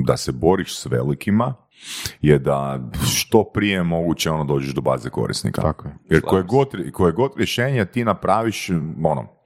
da 0.07 0.17
se 0.17 0.33
boriš 0.33 0.79
s 0.79 0.87
velikima 0.87 1.55
je 2.21 2.39
da 2.39 2.81
što 3.17 3.45
prije 3.45 3.83
moguće 3.83 4.31
ono 4.31 4.45
dođeš 4.45 4.75
do 4.75 4.81
baze 4.81 5.11
korisnika. 5.11 5.63
Tako 5.63 5.89
je. 5.89 5.95
Jer 6.11 6.23
koje 6.23 6.43
god, 6.43 6.69
koje 6.93 7.13
god 7.13 7.33
rješenje 7.37 7.85
ti 7.85 8.05
napraviš, 8.05 8.71
ono, 9.05 9.40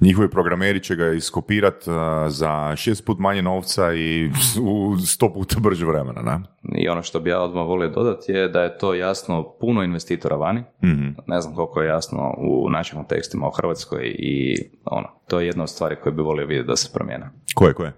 njihovi 0.00 0.30
programeri 0.30 0.80
će 0.80 0.96
ga 0.96 1.12
iskopirat 1.12 1.84
za 2.28 2.76
šest 2.76 3.04
put 3.04 3.18
manje 3.18 3.42
novca 3.42 3.94
i 3.94 4.30
u 4.62 4.98
sto 4.98 5.32
puta 5.32 5.56
brže 5.60 5.86
vremena, 5.86 6.22
ne? 6.22 6.40
I 6.82 6.88
ono 6.88 7.02
što 7.02 7.20
bi 7.20 7.30
ja 7.30 7.42
odmah 7.42 7.66
volio 7.66 7.88
dodati 7.88 8.32
je 8.32 8.48
da 8.48 8.62
je 8.62 8.78
to 8.78 8.94
jasno 8.94 9.54
puno 9.60 9.82
investitora 9.82 10.36
vani. 10.36 10.64
Mhm. 10.84 11.08
Ne 11.26 11.40
znam 11.40 11.54
koliko 11.54 11.82
je 11.82 11.88
jasno 11.88 12.34
u 12.38 12.70
našim 12.70 12.96
kontekstima 12.96 13.48
u 13.48 13.50
Hrvatskoj 13.50 14.02
i 14.18 14.56
ono, 14.84 15.08
to 15.28 15.40
je 15.40 15.46
jedna 15.46 15.62
od 15.62 15.70
stvari 15.70 15.96
koje 16.02 16.12
bi 16.12 16.22
volio 16.22 16.46
vidjeti 16.46 16.68
da 16.68 16.76
se 16.76 16.90
promijene. 16.94 17.30
Koje, 17.54 17.74
koje? 17.74 17.92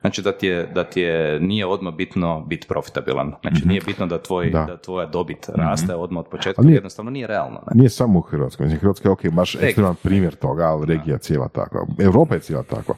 Znači 0.00 0.22
da 0.22 0.32
ti 0.32 0.46
je, 0.46 0.66
da 0.66 0.84
ti 0.84 1.00
je 1.00 1.40
nije 1.40 1.66
odmah 1.66 1.94
bitno 1.94 2.40
biti 2.40 2.66
profitabilan. 2.68 3.32
Znači 3.40 3.68
nije 3.68 3.80
bitno 3.86 4.06
da, 4.06 4.18
tvoj, 4.18 4.50
Da. 4.50 4.64
da. 4.64 4.76
tvoja 4.76 5.06
dobit 5.06 5.48
raste 5.48 5.94
odmah 5.94 6.20
od 6.20 6.28
početka, 6.28 6.62
nije- 6.62 6.74
jednostavno 6.74 7.10
nije 7.10 7.26
realno. 7.26 7.60
Ne? 7.66 7.72
Nije 7.74 7.90
samo 7.90 8.18
u 8.18 8.22
Hrvatskoj. 8.22 8.64
Mislim, 8.64 8.80
Hrvatska 8.80 9.08
je 9.08 9.12
ok, 9.12 9.28
baš 9.28 9.54
ekstreman 9.54 9.94
primjer 10.02 10.34
toga, 10.34 10.62
ali 10.64 10.86
regija 10.86 11.12
je 11.14 11.18
cijela 11.18 11.48
takva. 11.48 11.80
Europa 11.98 12.34
je 12.34 12.40
cijela 12.40 12.62
takva. 12.62 12.94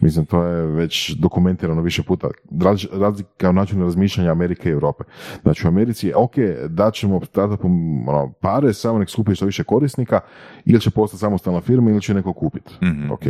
Mislim, 0.00 0.26
to 0.26 0.42
je 0.42 0.62
već 0.62 1.10
dokumentirano 1.10 1.82
više 1.82 2.02
puta. 2.02 2.28
Raz, 2.62 2.84
razlika 2.92 3.50
u 3.50 3.52
načinu 3.52 3.84
razmišljanja 3.84 4.30
Amerike 4.30 4.68
i 4.68 4.72
Europe. 4.72 5.04
Znači, 5.42 5.66
u 5.66 5.70
Americi 5.70 6.06
je 6.06 6.16
ok, 6.16 6.34
daćemo 6.68 7.20
startupom 7.24 7.72
ono, 8.08 8.32
pare, 8.32 8.72
samo 8.72 8.98
nek 8.98 9.10
skupi 9.10 9.34
što 9.34 9.46
više 9.46 9.64
korisnika, 9.64 10.20
ili 10.64 10.80
će 10.80 10.90
postati 10.90 11.20
samostalna 11.20 11.60
firma, 11.60 11.90
ili 11.90 12.02
će 12.02 12.14
neko 12.14 12.32
kupiti. 12.32 12.74
ok. 13.12 13.20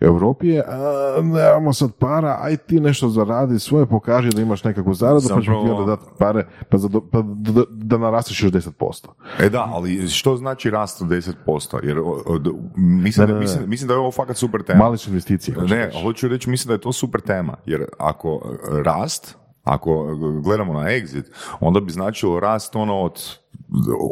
U 0.00 0.04
Europi 0.04 0.48
je, 0.48 0.62
a, 0.68 0.74
nemamo 1.22 1.72
sad 1.72 1.92
para, 1.98 2.38
aj 2.40 2.56
ti 2.66 2.80
nešto 2.80 3.08
zaradi, 3.08 3.58
svoje 3.58 3.86
pokaži 3.86 4.30
da 4.30 4.42
imaš 4.42 4.64
nekakvu 4.64 4.94
zaradu, 4.94 5.20
pa 5.20 5.28
ćemo 5.28 5.40
ti 5.40 5.46
Zapravo- 5.46 5.74
onda 5.74 5.96
dati 5.96 6.10
pare, 6.18 6.46
pa, 6.68 6.78
za, 6.78 6.88
pa 7.12 7.22
da, 7.24 7.62
da 7.70 7.98
narasteš 7.98 8.42
još 8.42 8.52
10%. 8.52 9.06
E 9.40 9.48
da, 9.48 9.64
ali 9.66 10.08
što 10.08 10.36
znači 10.36 10.70
rast 10.70 11.02
od 11.02 11.08
10%? 11.08 11.78
Jer 11.82 11.98
od- 12.26 12.54
mislim, 12.76 13.22
Ne, 13.22 13.26
da, 13.26 13.32
ne, 13.32 13.34
ne. 13.34 13.40
mislim, 13.40 13.70
mislim 13.70 13.88
da 13.88 13.94
je 13.94 14.00
ovo 14.00 14.12
fakat 14.12 14.36
super 14.36 14.62
tema. 14.62 14.78
Male 14.78 14.96
su 14.96 15.10
investicije. 15.10 15.56
Ne, 15.58 15.90
hoću 16.02 16.28
reći, 16.28 16.50
mislim 16.50 16.68
da 16.68 16.74
je 16.74 16.80
to 16.80 16.92
super 16.92 17.20
tema, 17.20 17.56
jer 17.66 17.84
ako 17.98 18.40
e, 18.44 18.82
rast, 18.82 19.36
ako 19.64 20.06
gledamo 20.40 20.72
na 20.72 20.80
exit, 20.82 21.24
onda 21.60 21.80
bi 21.80 21.92
značilo 21.92 22.40
rast 22.40 22.76
ono 22.76 22.94
od 22.96 23.20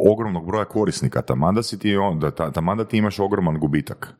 ogromnog 0.07 0.45
broja 0.45 0.65
korisnika, 0.65 1.21
taman 1.21 1.55
da 1.55 1.63
si 1.63 1.79
ti, 1.79 1.97
on, 1.97 2.19
da, 2.19 2.31
ta- 2.31 2.51
taman 2.51 2.77
da 2.77 2.85
ti 2.85 2.97
imaš 2.97 3.19
ogroman 3.19 3.59
gubitak. 3.59 4.13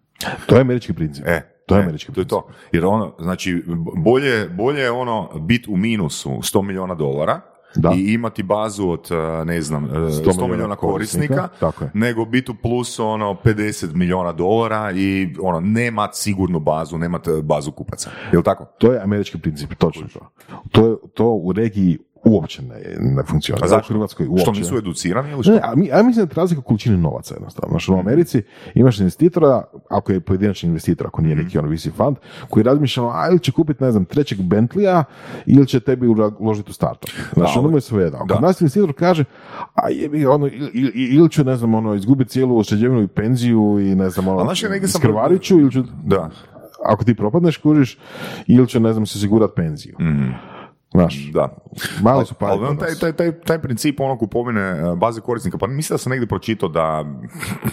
To 0.46 0.56
je 0.56 0.62
američki 0.62 0.94
princip. 0.94 1.26
E, 1.28 1.42
To 1.66 1.76
je 1.76 1.84
američki 1.84 2.14
to 2.14 2.22
je 2.22 2.28
to. 2.28 2.47
Jer 2.72 2.86
ono, 2.86 3.14
znači, 3.20 3.64
bolje, 3.97 4.49
bolje 4.49 4.82
je 4.82 4.91
ono 4.91 5.30
biti 5.39 5.72
u 5.72 5.78
minusu 5.78 6.30
100 6.30 6.61
milijuna 6.61 6.95
dolara 6.95 7.41
Da. 7.76 7.93
i 7.95 8.14
imati 8.14 8.43
bazu 8.43 8.89
od, 8.89 9.07
e, 9.11 9.45
ne 9.45 9.61
znam, 9.61 9.86
e, 9.86 9.88
100, 9.89 10.47
milijuna 10.47 10.76
korisnika, 10.76 11.36
korisnika, 11.36 11.47
tako 11.59 11.84
je. 11.84 11.91
nego 11.93 12.26
biti 12.26 12.51
u 12.51 12.55
plusu 12.61 13.05
ono 13.05 13.38
50 13.43 13.95
milijuna 13.95 14.32
dolara 14.32 14.91
i 14.91 15.36
ono, 15.41 15.59
nemat 15.59 16.16
sigurnu 16.16 16.59
bazu, 16.59 16.97
nemat 16.97 17.28
e, 17.28 17.41
bazu 17.43 17.72
kupaca. 17.72 18.09
Je 18.32 18.38
li 18.38 18.43
tako? 18.43 18.66
To 18.78 18.93
je 18.93 19.01
američki 19.01 19.39
princip, 19.39 19.74
točno 19.78 20.07
to. 20.14 20.20
To, 20.72 20.88
je, 20.88 20.95
to 21.14 21.34
u 21.34 21.53
regiji 21.53 21.97
uopće 22.26 22.62
ne, 22.62 22.76
ne 23.16 23.24
funkcionira. 23.24 23.66
A 23.66 23.68
zašto? 23.68 23.94
U 23.94 23.96
Hrvatskoj 23.96 24.28
uopće. 24.28 24.44
Što 24.44 24.52
nisu 24.52 24.78
educirani 24.78 25.32
ili 25.32 25.44
što? 25.44 25.52
Ne, 25.52 25.60
a, 25.64 25.76
mi, 25.76 25.92
a 25.92 26.04
mislim 26.04 26.26
da 26.26 26.32
je 26.32 26.36
razlika 26.36 26.60
u 26.60 26.64
količini 26.64 26.98
novaca 26.98 27.36
jednostavno. 27.36 27.70
Znači, 27.70 27.92
u 27.92 28.00
Americi 28.00 28.44
imaš 28.76 29.00
investitora, 29.00 29.64
ako 29.90 30.12
je 30.12 30.20
pojedinačni 30.20 30.68
investitor, 30.70 31.08
ako 31.08 31.22
nije 31.22 31.36
neki 31.36 31.58
ono 31.58 31.70
VC 31.70 31.88
fund, 31.98 32.18
koji 32.50 32.64
razmišlja, 32.64 33.04
a 33.04 33.28
ili 33.30 33.40
će 33.40 33.52
kupiti, 33.52 33.84
ne 33.84 33.92
znam, 33.92 34.06
trećeg 34.06 34.40
Bentleya 34.40 35.04
ili 35.46 35.68
će 35.68 35.80
tebi 35.80 36.08
uložiti 36.40 36.70
u 36.70 36.74
startup. 36.74 37.10
Znači, 37.34 37.60
ono 37.60 37.78
je 37.78 37.82
sve 37.82 38.04
jedan. 38.04 38.28
da. 38.28 38.34
Kod 38.34 38.44
nas 38.44 38.62
investitor 38.62 38.94
kaže, 38.94 39.26
a 39.76 39.82
ga, 40.22 40.32
ono, 40.32 40.48
ili, 40.48 40.92
ili, 40.96 41.30
ću, 41.30 41.44
ne 41.44 41.56
znam, 41.56 41.74
ono, 41.74 41.94
izgubiti 41.96 42.30
cijelu 42.32 42.58
ušteđevinu 42.58 43.02
i 43.04 43.08
penziju 43.08 43.80
i 43.80 43.96
ne 43.96 44.10
znam, 44.10 44.28
ono, 44.28 44.40
A 44.40 44.44
znaš, 44.44 44.64
ja 44.64 44.70
negdje 44.70 44.88
sam- 44.88 45.00
iskrvarit 45.00 45.42
ću 45.42 45.60
ili 45.60 45.72
ću, 45.72 45.84
Da. 46.04 46.30
ako 46.86 47.04
ti 47.04 47.16
propadneš, 47.16 47.58
kužiš, 47.58 47.98
ili 48.48 48.68
će, 48.68 48.80
ne 48.80 48.94
znam, 48.94 49.06
se 49.06 49.18
osigurati 49.18 49.54
penziju. 49.56 49.96
Znaš, 50.94 51.32
Da. 51.34 51.50
mali 52.02 52.26
su 52.26 52.34
pari 52.34 52.52
Ali 52.52 52.60
kod 52.60 52.70
on 52.70 52.78
taj, 52.78 52.96
taj, 53.00 53.14
taj, 53.14 53.39
taj 53.39 53.62
princip 53.62 54.00
ono 54.00 54.18
kupovine 54.18 54.62
e, 54.62 54.96
baze 54.96 55.22
korisnika, 55.22 55.58
pa 55.58 55.68
mislim 55.68 55.94
da 55.94 55.98
sam 55.98 56.10
negdje 56.10 56.28
pročitao 56.28 56.70
da 56.70 57.06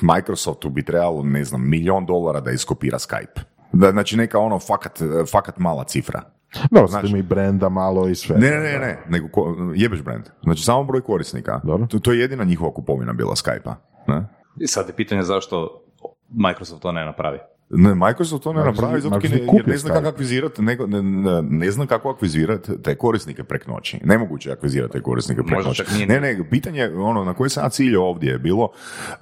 Microsoftu 0.01 0.71
bi 0.71 0.85
trebalo, 0.85 1.23
ne 1.23 1.45
znam, 1.45 1.69
milion 1.69 2.07
dolara 2.07 2.41
da 2.41 2.51
iskopira 2.51 2.99
Skype. 2.99 3.41
Da, 3.73 3.91
znači 3.91 4.17
neka 4.17 4.39
ono 4.39 4.59
fakat, 4.59 4.99
fakat 5.33 5.59
mala 5.59 5.85
cifra. 5.85 6.23
Dobro, 6.71 6.89
sad 6.89 7.05
ima 7.05 7.19
i 7.19 7.23
brenda 7.23 7.69
malo 7.69 8.09
i 8.09 8.15
sve. 8.15 8.39
Ne, 8.39 8.51
ne, 8.51 8.61
ne, 8.61 8.79
ne, 8.79 8.99
nego 9.09 9.29
ko, 9.29 9.57
jebeš 9.75 10.03
brand. 10.03 10.25
Znači 10.43 10.63
samo 10.63 10.85
broj 10.85 11.01
korisnika. 11.01 11.61
Dobro. 11.65 11.87
To, 11.87 11.99
to 11.99 12.13
je 12.13 12.19
jedina 12.21 12.45
njihova 12.45 12.75
kupovina 12.75 13.13
bila 13.13 13.35
Skype-a. 13.35 13.75
Ne? 14.07 14.25
I 14.61 14.67
sad 14.67 14.89
je 14.89 14.97
pitanje 14.97 15.23
zašto 15.23 15.83
Microsoft 16.29 16.83
to 16.83 16.93
ne 16.93 17.05
napravi. 17.05 17.39
Ne, 17.73 17.95
Microsoft 17.95 18.43
to 18.45 18.53
ne 18.53 18.61
Microsoft- 18.61 18.81
napravi 18.83 19.01
zato 19.01 19.19
ne, 19.19 19.29
jer 19.57 19.69
ne 19.69 19.77
zna 19.77 19.91
kako 19.91 20.09
akvizirati, 20.09 20.63
nego, 20.63 20.87
ne, 20.87 21.03
ne, 21.03 21.43
ne 21.43 21.71
zna 21.71 21.87
kako 21.87 22.11
akvizirati 22.11 22.83
te 22.83 22.95
korisnike 22.95 23.45
prek 23.45 23.67
noći. 23.67 24.01
Nemoguće 24.05 24.49
je 24.49 24.53
akvizirati 24.53 24.93
te 24.93 25.03
korisnike 25.03 25.43
prek 25.43 25.57
Možda 25.57 25.69
noći. 25.69 26.07
Ne, 26.07 26.21
ne, 26.21 26.45
pitanje 26.51 26.89
ono 26.89 27.25
na 27.25 27.35
koje 27.35 27.51
sam 27.51 27.65
ja 27.65 27.69
ciljao 27.69 28.05
ovdje 28.05 28.31
je 28.31 28.39
bilo 28.39 28.69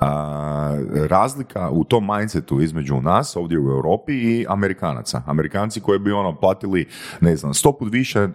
a, 0.00 0.78
razlika 1.08 1.70
u 1.70 1.84
tom 1.84 2.06
mindsetu 2.06 2.60
između 2.60 3.00
nas 3.00 3.36
ovdje 3.36 3.58
u 3.58 3.70
Europi 3.70 4.12
i 4.12 4.46
Amerikanaca. 4.48 5.22
Amerikanci 5.26 5.80
koji 5.80 5.98
bi 5.98 6.12
ono 6.12 6.36
platili, 6.36 6.86
ne 7.20 7.36
znam, 7.36 7.54
sto 7.54 7.72
put 7.72 7.92
više, 7.92 8.18
e, 8.18 8.28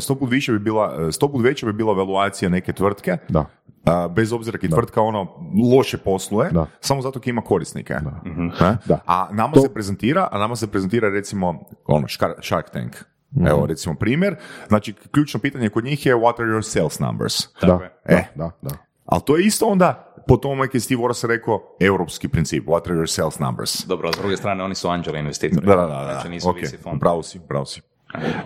sto 0.00 0.14
put 0.14 0.30
više 0.30 0.52
bi 0.52 0.58
bila, 0.58 1.12
sto 1.12 1.32
put 1.32 1.44
veća 1.44 1.66
bi 1.66 1.72
bila 1.72 1.92
valuacija 1.92 2.48
neke 2.48 2.72
tvrtke, 2.72 3.16
Da. 3.28 3.46
A, 3.86 4.08
bez 4.08 4.32
obzira 4.32 4.58
kad 4.58 4.70
tvrtka 4.70 5.00
ono 5.02 5.26
loše 5.74 5.98
posluje, 5.98 6.50
Da. 6.50 6.66
samo 6.80 7.02
zato 7.02 7.20
ima 7.24 7.42
korisnike. 7.42 7.94
Mhm. 8.26 8.46
Ne? 8.60 8.76
Da. 8.84 8.98
A 9.06 9.28
nama 9.32 9.52
To- 9.52 9.60
se 9.60 9.74
prezentira, 9.74 10.28
a 10.32 10.38
nama 10.38 10.56
se 10.56 10.66
prezentira 10.66 11.08
recimo 11.08 11.60
ono 11.86 12.08
Shark, 12.08 12.34
Shark 12.42 12.70
Tank. 12.70 12.96
Mhm. 13.36 13.46
Evo 13.46 13.66
recimo 13.66 13.94
primjer, 13.94 14.36
znači 14.68 14.92
ključno 15.10 15.40
pitanje 15.40 15.68
kod 15.68 15.84
njih 15.84 16.06
je 16.06 16.14
what 16.16 16.40
are 16.40 16.48
your 16.50 16.62
sales 16.62 16.98
numbers? 16.98 17.52
Tako 17.52 17.66
da, 17.66 17.78
da, 18.08 18.14
E. 18.14 18.24
da, 18.34 18.50
da. 18.62 18.70
Ali 19.06 19.22
to 19.24 19.36
je 19.36 19.44
isto 19.44 19.66
onda 19.66 20.02
po 20.28 20.36
tome 20.36 20.68
je 20.72 20.80
Steve 20.80 21.02
Woros 21.02 21.26
rekao 21.26 21.62
europski 21.80 22.28
princip, 22.28 22.66
what 22.66 22.80
are 22.86 22.94
your 22.94 23.06
sales 23.06 23.38
numbers? 23.38 23.84
Dobro, 23.86 24.08
a 24.08 24.12
s 24.12 24.16
druge 24.16 24.36
strane 24.36 24.64
oni 24.64 24.74
su 24.74 24.88
anđeli 24.88 25.18
investitori. 25.18 25.66
Da, 25.66 25.76
da, 25.76 25.82
da, 25.82 26.04
da. 26.04 26.12
Znači 26.12 26.28
nisu 26.28 26.48
Ok, 26.50 26.56
VC 26.56 26.82
fond. 26.82 27.00
Pravo 27.00 27.22
si, 27.22 27.40
pravo 27.48 27.64
si. 27.64 27.80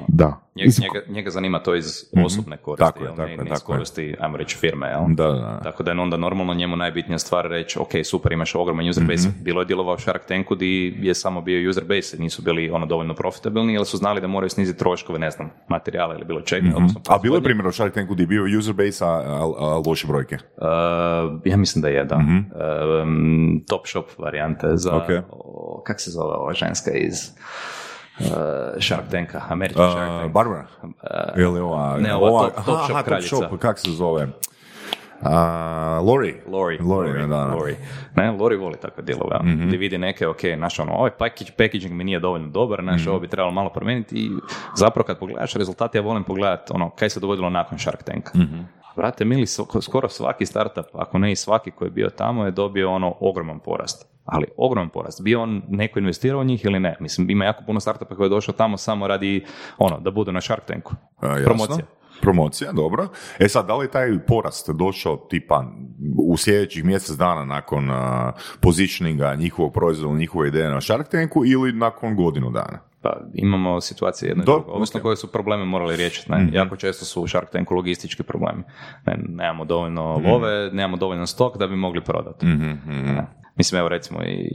Da. 0.08 0.40
Njega, 0.54 0.66
Mislim, 0.66 0.88
njega, 0.88 1.06
njega 1.08 1.30
zanima 1.30 1.58
to 1.58 1.74
iz 1.74 1.86
osobne 2.24 2.56
koristi, 2.56 2.84
Tako 2.84 3.00
je, 3.00 3.08
tako 3.08 3.22
ne, 3.22 3.30
je, 3.30 3.36
ne 3.36 3.42
iz 3.44 3.50
tako 3.50 3.72
je. 3.72 3.76
koristi, 3.76 4.14
ajmo 4.20 4.36
reći, 4.36 4.56
firme. 4.56 4.86
Jel? 4.88 5.00
Da, 5.08 5.26
da. 5.26 5.60
Tako 5.62 5.82
da 5.82 5.90
je 5.90 5.98
onda 5.98 6.16
normalno 6.16 6.54
njemu 6.54 6.76
najbitnija 6.76 7.18
stvar 7.18 7.44
reći, 7.46 7.78
ok, 7.78 7.88
super, 8.04 8.32
imaš 8.32 8.54
ogroman 8.54 8.88
user 8.88 9.04
base. 9.04 9.28
Mhm. 9.28 9.42
Bilo 9.42 9.60
je 9.60 9.66
djelovao 9.66 9.98
Shark 9.98 10.24
Tanku 10.24 10.54
di 10.54 10.96
je 10.98 11.14
samo 11.14 11.40
bio 11.40 11.70
user 11.70 11.84
base, 11.84 12.18
nisu 12.18 12.42
bili 12.42 12.70
ono 12.70 12.86
dovoljno 12.86 13.14
profitabilni, 13.14 13.72
jer 13.72 13.84
su 13.84 13.96
znali 13.96 14.20
da 14.20 14.26
moraju 14.26 14.50
sniziti 14.50 14.78
troškove, 14.78 15.18
ne 15.18 15.30
znam, 15.30 15.50
materijala 15.68 16.14
ili 16.14 16.24
bilo 16.24 16.40
čega. 16.40 16.66
odnosno 16.68 17.00
Mhm. 17.00 17.12
A 17.12 17.18
bilo 17.18 17.36
je 17.36 17.42
primjer 17.42 17.66
u 17.66 17.72
Shark 17.72 17.94
Tanku 17.94 18.12
gdje 18.14 18.22
je 18.22 18.26
bio 18.28 18.58
user 18.58 18.74
base, 18.74 19.04
a, 19.04 19.08
a- 19.08 19.22
a 19.58 19.82
loše 19.86 20.06
brojke. 20.06 20.34
Uh, 20.56 20.62
ja 21.44 21.56
mislim 21.56 21.82
da 21.82 21.88
je, 21.88 22.04
da. 22.04 22.16
Um, 23.02 23.64
top 23.68 23.86
shop 23.86 24.04
varijante 24.18 24.66
za, 24.70 24.90
Mhm. 24.92 25.14
Ok. 25.16 25.24
o, 25.30 25.82
kak 25.86 26.00
se 26.00 26.10
zove 26.10 26.34
ova 26.34 26.54
ženska 26.54 26.90
iz 26.90 27.14
uh, 27.14 27.79
Shark 28.80 29.08
Tanka, 29.10 29.42
američki 29.48 29.82
Shark 29.82 30.10
Uh, 30.10 30.20
Tank. 30.20 30.32
Barbara? 30.32 30.66
Ili 31.36 31.60
ova... 31.60 31.96
ne, 31.98 32.14
ova 32.14 32.42
Top- 32.42 32.54
Top 32.56 32.68
aha, 32.68 32.84
Shop 32.84 32.90
aha, 32.90 33.02
kraljica. 33.02 33.30
Top 33.30 33.44
Shop, 33.44 33.60
kak 33.60 33.78
se 33.78 33.90
zove? 33.90 34.28
A, 35.22 36.00
Lori. 36.02 36.40
Lori, 36.46 36.78
Lori, 36.78 37.12
da, 37.12 37.26
da. 37.26 37.46
Lori. 37.46 37.76
Ne, 38.16 38.30
Lori 38.30 38.56
voli 38.56 38.76
takve 38.76 39.02
dijelove, 39.02 39.38
mm 39.42 39.66
gdje 39.66 39.78
vidi 39.78 39.98
neke, 39.98 40.26
ok, 40.28 40.38
naš 40.56 40.78
ono, 40.78 40.92
ovaj 40.92 41.10
package, 41.10 41.52
packaging 41.52 41.92
mi 41.92 42.04
nije 42.04 42.20
dovoljno 42.20 42.48
dobar, 42.48 42.84
naš 42.84 43.06
ovo 43.06 43.20
bi 43.20 43.28
trebalo 43.28 43.52
malo 43.52 43.70
promijeniti 43.70 44.14
i 44.16 44.30
zapravo 44.74 45.06
kad 45.06 45.18
pogledaš 45.18 45.54
rezultate, 45.54 45.98
ja 45.98 46.02
volim 46.02 46.24
pogledati 46.24 46.72
ono, 46.74 46.90
kaj 46.90 47.10
se 47.10 47.20
dogodilo 47.20 47.50
nakon 47.50 47.78
Shark 47.78 48.02
Tanka. 48.02 48.32
Brate, 48.96 49.24
mili, 49.24 49.42
so- 49.42 49.80
skoro 49.80 50.08
svaki 50.08 50.46
startup, 50.46 50.86
ako 50.94 51.18
ne 51.18 51.32
i 51.32 51.36
svaki 51.36 51.70
koji 51.70 51.86
je 51.86 51.92
bio 51.92 52.08
tamo, 52.08 52.44
je 52.44 52.50
dobio 52.50 52.92
ono 52.92 53.14
ogroman 53.20 53.58
porast. 53.58 54.09
Ali 54.30 54.46
ogroman 54.56 54.88
porast. 54.88 55.22
Bio 55.22 55.42
on 55.42 55.62
neko 55.68 55.98
investirao 55.98 56.40
u 56.40 56.44
njih 56.44 56.64
ili 56.64 56.80
ne? 56.80 56.96
Mislim, 57.00 57.30
ima 57.30 57.44
jako 57.44 57.64
puno 57.66 57.80
startupa 57.80 58.14
koji 58.14 58.26
je 58.26 58.30
došao 58.30 58.54
tamo 58.54 58.76
samo 58.76 59.06
radi, 59.08 59.44
ono, 59.78 60.00
da 60.00 60.10
budu 60.10 60.32
na 60.32 60.40
Shark 60.40 60.64
Tanku. 60.64 60.94
A, 61.20 61.26
jasno. 61.26 61.44
Promocija. 61.44 61.86
Promocija, 62.20 62.72
dobro. 62.72 63.08
E 63.38 63.48
sad, 63.48 63.66
da 63.66 63.76
li 63.76 63.90
taj 63.90 64.18
porast 64.26 64.70
došao 64.70 65.16
tipa 65.16 65.64
u 66.28 66.36
sljedećih 66.36 66.84
mjesec 66.84 67.16
dana 67.16 67.44
nakon 67.44 67.90
uh, 67.90 67.96
positioninga 68.60 69.34
njihovog 69.34 69.72
proizvoda, 69.72 70.18
njihove 70.18 70.48
ideje 70.48 70.70
na 70.70 70.80
Shark 70.80 71.08
Tanku 71.08 71.46
ili 71.46 71.72
nakon 71.72 72.16
godinu 72.16 72.50
dana? 72.50 72.89
Pa 73.02 73.20
imamo 73.34 73.80
situacije 73.80 74.28
jedno 74.28 74.42
i 74.42 74.46
drugo, 74.46 74.72
ok. 74.72 75.02
koje 75.02 75.16
su 75.16 75.32
probleme 75.32 75.64
morali 75.64 75.96
riješiti. 75.96 76.32
Ne? 76.32 76.48
Jako 76.52 76.76
često 76.76 77.04
su 77.04 77.22
u 77.22 77.28
Shark 77.28 77.50
Tanku 77.50 77.74
logistički 77.74 78.22
problemi. 78.22 78.62
Ne, 79.06 79.18
nemamo 79.28 79.64
dovoljno 79.64 80.18
love, 80.18 80.70
nemamo 80.72 80.96
dovoljno 80.96 81.26
stok 81.26 81.58
da 81.58 81.66
bi 81.66 81.76
mogli 81.76 82.00
prodati. 82.04 82.46
Ne. 82.46 83.26
Mislim, 83.56 83.78
evo 83.78 83.88
recimo 83.88 84.22
i 84.22 84.50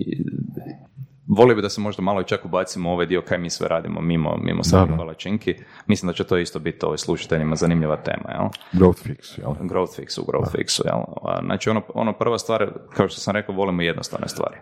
volio 1.28 1.56
bi 1.56 1.62
da 1.62 1.70
se 1.70 1.82
možda 1.82 2.02
malo 2.02 2.22
i 2.22 2.28
čak 2.28 2.46
ubacimo 2.46 2.90
u 2.90 2.94
ovaj 2.94 3.06
dio 3.06 3.22
kaj 3.22 3.38
mi 3.38 3.50
sve 3.50 3.68
radimo 3.68 4.02
mimo, 4.02 4.38
mimo 4.38 4.64
samih 4.64 4.92
da. 4.92 4.98
palačinki. 4.98 5.56
Mislim 5.88 6.08
da 6.08 6.14
će 6.14 6.24
to 6.24 6.38
isto 6.38 6.60
biti 6.60 6.86
ovoj 6.86 6.98
slušateljima 6.98 7.56
zanimljiva 7.56 7.96
tema. 7.96 8.32
Jel? 8.32 8.48
growth 8.74 9.08
fix, 9.08 9.40
jel? 9.40 9.52
Growth 9.52 10.02
fixu, 10.02 10.22
growth 10.26 10.56
fixu, 10.58 10.82
jel? 10.86 11.02
Znači, 11.46 11.70
ono, 11.70 11.82
ono 11.94 12.14
prva 12.14 12.38
stvar, 12.38 12.72
kao 12.90 13.10
što 13.10 13.20
sam 13.20 13.34
rekao, 13.34 13.56
volimo 13.56 13.82
jednostavne 13.82 14.28
stvari. 14.28 14.58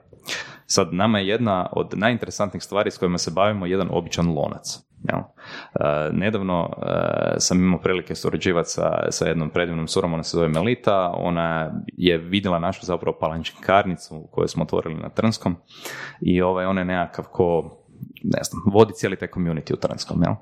Sad, 0.66 0.94
nama 0.94 1.20
je 1.20 1.28
jedna 1.28 1.70
od 1.72 1.94
najinteresantnijih 1.96 2.64
stvari 2.64 2.92
s 2.92 2.98
kojima 2.98 3.18
se 3.18 3.32
bavimo 3.32 3.66
jedan 3.66 3.88
običan 3.92 4.28
lonac. 4.28 4.80
Jel? 5.12 5.20
E, 5.20 6.10
nedavno 6.14 6.70
e, 6.82 7.40
sam 7.40 7.60
imao 7.60 7.80
prilike 7.80 8.16
surađivati 8.16 8.70
sa, 8.70 9.12
sa 9.12 9.26
jednom 9.26 9.50
predivnom 9.50 9.88
surom, 9.88 10.14
ona 10.14 10.24
se 10.24 10.38
zove 10.38 10.48
Melita, 10.48 11.14
ona 11.18 11.72
je 11.88 12.18
vidjela 12.18 12.60
našu 12.60 12.86
zapravo 12.86 13.18
palančinkarnicu 13.20 14.28
koju 14.32 14.48
smo 14.48 14.64
otvorili 14.64 14.96
na 14.96 15.10
Trnskom 15.10 15.56
i 16.22 16.42
ovaj, 16.42 16.66
on 16.66 16.78
je 16.78 16.86
nekakav 16.86 17.26
ko 17.32 17.80
ne 18.24 18.40
znam, 18.44 18.62
vodi 18.74 18.94
cijeli 18.94 19.16
taj 19.16 19.28
community 19.28 19.74
u 19.74 19.78
Trnskom, 19.78 20.24
jel? 20.24 20.34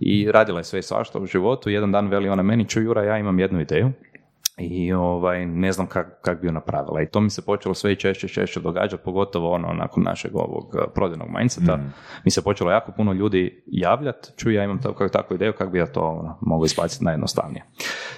I 0.00 0.32
radila 0.32 0.60
je 0.60 0.64
sve 0.64 0.78
i 0.78 0.82
svašta 0.82 1.18
u 1.18 1.26
životu, 1.26 1.70
jedan 1.70 1.92
dan 1.92 2.08
veli 2.08 2.28
ona 2.28 2.42
meni, 2.42 2.68
čuj 2.68 2.84
Jura, 2.84 3.04
ja 3.04 3.18
imam 3.18 3.38
jednu 3.38 3.60
ideju, 3.60 3.92
i 4.56 4.92
ovaj, 4.92 5.46
ne 5.46 5.72
znam 5.72 5.86
kak, 5.86 6.20
kak 6.22 6.40
bi 6.40 6.46
ju 6.46 6.52
napravila. 6.52 7.02
I 7.02 7.06
to 7.06 7.20
mi 7.20 7.30
se 7.30 7.44
počelo 7.44 7.74
sve 7.74 7.92
i 7.92 7.96
češće 7.96 8.28
češće 8.28 8.60
događati, 8.60 9.02
pogotovo 9.04 9.52
ono 9.52 9.72
nakon 9.72 10.02
našeg 10.02 10.36
ovog 10.36 10.74
eh, 10.76 10.84
prodajnog 10.94 11.28
mindseta. 11.38 11.78
Mi 12.24 12.30
se 12.30 12.42
počelo 12.42 12.70
jako 12.70 12.92
puno 12.92 13.12
ljudi 13.12 13.64
javljati, 13.66 14.28
čuj 14.36 14.54
ja 14.54 14.64
imam 14.64 14.82
takvu, 14.82 15.08
takvu 15.08 15.34
ideju, 15.34 15.52
kako 15.52 15.70
bi 15.70 15.78
ja 15.78 15.86
to 15.86 16.00
ono, 16.00 16.38
mogao 16.40 16.64
izbaciti 16.64 17.04
najjednostavnije. 17.04 17.64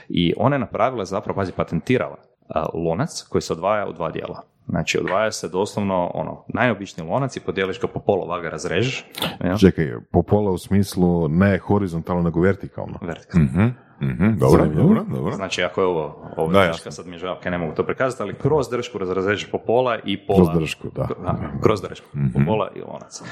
I 0.08 0.34
ona 0.36 0.56
je 0.56 0.60
napravila 0.60 1.04
zapravo, 1.04 1.36
pazi, 1.36 1.52
patentirala 1.52 2.16
eh, 2.16 2.60
lonac 2.74 3.22
koji 3.22 3.42
se 3.42 3.52
odvaja 3.52 3.88
u 3.88 3.92
dva 3.92 4.10
dijela. 4.10 4.42
Znači, 4.68 4.98
odvaja 4.98 5.32
se 5.32 5.48
doslovno 5.48 6.10
ono, 6.14 6.44
najobičniji 6.48 7.08
lonac 7.08 7.36
i 7.36 7.40
podijeliš 7.40 7.80
ga 7.80 7.86
po 7.86 8.00
pola, 8.00 8.40
ga 8.40 8.48
razrežeš. 8.48 9.04
jel? 9.44 9.56
Čekaj, 9.56 9.92
po 10.12 10.22
pola 10.22 10.50
u 10.50 10.58
smislu 10.58 11.28
ne 11.28 11.58
horizontalno, 11.58 12.22
nego 12.22 12.40
vertikalno. 12.40 12.98
Vertikalno. 13.02 13.46
Mhm, 13.46 13.66
mhm, 14.00 14.38
dobro, 14.38 14.62
Zanimljivo. 14.62 14.88
dobro, 14.88 15.04
dobro. 15.08 15.32
Znači, 15.32 15.62
ako 15.62 15.80
je 15.80 15.86
ovo, 15.86 16.32
ovo 16.36 16.52
Da, 16.52 16.66
drška, 16.66 16.90
sad 16.90 17.06
mi 17.06 17.14
je 17.14 17.18
žao, 17.18 17.38
ne 17.44 17.58
mogu 17.58 17.74
to 17.74 17.84
prikazati, 17.84 18.22
ali 18.22 18.34
kroz 18.34 18.70
dršku 18.70 18.98
razrežeš 18.98 19.50
po 19.50 19.58
pola 19.58 19.98
i 20.04 20.26
pola. 20.26 20.44
Kroz 20.44 20.58
dršku, 20.58 20.88
da. 20.94 21.02
Da, 21.02 21.38
kroz 21.62 21.82
dršku, 21.82 22.06
po 22.34 22.40
pola 22.46 22.68
i 22.74 22.80
lonac. 22.80 23.22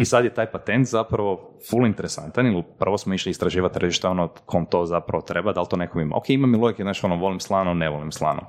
I 0.00 0.04
sad 0.04 0.24
je 0.24 0.34
taj 0.34 0.46
patent 0.46 0.86
zapravo 0.86 1.50
full 1.70 1.86
interesantan, 1.86 2.46
ili 2.46 2.64
prvo 2.78 2.98
smo 2.98 3.14
išli 3.14 3.30
istraživati 3.30 3.74
tržište, 3.74 4.08
ono, 4.08 4.28
kom 4.28 4.66
to 4.66 4.86
zapravo 4.86 5.22
treba, 5.22 5.52
da 5.52 5.60
li 5.60 5.66
to 5.70 5.76
nekom 5.76 6.00
ima. 6.00 6.16
Ok, 6.16 6.30
ima 6.30 6.46
mi 6.46 6.58
logike, 6.58 6.82
znači, 6.82 7.06
ono, 7.06 7.16
volim 7.16 7.40
slano, 7.40 7.74
ne 7.74 7.88
volim 7.88 8.12
slano. 8.12 8.40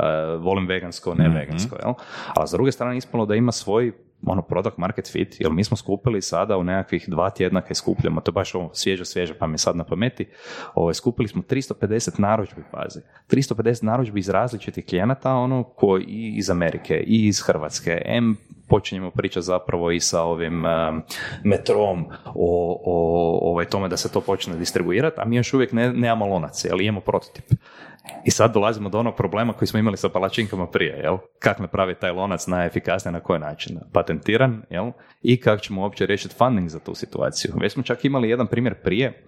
E, 0.00 0.36
volim 0.36 0.66
vegansko, 0.66 1.14
ne 1.14 1.28
vegansko, 1.28 1.76
jel? 1.84 1.92
Ali 2.34 2.48
s 2.48 2.50
druge 2.50 2.72
strane 2.72 2.96
ispalo 2.96 3.26
da 3.26 3.34
ima 3.34 3.52
svoj 3.52 3.92
ono 4.26 4.42
product 4.42 4.78
market 4.78 5.12
fit, 5.12 5.40
jer 5.40 5.52
mi 5.52 5.64
smo 5.64 5.76
skupili 5.76 6.22
sada 6.22 6.56
u 6.56 6.64
nekakvih 6.64 7.04
dva 7.08 7.30
tjedna 7.30 7.60
kaj 7.60 7.74
skupljamo, 7.74 8.20
to 8.20 8.30
je 8.30 8.32
baš 8.32 8.54
ovo 8.54 8.70
svježe, 8.74 9.04
svježe, 9.04 9.34
pa 9.34 9.46
mi 9.46 9.58
sad 9.58 9.76
na 9.76 9.84
pameti, 9.84 10.28
ovo, 10.74 10.94
skupili 10.94 11.28
smo 11.28 11.42
350 11.42 12.20
narudžbi, 12.20 12.62
pazi, 12.72 13.00
350 13.30 13.84
narudžbi 13.84 14.20
iz 14.20 14.28
različitih 14.28 14.86
klijenata, 14.86 15.34
ono, 15.34 15.62
koji 15.62 16.04
i 16.04 16.36
iz 16.36 16.50
Amerike, 16.50 17.04
i 17.06 17.26
iz 17.26 17.42
Hrvatske, 17.42 18.02
M 18.04 18.36
počinjemo 18.68 19.10
pričati 19.10 19.46
zapravo 19.46 19.90
i 19.90 20.00
sa 20.00 20.22
ovim 20.22 20.64
um, 20.64 21.02
metrom 21.44 22.06
o, 22.34 22.80
o 22.84 23.38
ovaj, 23.50 23.64
tome 23.64 23.88
da 23.88 23.96
se 23.96 24.12
to 24.12 24.20
počne 24.20 24.56
distribuirati, 24.56 25.20
a 25.20 25.24
mi 25.24 25.36
još 25.36 25.54
uvijek 25.54 25.72
ne, 25.72 25.92
nemamo 25.92 26.26
lonac, 26.26 26.64
ali 26.72 26.84
imamo 26.84 27.00
prototip. 27.00 27.44
I 28.24 28.30
sad 28.30 28.52
dolazimo 28.52 28.88
do 28.88 28.98
onog 28.98 29.16
problema 29.16 29.52
koji 29.52 29.68
smo 29.68 29.78
imali 29.78 29.96
sa 29.96 30.08
palačinkama 30.08 30.66
prije, 30.66 30.96
jel? 30.96 31.18
Kako 31.38 31.62
napraviti 31.62 32.00
taj 32.00 32.10
lonac 32.10 32.46
najefikasnije, 32.46 33.12
na 33.12 33.20
koji 33.20 33.40
način? 33.40 33.78
Patentiran, 33.92 34.62
jel? 34.70 34.90
I 35.22 35.40
kako 35.40 35.62
ćemo 35.62 35.82
uopće 35.82 36.06
riješiti 36.06 36.34
funding 36.34 36.68
za 36.68 36.78
tu 36.78 36.94
situaciju. 36.94 37.52
Već 37.60 37.72
smo 37.72 37.82
čak 37.82 38.04
imali 38.04 38.28
jedan 38.28 38.46
primjer 38.46 38.74
prije, 38.74 39.24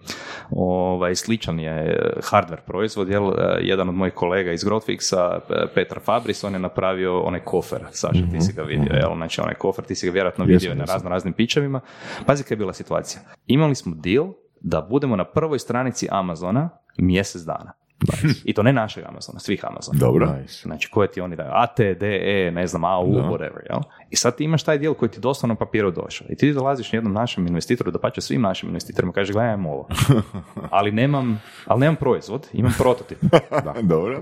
ovaj, 0.51 1.15
sličan 1.15 1.59
je 1.59 1.99
hardware 2.31 2.61
proizvod, 2.65 3.09
jel? 3.09 3.31
Jedan 3.61 3.89
od 3.89 3.95
mojih 3.95 4.13
kolega 4.13 4.51
iz 4.51 4.63
Growthfixa, 4.63 5.39
Petar 5.75 5.99
Fabris, 6.05 6.43
on 6.43 6.53
je 6.53 6.59
napravio 6.59 7.21
onaj 7.21 7.39
kofer, 7.39 7.79
Saša, 7.91 8.23
ti 8.31 8.41
si 8.41 8.53
ga 8.53 8.61
vidio, 8.63 8.93
jel? 8.93 9.15
Znači, 9.15 9.41
onaj 9.41 9.55
kofer, 9.55 9.85
ti 9.85 9.95
si 9.95 10.05
ga 10.05 10.13
vjerojatno 10.13 10.45
vidio 10.45 10.75
na 10.75 10.85
razno 10.85 11.09
raznim 11.09 11.33
pićevima. 11.33 11.81
Pazi 12.25 12.43
kaj 12.43 12.55
je 12.55 12.57
bila 12.57 12.73
situacija. 12.73 13.21
Imali 13.47 13.75
smo 13.75 13.95
deal 13.95 14.27
da 14.61 14.81
budemo 14.81 15.15
na 15.15 15.25
prvoj 15.25 15.59
stranici 15.59 16.07
Amazona 16.11 16.69
mjesec 16.97 17.41
dana. 17.41 17.73
I 18.49 18.53
to 18.53 18.63
ne 18.63 18.73
našeg 18.73 19.03
Amazona, 19.07 19.39
svih 19.39 19.65
Amazona. 19.65 19.99
Dobro. 19.99 20.35
Znači, 20.61 20.89
koje 20.89 21.11
ti 21.11 21.21
oni 21.21 21.35
daju? 21.35 21.49
AT, 21.53 21.77
DE, 21.77 22.51
ne 22.53 22.67
znam, 22.67 22.83
AU, 22.83 23.07
whatever, 23.07 23.61
jel? 23.69 23.79
I 24.09 24.15
sad 24.15 24.35
ti 24.35 24.43
imaš 24.43 24.63
taj 24.63 24.77
dijel 24.77 24.93
koji 24.93 25.09
ti 25.09 25.19
doslovno 25.19 25.53
na 25.53 25.57
papiru 25.57 25.91
došao. 25.91 26.27
I 26.29 26.35
ti 26.35 26.53
dolaziš 26.53 26.93
jednom 26.93 27.13
našem 27.13 27.47
investitoru, 27.47 27.91
da 27.91 27.99
pače 27.99 28.21
svim 28.21 28.41
našim 28.41 28.69
investitorima, 28.69 29.13
kaže, 29.13 29.33
gledaj, 29.33 29.53
imam 29.53 29.65
ovo. 29.65 29.87
ali 30.71 30.91
nemam, 30.91 31.41
ali 31.65 31.79
nemam 31.79 31.95
proizvod, 31.95 32.47
imam 32.53 32.73
prototip. 32.77 33.19
Da. 33.63 33.75
Dobro. 33.81 34.21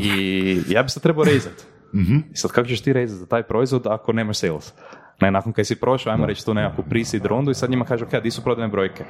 I 0.00 0.62
ja 0.68 0.82
bi 0.82 0.88
se 0.88 1.00
trebao 1.00 1.24
rezati. 1.24 1.64
I 2.32 2.36
sad 2.36 2.50
kako 2.50 2.68
ćeš 2.68 2.80
ti 2.80 2.92
rezati 2.92 3.18
za 3.20 3.26
taj 3.26 3.42
proizvod 3.42 3.86
ako 3.86 4.12
nemaš 4.12 4.38
sales? 4.38 4.72
Ne, 5.20 5.30
nakon 5.30 5.52
kad 5.52 5.66
si 5.66 5.80
prošao, 5.80 6.12
ajmo 6.12 6.26
reći 6.26 6.44
tu 6.44 6.54
nekakvu 6.54 6.84
prisid 6.88 7.26
rondu 7.26 7.50
i 7.50 7.54
sad 7.54 7.70
njima 7.70 7.84
kaže, 7.84 8.04
ok, 8.04 8.22
di 8.22 8.30
su 8.30 8.44
prodane 8.44 8.68
brojke? 8.68 9.04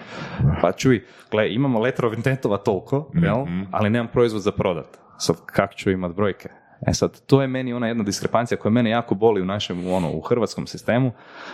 Pa 0.61 0.73
čuj, 0.73 1.05
gle, 1.31 1.55
imamo 1.55 1.81
letter 1.81 2.07
of 2.07 2.17
intentova 2.17 2.57
toliko, 2.57 3.11
jel? 3.15 3.47
ali 3.71 3.91
nemam 3.91 4.09
proizvod 4.13 4.43
za 4.43 4.53
prodat. 4.53 4.99
Sad, 5.19 5.37
kako 5.47 5.75
ću 5.75 5.91
imat 5.91 6.15
brojke? 6.15 6.49
E 6.87 6.95
sad, 6.95 7.21
to 7.21 7.43
je 7.43 7.49
meni 7.49 7.73
ona 7.73 7.89
jedna 7.89 8.05
diskrepancija 8.05 8.59
koja 8.59 8.73
mene 8.73 8.91
jako 8.91 9.15
boli 9.15 9.43
u 9.43 9.45
našem, 9.45 9.87
ono, 9.87 10.13
u 10.13 10.21
hrvatskom 10.21 10.67
sistemu 10.67 11.13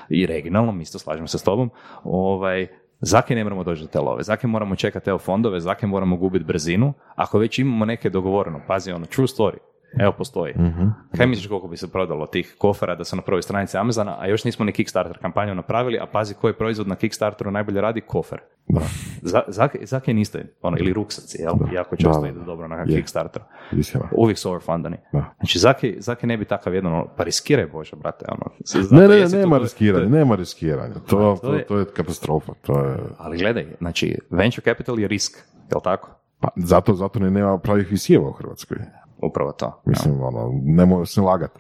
i 0.09 0.27
regionalnom, 0.27 0.81
isto 0.81 0.99
slažem 0.99 1.29
se 1.29 1.39
s 1.39 1.43
tobom, 1.43 1.71
ovaj, 2.05 2.67
Zake 3.01 3.35
ne 3.35 3.45
moramo 3.45 3.65
doći 3.65 3.83
do 3.83 3.89
te 3.89 4.01
love, 4.01 4.23
zake 4.23 4.47
moramo 4.47 4.77
čekati 4.77 5.05
te 5.05 5.19
fondove, 5.19 5.61
zake 5.61 5.87
moramo 5.87 6.17
gubiti 6.17 6.45
brzinu, 6.45 6.93
ako 7.15 7.39
već 7.39 7.59
imamo 7.59 7.85
neke 7.85 8.11
dogovoreno, 8.11 8.61
pazi 8.67 8.93
ono, 8.93 9.07
true 9.07 9.27
story, 9.27 9.59
Evo 9.97 10.13
postoji. 10.13 10.53
Mhm. 10.55 10.89
Kaj 11.17 11.27
misliš 11.27 11.47
koliko 11.49 11.69
bi 11.69 11.77
se 11.77 11.89
prodalo 11.89 12.27
tih 12.27 12.55
kofera 12.59 12.95
da 12.95 13.05
su 13.05 13.17
na 13.17 13.23
prvoj 13.23 13.43
stranici 13.43 13.77
Amazona, 13.77 14.17
a 14.19 14.27
još 14.27 14.45
nismo 14.45 14.65
ni 14.65 14.73
Kickstarter 14.73 15.19
kampanju 15.19 15.55
napravili, 15.55 15.99
a 15.99 16.07
pazi 16.07 16.35
koji 16.35 16.55
proizvod 16.55 16.89
na 16.89 16.95
Kickstarteru 16.95 17.51
najbolje 17.51 17.81
radi 17.81 18.01
kofer. 18.01 18.39
Da. 18.69 18.81
Za, 19.23 19.43
zake, 19.49 19.79
zake 19.83 20.15
niste, 20.15 20.45
ono, 20.63 20.77
ili 20.79 20.93
ruksaci, 20.93 21.43
jel? 21.43 21.55
Jako 21.73 21.97
često 21.97 22.21
Da, 22.21 22.29
idu 22.29 22.45
dobro 22.45 22.69
na 22.69 22.77
je. 22.77 22.87
Kickstarter. 22.87 23.43
Istina. 23.73 24.05
Uvijek 24.13 24.39
su 24.39 24.49
overfundani. 24.49 24.97
Da. 25.13 25.35
Znači, 25.37 25.59
zake, 25.59 25.95
zake 25.99 26.27
ne 26.27 26.37
bi 26.37 26.45
takav 26.45 26.75
jedan, 26.75 26.93
ono, 26.93 27.07
pa 27.17 27.25
riskiraj 27.25 27.67
Bože, 27.67 27.97
brate, 27.97 28.25
ono. 28.29 28.51
zato 28.61 28.95
Ne, 28.95 29.09
ne, 29.09 29.21
ne, 29.21 29.29
nema 29.31 29.59
riskiranja, 29.59 30.09
nema 30.09 30.35
riskiranja. 30.35 30.95
To, 30.95 31.01
to 31.07 31.39
to, 31.39 31.55
je- 31.55 31.67
to 31.67 31.79
je 31.79 31.85
katastrofa. 31.87 32.53
To 32.63 32.81
je, 32.81 32.97
Ali 33.19 33.39
gledaj, 33.39 33.67
znači, 33.79 34.19
venture 34.31 34.63
capital 34.65 35.01
je 35.01 35.09
risk, 35.09 35.39
jel 35.71 35.81
tako? 35.81 36.11
pa, 36.41 36.49
zato, 36.57 36.95
zato 36.95 37.19
ne 37.19 37.31
nema 37.31 37.59
pravih 37.59 37.91
visijeva 37.91 38.29
u 38.29 38.33
Hrvatskoj. 38.33 38.77
Upravo 39.27 39.53
to. 39.53 39.83
Mislim, 39.87 40.23
ono, 40.23 40.61
nemoj 40.65 41.07
se 41.07 41.21
lagat. 41.21 41.51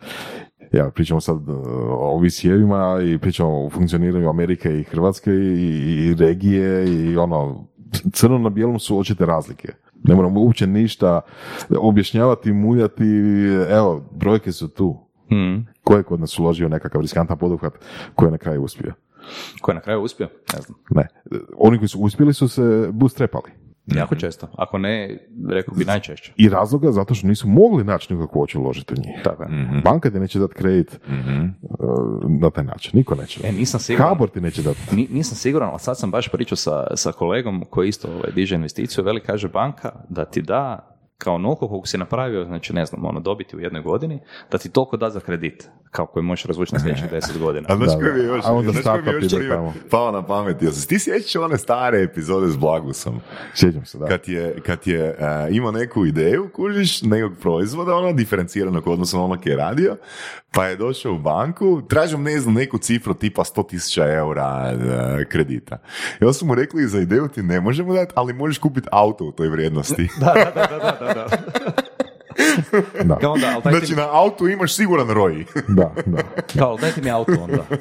Ja, 0.72 0.90
pričamo 0.90 1.20
sad 1.20 1.48
uh, 1.48 1.56
o 1.88 2.18
visijevima 2.18 2.98
i 3.02 3.18
pričamo 3.18 3.66
o 3.66 3.70
funkcioniranju 3.70 4.28
Amerike 4.28 4.78
i 4.78 4.82
Hrvatske 4.82 5.30
i, 5.30 6.08
i 6.08 6.14
regije 6.14 6.86
i 6.88 7.16
ono, 7.16 7.66
crno 8.12 8.38
na 8.38 8.50
bijelom 8.50 8.78
su 8.78 8.98
očite 8.98 9.26
razlike. 9.26 9.68
Ne 10.04 10.14
moramo 10.14 10.40
uopće 10.40 10.66
ništa 10.66 11.20
objašnjavati, 11.78 12.52
muljati, 12.52 13.04
evo, 13.68 14.02
brojke 14.10 14.52
su 14.52 14.68
tu. 14.68 14.96
Hmm. 15.28 15.66
Ko 15.84 15.96
je 15.96 16.02
kod 16.02 16.20
nas 16.20 16.38
uložio 16.38 16.68
nekakav 16.68 17.00
riskantan 17.00 17.38
poduhvat 17.38 17.74
koji 18.14 18.26
je 18.26 18.30
na 18.30 18.38
kraju 18.38 18.62
uspio? 18.62 18.92
Ko 19.60 19.70
je 19.70 19.74
na 19.74 19.80
kraju 19.80 20.02
uspio? 20.02 20.28
Ne 20.54 20.60
znam. 20.60 20.78
Ne. 20.90 21.08
Oni 21.56 21.78
koji 21.78 21.88
su 21.88 22.00
uspjeli 22.00 22.34
su 22.34 22.48
se 22.48 22.88
bootstrapali. 22.92 23.63
Jako 23.86 24.14
često. 24.14 24.48
Ako 24.58 24.78
ne, 24.78 25.18
rekao 25.50 25.74
bi 25.74 25.84
najčešće. 25.84 26.32
I 26.36 26.48
razloga 26.48 26.92
zato 26.92 27.14
što 27.14 27.26
nisu 27.26 27.48
mogli 27.48 27.84
naći 27.84 28.14
nikako 28.14 28.38
hoće 28.40 28.58
uložiti 28.58 28.94
u 28.94 28.96
njih. 28.96 29.20
Tako 29.24 29.42
je. 29.42 29.48
Banka 29.84 30.10
ti 30.10 30.20
neće 30.20 30.38
dati 30.38 30.54
kredit 30.54 31.00
uh, 31.08 32.30
na 32.40 32.50
taj 32.50 32.64
način. 32.64 32.90
Niko 32.94 33.14
neće. 33.14 33.40
E, 33.44 33.52
nisam 33.52 33.80
siguran. 33.80 34.08
Habor 34.08 34.28
ti 34.28 34.40
neće 34.40 34.62
dati. 34.62 34.96
Ni- 34.96 35.08
nisam 35.10 35.36
siguran, 35.36 35.68
ali 35.70 35.80
sad 35.80 35.98
sam 35.98 36.10
baš 36.10 36.28
pričao 36.28 36.56
sa, 36.56 36.86
sa 36.96 37.12
kolegom 37.12 37.64
koji 37.70 37.88
isto 37.88 38.08
ovaj, 38.08 38.30
diže 38.34 38.54
investiciju, 38.54 39.04
veli 39.04 39.20
kaže 39.20 39.48
banka 39.48 39.92
da 40.08 40.24
ti 40.24 40.42
da 40.42 40.90
kao 41.18 41.34
onoliko 41.34 41.68
koliko 41.68 41.86
si 41.86 41.98
napravio, 41.98 42.44
znači 42.44 42.72
ne 42.72 42.86
znam, 42.86 43.04
ono, 43.04 43.20
dobiti 43.20 43.56
u 43.56 43.60
jednoj 43.60 43.82
godini, 43.82 44.20
da 44.50 44.58
ti 44.58 44.68
toliko 44.68 44.96
da 44.96 45.10
za 45.10 45.20
kredit, 45.20 45.68
kao 45.90 46.06
koji 46.06 46.22
možeš 46.22 46.44
razvući 46.44 46.74
na 46.74 46.80
sljedećih 46.80 47.10
deset 47.14 47.38
godina. 47.38 47.66
A 47.70 47.76
znaš 47.76 47.88
koji 48.00 48.24
još, 48.24 48.44
onda 48.46 48.72
znaš 48.72 48.84
koji 48.84 49.28
startup 49.28 49.32
još 49.32 49.88
pao 49.90 50.12
na 50.12 50.26
pamet? 50.26 50.62
Jel 50.62 50.72
se 50.72 50.86
ti 50.86 50.98
sjećaš 50.98 51.36
one 51.36 51.58
stare 51.58 52.02
epizode 52.02 52.48
s 52.48 52.56
Blagusom? 52.56 53.20
Sjećam 53.54 53.86
se, 53.86 53.98
da. 53.98 54.06
Kad 54.06 54.20
je, 54.26 54.60
kad 54.66 54.78
je 54.86 55.16
e, 55.18 55.48
imao 55.50 55.72
neku 55.72 56.06
ideju, 56.06 56.48
kužiš, 56.54 57.02
nekog 57.02 57.32
proizvoda, 57.40 57.94
ono, 57.94 58.12
diferenciranog 58.12 58.86
odnosno 58.86 59.18
na 59.18 59.24
ono 59.24 59.38
je 59.44 59.56
radio, 59.56 59.96
pa 60.54 60.66
je 60.66 60.76
došao 60.76 61.12
u 61.12 61.18
banku, 61.18 61.82
tražim, 61.88 62.22
ne 62.22 62.40
znam, 62.40 62.54
neku 62.54 62.78
cifru 62.78 63.14
tipa 63.14 63.44
100.000 63.44 64.14
eura 64.14 64.72
e, 64.72 65.24
kredita. 65.24 65.78
I 66.20 66.24
onda 66.24 66.32
su 66.32 66.46
mu 66.46 66.54
rekli, 66.54 66.86
za 66.86 67.00
ideju 67.00 67.28
ti 67.28 67.42
ne 67.42 67.60
možemo 67.60 67.94
dati, 67.94 68.12
ali 68.16 68.32
možeš 68.32 68.58
kupiti 68.58 68.88
auto 68.92 69.24
u 69.24 69.32
toj 69.32 69.48
vrijednosti. 69.48 70.08
da, 70.20 70.32
da, 70.34 70.50
da, 70.54 70.66
da, 70.66 70.96
da, 71.00 71.03
da. 71.04 71.26
Da, 73.04 73.16
Kao 73.16 73.32
onda, 73.32 73.60
ali 73.64 73.76
Znači, 73.76 73.94
na 73.94 74.08
autu 74.12 74.48
imaš 74.48 74.76
siguran 74.76 75.08
roj. 75.08 75.44
da, 75.78 75.92
da. 76.06 76.18
kao, 76.58 76.76
dajte 76.76 77.02
mi 77.02 77.10
auto 77.10 77.32
onda. 77.42 77.64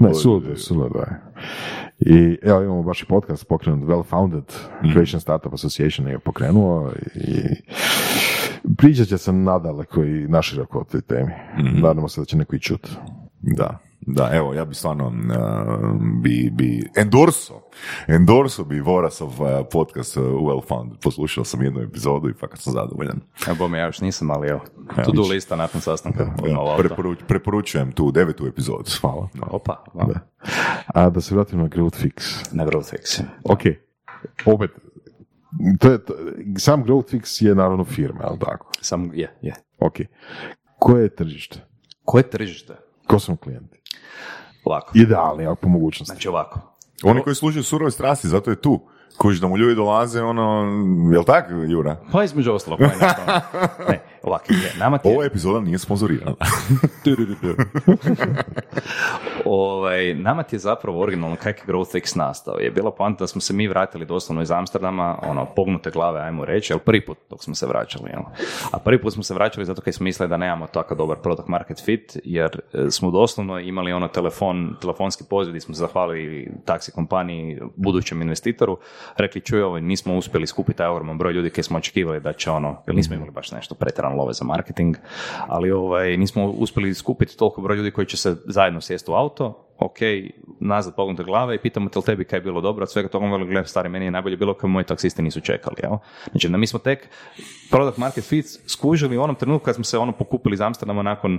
Ne, 0.00 0.14
suludo, 0.14 0.56
suludo 0.56 0.98
je. 0.98 1.20
I 1.98 2.38
evo 2.42 2.62
imamo 2.62 2.82
baš 2.82 3.02
i 3.02 3.06
podcast 3.06 3.48
pokrenut 3.48 3.88
Well 3.88 4.04
Founded, 4.04 4.44
Creation 4.92 5.20
Startup 5.20 5.52
Association 5.54 6.08
je 6.08 6.18
pokrenuo 6.18 6.92
i 7.14 7.42
pričat 8.76 9.08
će 9.08 9.18
se 9.18 9.32
nadaleko 9.32 10.04
i 10.04 10.28
naširoko 10.28 10.78
o 10.78 10.84
toj 10.84 11.00
temi. 11.00 11.32
Nadamo 11.58 12.08
se 12.08 12.20
da 12.20 12.24
će 12.24 12.36
neko 12.36 12.56
i 12.56 12.60
čut. 12.60 12.88
Da, 13.40 13.78
da, 14.06 14.30
evo, 14.32 14.54
ja 14.54 14.64
bi 14.64 14.74
stvarno 14.74 15.06
uh, 15.06 15.12
bi, 16.22 16.50
bi 16.52 16.90
endorso, 16.96 17.62
endorso 18.06 18.64
bi 18.64 18.80
Vorasov 18.80 19.28
uh, 19.40 19.66
podcast 19.72 20.16
uh, 20.16 20.22
Well 20.22 20.66
Founded. 20.68 20.98
Poslušao 20.98 21.44
sam 21.44 21.62
jednu 21.62 21.80
epizodu 21.80 22.28
i 22.30 22.34
fakat 22.34 22.58
sam 22.58 22.72
zadovoljan. 22.72 23.20
Ja 23.48 23.54
bome, 23.54 23.78
ja 23.78 23.86
još 23.86 24.00
nisam, 24.00 24.30
ali 24.30 24.48
evo, 24.48 24.60
to 25.04 25.12
do 25.12 25.22
lista 25.22 25.56
nakon 25.56 25.80
sastanka. 25.80 26.34
Auto. 26.56 26.82
Preporuč- 26.82 27.24
preporučujem 27.28 27.92
tu 27.92 28.10
devetu 28.10 28.46
epizodu. 28.46 28.90
Hvala. 29.00 29.28
Opa, 29.50 29.84
wow. 29.94 30.18
A 30.86 31.10
da 31.10 31.20
se 31.20 31.34
vratimo 31.34 31.62
na 31.62 31.68
Growth 31.68 32.02
Fix. 32.02 32.48
na 32.52 32.66
growth 32.66 32.94
fix. 32.94 33.22
Ok, 33.44 33.60
opet, 34.46 34.70
to 35.78 35.90
je, 35.90 36.04
to, 36.04 36.14
sam 36.58 36.84
Growth 36.84 37.14
Fix 37.14 37.44
je 37.46 37.54
naravno 37.54 37.84
firma, 37.84 38.20
ali 38.22 38.38
tako? 38.38 38.70
Sam, 38.80 39.10
je, 39.14 39.38
je. 39.42 39.54
Ok, 39.78 39.94
koje 40.78 41.02
je 41.02 41.14
tržište? 41.14 41.60
Koje 42.04 42.30
tržište? 42.30 42.74
Ko 43.06 43.18
su 43.18 43.36
klijenti? 43.36 43.81
Ovako. 44.64 44.90
Idealni, 44.94 45.46
ako 45.46 45.54
po 45.56 45.68
mogućnosti. 45.68 46.12
Znači 46.12 46.28
ovako. 46.28 46.60
Oni 47.04 47.22
koji 47.22 47.34
slušaju 47.34 47.62
surove 47.64 47.90
strasti, 47.90 48.28
zato 48.28 48.50
je 48.50 48.60
tu. 48.60 48.80
Kužiš 49.18 49.40
da 49.40 49.48
mu 49.48 49.56
ljudi 49.58 49.74
dolaze, 49.74 50.22
ono, 50.22 50.64
jel 51.12 51.24
tak, 51.24 51.44
Jura? 51.68 51.96
Pa 52.12 52.24
između 52.24 52.52
ostalog. 52.52 52.80
pa. 53.00 53.40
Ne, 53.88 54.00
ovako, 54.22 54.52
je, 54.52 54.72
nama 54.78 54.98
ti 54.98 55.08
Ova 55.08 55.24
epizoda 55.24 55.60
nije 55.60 55.78
sponzorirana. 55.78 56.34
ovaj, 59.44 60.14
nama 60.14 60.42
ti 60.42 60.56
je 60.56 60.60
zapravo 60.60 61.02
originalno 61.02 61.36
kak 61.36 61.58
je 61.58 61.64
Growth 61.66 61.96
X 61.96 62.14
nastao. 62.14 62.58
Je 62.58 62.70
bila 62.70 62.90
poanta 62.90 63.22
da 63.22 63.26
smo 63.26 63.40
se 63.40 63.52
mi 63.52 63.68
vratili 63.68 64.06
doslovno 64.06 64.42
iz 64.42 64.50
Amsterdama, 64.50 65.18
ono, 65.22 65.46
pognute 65.56 65.90
glave, 65.90 66.20
ajmo 66.20 66.44
reći, 66.44 66.72
ali 66.72 66.80
prvi 66.80 67.06
put 67.06 67.18
dok 67.30 67.44
smo 67.44 67.54
se 67.54 67.66
vraćali. 67.66 68.10
Jel? 68.10 68.22
A 68.70 68.78
prvi 68.78 69.02
put 69.02 69.12
smo 69.12 69.22
se 69.22 69.34
vraćali 69.34 69.66
zato 69.66 69.82
kad 69.82 69.94
smo 69.94 70.04
mislili 70.04 70.30
da 70.30 70.36
nemamo 70.36 70.66
tako 70.66 70.94
dobar 70.94 71.16
product 71.16 71.48
market 71.48 71.84
fit, 71.84 72.16
jer 72.24 72.60
e, 72.72 72.90
smo 72.90 73.10
doslovno 73.10 73.58
imali 73.58 73.92
ono 73.92 74.08
telefon, 74.08 74.76
telefonski 74.80 75.24
poziv 75.30 75.50
gdje 75.50 75.60
smo 75.60 75.74
se 75.74 75.78
zahvalili 75.78 76.50
taksi 76.64 76.92
kompaniji, 76.92 77.60
budućem 77.76 78.22
investitoru, 78.22 78.78
rekli 79.16 79.40
čuj 79.40 79.62
ovo, 79.62 79.80
nismo 79.80 80.16
uspjeli 80.16 80.46
skupiti 80.46 80.78
taj 80.78 80.86
ogroman 80.86 81.18
broj 81.18 81.32
ljudi 81.32 81.50
koji 81.50 81.64
smo 81.64 81.78
očekivali 81.78 82.20
da 82.20 82.32
će 82.32 82.50
ono, 82.50 82.82
jer 82.86 82.96
nismo 82.96 83.16
imali 83.16 83.30
baš 83.30 83.52
nešto 83.52 83.74
pretjerano 83.74 84.11
love 84.16 84.32
za 84.32 84.44
marketing, 84.44 84.96
ali 85.46 85.70
ovaj, 85.70 86.16
nismo 86.16 86.46
uspjeli 86.46 86.94
skupiti 86.94 87.36
toliko 87.36 87.60
broj 87.60 87.76
ljudi 87.76 87.90
koji 87.90 88.06
će 88.06 88.16
se 88.16 88.36
zajedno 88.44 88.80
sjesti 88.80 89.10
u 89.10 89.14
auto 89.14 89.71
ok, 89.78 89.98
nazad 90.60 90.94
pognute 90.96 91.24
glave 91.24 91.54
i 91.54 91.58
pitamo 91.58 91.88
te 91.88 91.98
li 91.98 92.04
tebi 92.04 92.24
kaj 92.24 92.36
je 92.36 92.42
bilo 92.42 92.60
dobro, 92.60 92.82
od 92.82 92.90
svega 92.90 93.08
toga 93.08 93.26
veli, 93.26 93.66
stari, 93.66 93.88
meni 93.88 94.04
je 94.04 94.10
najbolje 94.10 94.36
bilo 94.36 94.54
kad 94.54 94.70
moji 94.70 94.84
taksisti 94.84 95.22
nisu 95.22 95.40
čekali, 95.40 95.76
jel? 95.82 95.92
Znači, 96.30 96.48
da 96.48 96.56
mi 96.56 96.66
smo 96.66 96.78
tek 96.78 97.08
product 97.70 97.98
market 97.98 98.24
fit 98.24 98.46
skužili 98.66 99.18
u 99.18 99.22
onom 99.22 99.36
trenutku 99.36 99.64
kad 99.64 99.74
smo 99.74 99.84
se 99.84 99.98
ono 99.98 100.12
pokupili 100.12 100.54
iz 100.54 100.60
Amsterdama 100.60 101.02
nakon 101.02 101.38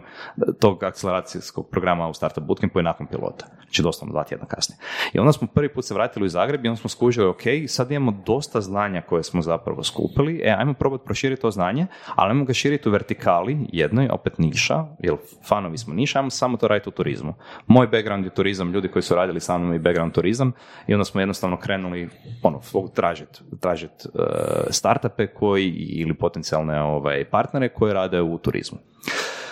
tog 0.60 0.84
akceleracijskog 0.84 1.70
programa 1.70 2.08
u 2.08 2.14
Startup 2.14 2.44
Bootcampu 2.44 2.80
i 2.80 2.84
nakon 2.84 3.08
pilota. 3.08 3.46
Znači, 3.64 3.82
doslovno 3.82 4.14
dva 4.14 4.24
tjedna 4.24 4.46
kasnije. 4.46 4.80
I 5.14 5.20
onda 5.20 5.32
smo 5.32 5.48
prvi 5.48 5.74
put 5.74 5.86
se 5.86 5.94
vratili 5.94 6.26
u 6.26 6.30
Zagreb 6.30 6.66
i 6.66 6.68
onda 6.68 6.80
smo 6.80 6.90
skužili, 6.90 7.28
ok, 7.28 7.42
sad 7.68 7.92
imamo 7.92 8.22
dosta 8.26 8.62
znanja 8.62 9.02
koje 9.02 9.24
smo 9.24 9.42
zapravo 9.42 9.84
skupili, 9.84 10.42
e, 10.44 10.56
ajmo 10.58 10.74
probati 10.74 11.06
proširiti 11.06 11.42
to 11.42 11.52
znanje, 11.52 11.88
ali 12.16 12.30
ajmo 12.30 12.46
ga 12.46 12.54
širiti 12.54 12.90
u 12.90 12.92
vertikali, 12.92 13.58
jednoj, 13.72 14.10
opet 14.12 14.38
niša, 14.38 14.86
jer 15.00 15.16
fanovi 15.48 15.78
smo 15.78 15.94
niša, 15.94 16.20
ajmo 16.20 16.30
samo 16.30 16.58
to 16.58 16.68
raditi 16.68 16.90
u 16.90 16.92
turizmu. 16.92 17.34
Moj 17.68 17.88
background 17.88 18.23
je 18.26 18.36
turizam, 18.36 18.72
ljudi 18.72 18.88
koji 18.88 19.04
su 19.04 19.16
radili 19.16 19.40
sa 19.40 19.58
mnom 19.58 19.74
i 19.74 19.80
background 19.80 20.14
turizam 20.14 20.52
i 20.88 20.94
onda 20.94 21.06
smo 21.06 21.22
jednostavno 21.22 21.58
krenuli 21.58 22.10
ono, 22.44 22.62
tražiti 22.94 23.40
tražit, 23.60 24.06
uh, 24.06 24.22
startupe 24.70 25.28
koji 25.28 25.70
ili 25.70 26.14
potencijalne 26.14 26.82
ovaj, 26.82 27.26
partnere 27.26 27.70
koji 27.70 27.94
rade 27.94 28.22
u 28.22 28.38
turizmu. 28.38 28.78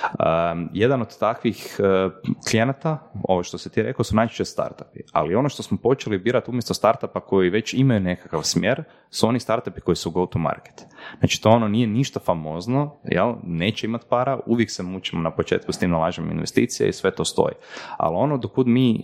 Um, 0.01 0.69
jedan 0.73 1.01
od 1.01 1.19
takvih 1.19 1.79
uh, 1.79 2.11
klijenata, 2.49 3.11
ovo 3.23 3.43
što 3.43 3.57
se 3.57 3.69
ti 3.69 3.83
rekao, 3.83 4.03
su 4.03 4.15
najčešće 4.15 4.45
startupi. 4.45 4.99
Ali 5.11 5.35
ono 5.35 5.49
što 5.49 5.63
smo 5.63 5.77
počeli 5.77 6.17
birati 6.17 6.49
umjesto 6.51 6.73
startupa 6.73 7.19
koji 7.19 7.49
već 7.49 7.73
imaju 7.73 7.99
nekakav 7.99 8.43
smjer, 8.43 8.83
su 9.09 9.27
oni 9.27 9.39
startupi 9.39 9.81
koji 9.81 9.95
su 9.95 10.11
go 10.11 10.25
to 10.25 10.39
market. 10.39 10.85
Znači 11.19 11.41
to 11.41 11.49
ono 11.49 11.67
nije 11.67 11.87
ništa 11.87 12.19
famozno, 12.19 12.95
jel? 13.03 13.33
neće 13.43 13.87
imati 13.87 14.05
para, 14.09 14.39
uvijek 14.45 14.71
se 14.71 14.83
mučimo 14.83 15.21
na 15.21 15.31
početku 15.31 15.71
s 15.71 15.77
tim 15.77 15.89
nalažemo 15.89 16.31
investicije 16.31 16.89
i 16.89 16.93
sve 16.93 17.11
to 17.11 17.25
stoji. 17.25 17.53
Ali 17.97 18.15
ono 18.15 18.37
dokud 18.37 18.67
mi, 18.67 19.03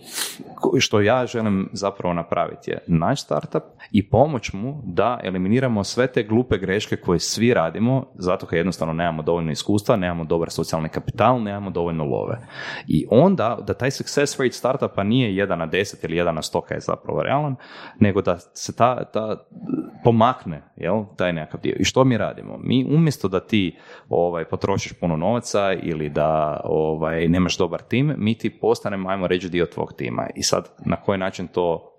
što 0.78 1.00
ja 1.00 1.26
želim 1.26 1.68
zapravo 1.72 2.14
napraviti 2.14 2.70
je 2.70 2.78
naš 2.86 3.22
startup 3.22 3.62
i 3.92 4.08
pomoć 4.08 4.52
mu 4.52 4.82
da 4.84 5.20
eliminiramo 5.22 5.84
sve 5.84 6.06
te 6.06 6.22
glupe 6.22 6.58
greške 6.58 6.96
koje 6.96 7.18
svi 7.18 7.54
radimo, 7.54 8.06
zato 8.14 8.46
kad 8.46 8.56
jednostavno 8.56 8.94
nemamo 8.94 9.22
dovoljno 9.22 9.52
iskustva, 9.52 9.96
nemamo 9.96 10.24
dobar 10.24 10.50
socijalni 10.50 10.88
kapital, 10.88 11.42
nemamo 11.42 11.70
dovoljno 11.70 12.04
love. 12.04 12.38
I 12.86 13.06
onda 13.10 13.58
da 13.66 13.74
taj 13.74 13.90
success 13.90 14.40
rate 14.40 14.52
startupa 14.52 15.02
nije 15.02 15.46
1 15.46 15.56
na 15.56 15.68
10 15.68 16.04
ili 16.04 16.16
1 16.16 16.32
na 16.32 16.42
100 16.42 16.72
je 16.72 16.80
zapravo 16.80 17.22
realan, 17.22 17.56
nego 18.00 18.22
da 18.22 18.38
se 18.38 18.76
ta, 18.76 19.04
ta 19.04 19.46
pomakne 20.04 20.62
jel, 20.76 21.04
taj 21.16 21.32
nekakav 21.32 21.60
dio. 21.60 21.76
I 21.78 21.84
što 21.88 22.04
mi 22.04 22.18
radimo? 22.18 22.58
Mi 22.62 22.86
umjesto 22.90 23.28
da 23.28 23.40
ti 23.40 23.76
ovaj, 24.08 24.44
potrošiš 24.44 24.92
puno 24.92 25.16
novaca 25.16 25.72
ili 25.72 26.08
da 26.08 26.60
ovaj, 26.64 27.28
nemaš 27.28 27.58
dobar 27.58 27.82
tim, 27.82 28.14
mi 28.16 28.34
ti 28.34 28.50
postanemo, 28.50 29.08
ajmo 29.08 29.26
reći, 29.26 29.48
dio 29.48 29.66
tvog 29.66 29.92
tima. 29.92 30.26
I 30.34 30.42
sad, 30.42 30.68
na 30.86 30.96
koji 30.96 31.18
način 31.18 31.46
to 31.46 31.94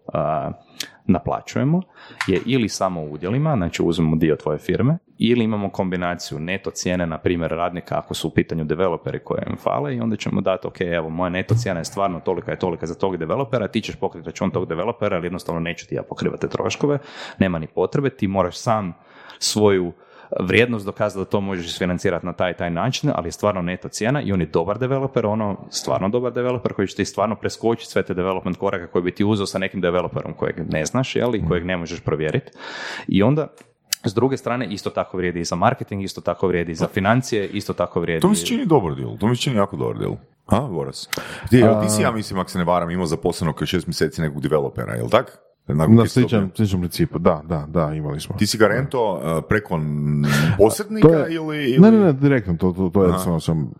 naplaćujemo 1.05 1.81
je 2.27 2.41
ili 2.45 2.69
samo 2.69 3.01
u 3.01 3.11
udjelima, 3.11 3.55
znači 3.55 3.83
uzmemo 3.83 4.15
dio 4.15 4.35
tvoje 4.35 4.57
firme, 4.57 4.97
ili 5.17 5.43
imamo 5.43 5.69
kombinaciju 5.69 6.39
neto 6.39 6.71
cijene, 6.71 7.05
na 7.05 7.17
primjer 7.17 7.51
radnika 7.51 7.97
ako 7.97 8.13
su 8.13 8.27
u 8.27 8.31
pitanju 8.31 8.63
developeri 8.63 9.19
koje 9.19 9.43
im 9.49 9.57
fale 9.57 9.95
i 9.95 9.99
onda 9.99 10.15
ćemo 10.15 10.41
dati, 10.41 10.67
ok, 10.67 10.81
evo, 10.81 11.09
moja 11.09 11.29
neto 11.29 11.55
cijena 11.55 11.79
je 11.79 11.85
stvarno 11.85 12.19
tolika 12.19 12.51
je 12.51 12.59
tolika 12.59 12.85
za 12.85 12.95
tog 12.95 13.17
developera, 13.17 13.67
ti 13.67 13.81
ćeš 13.81 13.95
pokriti 13.95 14.25
račun 14.25 14.51
tog 14.51 14.65
developera, 14.65 15.15
ali 15.15 15.25
jednostavno 15.25 15.59
neću 15.59 15.87
ti 15.87 15.95
ja 15.95 16.03
pokrivati 16.03 16.49
troškove, 16.49 16.99
nema 17.39 17.59
ni 17.59 17.67
potrebe, 17.67 18.09
ti 18.09 18.27
moraš 18.27 18.57
sam 18.57 18.93
svoju 19.39 19.93
vrijednost 20.39 20.85
dokazati 20.85 21.19
da 21.19 21.25
to 21.25 21.41
možeš 21.41 21.65
isfinancirati 21.65 22.25
na 22.25 22.33
taj 22.33 22.53
taj 22.53 22.69
način, 22.69 23.11
ali 23.15 23.27
je 23.27 23.31
stvarno 23.31 23.61
neto 23.61 23.89
cijena 23.89 24.21
i 24.21 24.31
on 24.31 24.41
je 24.41 24.47
dobar 24.47 24.79
developer, 24.79 25.25
ono 25.25 25.57
stvarno 25.69 26.09
dobar 26.09 26.33
developer 26.33 26.73
koji 26.73 26.87
će 26.87 26.95
ti 26.95 27.05
stvarno 27.05 27.35
preskočiti 27.35 27.91
sve 27.91 28.03
te 28.03 28.13
development 28.13 28.57
koraka 28.57 28.87
koje 28.87 29.01
bi 29.01 29.11
ti 29.11 29.23
uzeo 29.23 29.45
sa 29.45 29.57
nekim 29.57 29.81
developerom 29.81 30.33
kojeg 30.33 30.55
ne 30.73 30.85
znaš, 30.85 31.15
jel, 31.15 31.35
i 31.35 31.45
kojeg 31.47 31.65
ne 31.65 31.77
možeš 31.77 31.99
provjeriti. 31.99 32.51
I 33.07 33.23
onda 33.23 33.47
s 34.03 34.13
druge 34.13 34.37
strane, 34.37 34.67
isto 34.67 34.89
tako 34.89 35.17
vrijedi 35.17 35.39
i 35.39 35.45
za 35.45 35.55
marketing, 35.55 36.03
isto 36.03 36.21
tako 36.21 36.47
vrijedi 36.47 36.71
i 36.71 36.75
za 36.75 36.87
financije, 36.87 37.47
isto 37.47 37.73
tako 37.73 37.99
vrijedi... 37.99 38.21
To 38.21 38.29
mi 38.29 38.35
se 38.35 38.45
čini 38.45 38.65
dobar 38.65 38.95
deal, 38.95 39.17
to 39.17 39.27
mi 39.27 39.35
se 39.35 39.41
čini 39.41 39.55
jako 39.55 39.77
dobar 39.77 39.97
deal. 39.97 40.15
A, 40.45 40.61
Boras? 40.61 41.09
Ti, 41.49 41.63
ti 41.81 41.89
si, 41.89 42.01
ja 42.01 42.11
mislim, 42.11 42.39
ako 42.39 42.49
se 42.49 42.57
ne 42.57 42.63
varam, 42.63 42.89
imao 42.89 43.05
zaposlenog 43.05 43.65
šest 43.65 43.87
mjeseci 43.87 44.21
nekog 44.21 44.41
developera, 44.41 44.95
jel 44.95 45.09
tak? 45.09 45.48
Na 45.73 46.05
sličan, 46.05 46.51
sličan 46.55 46.79
principu, 46.79 47.19
da, 47.19 47.41
da, 47.45 47.65
da, 47.67 47.93
imali 47.93 48.19
smo. 48.19 48.35
Ti 48.37 48.47
si 48.47 48.57
ga 48.57 48.67
rento 48.67 49.13
uh, 49.13 49.43
preko 49.49 49.79
posrednika 50.57 51.07
je, 51.07 51.35
ili, 51.35 51.71
ili, 51.71 51.79
Ne, 51.79 51.91
ne, 51.91 51.99
ne, 51.99 52.13
direktno, 52.13 52.57
to, 52.57 52.71
to, 52.71 52.89
to 52.93 53.03
jednostavno 53.03 53.39
sam 53.39 53.71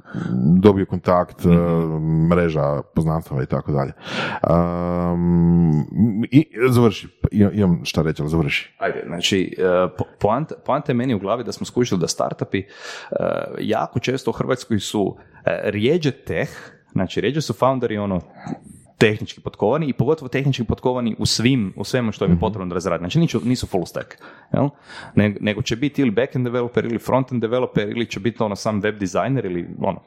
dobio 0.62 0.86
kontakt, 0.86 1.46
mm 1.46 2.20
mreža 2.30 2.82
poznanstava 2.96 3.44
i 3.44 3.46
tako 3.46 3.72
dalje. 3.72 3.92
Um, 4.50 5.88
I 6.32 6.48
završi, 6.70 7.08
imam 7.32 7.82
šta 7.84 8.02
reći, 8.02 8.22
ali 8.22 8.32
završi. 8.32 8.76
Ajde, 8.78 9.04
znači, 9.08 9.56
uh, 9.58 10.06
poanta, 10.20 10.56
poanta 10.66 10.92
je 10.92 10.96
meni 10.96 11.14
u 11.14 11.20
glavi 11.20 11.44
da 11.44 11.52
smo 11.52 11.66
skušali 11.66 12.02
da 12.02 12.08
startupi 12.08 12.60
uh, 12.60 13.18
jako 13.60 14.00
često 14.00 14.32
u 14.32 14.34
Hrvatskoj 14.34 14.80
su 14.80 15.18
rijeđe 15.64 16.12
teh, 16.12 16.50
znači 16.92 17.22
rijeđe 17.22 17.42
su 17.42 17.54
founderi 17.54 17.98
ono 17.98 18.22
tehnički 19.00 19.42
potkovani 19.42 19.88
i 19.88 19.94
pogotovo 19.94 20.30
tehnički 20.30 20.64
potkovani 20.64 21.16
u 21.18 21.26
svim, 21.26 21.74
u 21.76 21.84
svemu 21.84 22.12
što 22.12 22.26
im 22.26 22.32
je 22.32 22.36
mhm. 22.36 22.40
potrebno 22.40 22.68
da 22.68 22.74
razradi. 22.74 23.02
Znači 23.02 23.20
nisu, 23.20 23.42
nisu 23.44 23.68
full 23.68 23.86
stack, 23.86 24.08
jel? 24.54 24.70
nego 25.40 25.62
će 25.62 25.76
biti 25.76 26.02
ili 26.02 26.12
backend 26.12 26.46
developer 26.46 26.86
ili 26.86 27.00
frontend 27.00 27.42
developer 27.42 27.90
ili 27.90 28.06
će 28.06 28.20
biti 28.20 28.44
ono 28.44 28.56
sam 28.56 28.80
web 28.80 28.98
designer 29.00 29.46
ili 29.46 29.68
ono, 29.82 30.00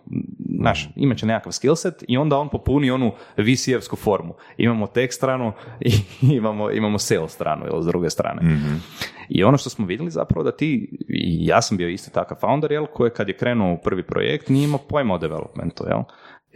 znaš, 0.59 0.89
imat 0.97 1.19
će 1.19 1.27
nekakav 1.27 1.53
skillset 1.53 2.05
i 2.09 2.17
onda 2.17 2.39
on 2.39 2.49
popuni 2.49 2.91
onu 2.91 3.13
VC-evsku 3.37 3.97
formu. 3.97 4.35
Imamo 4.57 4.87
tech 4.87 5.13
stranu 5.13 5.53
i 5.81 5.93
imamo, 6.39 6.71
imamo 6.71 6.99
sales 6.99 7.33
stranu, 7.33 7.65
jel, 7.67 7.83
s 7.83 7.87
druge 7.87 8.11
strane. 8.11 8.43
mm 8.43 8.83
I 9.29 9.45
ono 9.45 9.59
što 9.59 9.71
smo 9.71 9.87
vidjeli 9.87 10.11
zapravo 10.11 10.45
da 10.45 10.53
ti, 10.57 10.99
i 11.09 11.47
ja 11.47 11.63
sam 11.63 11.77
bio 11.77 11.89
isto 11.89 12.11
takav 12.11 12.37
founder, 12.41 12.73
jel, 12.73 12.87
koji 12.87 13.11
kad 13.11 13.29
je 13.29 13.37
krenuo 13.37 13.73
u 13.73 13.79
prvi 13.79 14.03
projekt 14.03 14.49
nije 14.49 14.65
imao 14.65 14.79
pojma 14.79 15.15
o 15.15 15.19
developmentu, 15.19 15.85
jel? 15.89 16.03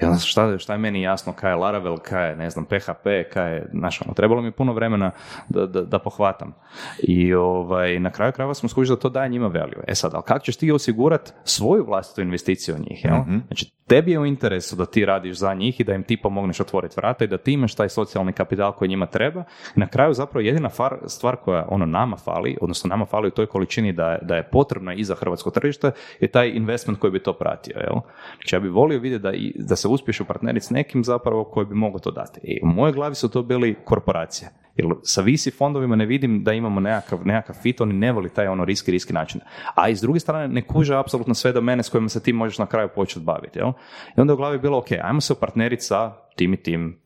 Onda 0.02 0.18
šta, 0.18 0.58
šta 0.58 0.72
je 0.72 0.78
meni 0.78 1.02
jasno, 1.02 1.32
kaj 1.32 1.50
je 1.50 1.54
Laravel, 1.54 1.96
kaj 1.96 2.28
je, 2.28 2.36
ne 2.36 2.50
znam, 2.50 2.64
PHP, 2.64 3.06
kaj 3.32 3.54
je, 3.54 3.68
znaš, 3.72 4.02
ono, 4.02 4.14
trebalo 4.14 4.42
mi 4.42 4.50
puno 4.50 4.72
vremena 4.72 5.10
da, 5.48 5.66
da, 5.66 5.82
da 5.82 5.98
pohvatam. 5.98 6.54
I 6.98 7.34
ovaj, 7.34 8.00
na 8.00 8.10
kraju 8.10 8.32
krajeva 8.32 8.54
smo 8.54 8.68
skužili 8.68 8.96
da 8.96 9.00
to 9.00 9.08
daje 9.08 9.28
njima 9.28 9.46
value. 9.46 9.84
E 9.86 9.94
sad, 9.94 10.14
ali 10.14 10.22
kako 10.26 10.44
ćeš 10.44 10.56
ti 10.56 10.72
osigurati 10.72 11.32
svoju 11.44 11.84
vlastitu 11.84 12.20
investiciju 12.20 12.74
u 12.74 12.78
njih, 12.78 13.04
jel? 13.04 13.16
mm 13.16 13.42
Znači, 13.46 13.70
tebi 13.86 14.12
je 14.12 14.18
u 14.18 14.26
interesu 14.26 14.76
da 14.76 14.86
ti 14.86 15.04
radiš 15.04 15.36
za 15.36 15.54
njih 15.54 15.80
i 15.80 15.84
da 15.84 15.94
im 15.94 16.02
ti 16.02 16.16
pomogneš 16.16 16.60
otvoriti 16.60 16.94
vrata 16.96 17.24
i 17.24 17.28
da 17.28 17.38
ti 17.38 17.52
imaš 17.52 17.74
taj 17.74 17.88
socijalni 17.88 18.32
kapital 18.32 18.72
koji 18.72 18.88
njima 18.88 19.06
treba. 19.06 19.44
I 19.76 19.80
na 19.80 19.86
kraju 19.86 20.14
zapravo 20.14 20.46
jedina 20.46 20.68
far, 20.68 20.96
stvar 21.06 21.36
koja 21.36 21.66
ono 21.68 21.86
nama 21.86 22.16
fali, 22.16 22.56
odnosno 22.60 22.88
nama 22.88 23.06
fali 23.06 23.28
u 23.28 23.30
toj 23.30 23.46
količini 23.46 23.92
da 23.92 24.12
je, 24.12 24.18
da 24.22 24.36
je 24.36 24.48
potrebna 24.52 24.94
i 24.94 25.04
za 25.04 25.14
hrvatsko 25.14 25.50
tržište, 25.50 25.90
je 26.20 26.28
taj 26.28 26.48
investment 26.48 26.98
koji 26.98 27.10
bi 27.10 27.22
to 27.22 27.32
pratio, 27.32 27.76
jel? 27.76 28.00
Znači, 28.36 28.56
ja 28.56 28.60
bih 28.60 28.70
volio 28.70 28.98
vidjeti 28.98 29.22
da, 29.22 29.32
i, 29.32 29.52
da 29.58 29.76
se 29.76 29.85
se 29.86 29.92
uspješno 29.92 30.26
partneriti 30.26 30.66
s 30.66 30.70
nekim 30.70 31.04
zapravo 31.04 31.44
koji 31.44 31.66
bi 31.66 31.74
mogao 31.74 31.98
to 31.98 32.10
dati. 32.10 32.40
I 32.42 32.60
u 32.62 32.66
mojoj 32.66 32.92
glavi 32.92 33.14
su 33.14 33.28
to 33.28 33.42
bili 33.42 33.76
korporacije. 33.84 34.50
Jer 34.76 34.86
sa 35.02 35.22
visi 35.22 35.50
fondovima 35.50 35.96
ne 35.96 36.06
vidim 36.06 36.44
da 36.44 36.52
imamo 36.52 36.80
nekakav, 36.80 37.26
nekakav 37.26 37.56
fit, 37.62 37.80
oni 37.80 37.94
ne 37.94 38.12
voli 38.12 38.28
taj 38.28 38.46
ono 38.46 38.64
riski, 38.64 38.90
riski 38.90 39.12
način. 39.12 39.40
A 39.74 39.88
iz 39.88 40.00
druge 40.00 40.20
strane 40.20 40.48
ne 40.48 40.62
kuže 40.62 40.96
apsolutno 40.96 41.34
sve 41.34 41.52
domene 41.52 41.82
s 41.82 41.88
kojima 41.88 42.08
se 42.08 42.22
ti 42.22 42.32
možeš 42.32 42.58
na 42.58 42.66
kraju 42.66 42.88
početi 42.94 43.24
baviti. 43.24 43.58
Jel? 43.58 43.72
I 44.16 44.20
onda 44.20 44.34
u 44.34 44.36
glavi 44.36 44.54
je 44.54 44.60
bilo, 44.60 44.78
ok, 44.78 44.92
ajmo 45.02 45.20
se 45.20 45.40
partneriti 45.40 45.82
sa 45.82 46.12
tim 46.36 46.54
i 46.54 46.56
tim 46.56 47.00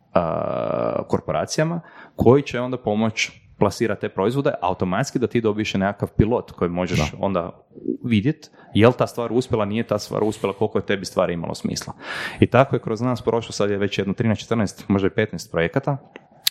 korporacijama 1.08 1.80
koji 2.16 2.42
će 2.42 2.60
onda 2.60 2.78
pomoći 2.78 3.49
plasira 3.60 3.94
te 3.94 4.08
proizvode, 4.08 4.52
automatski 4.60 5.18
da 5.18 5.26
ti 5.26 5.40
dobiješ 5.40 5.74
nekakav 5.74 6.08
pilot 6.16 6.50
koji 6.52 6.70
možeš 6.70 7.12
onda 7.18 7.66
vidjeti 8.04 8.48
je 8.74 8.88
li 8.88 8.94
ta 8.98 9.06
stvar 9.06 9.32
uspjela, 9.32 9.64
nije 9.64 9.82
ta 9.82 9.98
stvar 9.98 10.22
uspjela, 10.24 10.54
koliko 10.54 10.78
je 10.78 10.86
tebi 10.86 11.04
stvari 11.04 11.34
imalo 11.34 11.54
smisla. 11.54 11.92
I 12.40 12.46
tako 12.46 12.76
je 12.76 12.80
kroz 12.80 13.00
nas 13.00 13.22
prošlo 13.22 13.52
sad 13.52 13.70
je 13.70 13.78
već 13.78 13.98
jedno 13.98 14.14
13-14, 14.14 14.82
možda 14.88 15.08
i 15.08 15.10
15 15.10 15.50
projekata, 15.50 15.96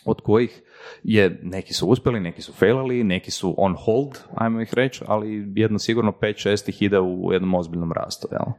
od 0.05 0.21
kojih 0.21 0.61
je, 1.03 1.39
neki 1.43 1.73
su 1.73 1.87
uspjeli, 1.87 2.19
neki 2.19 2.41
su 2.41 2.53
failali, 2.53 3.03
neki 3.03 3.31
su 3.31 3.55
on 3.57 3.75
hold, 3.85 4.17
ajmo 4.35 4.61
ih 4.61 4.73
reći, 4.73 5.03
ali 5.07 5.51
jedno 5.55 5.79
sigurno 5.79 6.11
5-6 6.21 6.69
ih 6.69 6.81
ide 6.81 6.99
u 6.99 7.33
jednom 7.33 7.53
ozbiljnom 7.53 7.91
rastu. 7.91 8.27
Jel? 8.31 8.53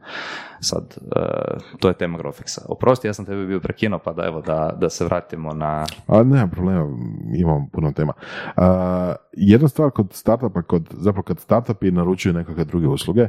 Sad, 0.59 0.97
uh, 1.01 1.61
to 1.79 1.87
je 1.87 1.93
tema 1.93 2.17
Grofexa. 2.17 2.61
Oprosti, 2.67 3.07
ja 3.07 3.13
sam 3.13 3.25
tebe 3.25 3.45
bio 3.45 3.59
prekinuo, 3.59 3.99
pa 3.99 4.13
da, 4.13 4.25
evo, 4.25 4.41
da, 4.41 4.77
da 4.81 4.89
se 4.89 5.05
vratimo 5.05 5.53
na... 5.53 5.85
A, 6.07 6.23
nema 6.23 6.47
problema, 6.47 6.97
imam 7.37 7.69
puno 7.69 7.91
tema. 7.91 8.13
Uh, 8.57 8.63
jedna 9.31 9.67
stvar 9.67 9.91
kod 9.91 10.13
startupa, 10.13 10.61
kod, 10.61 10.87
zapravo 10.91 11.23
kad 11.23 11.39
startupi 11.39 11.91
naručuju 11.91 12.33
nekakve 12.33 12.65
druge 12.65 12.87
usluge, 12.87 13.27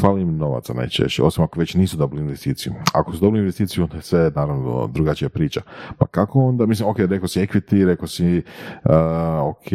fali 0.00 0.22
im 0.22 0.36
novaca 0.36 0.74
najčešće, 0.74 1.22
osim 1.22 1.44
ako 1.44 1.60
već 1.60 1.74
nisu 1.74 1.96
dobili 1.96 2.22
investiciju. 2.22 2.72
Ako 2.94 3.12
su 3.12 3.20
dobili 3.20 3.40
investiciju, 3.40 3.84
onda 3.84 3.96
je 3.96 4.02
sve 4.02 4.30
naravno 4.34 4.86
drugačija 4.86 5.28
priča. 5.28 5.60
Pa 5.98 6.06
kako 6.06 6.40
onda, 6.40 6.66
mislim, 6.66 6.88
ok, 6.88 6.98
rekao 6.98 7.28
si 7.28 7.37
equity, 7.42 7.84
rekao 7.84 8.08
si, 8.08 8.44
uh, 8.84 9.48
ok, 9.48 9.72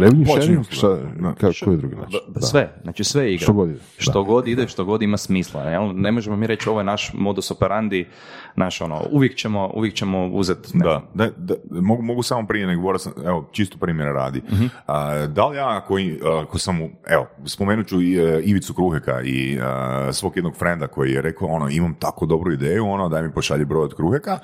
Revenue 0.00 0.26
sharing, 0.26 0.64
šta, 0.70 0.88
Da. 0.88 1.28
ka- 1.30 1.64
koji 1.64 1.74
je 1.74 1.78
drugi 1.78 1.96
način? 1.96 2.18
B- 2.28 2.40
Sve, 2.40 2.72
znači 2.82 3.04
sve 3.04 3.34
igra. 3.34 3.44
Što 3.44 3.52
god 3.52 3.68
ide, 3.68 3.80
Što 3.98 4.24
god 4.24 4.48
ide, 4.48 4.68
što 4.68 4.84
god 4.84 5.02
ima 5.02 5.16
smisla. 5.16 5.62
Jel? 5.62 5.92
Ne 5.94 6.12
možemo 6.12 6.36
mi 6.36 6.46
reći 6.46 6.68
ovo 6.68 6.80
je 6.80 6.84
naš 6.84 7.10
modus 7.14 7.50
operandi, 7.50 8.08
naš 8.56 8.80
ono, 8.80 9.02
uvijek 9.10 9.34
ćemo, 9.36 9.70
uvijek 9.74 9.94
ćemo 9.94 10.26
uzeti 10.26 10.68
Da, 10.74 11.02
da, 11.14 11.28
da, 11.36 11.54
mogu, 11.70 12.02
mogu 12.02 12.22
samo 12.22 12.46
prije 12.46 12.66
nego 12.66 12.80
govorio 12.80 12.98
sam, 12.98 13.12
evo, 13.24 13.48
čisto 13.52 13.78
primjera 13.78 14.12
radi. 14.12 14.42
A, 14.86 15.26
da 15.26 15.46
li 15.46 15.56
ja 15.56 15.80
koji, 15.80 16.18
ako 16.42 16.58
sam, 16.58 16.78
evo, 17.06 17.26
spomenut 17.44 17.86
ću 17.86 18.02
i, 18.02 18.16
e, 18.16 18.40
Ivicu 18.40 18.74
Kruheka 18.74 19.20
i 19.22 19.58
a, 19.62 20.08
svog 20.12 20.36
jednog 20.36 20.56
frenda 20.56 20.86
koji 20.86 21.12
je 21.12 21.22
rekao, 21.22 21.48
ono, 21.48 21.68
imam 21.68 21.94
tako 21.94 22.26
dobru 22.26 22.52
ideju, 22.52 22.86
ono, 22.86 23.08
daj 23.08 23.22
mi 23.22 23.32
pošalji 23.32 23.64
broj 23.64 23.84
od 23.84 23.94
Kruheka, 23.94 24.38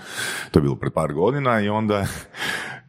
to 0.50 0.58
je 0.58 0.62
bilo 0.62 0.76
pred 0.76 0.92
par 0.92 1.12
godina 1.12 1.60
i 1.60 1.68
onda 1.68 2.06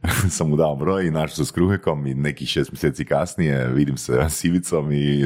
sam 0.35 0.49
mu 0.49 0.55
dao 0.55 0.75
broj 0.75 1.07
i 1.07 1.11
našao 1.11 1.35
se 1.35 1.45
s 1.45 1.51
Kruhekom 1.51 2.07
i 2.07 2.13
nekih 2.13 2.47
šest 2.47 2.71
mjeseci 2.71 3.05
kasnije 3.05 3.67
vidim 3.67 3.97
se 3.97 4.25
s 4.29 4.43
Ivicom 4.43 4.91
i 4.91 5.25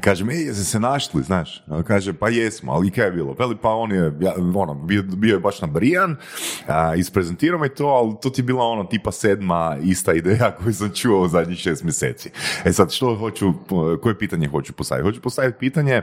kažem, 0.00 0.30
ej, 0.30 0.44
jeste 0.44 0.64
se 0.64 0.80
našli, 0.80 1.22
znaš? 1.22 1.64
Kaže, 1.86 2.12
pa 2.12 2.28
jesmo, 2.28 2.72
ali 2.72 2.90
kaj 2.90 3.04
je 3.04 3.10
bilo? 3.10 3.36
Veli, 3.38 3.56
pa 3.62 3.70
on 3.70 3.92
je, 3.92 4.12
ja, 4.20 4.34
ono, 4.54 4.74
bio, 4.74 5.02
bio 5.02 5.34
je 5.34 5.40
baš 5.40 5.60
nabrijan, 5.60 6.16
a, 6.66 6.94
isprezentirao 6.94 7.60
mi 7.60 7.68
to, 7.68 7.86
ali 7.86 8.14
to 8.22 8.30
ti 8.30 8.40
je 8.40 8.44
bila 8.44 8.64
ono 8.64 8.84
tipa 8.84 9.12
sedma 9.12 9.76
ista 9.82 10.12
ideja 10.12 10.50
koju 10.62 10.74
sam 10.74 10.90
čuo 10.90 11.22
u 11.22 11.28
zadnjih 11.28 11.58
šest 11.58 11.82
mjeseci. 11.82 12.30
E 12.64 12.72
sad, 12.72 12.92
što 12.92 13.16
hoću, 13.16 13.52
koje 14.02 14.18
pitanje 14.18 14.48
hoću 14.48 14.72
postaviti? 14.72 15.04
Hoću 15.04 15.20
postaviti 15.20 15.58
pitanje, 15.58 16.02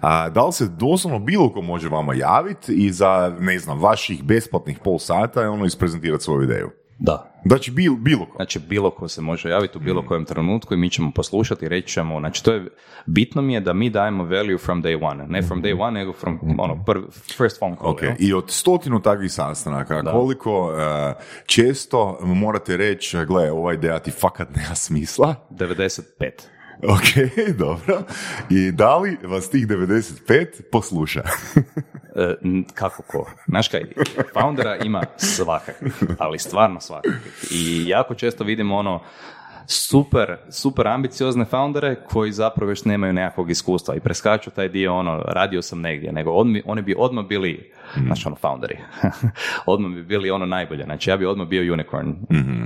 a, 0.00 0.28
da 0.28 0.46
li 0.46 0.52
se 0.52 0.68
doslovno 0.68 1.18
bilo 1.18 1.52
ko 1.52 1.62
može 1.62 1.88
vama 1.88 2.14
javiti 2.14 2.72
i 2.72 2.92
za, 2.92 3.36
ne 3.40 3.58
znam, 3.58 3.80
vaših 3.80 4.24
besplatnih 4.24 4.78
pol 4.84 4.98
sata 4.98 5.50
ono 5.50 5.64
isprezentirati 5.64 6.24
svoju 6.24 6.42
ideju? 6.42 6.70
Da. 6.98 7.32
Znači, 7.44 7.70
bil, 7.70 7.96
bilo 7.96 8.26
ko. 8.26 8.36
Znači, 8.36 8.58
bilo 8.58 8.90
ko 8.90 9.08
se 9.08 9.20
može 9.20 9.50
javiti 9.50 9.78
u 9.78 9.80
bilo 9.80 10.06
kojem 10.06 10.24
trenutku 10.24 10.74
i 10.74 10.76
mi 10.76 10.90
ćemo 10.90 11.10
poslušati 11.14 11.64
i 11.64 11.68
reći 11.68 11.92
ćemo, 11.92 12.20
znači, 12.20 12.44
to 12.44 12.52
je, 12.52 12.66
bitno 13.06 13.42
mi 13.42 13.54
je 13.54 13.60
da 13.60 13.72
mi 13.72 13.90
dajemo 13.90 14.24
value 14.24 14.58
from 14.58 14.82
day 14.82 15.10
one. 15.10 15.26
Ne 15.26 15.42
from 15.42 15.62
day 15.62 15.80
one, 15.80 16.00
nego 16.00 16.12
from, 16.12 16.38
ono, 16.58 16.84
prvi, 16.84 17.06
first 17.36 17.58
phone 17.58 17.76
call. 17.76 17.90
Ok, 17.90 18.02
jel? 18.02 18.12
i 18.18 18.32
od 18.34 18.50
stotinu 18.50 19.00
takvih 19.00 19.32
sastanaka, 19.32 20.02
koliko 20.02 20.72
eh, 20.72 21.14
često 21.46 22.18
morate 22.22 22.76
reći, 22.76 23.16
gle, 23.26 23.52
ova 23.52 23.74
ideja 23.74 23.98
ti 23.98 24.10
fakat 24.10 24.56
nema 24.56 24.74
smisla, 24.74 25.34
95. 25.50 26.57
ok, 26.96 27.38
dobro, 27.58 28.02
i 28.50 28.72
da 28.72 28.98
li 28.98 29.18
vas 29.22 29.50
tih 29.50 29.66
95 29.66 30.46
posluša? 30.72 31.22
E, 32.16 32.34
kako 32.74 33.02
ko? 33.02 33.30
Znaš 33.48 33.68
kaj, 33.68 33.84
foundera 34.32 34.76
ima 34.76 35.02
svakakvih, 35.16 35.92
ali 36.18 36.38
stvarno 36.38 36.80
svakakvih. 36.80 37.32
I 37.50 37.88
jako 37.88 38.14
često 38.14 38.44
vidimo 38.44 38.76
ono, 38.76 39.02
super, 39.70 40.36
super 40.50 40.86
ambiciozne 40.88 41.44
foundere 41.44 41.94
koji 41.94 42.32
zapravo 42.32 42.70
još 42.70 42.84
nemaju 42.84 43.12
nekakvog 43.12 43.50
iskustva 43.50 43.94
i 43.94 44.00
preskaču 44.00 44.50
taj 44.50 44.68
dio 44.68 44.94
ono, 44.94 45.16
radio 45.26 45.62
sam 45.62 45.80
negdje, 45.80 46.12
nego 46.12 46.32
on, 46.32 46.56
oni 46.64 46.82
bi 46.82 46.94
odmah 46.98 47.26
bili, 47.26 47.72
znači 48.06 48.22
ono, 48.26 48.36
founderi. 48.36 48.78
odmah 49.66 49.92
bi 49.92 50.02
bili 50.02 50.30
ono 50.30 50.46
najbolje. 50.46 50.84
Znači 50.84 51.10
ja 51.10 51.16
bi 51.16 51.26
odmah 51.26 51.48
bio 51.48 51.72
unicorn. 51.72 52.14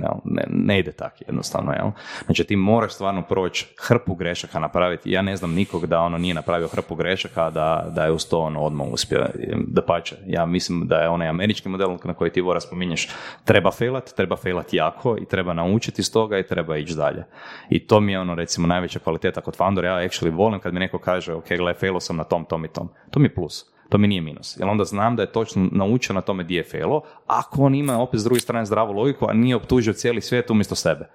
Jel? 0.03 0.15
Ne, 0.24 0.45
ne 0.49 0.79
ide 0.79 0.93
tako 0.93 1.16
jednostavno. 1.27 1.73
Jel? 1.73 1.91
Znači 2.24 2.45
ti 2.45 2.57
moraš 2.57 2.95
stvarno 2.95 3.23
proći 3.23 3.66
hrpu 3.81 4.15
grešaka 4.15 4.59
napraviti. 4.59 5.11
Ja 5.11 5.23
ne 5.23 5.37
znam 5.37 5.53
nikog 5.53 5.87
da 5.87 6.01
ono 6.01 6.19
nije 6.19 6.35
napravio 6.35 6.69
hrpu 6.69 6.95
grešaka 6.95 7.51
da, 7.51 7.91
da 7.95 8.05
je 8.05 8.12
uz 8.12 8.29
to 8.29 8.39
ono 8.39 8.61
odmah 8.61 8.87
uspio. 8.93 9.27
Da 9.66 9.83
pače. 9.83 10.16
Ja 10.27 10.47
mislim 10.47 10.87
da 10.87 10.97
je 10.97 11.09
onaj 11.09 11.29
američki 11.29 11.69
model 11.69 11.97
na 12.05 12.15
koji 12.15 12.31
ti 12.31 12.41
Vora 12.41 12.61
spominješ 12.61 13.09
treba 13.45 13.70
failat, 13.70 14.12
treba 14.16 14.37
failat 14.37 14.74
jako 14.74 15.16
i 15.19 15.24
treba 15.24 15.53
naučiti 15.53 16.01
iz 16.01 16.12
toga 16.12 16.39
i 16.39 16.47
treba 16.47 16.77
ići 16.77 16.91
dalje. 16.97 17.24
I 17.70 17.86
to 17.86 18.01
mi 18.01 18.12
je 18.12 18.20
ono 18.20 18.35
recimo 18.35 18.66
najveća 18.66 18.98
kvaliteta 18.98 19.40
kod 19.40 19.56
foundera. 19.56 19.89
Ja 19.89 20.09
actually 20.09 20.36
volim 20.36 20.60
kad 20.60 20.74
mi 20.74 20.81
neko 20.81 20.98
kaže 20.98 21.35
ok, 21.35 21.48
gle, 21.48 21.74
failo 21.74 22.01
sam 22.01 22.16
na 22.16 22.24
tom, 22.24 22.44
tom 22.44 22.64
i 22.64 22.69
tom. 22.69 22.89
To 23.10 23.20
mi 23.20 23.27
je 23.27 23.35
plus. 23.35 23.73
To 23.89 23.98
mi 23.98 24.09
nije 24.09 24.20
minus. 24.20 24.56
Jer 24.60 24.69
onda 24.69 24.85
znam 24.85 25.16
da 25.16 25.23
je 25.23 25.32
točno 25.32 25.69
naučio 25.73 26.14
na 26.14 26.20
tome 26.20 26.44
di 26.44 26.55
je 26.55 26.64
failo, 26.64 27.02
ako 27.27 27.62
on 27.62 27.74
ima 27.74 28.01
opet 28.01 28.20
s 28.20 28.24
druge 28.24 28.40
strane 28.40 28.66
zdravu 28.66 28.93
logiku, 28.93 29.27
a 29.28 29.32
nije 29.32 29.56
optužio 29.56 29.93
cijeli 29.93 30.20
svijet 30.20 30.51
umjesto 30.51 30.74
sebe. 30.74 31.09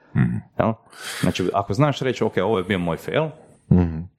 Jel? 0.60 0.74
Znači, 1.22 1.50
ako 1.54 1.74
znaš 1.74 2.00
reći, 2.00 2.24
ok, 2.24 2.34
ovo 2.44 2.58
je 2.58 2.64
bio 2.64 2.80
moj 2.80 2.98
fail, 2.98 3.30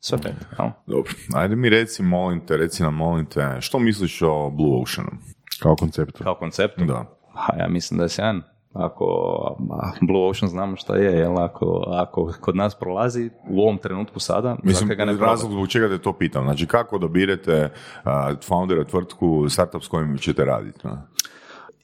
sve 0.01 0.19
pet. 0.19 0.35
Jel? 0.59 0.69
Dobro, 0.87 1.13
ajde 1.35 1.57
mi 1.57 1.69
reci, 1.69 2.03
molim 2.03 2.47
te, 2.47 2.57
reci 2.57 2.83
nam, 2.83 2.95
molim 2.95 3.27
te, 3.27 3.57
što 3.61 3.79
misliš 3.79 4.23
o 4.23 4.51
Blue 4.51 4.83
Oceanu? 4.83 5.11
Kao 5.63 5.77
koncept. 5.77 6.23
Kao 6.23 6.35
koncept, 6.35 6.79
Da. 6.79 7.19
Pa 7.35 7.57
ja 7.59 7.69
mislim 7.69 7.99
da 7.99 8.05
je 8.05 8.09
sjajan. 8.09 8.43
Ako 8.73 9.07
Blue 10.09 10.29
Ocean 10.29 10.51
znamo 10.51 10.77
šta 10.77 10.97
je, 10.97 11.19
jel? 11.19 11.39
Ako, 11.39 11.85
ako 11.87 12.33
kod 12.41 12.57
nas 12.57 12.75
prolazi 12.75 13.31
u 13.51 13.61
ovom 13.61 13.79
trenutku 13.79 14.21
sada, 14.21 14.57
Mislim, 14.63 14.89
ga 14.89 15.05
ne 15.05 15.17
razlog 15.17 15.53
zbog 15.53 15.69
čega 15.69 15.89
te 15.89 15.99
to 15.99 16.13
pitam. 16.13 16.45
Znači, 16.45 16.67
kako 16.67 16.97
odabirete 16.97 17.71
a, 18.05 18.35
foundera 18.43 18.85
tvrtku, 18.85 19.49
startup 19.49 19.83
s 19.83 19.89
kojim 19.89 20.19
ćete 20.19 20.45
raditi? 20.45 20.87
no? 20.87 20.99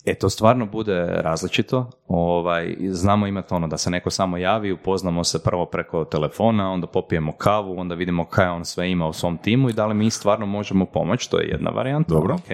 E, 0.04 0.14
to 0.14 0.30
stvarno 0.30 0.66
bude 0.66 1.04
različito. 1.04 1.90
Ovaj, 2.08 2.76
znamo 2.90 3.26
imati 3.26 3.54
ono 3.54 3.66
da 3.66 3.76
se 3.76 3.90
neko 3.90 4.10
samo 4.10 4.36
javi, 4.36 4.72
upoznamo 4.72 5.24
se 5.24 5.42
prvo 5.42 5.66
preko 5.66 6.04
telefona, 6.04 6.70
onda 6.70 6.86
popijemo 6.86 7.32
kavu, 7.32 7.80
onda 7.80 7.94
vidimo 7.94 8.24
kaj 8.24 8.48
on 8.48 8.64
sve 8.64 8.90
ima 8.90 9.08
u 9.08 9.12
svom 9.12 9.38
timu 9.38 9.70
i 9.70 9.72
da 9.72 9.86
li 9.86 9.94
mi 9.94 10.10
stvarno 10.10 10.46
možemo 10.46 10.86
pomoći, 10.86 11.30
to 11.30 11.40
je 11.40 11.48
jedna 11.48 11.70
varijanta. 11.70 12.14
Dobro. 12.14 12.34
ok. 12.34 12.48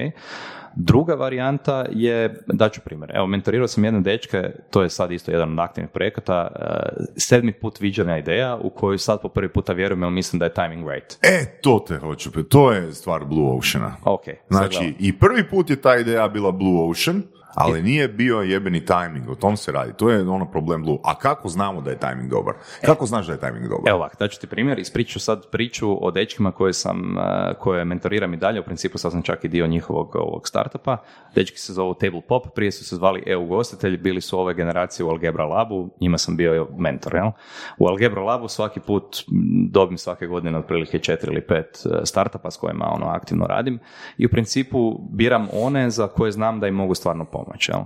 Druga 0.76 1.14
varijanta 1.14 1.84
je, 1.90 2.40
daću 2.47 2.80
primjer, 2.80 3.10
evo, 3.14 3.26
mentorirao 3.26 3.68
sam 3.68 3.84
jedne 3.84 4.01
dečke, 4.01 4.51
to 4.70 4.82
je 4.82 4.90
sad 4.90 5.12
isto 5.12 5.30
jedan 5.30 5.52
od 5.52 5.59
aktivnih 5.59 5.90
projekata, 5.90 6.48
eh, 6.55 7.05
sedmi 7.16 7.52
put 7.52 7.80
viđena 7.80 8.18
ideja 8.18 8.56
u 8.56 8.70
koju 8.70 8.98
sad 8.98 9.22
po 9.22 9.28
prvi 9.28 9.48
puta 9.48 9.72
vjerujem, 9.72 10.02
jer 10.02 10.12
mislim 10.12 10.38
da 10.38 10.44
je 10.44 10.55
timing 10.55 10.88
right. 10.88 11.18
E, 11.22 11.60
to 11.62 11.84
te 11.88 11.97
hoću, 11.97 12.30
to 12.48 12.72
je 12.72 12.92
stvar 12.92 13.24
Blue 13.24 13.59
Oceana. 13.59 13.97
Ok, 14.05 14.24
Znači, 14.48 14.94
i 14.98 15.18
prvi 15.18 15.48
put 15.48 15.70
je 15.70 15.76
ta 15.76 15.97
ideja 15.97 16.28
bila 16.28 16.52
Blue 16.52 16.90
Ocean, 16.90 17.22
ali 17.55 17.82
nije 17.82 18.09
bio 18.09 18.40
jebeni 18.40 18.85
timing, 18.85 19.31
o 19.31 19.35
tom 19.35 19.56
se 19.56 19.72
radi. 19.72 19.93
To 19.97 20.10
je 20.10 20.28
ono 20.28 20.51
problem 20.51 20.82
Blue. 20.82 20.98
A 21.05 21.14
kako 21.14 21.48
znamo 21.48 21.81
da 21.81 21.90
je 21.90 21.98
timing 21.98 22.31
dobar? 22.31 22.55
Kako 22.85 23.06
znaš 23.06 23.27
da 23.27 23.32
je 23.32 23.40
timing 23.40 23.68
dobar? 23.68 23.89
Evo 23.89 24.01
ovak, 24.01 24.16
daću 24.18 24.40
ti 24.40 24.47
primjer, 24.47 24.78
ispričat 24.78 25.12
ću 25.12 25.20
sad 25.20 25.51
priču 25.51 26.06
o 26.06 26.10
dečkima 26.10 26.52
koje 26.52 26.72
sam, 26.72 27.18
eh, 27.18 27.55
koje 27.59 27.85
mentoriram 27.85 28.35
i 28.35 28.36
dalje, 28.36 28.60
u 28.60 28.64
principu 28.64 28.98
sad 28.98 29.12
sam 29.12 29.22
čak 29.22 29.44
i 29.44 29.48
dio 29.48 29.66
njihovog 29.66 30.16
ovog 30.16 30.48
startupa. 30.48 30.97
Dečki 31.35 31.59
se 31.59 31.72
zovu 31.72 31.94
Table 31.94 32.20
Pop, 32.28 32.47
prije 32.55 32.72
su 32.72 32.85
se 32.85 32.97
zvali 32.97 33.22
EU 33.27 33.47
gostitelji, 33.47 33.97
bili 33.97 34.20
su 34.20 34.39
ove 34.39 34.55
generacije 34.55 35.06
u 35.06 35.09
Algebra 35.09 35.44
Labu, 35.44 35.90
njima 36.01 36.18
sam 36.18 36.36
bio 36.36 36.68
mentor, 36.78 37.14
jel? 37.14 37.31
U 37.78 37.86
Algebra 37.86 38.22
Labu 38.22 38.48
svaki 38.48 38.81
put 38.81 39.24
dobim 39.70 39.98
svake 39.98 40.27
godine 40.27 40.59
otprilike 40.59 40.98
četiri 40.98 41.32
ili 41.32 41.40
pet 41.40 41.82
eh, 41.85 42.01
startupa 42.05 42.51
s 42.51 42.56
kojima 42.56 42.85
ono 42.94 43.06
aktivno 43.06 43.47
radim 43.47 43.78
i 44.18 44.27
u 44.27 44.28
principu 44.28 44.98
biram 45.10 45.48
one 45.52 45.90
za 45.90 46.09
koje 46.09 46.32
znam 46.32 46.60
da 46.60 46.66
im 46.66 46.74
mogu 46.74 46.94
stvarno 46.94 47.24
pomoći, 47.24 47.39
jel? 47.68 47.80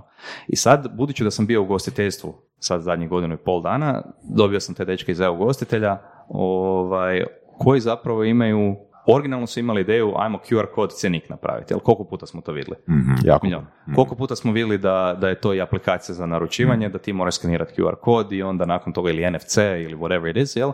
I 0.47 0.55
sad, 0.55 0.95
budući 0.97 1.23
da 1.23 1.31
sam 1.31 1.47
bio 1.47 1.61
u 1.61 1.65
gostiteljstvu 1.65 2.33
sad 2.59 2.81
zadnjih 2.81 3.09
godinu 3.09 3.33
i 3.33 3.37
pol 3.37 3.61
dana, 3.61 4.03
dobio 4.35 4.59
sam 4.59 4.75
te 4.75 4.85
dečke 4.85 5.11
iz 5.11 5.19
EU 5.19 5.35
gostitelja, 5.35 5.97
ovaj, 6.27 7.23
koji 7.57 7.79
zapravo 7.79 8.23
imaju, 8.23 8.75
originalno 9.07 9.47
su 9.47 9.59
imali 9.59 9.81
ideju, 9.81 10.13
ajmo 10.15 10.39
QR 10.49 10.65
kod 10.75 10.93
cenik 10.93 11.29
napraviti, 11.29 11.73
jel 11.73 11.79
koliko 11.79 12.03
puta 12.03 12.25
smo 12.25 12.41
to 12.41 12.51
vidjeli? 12.51 12.77
Jako. 13.23 13.47
Jel? 13.47 13.61
Koliko 13.95 14.15
puta 14.15 14.35
smo 14.35 14.51
vidjeli 14.51 14.77
da, 14.77 15.17
da 15.21 15.29
je 15.29 15.41
to 15.41 15.53
i 15.53 15.61
aplikacija 15.61 16.15
za 16.15 16.25
naručivanje, 16.25 16.89
da 16.89 16.97
ti 16.97 17.13
moraš 17.13 17.35
skenirati 17.35 17.81
QR 17.81 17.95
kod 17.95 18.31
i 18.31 18.43
onda 18.43 18.65
nakon 18.65 18.93
toga 18.93 19.09
ili 19.09 19.31
NFC 19.31 19.57
ili 19.57 19.95
whatever 19.95 20.29
it 20.29 20.37
is, 20.37 20.55
jel? 20.55 20.71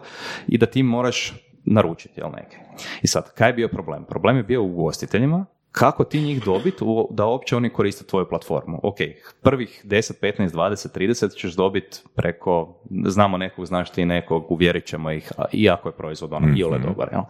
I 0.48 0.58
da 0.58 0.66
ti 0.66 0.84
moraš 0.84 1.34
naručiti, 1.66 2.20
jel 2.20 2.30
neke. 2.36 2.58
I 3.02 3.08
sad, 3.08 3.34
kaj 3.34 3.50
je 3.50 3.54
bio 3.54 3.68
problem? 3.68 4.06
Problem 4.06 4.38
je 4.38 4.44
bio 4.44 4.64
u 4.64 4.72
ugostiteljima, 4.72 5.46
kako 5.72 6.04
ti 6.04 6.22
njih 6.22 6.44
dobiti 6.46 6.86
da 7.10 7.26
uopće 7.26 7.56
oni 7.56 7.70
koriste 7.70 8.06
tvoju 8.06 8.30
platformu. 8.30 8.80
Ok, 8.84 8.98
prvih 9.42 9.82
10, 9.86 10.14
15, 10.22 10.50
20, 10.50 10.98
30 11.00 11.36
ćeš 11.36 11.54
dobiti 11.54 11.98
preko, 12.16 12.76
znamo 13.06 13.38
nekog, 13.38 13.66
znaš 13.66 13.92
ti 13.92 14.06
nekog, 14.06 14.52
uvjerit 14.52 14.86
ćemo 14.86 15.12
ih, 15.12 15.32
iako 15.54 15.90
je 15.90 15.94
proizvod 15.94 16.34
ono, 16.34 16.58
iole 16.58 16.80
dobar. 16.80 17.10
Jel? 17.12 17.22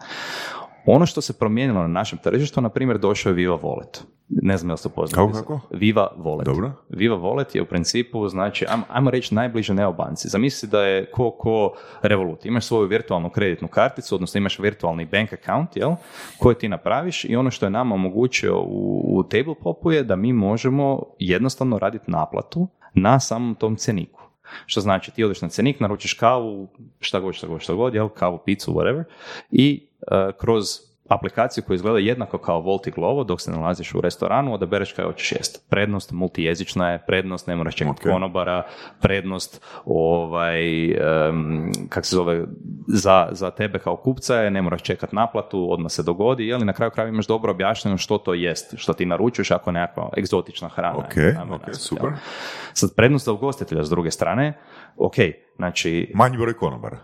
Ono 0.86 1.06
što 1.06 1.20
se 1.20 1.38
promijenilo 1.38 1.80
na 1.80 1.88
našem 1.88 2.18
tržištu, 2.18 2.60
na 2.60 2.68
primjer, 2.68 2.98
došao 2.98 3.30
je 3.30 3.34
Viva 3.34 3.58
Wallet. 3.58 4.02
Ne 4.28 4.56
znam 4.56 4.70
jel 4.70 4.76
ste 4.76 4.88
upoznati. 4.88 5.14
Kako, 5.14 5.32
kako? 5.32 5.60
Viva 5.70 6.12
Wallet. 6.18 6.44
Dobro. 6.44 6.72
Viva 6.88 7.16
Wallet 7.16 7.56
je 7.56 7.62
u 7.62 7.66
principu, 7.66 8.28
znači, 8.28 8.66
ajmo, 8.68 8.82
ajmo 8.88 9.10
reći 9.10 9.34
najbliže 9.34 9.74
neobanci. 9.74 10.28
Zamisli 10.28 10.68
da 10.68 10.82
je 10.82 11.10
ko 11.10 11.30
ko 11.30 11.72
Revolut. 12.02 12.46
Imaš 12.46 12.66
svoju 12.66 12.88
virtualnu 12.88 13.30
kreditnu 13.30 13.68
karticu, 13.68 14.14
odnosno 14.14 14.38
imaš 14.38 14.58
virtualni 14.58 15.06
bank 15.06 15.32
account, 15.32 15.76
jel, 15.76 15.90
koji 16.38 16.54
ti 16.54 16.68
napraviš 16.68 17.24
i 17.24 17.36
ono 17.36 17.50
što 17.50 17.66
je 17.66 17.70
nama 17.70 17.94
omogućio 17.94 18.60
u, 18.60 19.02
u 19.16 19.22
Tablepopu 19.22 19.92
je 19.92 20.04
da 20.04 20.16
mi 20.16 20.32
možemo 20.32 21.02
jednostavno 21.18 21.78
raditi 21.78 22.10
naplatu 22.10 22.68
na 22.94 23.20
samom 23.20 23.54
tom 23.54 23.76
ceniku. 23.76 24.22
Što 24.66 24.80
znači 24.80 25.10
ti 25.10 25.24
odeš 25.24 25.42
na 25.42 25.48
cenik, 25.48 25.80
naručiš 25.80 26.14
kavu, 26.14 26.68
šta 27.00 27.20
god, 27.20 27.34
šta 27.34 27.46
god, 27.46 27.60
šta 27.60 27.74
god, 27.74 27.94
jel, 27.94 28.08
kavu, 28.08 28.38
picu, 28.44 28.72
whatever, 28.72 29.04
i 29.50 29.86
kroz 30.38 30.92
aplikaciju 31.08 31.64
koja 31.66 31.74
izgleda 31.74 31.98
jednako 31.98 32.38
kao 32.38 32.60
Volt 32.60 32.86
i 32.86 32.90
Glovo 32.90 33.24
dok 33.24 33.40
se 33.40 33.50
nalaziš 33.50 33.94
u 33.94 34.00
restoranu, 34.00 34.54
odabereš 34.54 34.92
kaj 34.92 35.04
hoćeš 35.04 35.32
jest. 35.32 35.70
Prednost 35.70 36.12
multijezična 36.12 36.90
je, 36.90 37.02
prednost 37.06 37.46
ne 37.46 37.56
moraš 37.56 37.74
čekati 37.74 38.02
konobara, 38.02 38.62
prednost 39.00 39.64
ovaj, 39.84 40.84
em, 40.90 41.72
kak 41.88 42.06
se 42.06 42.16
zove, 42.16 42.44
za, 42.86 43.28
za 43.30 43.50
tebe 43.50 43.78
kao 43.78 43.96
kupca 43.96 44.36
je, 44.36 44.50
ne 44.50 44.62
moraš 44.62 44.82
čekati 44.82 45.16
naplatu, 45.16 45.72
odmah 45.72 45.92
se 45.92 46.02
dogodi, 46.02 46.46
jel, 46.46 46.62
i 46.62 46.64
na 46.64 46.72
kraju 46.72 46.90
krajeva 46.90 47.08
imaš 47.08 47.26
dobro 47.26 47.50
objašnjeno 47.50 47.98
što 47.98 48.18
to 48.18 48.34
jest, 48.34 48.74
što 48.76 48.92
ti 48.92 49.06
naručuješ 49.06 49.50
ako 49.50 49.70
je 49.70 49.74
nekakva 49.74 50.10
egzotična 50.18 50.68
hrana. 50.68 50.98
Ok, 50.98 51.16
nazvat, 51.34 51.60
super. 51.72 52.04
jel. 52.04 52.16
Sad, 52.72 52.94
prednost 52.96 53.24
za 53.24 53.32
ugostitelja 53.32 53.84
s 53.84 53.90
druge 53.90 54.10
strane, 54.10 54.58
ok, 54.96 55.14
znači, 55.56 56.12
Manji 56.14 56.38
broj 56.38 56.54
konobara. 56.54 56.98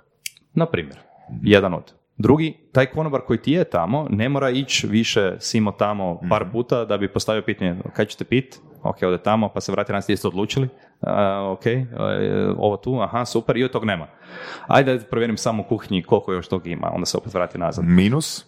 na 0.54 0.66
primjer, 0.66 0.98
jedan 1.42 1.74
od. 1.74 1.97
Drugi, 2.18 2.56
taj 2.72 2.86
konobar 2.86 3.20
koji 3.20 3.38
ti 3.38 3.52
je 3.52 3.64
tamo, 3.64 4.06
ne 4.10 4.28
mora 4.28 4.50
ići 4.50 4.86
više 4.86 5.36
simo 5.38 5.72
tamo 5.72 6.20
par 6.30 6.44
puta 6.52 6.84
da 6.84 6.98
bi 6.98 7.12
postavio 7.12 7.42
pitanje 7.42 7.76
kaj 7.92 8.04
ćete 8.04 8.24
pit, 8.24 8.58
ok, 8.82 8.96
ode 9.02 9.18
tamo, 9.18 9.48
pa 9.48 9.60
se 9.60 9.72
vrati 9.72 9.92
nas 9.92 10.08
jeste 10.08 10.28
odlučili, 10.28 10.68
A, 11.00 11.50
ok, 11.52 11.66
e, 11.66 11.86
ovo 12.56 12.76
tu, 12.76 13.00
aha, 13.00 13.24
super, 13.24 13.56
i 13.56 13.64
od 13.64 13.70
tog 13.70 13.84
nema. 13.84 14.06
Ajde 14.66 14.98
da 14.98 15.04
provjerim 15.04 15.36
samo 15.36 15.62
u 15.62 15.66
kuhinji 15.68 16.02
koliko 16.02 16.32
još 16.32 16.48
tog 16.48 16.66
ima, 16.66 16.90
onda 16.94 17.06
se 17.06 17.18
opet 17.18 17.34
vrati 17.34 17.58
nazad. 17.58 17.84
Minus? 17.84 18.46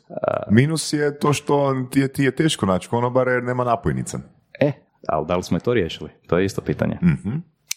Minus 0.51 0.93
je 0.93 1.19
to 1.19 1.33
što 1.33 1.75
ti 1.91 2.01
je, 2.01 2.13
ti 2.13 2.23
je 2.23 2.37
teško 2.37 2.67
naći 2.67 2.89
konobara 2.89 3.33
jer 3.33 3.43
nema 3.43 3.65
napojnica. 3.65 4.19
E, 4.61 4.73
ali 5.09 5.27
da 5.27 5.37
li 5.37 5.43
smo 5.43 5.57
i 5.57 5.61
to 5.61 5.75
riješili? 5.75 6.11
To 6.27 6.39
je 6.39 6.45
isto 6.45 6.61
pitanje. 6.61 6.99
Mhm. 7.03 7.31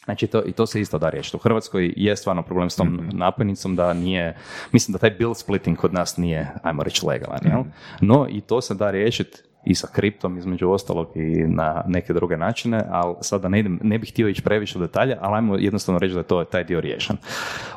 Znači, 0.06 0.28
to, 0.28 0.44
i 0.46 0.52
to 0.52 0.66
se 0.66 0.82
isto 0.82 0.98
da 0.98 1.10
riješiti. 1.10 1.38
U 1.38 1.40
Hrvatskoj 1.40 1.94
je 1.98 2.16
stvarno 2.16 2.44
problem 2.44 2.70
s 2.70 2.76
tom 2.76 2.88
Mhm. 2.88 3.18
napojnicom 3.18 3.76
da 3.76 3.94
nije, 3.94 4.36
mislim 4.72 4.94
da 4.94 5.00
taj 5.00 5.12
bill 5.12 5.34
splitting 5.34 5.78
kod 5.78 5.94
nas 5.94 6.18
nije, 6.18 6.52
ajmo 6.64 6.84
reći, 6.84 7.06
legalan, 7.06 7.40
jel? 7.44 7.60
Mhm. 7.60 7.70
No, 8.02 8.28
i 8.30 8.42
to 8.42 8.62
se 8.62 8.74
da 8.76 8.92
riješiti 8.92 9.38
i 9.66 9.76
sa 9.76 9.88
kriptom 9.94 10.38
između 10.38 10.70
ostalog 10.70 11.08
i 11.16 11.44
na 11.48 11.84
neke 11.88 12.14
druge 12.14 12.38
načine, 12.38 12.84
ali 12.90 13.16
sada 13.22 13.50
ne, 13.50 13.60
idem, 13.60 13.80
ne 13.84 14.00
bih 14.00 14.10
htio 14.12 14.28
ići 14.28 14.42
previše 14.42 14.78
u 14.78 14.82
detalje, 14.82 15.18
ali 15.22 15.36
ajmo 15.36 15.56
jednostavno 15.56 16.00
reći 16.00 16.14
da 16.14 16.20
je 16.20 16.28
to 16.28 16.44
taj 16.44 16.64
dio 16.64 16.82
riješen. 16.82 17.18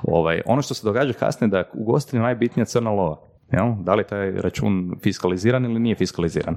Ovaj, 0.03 0.43
ono 0.47 0.62
što 0.62 0.74
se 0.74 0.86
događa 0.86 1.12
kasnije 1.12 1.48
da 1.48 1.65
u 1.74 1.82
ugostitelju 1.82 2.23
najbitnija 2.23 2.65
crna 2.65 2.90
lova. 2.90 3.16
Jel? 3.53 3.73
Da 3.81 3.94
li 3.94 4.05
taj 4.07 4.31
račun 4.31 4.97
fiskaliziran 5.03 5.65
ili 5.65 5.81
nije 5.81 5.94
fiskaliziran? 5.97 6.57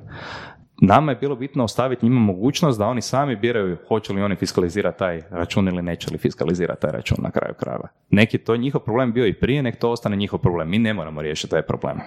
Nama 0.81 1.11
je 1.11 1.15
bilo 1.15 1.35
bitno 1.35 1.64
ostaviti 1.64 2.06
njima 2.06 2.19
mogućnost 2.19 2.80
da 2.80 2.88
oni 2.88 3.01
sami 3.01 3.35
biraju 3.35 3.77
hoće 3.88 4.14
li 4.14 4.22
oni 4.22 4.35
fiskalizirati 4.35 4.99
taj 4.99 5.22
račun 5.30 5.68
ili 5.68 5.81
neće 5.81 6.11
li 6.11 6.18
fiskalizirati 6.18 6.81
taj 6.81 6.91
račun 6.91 7.18
na 7.22 7.31
kraju 7.31 7.53
krajeva. 7.53 7.88
Neki 8.10 8.38
to 8.38 8.53
je 8.53 8.57
njihov 8.57 8.81
problem 8.81 9.14
bio 9.14 9.27
i 9.27 9.34
prije, 9.34 9.64
nek 9.64 9.80
to 9.80 9.91
ostane 9.91 10.15
njihov 10.15 10.39
problem. 10.39 10.69
Mi 10.69 10.80
ne 10.80 10.93
moramo 10.93 11.22
riješiti 11.22 11.51
taj 11.51 11.61
problem. 11.61 11.99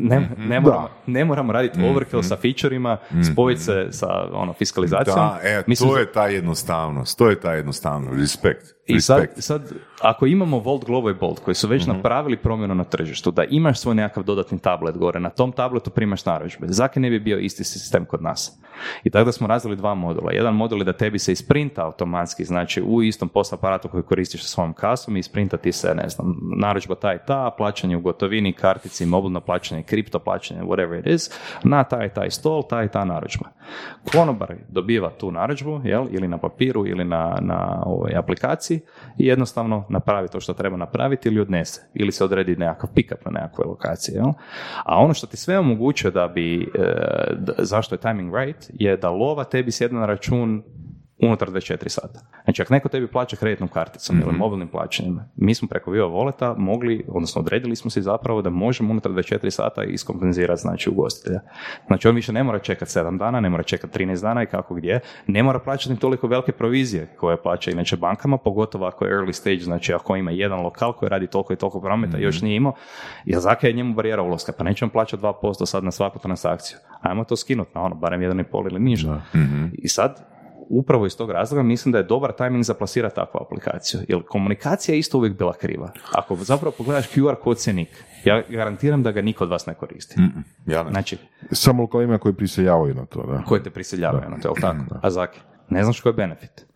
Ne, 0.00 0.28
ne, 0.38 0.60
moramo, 0.60 0.88
ne 1.06 1.24
moramo 1.24 1.52
raditi 1.52 1.82
overkill 1.82 2.22
sa 2.22 2.36
featureima, 2.36 2.98
spojiti 3.32 3.60
se 3.60 3.86
sa 3.90 4.06
ono, 4.32 4.52
fiskalizacijom. 4.52 5.16
Da, 5.16 5.40
e, 5.42 5.62
Mislim, 5.66 5.90
to 5.90 5.98
je 5.98 6.12
ta 6.12 6.26
jednostavnost, 6.26 7.18
to 7.18 7.30
je 7.30 7.40
ta 7.40 7.52
jednostavnost, 7.52 8.20
respekt. 8.20 8.75
I 8.86 9.00
sad, 9.00 9.26
sad, 9.36 9.72
ako 10.00 10.26
imamo 10.26 10.58
Volt, 10.58 10.84
Glovo 10.84 11.10
i 11.10 11.14
Bolt 11.14 11.38
koji 11.38 11.54
su 11.54 11.68
već 11.68 11.86
napravili 11.86 12.36
promjenu 12.36 12.74
na 12.74 12.84
tržištu, 12.84 13.30
da 13.30 13.44
imaš 13.44 13.80
svoj 13.80 13.94
nekakav 13.94 14.24
dodatni 14.24 14.58
tablet 14.58 14.98
gore, 14.98 15.20
na 15.20 15.30
tom 15.30 15.52
tabletu 15.52 15.90
primaš 15.90 16.24
narudžbe, 16.24 16.66
zakaj 16.68 17.00
ne 17.00 17.10
bi 17.10 17.20
bio 17.20 17.38
isti 17.38 17.64
sistem 17.64 18.04
kod 18.04 18.22
nas? 18.22 18.60
I 19.04 19.10
tako 19.10 19.24
da 19.24 19.32
smo 19.32 19.46
razvili 19.46 19.76
dva 19.76 19.94
modula. 19.94 20.32
Jedan 20.32 20.54
modul 20.54 20.78
je 20.78 20.84
da 20.84 20.92
tebi 20.92 21.18
se 21.18 21.32
isprinta 21.32 21.84
automatski, 21.84 22.44
znači 22.44 22.82
u 22.82 23.02
istom 23.02 23.28
post 23.28 23.52
aparatu 23.52 23.88
koji 23.88 24.02
koristiš 24.02 24.42
sa 24.42 24.48
svojom 24.48 24.72
kasom 24.72 25.16
i 25.16 25.20
isprinta 25.20 25.56
ti 25.56 25.72
se, 25.72 25.94
ne 25.94 26.08
znam, 26.08 26.36
narudžba 26.60 26.94
ta 26.94 27.14
i 27.14 27.18
ta, 27.26 27.54
plaćanje 27.58 27.96
u 27.96 28.00
gotovini, 28.00 28.52
kartici, 28.52 29.06
mobilno 29.06 29.40
plaćanje, 29.40 29.82
kripto 29.82 30.18
plaćanje, 30.18 30.62
whatever 30.62 31.00
it 31.00 31.06
is, 31.06 31.30
na 31.64 31.84
taj 31.84 32.06
i 32.06 32.10
taj 32.10 32.30
stol, 32.30 32.62
ta 32.68 32.82
i 32.82 32.88
ta 32.88 33.04
narudžba. 33.04 33.48
Konobar 34.12 34.54
dobiva 34.68 35.10
tu 35.10 35.30
narudžbu, 35.30 35.80
jel, 35.84 36.06
ili 36.10 36.28
na 36.28 36.38
papiru 36.38 36.86
ili 36.86 37.04
na, 37.04 37.38
na 37.40 37.82
ovoj 37.86 38.16
aplikaciji 38.16 38.75
i 39.18 39.26
jednostavno 39.26 39.84
napravi 39.88 40.28
to 40.28 40.40
što 40.40 40.54
treba 40.54 40.76
napraviti 40.76 41.28
ili 41.28 41.40
odnese. 41.40 41.80
Ili 41.94 42.12
se 42.12 42.24
odredi 42.24 42.56
nekakav 42.56 42.90
pick-up 42.94 43.24
na 43.24 43.30
nekakvoj 43.30 43.66
lokaciji. 43.66 44.14
Jel? 44.14 44.32
A 44.84 44.98
ono 44.98 45.14
što 45.14 45.26
ti 45.26 45.36
sve 45.36 45.58
omogućuje 45.58 46.10
da 46.10 46.28
bi, 46.28 46.62
e, 46.62 46.66
zašto 47.58 47.94
je 47.94 47.98
timing 47.98 48.34
right, 48.34 48.70
je 48.74 48.96
da 48.96 49.10
lova 49.10 49.44
tebi 49.44 49.72
sjedne 49.72 50.00
na 50.00 50.06
račun 50.06 50.62
unutar 51.22 51.50
24 51.50 51.88
sata. 51.88 52.20
Znači, 52.44 52.62
ako 52.62 52.74
neko 52.74 52.88
tebi 52.88 53.06
plaća 53.06 53.36
kreditnom 53.36 53.68
karticom 53.68 54.20
ili 54.20 54.32
mobilnim 54.32 54.68
plaćanjem, 54.68 55.20
mi 55.36 55.54
smo 55.54 55.68
preko 55.68 55.90
Viva 55.90 56.06
Voleta 56.06 56.54
mogli, 56.58 57.04
odnosno 57.08 57.40
odredili 57.40 57.76
smo 57.76 57.90
si 57.90 58.02
zapravo 58.02 58.42
da 58.42 58.50
možemo 58.50 58.90
unutar 58.90 59.12
24 59.12 59.50
sata 59.50 59.84
iskompenzirati 59.84 60.60
znači 60.60 60.90
ugostitelja. 60.90 61.40
Znači, 61.86 62.08
on 62.08 62.14
više 62.14 62.32
ne 62.32 62.42
mora 62.42 62.58
čekati 62.58 62.90
7 62.90 63.18
dana, 63.18 63.40
ne 63.40 63.50
mora 63.50 63.62
čekati 63.62 63.98
13 63.98 64.22
dana 64.22 64.42
i 64.42 64.46
kako 64.46 64.74
gdje, 64.74 65.00
ne 65.26 65.42
mora 65.42 65.58
plaćati 65.58 65.92
ni 65.92 65.98
toliko 65.98 66.26
velike 66.26 66.52
provizije 66.52 67.14
koje 67.18 67.42
plaća 67.42 67.70
inače 67.70 67.96
bankama, 67.96 68.38
pogotovo 68.38 68.86
ako 68.86 69.04
je 69.04 69.14
early 69.14 69.32
stage, 69.32 69.60
znači 69.60 69.92
ako 69.92 70.16
ima 70.16 70.30
jedan 70.30 70.60
lokal 70.60 70.92
koji 70.92 71.08
radi 71.08 71.26
toliko 71.26 71.52
i 71.52 71.56
toliko 71.56 71.80
prometa 71.80 72.18
i 72.18 72.22
još 72.22 72.42
nije 72.42 72.56
imao, 72.56 72.72
jer 73.24 73.40
zaka 73.40 73.66
je 73.66 73.72
njemu 73.72 73.94
barijera 73.94 74.22
ulaska, 74.22 74.52
pa 74.58 74.64
nećemo 74.64 74.90
plaćati 74.90 75.22
2% 75.22 75.66
sad 75.66 75.84
na 75.84 75.90
svaku 75.90 76.18
transakciju. 76.18 76.78
Ajmo 77.00 77.24
to 77.24 77.36
skinuti 77.36 77.70
na 77.74 77.82
ono, 77.82 77.94
barem 77.94 78.20
1,5 78.20 78.70
ili 78.70 78.80
niže. 78.80 79.08
I 79.72 79.88
sad, 79.88 80.35
upravo 80.68 81.06
iz 81.06 81.16
tog 81.16 81.30
razloga 81.30 81.62
mislim 81.62 81.92
da 81.92 81.98
je 81.98 82.04
dobar 82.04 82.32
timing 82.32 82.64
za 82.64 82.74
plasirati 82.74 83.14
takvu 83.14 83.40
aplikaciju. 83.42 84.00
Jer 84.08 84.22
komunikacija 84.28 84.94
je 84.94 84.98
isto 84.98 85.18
uvijek 85.18 85.38
bila 85.38 85.52
kriva. 85.52 85.90
Ako 86.12 86.36
zapravo 86.36 86.74
pogledaš 86.78 87.08
QR 87.10 87.34
kod 87.34 87.58
cjenik, 87.58 88.04
ja 88.24 88.42
garantiram 88.48 89.02
da 89.02 89.12
ga 89.12 89.22
niko 89.22 89.44
od 89.44 89.50
vas 89.50 89.66
ne 89.66 89.74
koristi. 89.74 90.14
Ja 90.66 90.82
ne. 90.82 90.90
Znači, 90.90 91.18
Samo 91.50 91.82
lokalima 91.82 92.18
koji 92.18 92.34
priseljavaju 92.34 92.94
na 92.94 93.06
to, 93.06 93.26
da. 93.26 93.42
koje 93.42 93.62
te 93.62 93.70
prisiljavaju 93.70 94.30
na 94.30 94.36
to, 94.40 94.48
jel 94.48 94.54
tako? 94.60 94.98
A 95.02 95.10
zaki, 95.10 95.40
ne 95.68 95.84
znaš 95.84 96.00
koji 96.00 96.10
je 96.10 96.16
benefit. 96.16 96.66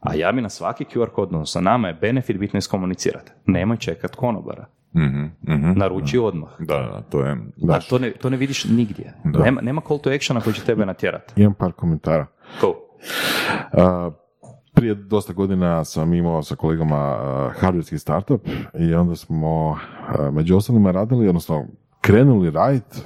A 0.00 0.14
ja 0.14 0.32
bi 0.32 0.40
na 0.40 0.48
svaki 0.48 0.84
QR 0.84 1.08
kod, 1.08 1.28
odnosno 1.28 1.60
nama 1.60 1.88
je 1.88 1.94
benefit 1.94 2.38
bitno 2.38 2.58
iskomunicirati. 2.58 3.32
Nemoj 3.46 3.76
čekat 3.76 4.14
konobara. 4.16 4.66
Mhm, 4.94 5.24
mhm. 5.48 5.78
Naruči 5.78 6.18
odmah. 6.18 6.50
Da, 6.58 6.74
da, 6.78 7.02
to 7.10 7.20
je... 7.24 7.36
Da. 7.56 7.74
A 7.74 7.80
to 7.80 7.98
ne, 7.98 8.12
to 8.12 8.30
ne 8.30 8.36
vidiš 8.36 8.64
nigdje. 8.64 9.14
Nema, 9.24 9.60
nema 9.60 9.80
call 9.88 10.00
to 10.00 10.10
actiona 10.10 10.40
koji 10.40 10.54
će 10.54 10.64
tebe 10.64 10.86
natjerati. 10.86 11.42
Imam 11.42 11.54
par 11.54 11.72
komentara. 11.72 12.26
Cool. 12.60 12.74
Prije 14.74 14.94
dosta 14.94 15.32
godina 15.32 15.84
sam 15.84 16.14
imao 16.14 16.42
sa 16.42 16.56
kolegama 16.56 16.96
hardwareski 17.60 17.98
startup 17.98 18.40
i 18.78 18.94
onda 18.94 19.16
smo 19.16 19.78
među 20.32 20.56
ostalima 20.56 20.90
radili, 20.90 21.28
odnosno 21.28 21.66
krenuli 22.00 22.50
raditi 22.50 22.98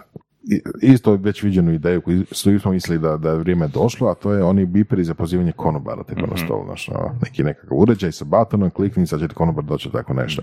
i- 0.50 0.62
isto 0.82 1.12
već 1.16 1.42
viđenu 1.42 1.72
ideju 1.72 2.00
koju 2.00 2.24
smo 2.60 2.72
mislili 2.72 2.98
da, 2.98 3.16
da 3.16 3.30
je 3.30 3.38
vrijeme 3.38 3.68
došlo, 3.68 4.08
a 4.08 4.14
to 4.14 4.32
je 4.32 4.42
oni 4.44 4.66
biperi 4.66 5.04
za 5.04 5.14
pozivanje 5.14 5.52
konobara 5.52 6.02
tipa 6.02 6.26
na 6.26 6.36
stolu, 6.36 6.64
znaš, 6.64 6.88
ono, 6.88 7.10
neki 7.22 7.42
nekakav 7.42 7.78
uređaj 7.78 8.12
sa 8.12 8.24
batonom, 8.24 8.70
klikni, 8.70 9.06
sad 9.06 9.20
će 9.20 9.28
konobar 9.28 9.64
doći, 9.64 9.90
tako 9.92 10.14
nešto. 10.14 10.42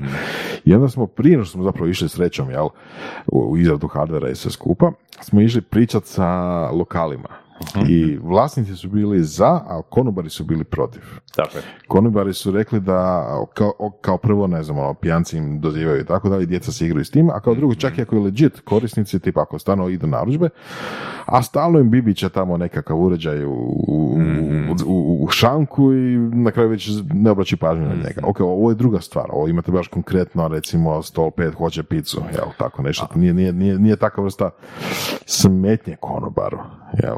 I 0.66 0.74
onda 0.74 0.90
smo, 0.90 1.08
prije 1.08 1.44
što 1.44 1.52
smo 1.52 1.64
zapravo 1.64 1.88
išli 1.88 2.10
srećom, 2.10 2.50
jel, 2.50 2.66
u, 3.28 3.40
u 3.52 3.58
izradu 3.58 3.88
hardvera 3.88 4.30
i 4.30 4.36
sve 4.36 4.52
skupa, 4.52 4.92
smo 5.22 5.42
išli 5.42 5.62
pričat 5.62 6.06
sa 6.06 6.30
lokalima. 6.72 7.30
I 7.88 8.18
vlasnici 8.24 8.76
su 8.76 8.90
bili 8.90 9.24
za, 9.24 9.46
a 9.46 9.82
konobari 9.90 10.30
su 10.30 10.44
bili 10.44 10.64
protiv. 10.64 11.02
Tako 11.36 11.58
je. 11.58 11.64
Konobari 11.88 12.34
su 12.34 12.52
rekli 12.52 12.80
da 12.80 13.28
kao, 13.54 13.72
kao 14.02 14.18
prvo, 14.18 14.48
ne 14.48 14.64
znam, 14.64 14.78
ono, 14.78 14.94
pijanci 14.94 15.38
im 15.38 15.60
dozivaju 15.60 16.02
i 16.02 16.06
tako 16.06 16.30
dalje, 16.30 16.46
djeca 16.46 16.72
se 16.72 16.86
igraju 16.86 17.06
s 17.06 17.12
tim, 17.12 17.30
a 17.30 17.40
kao 17.40 17.56
drugo, 17.56 17.76
čak 17.76 17.98
i 17.98 18.02
ako 18.02 18.16
je 18.16 18.22
legit 18.22 18.60
korisnici, 18.60 19.20
tipa 19.20 19.42
ako 19.42 19.60
stvarno 19.60 19.90
idu 19.90 20.08
narudžbe, 20.08 20.50
a 21.26 21.44
stalno 21.44 21.80
im 21.80 21.90
Bibi 21.90 22.16
će 22.16 22.30
tamo 22.30 22.58
nekakav 22.58 23.02
uređaj 23.02 23.46
u, 23.46 23.52
u, 23.88 24.18
u, 24.86 25.24
u 25.24 25.28
šanku 25.30 25.94
i 25.94 26.18
na 26.18 26.52
kraju 26.52 26.70
već 26.70 26.90
ne 27.14 27.32
obraći 27.32 27.58
pažnju 27.58 27.86
na 27.86 27.96
njega. 27.96 28.22
Ok, 28.24 28.40
ovo 28.40 28.70
je 28.70 28.76
druga 28.76 29.02
stvar, 29.02 29.26
ovo 29.30 29.48
imate 29.48 29.72
baš 29.72 29.88
konkretno, 29.88 30.48
recimo, 30.48 31.02
stol 31.02 31.32
pet 31.32 31.54
hoće 31.54 31.84
picu, 31.84 32.22
jel, 32.34 32.48
tako 32.58 32.82
nešto, 32.82 33.08
nije, 33.16 33.34
nije, 33.34 33.54
nije, 33.54 33.80
nije 33.80 33.96
takva 33.96 34.24
vrsta 34.24 34.50
smetnje 35.26 35.96
konobaru, 36.00 36.58
jel. 37.04 37.18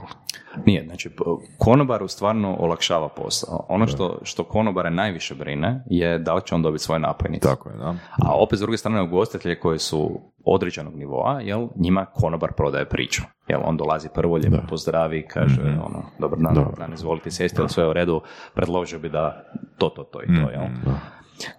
Nije, 0.66 0.84
znači 0.86 1.10
konobaru 1.58 2.08
stvarno 2.08 2.56
olakšava 2.60 3.10
posao. 3.10 3.66
Ono 3.70 3.88
što, 3.88 4.20
što 4.24 4.44
konobare 4.44 4.92
najviše 4.92 5.36
brine 5.36 5.84
je 5.86 6.20
da 6.20 6.34
li 6.34 6.42
će 6.46 6.56
on 6.56 6.62
dobiti 6.62 6.84
svoje 6.84 7.00
napojnice. 7.00 7.48
Tako 7.48 7.70
je, 7.70 7.78
da. 7.78 7.96
A 8.24 8.36
opet 8.36 8.60
s 8.60 8.62
druge 8.62 8.78
strane 8.78 9.02
ugostitelje 9.02 9.60
koji 9.60 9.80
su 9.80 10.22
određenog 10.46 10.96
nivoa, 10.96 11.42
jel, 11.42 11.68
njima 11.76 12.06
konobar 12.06 12.52
prodaje 12.54 12.90
priču. 12.90 13.22
Jel, 13.48 13.62
on 13.66 13.78
dolazi 13.78 14.10
prvo, 14.14 14.36
lijepo 14.36 14.68
pozdravi, 14.70 15.28
kaže, 15.28 15.62
ono, 15.62 16.04
dobar 16.20 16.40
dan, 16.40 16.54
dobar 16.54 16.78
dan, 16.78 16.94
izvolite 16.94 17.32
sjesti, 17.32 17.62
jel 17.62 17.68
sve 17.68 17.84
je 17.84 17.90
u 17.90 17.94
redu, 17.94 18.22
predložio 18.54 19.00
bi 19.00 19.10
da 19.10 19.44
to, 19.78 19.90
to, 19.90 20.04
to 20.04 20.24
i 20.24 20.28
to, 20.28 20.50
jel. 20.52 20.64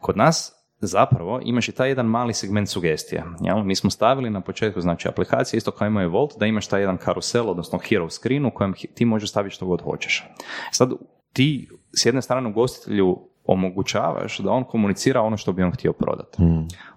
Kod 0.00 0.16
nas 0.16 0.55
zapravo 0.80 1.40
imaš 1.44 1.68
i 1.68 1.72
taj 1.72 1.88
jedan 1.88 2.06
mali 2.06 2.34
segment 2.34 2.68
sugestija. 2.68 3.24
Jel? 3.40 3.62
Mi 3.64 3.74
smo 3.74 3.90
stavili 3.90 4.30
na 4.30 4.40
početku 4.40 4.80
znači 4.80 5.08
aplikacije, 5.08 5.58
isto 5.58 5.70
kao 5.70 5.86
imaju 5.86 6.10
Volt, 6.10 6.38
da 6.38 6.46
imaš 6.46 6.66
taj 6.66 6.80
jedan 6.80 6.96
karusel, 6.96 7.50
odnosno 7.50 7.78
hero 7.78 8.10
screen 8.10 8.46
u 8.46 8.50
kojem 8.50 8.74
ti 8.94 9.04
možeš 9.04 9.30
staviti 9.30 9.54
što 9.54 9.66
god 9.66 9.82
hoćeš. 9.82 10.24
Sad 10.70 10.90
ti 11.32 11.68
s 11.92 12.06
jedne 12.06 12.22
strane 12.22 12.48
ugostitelju 12.48 13.18
omogućavaš 13.44 14.38
da 14.38 14.50
on 14.50 14.64
komunicira 14.64 15.20
ono 15.22 15.36
što 15.36 15.52
bi 15.52 15.62
on 15.62 15.72
htio 15.72 15.92
prodati. 15.92 16.36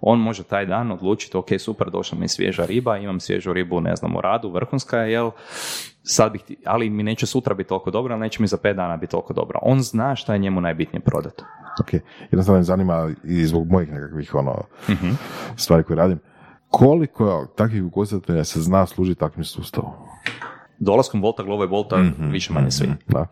On 0.01 0.19
može 0.19 0.43
taj 0.43 0.65
dan 0.65 0.91
odlučiti, 0.91 1.37
ok, 1.37 1.47
super, 1.59 1.89
došla 1.89 2.17
mi 2.17 2.23
je 2.23 2.29
svježa 2.29 2.65
riba, 2.65 2.97
imam 2.97 3.19
svježu 3.19 3.53
ribu, 3.53 3.81
ne 3.81 3.95
znam, 3.95 4.15
u 4.15 4.21
radu, 4.21 4.49
vrhunska 4.49 4.97
je, 4.97 5.11
jel, 5.11 5.31
sad 6.03 6.31
bih, 6.31 6.41
ti- 6.43 6.57
ali 6.65 6.89
mi 6.89 7.03
neće 7.03 7.25
sutra 7.25 7.53
biti 7.53 7.69
toliko 7.69 7.91
dobro, 7.91 8.13
ali 8.13 8.21
neće 8.21 8.41
mi 8.41 8.47
za 8.47 8.57
pet 8.57 8.75
dana 8.75 8.97
biti 8.97 9.11
toliko 9.11 9.33
dobro. 9.33 9.59
On 9.61 9.81
zna 9.81 10.15
šta 10.15 10.33
je 10.33 10.39
njemu 10.39 10.61
najbitnije 10.61 11.01
prodati. 11.01 11.43
Ok, 11.81 11.93
jednostavno 12.21 12.59
me 12.59 12.63
zanima 12.63 13.09
i 13.23 13.45
zbog 13.45 13.67
mojih 13.67 13.91
nekakvih 13.91 14.35
ono, 14.35 14.63
Mhm. 14.89 15.09
stvari 15.55 15.83
koje 15.83 15.97
radim, 15.97 16.19
koliko 16.69 17.47
takvih 17.47 17.83
ugostitelja 17.83 18.43
se 18.43 18.61
zna 18.61 18.85
služiti 18.85 19.19
takvim 19.19 19.43
sustavom? 19.43 19.91
Dolaskom 20.79 21.21
Volta, 21.21 21.43
Glovo 21.43 21.63
i 21.63 21.67
Bolta, 21.67 21.95
više 22.19 22.53
manje 22.53 22.71
svi. 22.71 22.87
Da. 23.07 23.25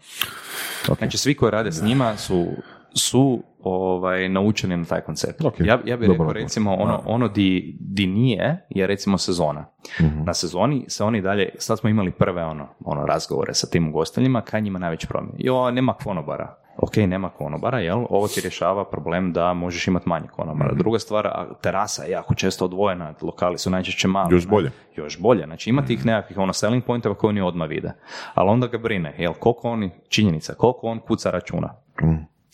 Ok. 0.90 0.98
Znači, 0.98 1.18
svi 1.18 1.36
koji 1.36 1.52
rade 1.52 1.72
s 1.72 1.82
njima 1.82 2.18
su, 2.18 2.48
su 2.98 3.44
ovaj, 3.64 4.30
naučeni 4.30 4.78
na 4.78 4.86
taj 4.86 5.02
koncept. 5.02 5.46
Ok, 5.46 5.60
Ja, 5.60 5.80
ja 5.86 5.98
bih 5.98 6.10
rekao, 6.10 6.34
recimo, 6.34 6.74
ono, 6.74 7.02
ono 7.06 7.28
di, 7.28 7.78
di 7.80 8.08
nije 8.08 8.66
je 8.70 8.88
recimo 8.88 9.18
sezona. 9.18 9.66
Mhm. 10.02 10.24
Na 10.24 10.34
sezoni 10.34 10.86
se 10.88 11.04
oni 11.04 11.22
dalje, 11.22 11.50
sad 11.58 11.80
smo 11.80 11.90
imali 11.90 12.12
prve 12.12 12.44
ono, 12.44 12.68
ono 12.86 13.06
razgovore 13.06 13.54
sa 13.54 13.68
tim 13.68 13.90
ugostiteljima, 13.90 14.42
kaj 14.42 14.62
njima 14.62 14.80
najveći 14.80 15.08
problem? 15.08 15.36
Jo, 15.38 15.72
nema 15.72 15.94
konobara. 15.94 16.56
Ok, 16.78 16.96
nema 16.98 17.30
konobara, 17.30 17.80
jel? 17.80 18.06
Ovo 18.10 18.28
ti 18.28 18.42
rješava 18.42 18.86
problem 18.86 19.34
da 19.34 19.54
možeš 19.54 19.88
imati 19.88 20.10
manje 20.10 20.28
konobara. 20.28 20.72
Mhm. 20.72 20.78
Druga 20.78 21.00
stvar, 21.00 21.30
terasa 21.62 22.04
je 22.04 22.12
jako 22.12 22.36
često 22.36 22.66
odvojena, 22.66 23.14
lokali 23.22 23.58
su 23.58 23.70
najčešće 23.70 24.08
mali. 24.08 24.36
Još 24.36 24.46
ne? 24.46 24.50
bolje. 24.50 24.72
još 24.96 25.20
bolje. 25.20 25.46
Znači 25.46 25.70
ima 25.70 25.86
tih 25.86 26.06
nekakvih 26.06 26.38
ono 26.38 26.54
selling 26.54 26.84
pointova 26.84 27.16
koje 27.16 27.30
oni 27.30 27.42
odmah 27.42 27.70
vide. 27.70 27.92
Ali 28.34 28.50
onda 28.50 28.68
ga 28.68 28.78
brine, 28.78 29.16
jel, 29.18 29.34
koliko 29.34 29.70
oni, 29.70 29.90
činjenica, 30.10 30.54
koliko 30.54 30.88
on 30.88 31.00
kuca 31.00 31.32
računa. 31.32 31.74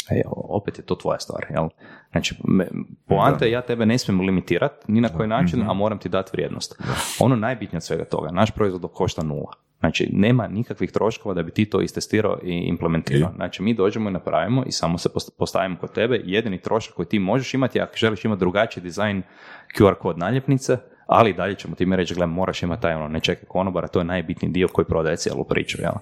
E, 0.09 0.21
opet 0.27 0.77
je 0.77 0.85
to 0.85 0.95
tvoja 0.95 1.19
stvar, 1.19 1.45
jel? 1.49 1.67
Znači, 2.11 2.35
me, 2.43 2.67
poanta 3.07 3.45
je 3.45 3.51
ja 3.51 3.61
tebe 3.61 3.85
ne 3.85 3.97
smijem 3.97 4.21
limitirati 4.21 4.91
ni 4.91 5.01
na 5.01 5.09
koji 5.09 5.27
način, 5.27 5.61
a 5.69 5.73
moram 5.73 5.99
ti 5.99 6.09
dati 6.09 6.29
vrijednost. 6.33 6.81
Ono 7.19 7.35
najbitnije 7.35 7.77
od 7.77 7.83
svega 7.83 8.05
toga, 8.05 8.31
naš 8.31 8.51
proizvod 8.51 8.91
košta 8.93 9.23
nula. 9.23 9.53
Znači, 9.79 10.09
nema 10.13 10.47
nikakvih 10.47 10.91
troškova 10.91 11.35
da 11.35 11.43
bi 11.43 11.51
ti 11.51 11.65
to 11.65 11.81
istestirao 11.81 12.39
i 12.43 12.53
implementirao. 12.53 13.31
Znači, 13.35 13.63
mi 13.63 13.73
dođemo 13.73 14.09
i 14.09 14.13
napravimo 14.13 14.63
i 14.65 14.71
samo 14.71 14.97
se 14.97 15.09
post- 15.09 15.37
postavimo 15.37 15.77
kod 15.77 15.93
tebe. 15.93 16.21
Jedini 16.23 16.61
trošak 16.61 16.93
koji 16.95 17.05
ti 17.05 17.19
možeš 17.19 17.53
imati, 17.53 17.81
ako 17.81 17.93
želiš 17.95 18.25
imati 18.25 18.39
drugačiji 18.39 18.83
dizajn 18.83 19.21
QR 19.77 19.93
kod 19.95 20.17
naljepnice, 20.17 20.77
ali 21.05 21.33
dalje 21.33 21.55
ćemo 21.55 21.75
ti 21.75 21.85
mi 21.85 21.95
reći, 21.95 22.15
gle, 22.15 22.25
moraš 22.25 22.63
imati 22.63 22.81
taj 22.81 22.93
ono, 22.93 23.07
ne 23.07 23.19
čekaj 23.19 23.45
konobara, 23.47 23.87
to 23.87 23.99
je 23.99 24.05
najbitniji 24.05 24.51
dio 24.51 24.67
koji 24.67 24.85
prodaje 24.85 25.17
cijelu 25.17 25.43
priču, 25.43 25.77
jel? 25.81 25.93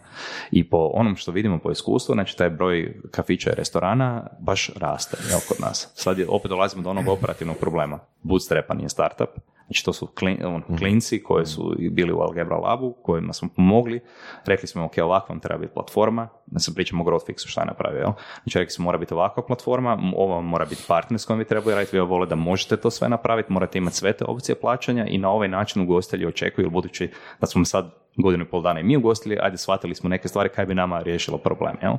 I 0.51 0.69
po 0.69 0.91
onom 0.93 1.15
što 1.15 1.31
vidimo 1.31 1.59
po 1.59 1.71
iskustvu, 1.71 2.13
znači 2.13 2.37
taj 2.37 2.49
broj 2.49 2.93
kafića 3.11 3.51
i 3.51 3.55
restorana 3.55 4.27
baš 4.39 4.69
raste, 4.75 5.17
jel, 5.29 5.39
kod 5.47 5.57
nas. 5.59 5.91
Sad 5.93 6.17
je, 6.17 6.25
opet 6.29 6.49
dolazimo 6.49 6.83
do 6.83 6.89
onog 6.89 7.07
operativnog 7.07 7.57
problema. 7.57 7.99
Bootstrapa 8.23 8.73
nije 8.73 8.89
startup, 8.89 9.29
znači 9.65 9.85
to 9.85 9.93
su 9.93 10.07
klin, 10.07 10.45
on, 10.45 10.77
klinci 10.77 11.23
koji 11.23 11.45
su 11.45 11.75
bili 11.91 12.13
u 12.13 12.19
Algebra 12.19 12.57
Labu, 12.57 12.95
kojima 13.03 13.33
smo 13.33 13.49
pomogli, 13.55 13.99
rekli 14.45 14.67
smo, 14.67 14.85
ok, 14.85 14.93
ovakva 15.03 15.33
vam 15.33 15.39
treba 15.39 15.59
biti 15.59 15.73
platforma, 15.73 16.29
da 16.45 16.59
se 16.59 16.75
pričamo 16.75 17.03
o 17.03 17.07
Growthfixu 17.07 17.47
šta 17.47 17.61
je 17.61 17.67
napravio? 17.67 18.13
Znači 18.43 18.59
rekli 18.59 18.71
smo, 18.71 18.83
mora 18.83 18.97
biti 18.97 19.13
ovakva 19.13 19.45
platforma, 19.45 19.97
ovo 20.15 20.35
vam 20.35 20.45
mora 20.45 20.65
biti 20.65 20.83
partner 20.87 21.19
s 21.19 21.25
kojim 21.25 21.39
vi 21.39 21.45
trebali 21.45 21.75
raditi, 21.75 21.95
vi 21.95 22.01
vole 22.01 22.27
da 22.27 22.35
možete 22.35 22.77
to 22.77 22.91
sve 22.91 23.09
napraviti, 23.09 23.53
morate 23.53 23.77
imati 23.77 23.95
sve 23.95 24.13
te 24.13 24.25
opcije 24.25 24.55
plaćanja 24.55 25.05
i 25.07 25.17
na 25.17 25.29
ovaj 25.29 25.47
način 25.47 25.81
ugostitelji 25.81 26.25
očekuju, 26.25 26.69
budući 26.69 27.11
da 27.41 27.47
smo 27.47 27.65
sad 27.65 27.91
godinu 28.15 28.43
i 28.43 28.47
pol 28.47 28.61
dana 28.61 28.79
i 28.79 28.83
mi 28.83 28.97
ugostili, 28.97 29.37
ajde 29.41 29.57
shvatili 29.57 29.95
smo 29.95 30.09
neke 30.09 30.27
stvari 30.27 30.49
kaj 30.49 30.65
bi 30.65 30.75
nama 30.75 30.99
riješilo 30.99 31.37
problem, 31.37 31.75
jel? 31.81 31.93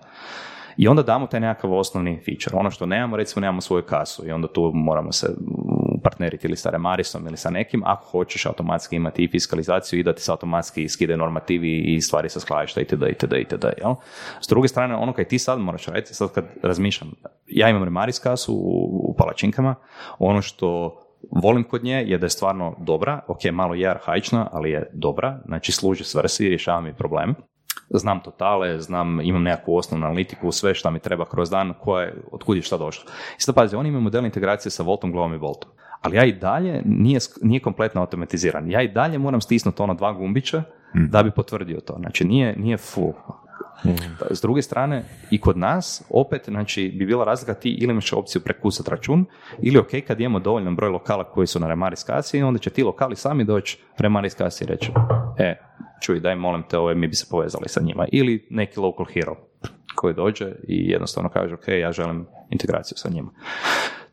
I 0.77 0.89
onda 0.89 1.03
damo 1.03 1.27
taj 1.27 1.41
nekakav 1.41 1.73
osnovni 1.73 2.21
feature. 2.25 2.57
Ono 2.57 2.71
što 2.71 2.87
nemamo, 2.87 3.17
recimo 3.17 3.41
nemamo 3.41 3.61
svoju 3.61 3.83
kasu 3.83 4.29
i 4.29 4.33
onda 4.33 4.49
tu 4.49 4.71
moramo 4.75 5.13
se 5.13 5.37
partneriti 6.03 6.47
ili 6.47 6.57
sa 6.57 6.71
Remarisom 6.71 7.27
ili 7.27 7.37
sa 7.37 7.51
nekim, 7.51 7.83
ako 7.85 8.07
hoćeš 8.07 8.47
automatski 8.47 8.97
imati 8.97 9.25
i 9.25 9.29
fiskalizaciju 9.29 10.01
i 10.01 10.03
da 10.03 10.13
ti 10.15 10.23
se 10.23 10.31
automatski 10.31 10.89
skide 10.89 11.17
normativi 11.17 11.79
i 11.79 12.01
stvari 12.01 12.29
sa 12.29 12.41
skladišta 12.41 12.81
itd. 12.81 13.03
itd. 13.11 13.33
itd. 13.33 13.65
Jel? 13.79 13.95
S 14.41 14.49
druge 14.49 14.69
strane, 14.69 14.95
ono 14.95 15.13
kaj 15.13 15.25
ti 15.25 15.39
sad 15.39 15.61
moraš 15.61 15.87
raditi, 15.87 16.15
sad 16.15 16.33
kad 16.33 16.45
razmišljam, 16.63 17.11
ja 17.47 17.69
imam 17.69 17.85
Remaris 17.85 18.19
kasu 18.19 18.55
u, 18.55 19.11
u 19.11 19.15
palačinkama, 19.19 19.75
ono 20.19 20.43
što 20.43 20.99
volim 21.31 21.65
kod 21.65 21.85
nje 21.85 22.05
je 22.07 22.19
da 22.19 22.27
je 22.27 22.31
stvarno 22.31 22.77
dobra, 22.79 23.21
ok, 23.29 23.45
malo 23.53 23.75
je 23.75 23.91
arhaična, 23.91 24.49
ali 24.53 24.71
je 24.71 24.91
dobra, 24.93 25.41
znači 25.47 25.73
služi 25.73 26.05
svrsi, 26.05 26.49
rješava 26.49 26.81
mi 26.81 26.95
problem 26.95 27.35
znam 27.99 28.21
totale, 28.21 28.81
znam, 28.81 29.21
imam 29.21 29.43
nekakvu 29.43 29.77
osnovnu 29.77 30.07
analitiku, 30.07 30.53
sve 30.53 30.75
šta 30.75 30.91
mi 30.91 31.01
treba 31.01 31.25
kroz 31.25 31.51
dan, 31.51 31.75
koje, 31.81 32.15
otkud 32.33 32.57
je 32.57 32.63
šta 32.63 32.77
došlo. 32.77 33.11
I 33.39 33.43
sad 33.43 33.55
pazi, 33.55 33.77
oni 33.77 33.89
imaju 33.89 34.03
model 34.03 34.25
integracije 34.25 34.71
sa 34.71 34.83
Voltom, 34.83 35.13
Glovom 35.13 35.35
i 35.35 35.39
Voltom. 35.39 35.71
Ali 36.03 36.17
ja 36.17 36.25
i 36.25 36.33
dalje 36.33 36.83
nije, 36.85 37.19
nije 37.43 37.61
kompletno 37.61 38.01
automatiziran. 38.01 38.71
Ja 38.71 38.83
i 38.83 38.89
dalje 38.89 39.19
moram 39.19 39.41
stisnuti 39.41 39.83
ono 39.83 39.95
dva 39.95 40.13
gumbića 40.13 40.63
da 40.95 41.23
bi 41.23 41.31
potvrdio 41.31 41.81
to. 41.81 41.97
Znači 41.99 42.25
nije, 42.25 42.57
nije 42.57 42.77
full. 42.77 43.13
S 44.31 44.43
druge 44.43 44.63
strane, 44.63 45.05
i 45.31 45.41
kod 45.41 45.59
nas, 45.59 46.05
opet, 46.11 46.45
znači, 46.49 46.95
bi 46.99 47.07
bila 47.07 47.25
razlika 47.25 47.55
ti 47.55 47.71
ili 47.71 47.91
imaš 47.91 48.13
opciju 48.13 48.43
prekusati 48.43 48.91
račun, 48.91 49.25
ili 49.63 49.79
ok, 49.79 49.89
kad 50.07 50.21
imamo 50.21 50.39
dovoljan 50.39 50.77
broj 50.77 50.91
lokala 50.91 51.25
koji 51.25 51.47
su 51.47 51.61
na 51.61 51.69
Remaris 51.69 52.05
kasi, 52.05 52.43
onda 52.43 52.59
će 52.59 52.71
ti 52.71 52.83
lokali 52.83 53.17
sami 53.17 53.45
doći 53.45 53.79
Remaris 53.99 54.35
kasi 54.35 54.65
i 54.65 54.67
reći, 54.67 54.93
e, 55.39 55.57
čuj, 56.01 56.21
daj 56.21 56.35
molim 56.35 56.63
te, 56.71 56.79
ove, 56.79 56.95
mi 56.95 57.09
bi 57.09 57.15
se 57.15 57.27
povezali 57.31 57.69
sa 57.69 57.81
njima. 57.81 58.07
Ili 58.13 58.47
neki 58.51 58.81
local 58.81 59.07
hero 59.15 59.37
koji 59.95 60.15
dođe 60.15 60.53
i 60.69 60.91
jednostavno 60.91 61.29
kaže, 61.29 61.55
ok, 61.55 61.69
ja 61.69 61.93
želim 61.93 62.27
integraciju 62.51 62.99
sa 62.99 63.09
njima. 63.09 63.31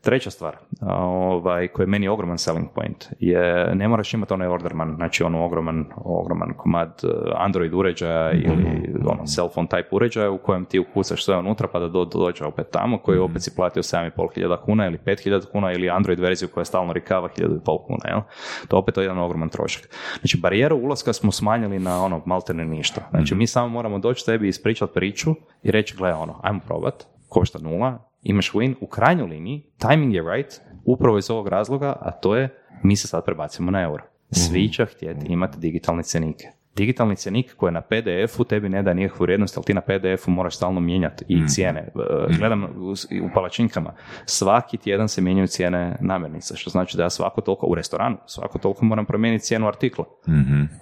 Treća 0.00 0.30
stvar, 0.30 0.56
ovaj, 0.80 1.68
koji 1.68 1.84
je 1.84 1.88
meni 1.88 2.08
ogroman 2.08 2.38
selling 2.38 2.68
point, 2.74 3.06
je 3.18 3.74
ne 3.74 3.88
moraš 3.88 4.14
imati 4.14 4.34
onaj 4.34 4.48
orderman, 4.48 4.94
znači 4.96 5.22
ono 5.22 5.44
ogroman, 5.44 5.84
ogroman 5.96 6.52
komad 6.56 7.00
eh, 7.04 7.08
Android 7.36 7.74
uređaja 7.74 8.32
ili 8.32 8.94
ono 9.06 9.24
cell 9.24 9.48
phone 9.48 9.68
type 9.68 9.88
uređaja 9.90 10.30
u 10.30 10.38
kojem 10.38 10.64
ti 10.64 10.78
ukucaš 10.78 11.24
sve 11.24 11.36
unutra 11.36 11.68
pa 11.72 11.78
da 11.78 11.88
do, 11.88 12.04
dođe 12.04 12.44
opet 12.44 12.66
tamo, 12.70 12.98
koji 12.98 13.18
opet 13.18 13.42
si 13.42 13.54
platio 13.56 13.82
7.500 13.82 14.56
kuna 14.64 14.86
ili 14.86 14.98
5.000 14.98 15.44
kuna 15.52 15.72
ili 15.72 15.90
Android 15.90 16.20
verziju 16.20 16.48
koja 16.48 16.64
stalno 16.64 16.92
rikava 16.92 17.28
1.500 17.28 17.86
kuna, 17.86 18.08
jel? 18.08 18.20
To 18.68 18.78
opet 18.78 18.96
je 18.96 19.02
jedan 19.02 19.18
ogroman 19.18 19.48
trošak. 19.48 19.88
Znači, 20.20 20.38
barijeru 20.38 20.76
ulaska 20.76 21.12
smo 21.12 21.32
smanjili 21.32 21.78
na 21.78 22.04
ono 22.04 22.22
maltene 22.26 22.64
ništa. 22.64 23.08
Znači, 23.10 23.34
mi 23.34 23.46
samo 23.46 23.68
moramo 23.68 23.98
doći 23.98 24.26
tebi 24.26 24.48
ispričati 24.48 24.94
priču 24.94 25.30
i 25.62 25.70
reći, 25.70 25.96
gle, 25.96 26.14
ono, 26.14 26.40
ajmo 26.42 26.60
probat, 26.66 27.06
košta 27.28 27.58
nula, 27.58 28.09
imaš 28.22 28.52
win, 28.52 28.74
u 28.80 28.86
krajnjoj 28.86 29.28
liniji, 29.28 29.62
timing 29.78 30.14
je 30.14 30.22
right, 30.34 30.60
upravo 30.84 31.18
iz 31.18 31.30
ovog 31.30 31.48
razloga, 31.48 31.96
a 32.00 32.10
to 32.10 32.36
je, 32.36 32.48
mi 32.82 32.96
se 32.96 33.08
sad 33.08 33.24
prebacimo 33.24 33.70
na 33.70 33.82
euro. 33.82 34.04
Svi 34.30 34.68
će 34.68 34.86
htjeti 34.86 35.26
imati 35.26 35.58
digitalne 35.58 36.02
cjenike. 36.02 36.48
Digitalni 36.76 37.16
cjenik 37.16 37.56
koji 37.56 37.68
je 37.68 37.72
na 37.72 37.80
PDF-u 37.80 38.44
tebi 38.44 38.68
ne 38.68 38.82
da 38.82 38.94
nikakvu 38.94 39.24
vrijednost, 39.24 39.56
ali 39.56 39.66
ti 39.66 39.74
na 39.74 39.80
PDF-u 39.80 40.30
moraš 40.30 40.56
stalno 40.56 40.80
mijenjati 40.80 41.24
i 41.28 41.48
cijene. 41.48 41.80
E, 41.80 41.92
Gledam 42.38 42.64
u, 42.64 42.94
palačinkama, 43.34 43.94
svaki 44.24 44.76
tjedan 44.76 45.08
se 45.08 45.20
mijenjaju 45.20 45.46
cijene 45.46 45.96
namirnica, 46.00 46.56
što 46.56 46.70
znači 46.70 46.96
da 46.96 47.02
ja 47.02 47.10
svako 47.10 47.40
toliko, 47.40 47.66
u 47.66 47.74
restoranu, 47.74 48.16
svako 48.26 48.58
toliko 48.58 48.84
moram 48.84 49.06
promijeniti 49.06 49.44
cijenu 49.44 49.66
artikla. 49.66 50.04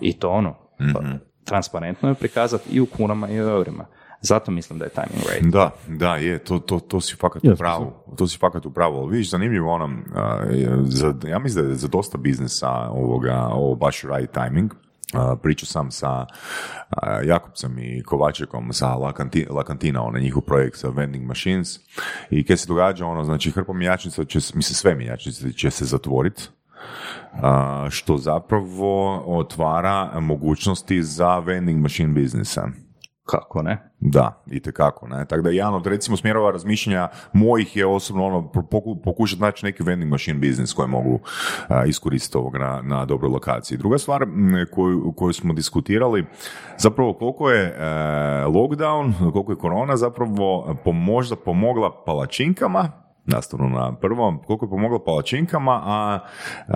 I 0.01 0.13
to 0.13 0.31
ono, 0.31 0.55
pa, 0.95 1.01
transparentno 1.45 2.09
je 2.09 2.15
prikazati 2.15 2.77
i 2.77 2.81
u 2.81 2.87
kunama 2.87 3.29
i 3.29 3.41
u 3.41 3.49
eurima. 3.49 3.87
Zato 4.21 4.51
mislim 4.51 4.79
da 4.79 4.85
je 4.85 4.91
timing 4.91 5.25
right. 5.33 5.53
Da, 5.53 5.71
da, 5.89 6.17
je, 6.17 6.39
to, 6.39 6.59
to, 6.59 6.81
to 6.81 7.01
si 7.01 7.17
fakat 7.17 7.45
u 7.45 7.57
pravu. 7.57 7.85
To 8.17 8.27
si 8.27 8.39
fakat 8.39 8.67
u 8.67 8.71
pravu. 8.71 8.99
Ali 8.99 9.11
vidiš, 9.11 9.31
zanimljivo 9.31 9.73
ono, 9.73 9.99
za, 10.85 11.15
ja 11.25 11.39
mislim 11.39 11.65
da 11.65 11.71
je 11.71 11.77
za 11.77 11.89
dosta 11.89 12.19
biznesa 12.19 12.69
ovoga, 12.71 13.47
ovo 13.47 13.75
baš 13.75 14.03
right 14.05 14.33
timing. 14.35 14.73
A, 15.15 15.37
pričao 15.37 15.67
sam 15.67 15.91
sa 15.91 16.27
Jakobcem 17.25 17.79
i 17.79 18.03
Kovačekom 18.03 18.73
sa 18.73 18.89
La, 18.89 19.13
Canti- 19.13 19.47
La 19.51 19.65
Cantina, 19.65 20.03
onaj 20.03 20.21
njihov 20.23 20.43
projekt 20.43 20.79
sa 20.79 20.89
vending 20.89 21.27
machines 21.27 21.81
i 22.31 22.45
kaj 22.45 22.57
se 22.57 22.69
događa, 22.69 23.07
ono, 23.07 23.25
znači 23.25 23.51
hrpa 23.51 23.73
mjenjačnica 23.73 24.25
će, 24.25 24.41
se- 24.41 24.57
mislim 24.57 24.75
sve 24.75 24.95
mjenjačnice 24.95 25.53
će 25.53 25.71
se 25.71 25.85
zatvoriti, 25.85 26.43
a, 27.33 27.87
što 27.91 28.17
zapravo 28.17 29.17
otvara 29.39 30.21
mogućnosti 30.21 31.03
za 31.03 31.39
vending 31.39 31.83
machine 31.83 32.13
biznisa. 32.13 32.69
Kako 33.31 33.63
ne? 33.63 33.91
Da, 34.01 34.43
itekako, 34.51 35.09
ne. 35.09 35.25
Tako 35.25 35.43
da 35.43 35.51
jedan 35.51 35.75
od 35.75 35.87
recimo 35.87 36.17
smjerova 36.17 36.51
razmišljanja 36.51 37.09
mojih 37.33 37.77
je 37.77 37.87
osobno 37.87 38.27
ono 38.27 38.53
poku- 38.53 39.03
pokušati 39.05 39.43
naći 39.43 39.67
neki 39.67 39.83
vending 39.83 40.11
machine 40.11 40.39
biznis 40.39 40.73
koji 40.73 40.89
mogu 40.89 41.21
iskoristiti 41.87 42.39
ovog 42.39 42.57
na, 42.57 42.83
na 42.83 43.05
dobroj 43.05 43.31
lokaciji. 43.31 43.79
Druga 43.79 43.99
stvar 43.99 44.27
koju, 44.71 45.13
koju 45.17 45.33
smo 45.33 45.55
diskutirali, 45.55 46.27
zapravo 46.79 47.15
koliko 47.15 47.51
je 47.51 47.65
e, 47.65 47.75
lockdown, 48.47 49.33
koliko 49.33 49.53
je 49.53 49.59
korona 49.59 49.97
zapravo 49.97 50.77
pomožda 50.85 51.37
pomogla 51.37 52.03
palačinkama 52.07 53.08
nastavno 53.29 53.69
na 53.71 53.93
prvom, 53.93 54.39
koliko 54.39 54.65
je 54.65 54.71
pomoglo 54.71 54.99
palačinkama, 54.99 55.83
a 55.85 56.19
e, 56.69 56.73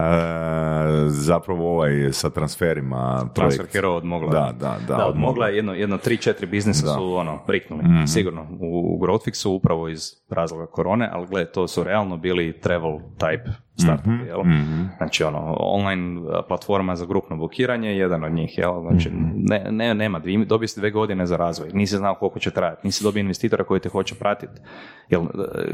zapravo 1.08 1.72
ovaj 1.72 2.12
sa 2.12 2.30
transferima 2.30 3.18
Transfer 3.34 3.58
projekt. 3.58 3.72
Hero 3.74 3.90
odmogla. 3.90 4.30
Da, 4.30 4.52
da, 4.60 4.76
da, 4.88 4.96
da 4.96 5.06
odmogla. 5.06 5.48
je 5.48 5.56
jedno, 5.56 5.74
jedno 5.74 5.98
tri, 5.98 6.16
četiri 6.16 6.46
biznisa 6.46 6.86
Da. 6.86 6.92
su 6.92 7.14
ono, 7.14 7.38
priknuli, 7.46 7.82
Mhm. 7.84 8.04
sigurno, 8.06 8.46
u, 8.60 8.94
u 8.94 9.00
Growthfixu 9.00 9.48
upravo 9.48 9.88
iz 9.88 10.00
razloga 10.30 10.66
korone, 10.66 11.08
ali 11.12 11.26
gle, 11.26 11.44
to 11.46 11.68
su 11.68 11.84
realno 11.84 12.16
bili 12.16 12.60
travel 12.60 12.98
type 13.18 13.50
startupi, 13.76 14.10
Mhm, 14.10 14.26
jel? 14.26 14.40
mhm. 14.40 14.82
Znači, 14.96 15.24
ono, 15.24 15.56
online 15.58 16.20
a, 16.30 16.42
platforma 16.42 16.96
za 16.96 17.06
grupno 17.06 17.36
blokiranje 17.36 17.88
je 17.88 17.98
jedan 17.98 18.24
od 18.24 18.32
njih, 18.32 18.58
jel? 18.58 18.80
Znači, 18.80 19.08
Mhm. 19.08 19.24
ne, 19.34 19.66
ne, 19.70 19.94
nema, 19.94 20.18
dvije, 20.18 20.44
dobio 20.44 20.68
si 20.68 20.80
dve 20.80 20.90
godine 20.90 21.26
za 21.26 21.36
razvoj, 21.36 21.68
nisi 21.72 21.96
znao 21.96 22.14
koliko 22.14 22.38
će 22.38 22.50
trajati, 22.50 22.80
nisi 22.84 23.04
dobio 23.04 23.20
investitora 23.20 23.64
koji 23.64 23.80
te 23.80 23.88
hoće 23.88 24.14
pratiti. 24.14 24.60
Jel, 25.08 25.22
e, 25.22 25.26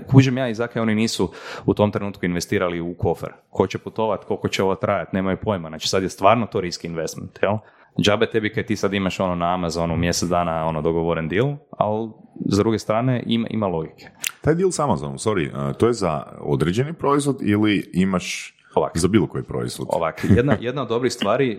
kužim 0.06 0.38
ja 0.38 0.48
i 0.48 0.54
zakaj 0.54 0.82
oni 0.82 0.94
nisu 0.94 1.32
u 1.66 1.74
tom 1.74 1.90
trenutku 1.90 2.26
investirali 2.26 2.80
u 2.80 2.94
kofer. 2.94 3.28
Ko 3.50 3.66
će 3.66 3.78
putovat, 3.78 4.24
koliko 4.24 4.48
će 4.48 4.62
ovo 4.62 4.74
trajati, 4.74 5.16
nemaju 5.16 5.36
pojma. 5.36 5.68
Znači, 5.68 5.88
sad 5.88 6.02
je 6.02 6.08
stvarno 6.08 6.46
to 6.46 6.60
risk 6.60 6.84
investment, 6.84 7.38
jel? 7.42 7.56
Džabe 8.00 8.26
tebi 8.26 8.52
kad 8.52 8.64
ti 8.64 8.76
sad 8.76 8.94
imaš 8.94 9.20
ono 9.20 9.34
na 9.34 9.54
Amazonu 9.54 9.96
mjesec 9.96 10.28
dana 10.28 10.66
ono 10.66 10.82
dogovoren 10.82 11.28
deal, 11.28 11.56
ali 11.70 12.10
s 12.52 12.56
druge 12.58 12.78
strane 12.78 13.22
ima, 13.26 13.48
ima 13.50 13.66
logike. 13.66 14.08
Taj 14.40 14.54
deal 14.54 14.70
s 14.70 14.78
Amazonom, 14.78 15.16
sorry, 15.16 15.74
to 15.74 15.86
je 15.86 15.92
za 15.92 16.22
određeni 16.40 16.92
proizvod 16.92 17.38
ili 17.42 17.90
imaš 17.94 18.57
Ovako. 18.74 18.98
za 18.98 19.08
bilo 19.08 19.26
koji 19.26 19.44
proizvod? 19.44 19.88
Ovak, 19.90 20.24
jedna, 20.36 20.56
jedna 20.60 20.82
od 20.82 20.88
dobrih 20.88 21.12
stvari 21.12 21.52
e, 21.52 21.58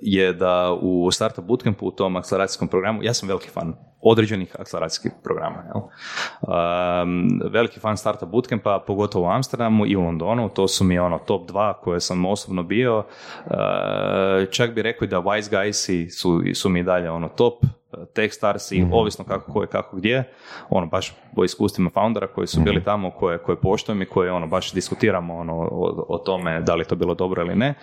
je 0.00 0.32
da 0.32 0.78
u 0.80 1.10
Startup 1.10 1.44
Bootcampu, 1.44 1.86
u 1.86 1.90
tom 1.90 2.16
akceleracijskom 2.16 2.68
programu, 2.68 3.02
ja 3.02 3.14
sam 3.14 3.28
veliki 3.28 3.48
fan 3.48 3.74
određenih 4.00 4.56
akceleracijskih 4.58 5.12
programa. 5.24 5.56
Jel? 5.56 5.82
Um, 5.82 7.40
veliki 7.52 7.80
fan 7.80 7.96
Startup 7.96 8.28
Bootcampa, 8.28 8.84
pogotovo 8.86 9.26
u 9.26 9.30
Amsterdamu 9.30 9.86
i 9.86 9.96
u 9.96 10.00
Londonu, 10.00 10.48
to 10.48 10.68
su 10.68 10.84
mi 10.84 10.98
ono 10.98 11.18
top 11.18 11.48
dva 11.48 11.80
koje 11.80 12.00
sam 12.00 12.26
osobno 12.26 12.62
bio. 12.62 13.04
E, 13.46 14.46
čak 14.50 14.74
bi 14.74 14.82
rekao 14.82 15.08
da 15.08 15.16
Wise 15.16 15.50
Guysi 15.50 16.08
su, 16.10 16.42
su 16.54 16.68
mi 16.68 16.82
dalje 16.82 17.10
ono 17.10 17.28
top, 17.28 17.64
Techstarsi, 18.14 18.86
ovisno 18.92 19.24
kako 19.24 19.52
ko 19.52 19.62
je 19.62 19.66
kako 19.66 19.96
gdje, 19.96 20.32
ono 20.70 20.86
baš 20.86 21.14
po 21.36 21.44
iskustvima 21.44 21.90
foundera 21.90 22.26
koji 22.26 22.46
su 22.46 22.60
bili 22.60 22.84
tamo, 22.84 23.10
koje, 23.10 23.38
koje 23.38 23.56
poštujem 23.56 24.02
i 24.02 24.06
koje 24.06 24.32
ono 24.32 24.46
baš 24.46 24.72
diskutiramo 24.72 25.36
ono, 25.36 25.54
o, 25.54 26.04
o 26.08 26.18
tome 26.18 26.60
da 26.60 26.74
li 26.74 26.80
je 26.80 26.86
to 26.88 26.94
bilo 26.94 27.14
dobro 27.14 27.42
ili 27.42 27.54
ne, 27.54 27.74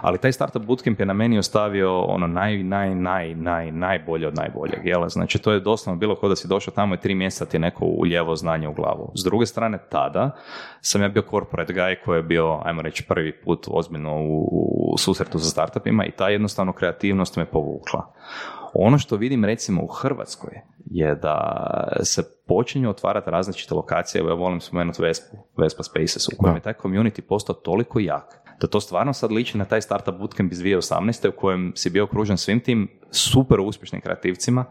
ali 0.00 0.18
taj 0.18 0.32
startup 0.32 0.62
bootcamp 0.62 1.00
je 1.00 1.06
na 1.06 1.12
meni 1.12 1.38
ostavio 1.38 2.00
ono 2.00 2.26
naj, 2.26 2.62
naj, 2.62 2.94
naj, 2.94 3.34
naj, 3.34 3.72
najbolje 3.72 4.28
od 4.28 4.34
najboljeg, 4.34 4.86
jel? 4.86 5.08
Znači 5.08 5.38
to 5.38 5.52
je 5.52 5.60
doslovno 5.60 5.98
bilo 5.98 6.16
kao 6.16 6.28
da 6.28 6.36
si 6.36 6.48
došao 6.48 6.74
tamo 6.74 6.94
i 6.94 6.98
tri 6.98 7.14
mjeseca 7.14 7.46
ti 7.46 7.58
neko 7.58 7.84
uljevo 7.84 8.36
znanje 8.36 8.68
u 8.68 8.72
glavu. 8.72 9.12
S 9.14 9.24
druge 9.24 9.46
strane, 9.46 9.78
tada 9.90 10.30
sam 10.80 11.02
ja 11.02 11.08
bio 11.08 11.22
corporate 11.30 11.74
guy 11.74 11.96
koji 12.04 12.18
je 12.18 12.22
bio, 12.22 12.60
ajmo 12.64 12.82
reći, 12.82 13.04
prvi 13.08 13.40
put 13.40 13.66
ozbiljno 13.70 14.16
u, 14.16 14.48
u 14.92 14.98
susretu 14.98 15.38
sa 15.38 15.50
startupima 15.50 16.04
i 16.04 16.10
ta 16.10 16.28
jednostavno 16.28 16.72
kreativnost 16.72 17.36
me 17.36 17.44
povukla. 17.44 18.12
Ono 18.78 18.98
što 18.98 19.16
vidim 19.16 19.44
recimo 19.44 19.82
u 19.82 19.86
Hrvatskoj 19.86 20.52
je 20.90 21.14
da 21.14 21.88
se 22.02 22.22
počinju 22.46 22.90
otvarati 22.90 23.30
različite 23.30 23.74
lokacije, 23.74 24.20
evo 24.20 24.28
ja 24.28 24.34
volim 24.34 24.60
spomenuti 24.60 25.02
Vespu, 25.02 25.36
Vespa 25.56 25.82
Spaces, 25.82 26.28
u 26.28 26.36
kojem 26.38 26.54
Da. 26.54 26.56
je 26.56 26.62
taj 26.62 26.74
community 26.82 27.20
postao 27.20 27.54
toliko 27.54 28.00
jak, 28.00 28.40
da 28.60 28.66
to 28.66 28.80
stvarno 28.80 29.12
sad 29.12 29.32
liči 29.32 29.58
na 29.58 29.64
taj 29.64 29.82
startup 29.82 30.14
bootcamp 30.14 30.52
iz 30.52 30.58
2018. 30.58 31.28
u 31.28 31.32
kojem 31.32 31.72
si 31.74 31.90
bio 31.90 32.04
okružen 32.04 32.36
svim 32.36 32.60
tim 32.60 32.88
super 33.10 33.60
uspješnim 33.60 34.00
kreativcima. 34.00 34.64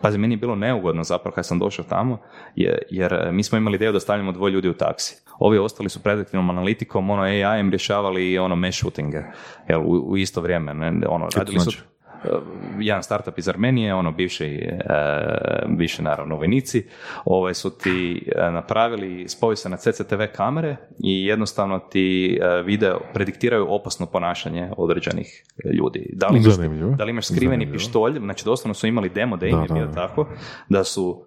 Pazi, 0.00 0.18
meni 0.18 0.34
je 0.34 0.38
bilo 0.38 0.56
neugodno 0.56 1.04
zapravo 1.04 1.34
kad 1.34 1.46
sam 1.46 1.58
došao 1.58 1.84
tamo, 1.84 2.18
jer, 2.54 2.78
jer 2.90 3.28
mi 3.32 3.42
smo 3.42 3.58
imali 3.58 3.74
ideju 3.74 3.92
da 3.92 4.00
stavljamo 4.00 4.32
dvoje 4.32 4.52
ljudi 4.52 4.68
u 4.68 4.74
taksi. 4.74 5.22
Ovi 5.38 5.58
ostali 5.58 5.88
su 5.88 6.02
prediktivnom 6.02 6.50
analitikom, 6.50 7.10
ono 7.10 7.22
AI-em 7.22 7.70
rješavali 7.70 8.38
ono 8.38 8.56
mesh 8.56 8.78
shootinge, 8.78 9.22
jel, 9.68 9.80
u, 9.80 10.10
u 10.10 10.16
isto 10.16 10.40
vrijeme. 10.40 10.74
Ne, 10.74 11.06
ono, 11.08 11.28
radili 11.36 11.60
su, 11.60 11.82
jedan 12.78 13.02
startup 13.02 13.38
iz 13.38 13.48
Armenije, 13.48 13.94
ono 13.94 14.12
bivši, 14.12 14.68
uh, 14.70 14.80
bivši 15.68 16.02
naravno 16.02 16.36
vojnici, 16.36 16.86
ovaj 17.24 17.54
su 17.54 17.70
ti 17.72 18.22
uh, 18.26 18.54
napravili, 18.54 19.28
spoju 19.28 19.56
se 19.56 19.68
na 19.68 19.76
CCTV 19.76 20.22
kamere 20.36 20.76
i 20.98 21.26
jednostavno 21.26 21.78
ti 21.78 22.38
video 22.64 23.00
prediktiraju 23.14 23.66
opasno 23.68 24.06
ponašanje 24.06 24.70
određenih 24.76 25.44
ljudi. 25.74 26.10
Da 26.12 26.26
li 26.26 26.38
imaš, 26.38 26.56
da 26.96 27.04
li 27.04 27.10
imaš 27.10 27.26
skriveni 27.26 27.48
Zanimljivo. 27.54 27.72
pištolj, 27.74 28.18
znači 28.18 28.44
doslovno 28.44 28.74
su 28.74 28.86
imali 28.86 29.08
demo 29.08 29.36
da 29.36 29.46
im 29.46 29.62
je 29.62 29.68
bio 29.68 29.86
tako, 29.86 30.26
da 30.68 30.84
su 30.84 31.24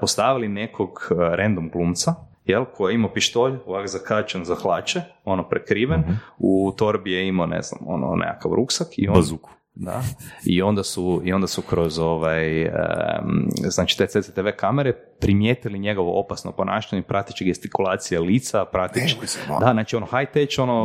postavili 0.00 0.48
nekog 0.48 0.90
random 1.10 1.70
glumca, 1.70 2.14
jel, 2.44 2.64
koji 2.66 2.92
je 2.92 2.94
imao 2.94 3.12
pištolj, 3.12 3.52
ovak 3.66 3.86
zakačen 3.88 4.44
za 4.44 4.54
hlače, 4.54 5.00
ono 5.24 5.48
prekriven, 5.48 6.00
Mhm. 6.00 6.12
u 6.38 6.72
torbi 6.76 7.12
je 7.12 7.28
imao, 7.28 7.46
ne 7.46 7.62
znam, 7.62 7.80
ono, 7.86 8.16
nekakav 8.16 8.52
ruksak 8.52 8.88
i 8.96 9.08
on, 9.08 9.14
Bazuku. 9.14 9.50
Da. 9.74 10.02
I 10.44 10.62
onda 10.62 10.82
su, 10.82 11.22
i 11.24 11.32
onda 11.32 11.46
su 11.46 11.62
kroz 11.62 11.98
ovaj, 11.98 12.62
em, 12.62 12.70
znači 13.56 13.98
te 13.98 14.06
CCTV 14.06 14.46
kamere 14.56 14.92
primijetili 15.20 15.78
njegovo 15.78 16.20
opasno 16.20 16.52
ponašanje, 16.52 17.02
prateći 17.02 17.44
gestikulacije 17.44 18.20
lica, 18.20 18.64
prateći, 18.64 19.16
se 19.26 19.38
da, 19.60 19.72
znači 19.72 19.96
ono 19.96 20.06
high 20.06 20.32
tech, 20.32 20.58
ono 20.58 20.84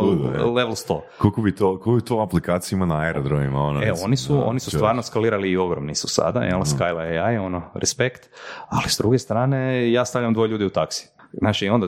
level 0.56 0.76
100. 0.76 1.00
Koliko 1.18 1.42
bi 1.42 1.56
to, 1.56 1.80
koliko 1.80 1.96
bi 1.96 2.02
to 2.02 2.20
aplikacija 2.20 2.78
ima 2.78 2.86
na 2.86 3.00
aerodromima? 3.00 3.62
Ono, 3.62 3.84
E, 3.84 3.92
oni 4.04 4.18
su, 4.18 4.34
da, 4.34 4.46
oni 4.46 4.60
su 4.60 4.72
stvarno 4.72 5.02
skalirali 5.02 5.52
i 5.52 5.58
ogromni 5.58 5.96
su 5.96 6.08
sada, 6.08 6.40
jel, 6.40 6.60
Skyla 6.60 7.24
AI, 7.24 7.38
ono, 7.38 7.62
respekt, 7.74 8.30
ali 8.70 8.90
s 8.90 8.98
druge 8.98 9.20
strane, 9.20 9.92
ja 9.92 10.06
stavljam 10.06 10.34
dvoje 10.34 10.48
ljudi 10.48 10.66
u 10.66 10.70
taksi. 10.70 11.10
Znači, 11.34 11.66
i 11.66 11.70
onda 11.70 11.88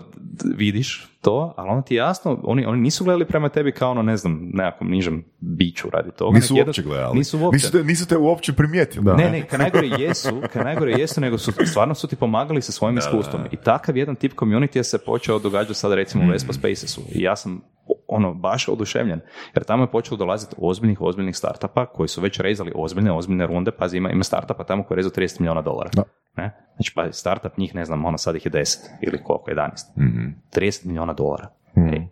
vidiš 0.56 1.08
to, 1.22 1.54
ali 1.58 1.70
onda 1.70 1.82
ti 1.82 1.96
jasno, 1.96 2.40
oni, 2.44 2.66
oni 2.66 2.82
nisu 2.82 3.04
gledali 3.04 3.26
prema 3.26 3.50
tebi 3.50 3.72
kao 3.72 3.91
ono, 3.91 4.02
ne 4.02 4.18
znam, 4.18 4.50
nekakvom 4.54 4.90
nižem 4.90 5.24
biću 5.40 5.90
radi 5.90 6.12
toga. 6.12 6.36
Nisu 6.36 6.56
uopće 6.56 6.82
jedno- 6.82 6.91
gledali. 6.91 7.18
Nisu 7.18 7.40
uopće. 7.40 7.56
Nisu 7.56 7.72
te, 7.72 7.84
nisu 7.84 8.08
te 8.08 8.18
uopće 8.18 8.54
primijetili. 8.54 9.06
Da. 9.06 9.16
Ne, 9.16 9.30
ne, 9.30 9.41
kad 9.48 9.60
najgore 9.60 9.88
jesu, 9.88 10.41
kad 10.54 10.66
najgore 10.66 10.91
jesu, 10.91 11.22
nego 11.22 11.38
su 11.38 11.52
stvarno 11.66 11.96
su 11.96 12.08
ti 12.08 12.16
pomagali 12.16 12.62
sa 12.62 12.72
svojim 12.72 12.98
iskustvom. 12.98 13.41
I 13.52 13.56
takav 13.58 13.98
jedan 13.98 14.16
tip 14.16 14.34
community 14.34 14.84
se 14.84 14.98
počeo 14.98 15.40
događati 15.40 15.74
sad 15.74 15.94
recimo 15.94 16.24
u 16.24 16.28
Vespa 16.28 16.54
Spacesu. 16.54 17.02
I 17.12 17.22
ja 17.22 17.36
sam 17.36 17.62
ono 18.08 18.34
baš 18.34 18.68
oduševljen. 18.68 19.20
Jer 19.56 19.64
tamo 19.64 19.84
je 19.84 19.91
počelo 19.91 20.18
dolaziti 20.18 20.56
ozbiljnih, 20.58 21.02
ozbiljnih 21.02 21.38
startupa 21.38 21.86
koji 21.86 22.08
su 22.08 22.22
već 22.22 22.40
rezali 22.40 22.72
ozbiljne, 22.76 23.12
ozbiljne 23.12 23.48
runde. 23.48 23.72
Pazi, 23.72 23.98
ima, 23.98 24.10
ima 24.10 24.24
startupa 24.24 24.64
tamo 24.64 24.84
koji 24.84 24.96
je 24.96 24.98
rezao 24.98 25.12
30 25.12 25.40
milijuna 25.40 25.62
dolara. 25.62 25.90
Da. 25.96 26.04
Ne? 26.38 26.66
Znači, 26.76 26.91
pa 26.96 27.12
startup 27.12 27.58
njih, 27.58 27.76
ne 27.76 27.86
znam, 27.86 28.06
ono 28.06 28.18
sad 28.18 28.36
ih 28.36 28.46
je 28.46 28.52
10 28.52 28.78
ili 29.02 29.24
koliko, 29.24 29.52
11. 29.52 29.70
Mhm. 29.98 30.28
30 30.56 30.86
milijuna 30.86 31.09
dolara. 31.14 31.48
Mhm. 31.77 31.94
Ej. 31.94 32.07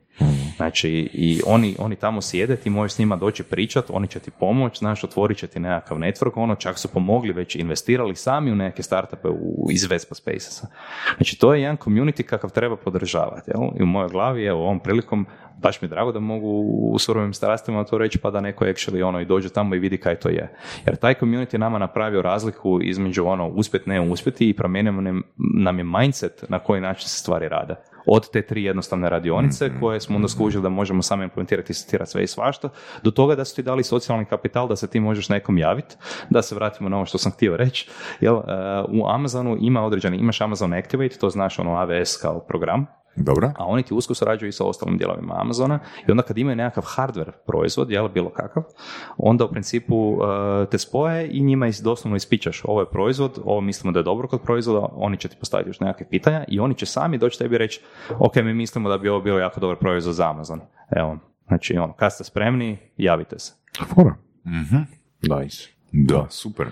Znači, 0.57 0.89
i 1.13 1.41
oni, 1.45 1.75
oni 1.79 1.95
tamo 1.95 2.21
sjede, 2.21 2.55
ti 2.55 2.69
možeš 2.69 2.93
s 2.95 2.99
njima 2.99 3.15
doći 3.15 3.43
pričat, 3.43 3.85
oni 3.89 4.07
će 4.07 4.19
ti 4.19 4.31
pomoći, 4.31 4.79
znaš, 4.79 5.03
otvorit 5.03 5.37
će 5.37 5.47
ti 5.47 5.59
nekakav 5.59 5.97
network, 5.97 6.31
ono, 6.35 6.55
čak 6.55 6.79
su 6.79 6.87
pomogli, 6.87 7.33
već 7.33 7.55
investirali 7.55 8.15
sami 8.15 8.51
u 8.51 8.55
neke 8.55 8.83
startupe 8.83 9.27
u, 9.27 9.67
iz 9.71 9.83
Vespa 9.89 10.15
Spacesa. 10.15 10.67
Znači, 11.17 11.39
to 11.39 11.53
je 11.53 11.61
jedan 11.61 11.77
community 11.77 12.23
kakav 12.23 12.49
treba 12.49 12.75
podržavati, 12.75 13.51
jel? 13.51 13.61
I 13.79 13.83
u 13.83 13.85
mojoj 13.85 14.09
glavi, 14.09 14.45
evo, 14.45 14.63
ovom 14.63 14.79
prilikom, 14.79 15.25
baš 15.57 15.81
mi 15.81 15.85
je 15.85 15.89
drago 15.89 16.11
da 16.11 16.19
mogu 16.19 16.47
u 16.91 16.99
surovim 16.99 17.33
strastima 17.33 17.83
to 17.83 17.97
reći, 17.97 18.19
pa 18.19 18.31
da 18.31 18.41
neko 18.41 18.65
actually 18.65 19.03
ono, 19.03 19.21
i 19.21 19.25
dođe 19.25 19.49
tamo 19.49 19.75
i 19.75 19.79
vidi 19.79 19.97
kaj 19.97 20.15
to 20.15 20.29
je. 20.29 20.55
Jer 20.85 20.95
taj 20.95 21.13
community 21.13 21.57
nama 21.57 21.77
napravio 21.77 22.21
razliku 22.21 22.79
između 22.83 23.25
ono, 23.25 23.47
uspjet, 23.47 23.85
ne 23.85 24.01
uspjeti 24.01 24.49
i 24.49 24.53
promijenio 24.53 24.91
nam- 24.91 25.23
nam 25.37 25.77
je 25.77 25.83
mindset 25.83 26.45
na 26.49 26.59
koji 26.59 26.81
način 26.81 27.09
se 27.09 27.19
stvari 27.19 27.47
rade 27.47 27.75
od 28.07 28.31
te 28.31 28.41
tri 28.41 28.63
jednostavne 28.63 29.09
radionice 29.09 29.71
koje 29.79 29.99
smo 29.99 30.15
onda 30.15 30.27
skužili 30.27 30.63
da 30.63 30.69
možemo 30.69 31.01
sami 31.01 31.23
implementirati 31.23 31.65
i 31.65 31.75
testirati 31.75 32.11
sve 32.11 32.23
i 32.23 32.27
svašta, 32.27 32.69
do 33.03 33.11
toga 33.11 33.35
da 33.35 33.45
su 33.45 33.55
ti 33.55 33.63
dali 33.63 33.83
socijalni 33.83 34.25
kapital 34.25 34.67
da 34.67 34.75
se 34.75 34.87
ti 34.87 34.99
možeš 34.99 35.29
nekom 35.29 35.57
javiti, 35.57 35.95
da 36.29 36.41
se 36.41 36.55
vratimo 36.55 36.89
na 36.89 36.97
ovo 36.97 37.05
što 37.05 37.17
sam 37.17 37.31
htio 37.31 37.57
reći. 37.57 37.89
Jel, 38.19 38.35
uh, 38.35 38.43
u 38.89 39.07
Amazonu 39.07 39.57
ima 39.59 39.85
određeni, 39.85 40.17
imaš 40.17 40.41
Amazon 40.41 40.73
Activate, 40.73 41.17
to 41.17 41.29
znaš 41.29 41.59
ono 41.59 41.71
AWS 41.71 42.21
kao 42.21 42.39
program, 42.39 42.87
Dobro. 43.17 43.51
a 43.57 43.65
oni 43.65 43.83
ti 43.83 43.93
usko 43.93 44.13
surađuju 44.13 44.49
i 44.49 44.51
sa 44.51 44.65
ostalim 44.65 44.97
dijelovima 44.97 45.35
Amazona 45.37 45.79
i 46.07 46.11
onda 46.11 46.23
kad 46.23 46.37
imaju 46.37 46.55
nekakav 46.55 46.83
hardware 46.83 47.31
proizvod, 47.47 47.91
jel, 47.91 48.09
bilo 48.09 48.29
kakav, 48.29 48.63
onda 49.17 49.45
u 49.45 49.49
principu 49.49 49.95
uh, 49.95 50.19
te 50.71 50.77
spoje 50.77 51.29
i 51.31 51.43
njima 51.43 51.67
is, 51.67 51.81
doslovno 51.81 52.15
ispičaš 52.15 52.61
ovo 52.65 52.79
je 52.79 52.89
proizvod, 52.89 53.39
ovo 53.45 53.61
mislimo 53.61 53.91
da 53.91 53.99
je 53.99 54.03
dobro 54.03 54.27
kod 54.27 54.41
proizvoda, 54.41 54.87
oni 54.91 55.17
će 55.17 55.27
ti 55.27 55.35
postaviti 55.39 55.69
još 55.69 55.79
nekakve 55.79 56.09
pitanja 56.09 56.43
i 56.47 56.59
oni 56.59 56.75
će 56.75 56.85
sami 56.85 57.17
doći 57.17 57.39
tebi 57.39 57.57
reći 57.57 57.81
ok, 58.19 58.35
mi 58.35 58.53
mislimo 58.53 58.89
da 58.89 58.97
bi 58.97 59.09
ovo 59.09 59.21
bio 59.21 59.37
jako 59.37 59.59
dobar 59.59 59.77
proizvod 59.77 60.15
za 60.15 60.29
Amazon. 60.29 60.61
Evo, 60.95 61.17
znači 61.47 61.77
ono, 61.77 61.93
kad 61.93 62.13
ste 62.13 62.23
spremni, 62.23 62.77
javite 62.97 63.39
se. 63.39 63.53
Fora. 63.95 64.15
Mhm. 64.45 64.77
Nice. 65.21 65.77
Da, 65.91 66.27
super. 66.29 66.67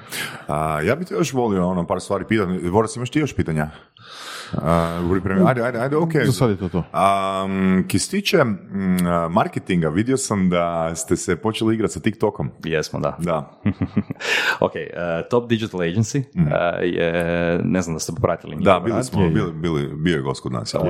A, 0.48 0.82
ja 0.82 0.96
bih 0.96 1.08
te 1.08 1.14
još 1.14 1.34
volio 1.34 1.68
ono 1.68 1.88
par 1.88 2.02
stvari 2.02 2.26
pitati. 2.28 2.70
Boris, 2.70 2.96
imaš 2.96 3.10
ti 3.10 3.20
još 3.20 3.36
pitanja? 3.36 3.70
A, 4.54 5.02
u 5.06 5.14
pripremi- 5.14 5.48
ajde, 5.48 5.62
ajde, 5.62 5.80
ajde, 5.80 5.98
ok. 5.98 6.12
Za 6.26 6.32
sad 6.32 6.50
je 6.50 6.58
to 6.58 6.70
to. 6.70 6.78
Um, 6.78 7.84
ki 7.88 8.00
se 8.00 8.10
tiče 8.12 8.44
mm, 8.44 9.08
a, 9.08 9.28
marketinga, 9.30 9.90
vidio 9.90 10.18
sam 10.18 10.50
da 10.50 10.96
ste 10.96 11.16
se 11.16 11.36
počeli 11.36 11.76
igrati 11.76 11.94
sa 11.94 12.00
TikTokom. 12.00 12.50
Jesmo, 12.64 13.00
da. 13.00 13.18
Da. 13.20 13.52
ok, 14.66 14.72
uh, 14.76 15.30
Top 15.30 15.50
Digital 15.50 15.80
Agency 15.80 16.20
uh, 16.20 16.44
je, 16.84 17.60
ne 17.64 17.82
znam 17.82 17.96
da 17.96 18.00
ste 18.00 18.14
popratili 18.16 18.56
Da, 18.60 18.80
bili 18.80 19.04
smo, 19.04 19.30
bili, 19.30 19.52
bili, 19.54 19.96
bio 19.96 20.16
je 20.16 20.22
gost 20.22 20.42
kod 20.42 20.52
nas. 20.52 20.74
Uh, 20.74 20.82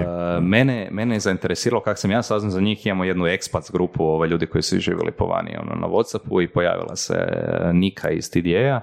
mene, 0.41 0.89
mene 0.91 1.15
je 1.15 1.19
zainteresiralo 1.19 1.81
kako 1.81 1.99
sam 1.99 2.11
ja 2.11 2.23
saznao 2.23 2.51
za 2.51 2.61
njih, 2.61 2.85
imamo 2.85 3.03
jednu 3.03 3.25
expats 3.25 3.71
grupu 3.71 4.03
ovaj, 4.03 4.29
ljudi 4.29 4.45
koji 4.45 4.61
su 4.61 4.79
živjeli 4.79 5.11
po 5.11 5.25
vani 5.25 5.57
ono, 5.61 5.75
na 5.75 5.87
Whatsappu 5.87 6.43
i 6.43 6.47
pojavila 6.47 6.95
se 6.95 7.13
uh, 7.13 7.73
Nika 7.73 8.09
iz 8.09 8.31
TDA-a 8.31 8.81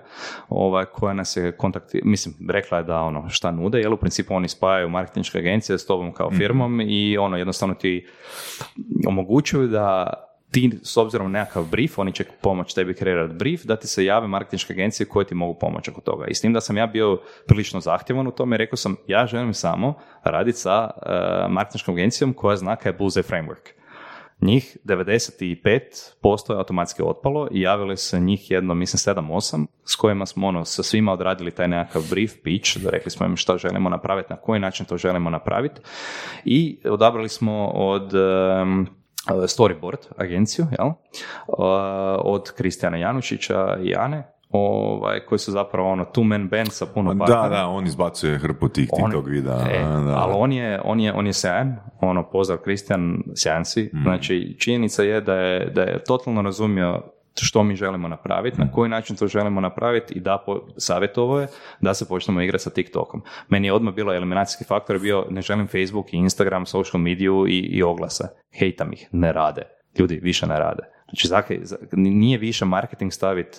ovaj, 0.48 0.84
koja 0.84 1.14
nas 1.14 1.36
je 1.36 1.52
kontaktirala, 1.52 2.10
mislim, 2.10 2.34
rekla 2.48 2.78
je 2.78 2.84
da 2.84 3.00
ono 3.00 3.28
šta 3.28 3.50
nude, 3.50 3.78
jer 3.78 3.92
u 3.92 3.96
principu 3.96 4.21
oni 4.30 4.48
spajaju 4.48 4.88
marketinške 4.88 5.38
agencije 5.38 5.78
s 5.78 5.86
tobom 5.86 6.12
kao 6.12 6.30
firmom 6.30 6.80
i 6.80 7.18
ono 7.18 7.36
jednostavno 7.36 7.74
ti 7.74 8.06
omogućuju 9.06 9.68
da 9.68 10.12
ti 10.52 10.70
s 10.82 10.96
obzirom 10.96 11.32
na 11.32 11.38
nekakav 11.38 11.64
brief, 11.64 11.98
oni 11.98 12.12
će 12.12 12.24
pomoći 12.40 12.74
tebi 12.74 12.94
kreirati 12.94 13.34
brief, 13.34 13.62
da 13.64 13.76
ti 13.76 13.86
se 13.86 14.04
jave 14.04 14.26
marketinške 14.28 14.72
agencije 14.72 15.06
koje 15.06 15.26
ti 15.26 15.34
mogu 15.34 15.58
pomoći 15.58 15.90
oko 15.90 16.00
toga. 16.00 16.26
I 16.26 16.34
s 16.34 16.40
tim 16.40 16.52
da 16.52 16.60
sam 16.60 16.76
ja 16.76 16.86
bio 16.86 17.20
prilično 17.46 17.80
zahtjevan 17.80 18.26
u 18.26 18.30
tome, 18.30 18.56
rekao 18.56 18.76
sam 18.76 18.96
ja 19.06 19.26
želim 19.26 19.54
samo 19.54 19.94
raditi 20.24 20.58
sa 20.58 20.90
uh, 20.96 21.52
marketinškom 21.52 21.94
agencijom 21.94 22.32
koja 22.34 22.56
zna 22.56 22.76
kaj 22.76 22.92
je 22.92 22.98
Bullseye 22.98 23.30
Framework. 23.30 23.81
Njih 24.42 24.76
95% 24.84 26.52
je 26.52 26.58
automatski 26.58 27.02
otpalo 27.02 27.48
i 27.50 27.60
javili 27.60 27.96
se 27.96 28.20
njih 28.20 28.50
jedno, 28.50 28.74
mislim 28.74 29.16
7-8, 29.16 29.66
s 29.84 29.96
kojima 29.96 30.26
smo 30.26 30.48
ono, 30.48 30.64
sa 30.64 30.82
svima 30.82 31.12
odradili 31.12 31.50
taj 31.50 31.68
nekakav 31.68 32.02
brief, 32.10 32.32
pitch, 32.44 32.76
da 32.76 32.90
rekli 32.90 33.10
smo 33.10 33.26
im 33.26 33.36
šta 33.36 33.58
želimo 33.58 33.88
napraviti, 33.88 34.32
na 34.32 34.36
koji 34.36 34.60
način 34.60 34.86
to 34.86 34.96
želimo 34.96 35.30
napraviti 35.30 35.80
i 36.44 36.80
odabrali 36.84 37.28
smo 37.28 37.66
od 37.66 38.14
um, 38.14 38.86
Storyboard 39.26 40.06
agenciju, 40.16 40.66
jel? 40.78 40.90
Od 42.18 42.52
Kristijana 42.52 42.96
Janušića 42.96 43.78
i 43.82 43.94
Ane, 43.96 44.32
ovaj, 44.52 45.20
koji 45.20 45.38
su 45.38 45.52
zapravo 45.52 45.90
ono 45.90 46.04
two 46.04 46.24
man 46.24 46.48
band 46.48 46.68
sa 46.70 46.86
puno 46.86 47.14
Da, 47.14 47.18
partnera. 47.18 47.48
da, 47.48 47.66
on 47.66 47.86
izbacuje 47.86 48.38
hrpu 48.38 48.68
tih 48.68 48.88
On- 48.92 49.04
TikTok 49.04 49.26
videa. 49.26 49.58
E, 49.70 49.78
da. 49.82 50.16
ali 50.16 50.32
on 50.36 50.52
je, 50.52 50.80
on, 50.84 51.00
je, 51.00 51.12
on 51.12 51.26
je 51.26 51.32
sjajan, 51.32 51.76
ono, 52.00 52.22
pozdrav 52.22 52.58
Kristijan, 52.58 53.22
sjajan 53.34 53.64
si. 53.64 53.90
Mhm. 53.94 54.02
Znači, 54.02 54.56
činjenica 54.58 55.02
je 55.02 55.20
da 55.20 55.34
je, 55.34 55.66
da 55.66 55.82
je 55.82 56.04
totalno 56.04 56.42
razumio 56.42 57.02
što 57.36 57.62
mi 57.62 57.76
želimo 57.76 58.08
napraviti, 58.08 58.60
na 58.60 58.72
koji 58.72 58.90
način 58.90 59.16
to 59.16 59.26
želimo 59.26 59.60
napraviti 59.60 60.14
i 60.14 60.20
da 60.20 60.42
po, 60.46 60.60
savjetovo 60.76 61.40
je 61.40 61.46
da 61.80 61.94
se 61.94 62.08
počnemo 62.08 62.40
igrati 62.40 62.64
sa 62.64 62.70
TikTokom. 62.70 63.22
Meni 63.48 63.66
je 63.68 63.72
odmah 63.72 63.94
bilo 63.94 64.14
eliminacijski 64.14 64.64
faktor 64.64 64.98
bio 64.98 65.26
ne 65.30 65.42
želim 65.42 65.66
Facebook 65.66 66.12
i 66.12 66.16
Instagram, 66.16 66.66
social 66.66 67.00
mediju 67.00 67.46
i, 67.48 67.58
i 67.58 67.82
oglase. 67.82 68.24
Hejtam 68.58 68.92
ih, 68.92 69.08
ne 69.12 69.32
rade. 69.32 69.62
Ljudi 69.98 70.20
više 70.22 70.46
ne 70.46 70.58
rade. 70.58 70.82
Znači, 71.12 71.28
zakaj, 71.28 71.58
za- 71.62 71.76
nije 71.92 72.38
više 72.38 72.64
marketing 72.64 73.12
staviti, 73.12 73.58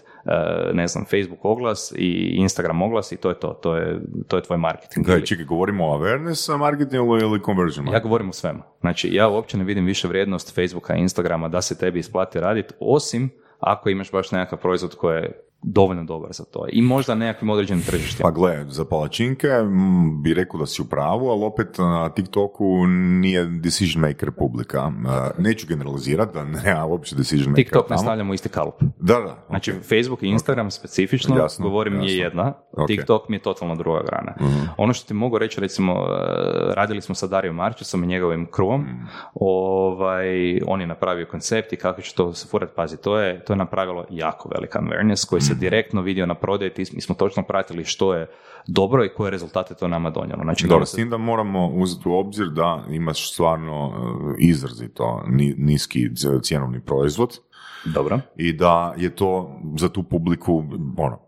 ne 0.73 0.88
znam, 0.88 1.05
Facebook 1.05 1.45
oglas 1.45 1.93
i 1.97 2.35
Instagram 2.35 2.81
oglas 2.81 3.11
i 3.11 3.17
to 3.17 3.30
je 3.30 3.35
to. 3.39 3.47
To 3.53 3.75
je, 3.75 3.99
to 4.27 4.35
je 4.38 4.43
tvoj 4.43 4.57
marketing. 4.57 5.05
Gledaj, 5.05 5.25
čekaj, 5.25 5.45
govorimo 5.45 5.88
o 5.88 5.97
awareness 5.99 6.57
marketingu 6.57 7.17
ili 7.17 7.39
conversion 7.45 7.88
ja 7.88 7.99
govorim 7.99 8.30
o 8.30 8.34
svemu. 8.34 8.59
Znači, 8.81 9.09
ja 9.13 9.27
uopće 9.30 9.57
ne 9.57 9.63
vidim 9.63 9.85
više 9.85 10.07
vrijednost 10.07 10.55
Facebooka 10.55 10.95
i 10.95 10.99
Instagrama 10.99 11.47
da 11.47 11.61
se 11.61 11.77
tebi 11.77 11.99
isplati 11.99 12.39
raditi, 12.39 12.73
osim 12.80 13.30
ako 13.59 13.89
imaš 13.89 14.11
baš 14.11 14.31
nekakav 14.31 14.59
proizvod 14.59 14.95
koji 14.95 15.15
je 15.15 15.41
dovoljno 15.64 16.03
dobar 16.03 16.30
za 16.34 16.44
to. 16.44 16.65
I 16.72 16.81
možda 16.81 17.15
nekakvim 17.15 17.49
određenim 17.49 17.84
tržištima. 17.84 18.30
Pa 18.30 18.31
gle, 18.31 18.65
za 18.69 18.85
palačinke 18.85 19.48
mm, 19.48 20.23
bi 20.23 20.34
rekao 20.34 20.60
da 20.60 20.65
si 20.65 20.81
u 20.81 20.85
pravu, 20.85 21.30
ali 21.30 21.44
opet 21.44 21.77
na 21.77 22.10
TikToku 22.10 22.88
nije 22.88 23.45
decision 23.45 24.02
maker 24.02 24.31
publika. 24.31 24.91
Neću 25.38 25.68
generalizirati, 25.68 26.34
da 26.34 26.44
nema 26.45 26.85
uopće 26.85 27.15
decision 27.15 27.49
maker 27.49 27.64
TikTok 27.64 27.90
ne 27.90 27.98
stavljamo 27.98 28.31
u 28.31 28.34
isti 28.34 28.49
kalup. 28.49 28.76
Da, 28.99 29.14
da. 29.14 29.45
Znači, 29.49 29.72
ok. 29.72 29.77
Facebook 29.77 30.23
i 30.23 30.27
Instagram 30.27 30.72
specifično, 30.72 31.38
Jasno, 31.38 31.69
govorim 31.69 31.94
je 31.94 32.18
jasno. 32.18 32.23
jedna, 32.23 32.53
Ok. 32.77 32.88
TikTok 32.88 33.30
mi 33.30 33.35
je 33.35 33.41
totalno 33.41 33.76
druga 33.76 34.02
grana. 34.06 34.34
Ono 34.77 34.94
što 34.94 35.07
ti 35.07 35.14
mogu 35.14 35.38
reći, 35.38 35.61
recimo, 35.61 35.94
eh, 35.94 36.73
radili 36.73 37.02
smo 37.02 37.15
sa 37.15 37.27
Dario 37.27 37.53
Marčusom 37.53 38.03
i 38.03 38.07
njegovim 38.07 38.48
kruvom, 38.52 38.85
ovaj, 39.34 40.61
on 40.68 40.81
je 40.81 40.88
napravio 40.88 41.26
koncept 41.31 41.73
i 41.73 41.76
kako 41.76 42.02
će 42.02 42.15
to 42.15 42.34
se 42.34 42.48
furat, 42.48 42.69
pazi, 42.76 42.98
to 42.98 43.19
je, 43.19 43.45
to 43.45 43.53
je 43.53 43.57
napravilo 43.57 44.06
jako 44.10 44.49
velik 44.49 44.76
awareness 44.76 45.30
koji 45.30 45.41
se 45.41 45.52
direktno 45.55 46.01
vidio 46.01 46.25
na 46.25 46.35
prodaji, 46.35 46.71
mi 46.93 47.01
smo 47.01 47.15
točno 47.15 47.43
pratili 47.43 47.85
što 47.85 48.13
je 48.13 48.27
dobro 48.67 49.05
i 49.05 49.09
koje 49.09 49.31
rezultate 49.31 49.73
to 49.75 49.88
nama 49.88 50.09
donijelo. 50.09 50.43
Znači, 50.43 50.63
Dobro, 50.63 50.75
dobro 50.75 50.85
s 50.85 50.91
tim 50.91 51.09
da 51.09 51.17
moramo 51.17 51.67
uzeti 51.67 52.09
u 52.09 52.13
obzir 52.13 52.47
da 52.47 52.84
imaš 52.89 53.34
stvarno 53.34 53.88
uh, 53.88 53.93
izrazito 54.39 55.23
ni- 55.27 55.55
niski 55.57 56.09
cjenovni 56.43 56.81
proizvod 56.81 57.39
dobro. 57.85 58.19
i 58.35 58.53
da 58.53 58.93
je 58.97 59.15
to 59.15 59.59
za 59.77 59.89
tu 59.89 60.03
publiku 60.03 60.63
ono, 60.97 61.19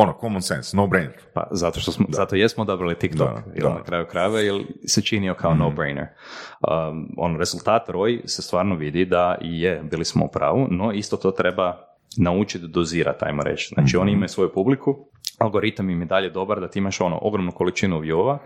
ono 0.00 0.14
common 0.20 0.42
sense, 0.42 0.76
no 0.76 0.86
brainer. 0.86 1.18
Pa 1.34 1.48
zato 1.50 1.80
što 1.80 1.92
smo, 1.92 2.06
zato 2.08 2.36
jesmo 2.36 2.62
odabrali 2.62 2.94
TikTok, 2.94 3.28
Da, 3.28 3.42
jer 3.54 3.62
da. 3.62 3.74
Na 3.74 3.82
kraju 3.82 4.06
krajeva, 4.10 4.40
jer 4.40 4.64
se 4.86 5.02
činio 5.02 5.34
kao 5.34 5.54
no-brainer. 5.54 6.06
Um, 6.06 7.08
on 7.16 7.36
rezultat 7.36 7.88
ROI 7.88 8.22
se 8.24 8.42
stvarno 8.42 8.74
vidi 8.74 9.04
da 9.04 9.36
je, 9.40 9.82
bili 9.90 10.04
smo 10.04 10.24
u 10.24 10.28
pravu, 10.28 10.66
no 10.70 10.92
isto 10.92 11.16
to 11.16 11.30
treba 11.30 11.95
naučiti 12.18 12.68
dozirati, 12.68 13.24
ajmo 13.24 13.42
reći. 13.42 13.68
Znači 13.68 13.96
Mhm. 13.96 14.02
oni 14.02 14.12
imaju 14.12 14.28
svoju 14.28 14.52
publiku, 14.52 14.96
algoritam 15.38 15.90
im 15.90 16.00
je 16.00 16.06
dalje 16.06 16.30
dobar 16.30 16.60
da 16.60 16.68
ti 16.68 16.78
imaš 16.78 17.00
ono 17.00 17.18
ogromnu 17.22 17.52
količinu 17.52 18.00
viewova, 18.00 18.38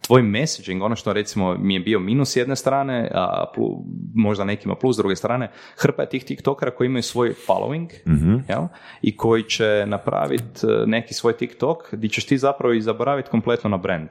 tvoj 0.00 0.22
messaging, 0.22 0.82
ono 0.82 0.96
što 0.96 1.12
recimo 1.12 1.54
mi 1.54 1.74
je 1.74 1.80
bio 1.80 1.98
minus 2.00 2.28
s 2.28 2.36
jedne 2.36 2.56
strane, 2.56 3.10
a 3.14 3.44
plu- 3.56 3.82
možda 4.14 4.44
nekima 4.44 4.74
plus 4.74 4.96
s 4.96 4.98
druge 4.98 5.16
strane, 5.16 5.50
hrpa 5.76 6.02
je 6.02 6.08
tih 6.08 6.24
tiktokera 6.24 6.70
koji 6.70 6.86
imaju 6.86 7.02
svoj 7.02 7.34
following, 7.48 7.88
Mhm. 8.06 8.34
jel? 8.48 8.62
i 9.02 9.16
koji 9.16 9.42
će 9.42 9.84
napraviti 9.86 10.44
neki 10.86 11.14
svoj 11.14 11.32
TikTok 11.32 11.78
gdje 11.92 12.08
ćeš 12.10 12.26
ti 12.26 12.38
zapravo 12.38 12.74
i 12.74 12.80
zaboraviti 12.80 13.30
kompletno 13.30 13.70
na 13.70 13.76
brand. 13.76 14.08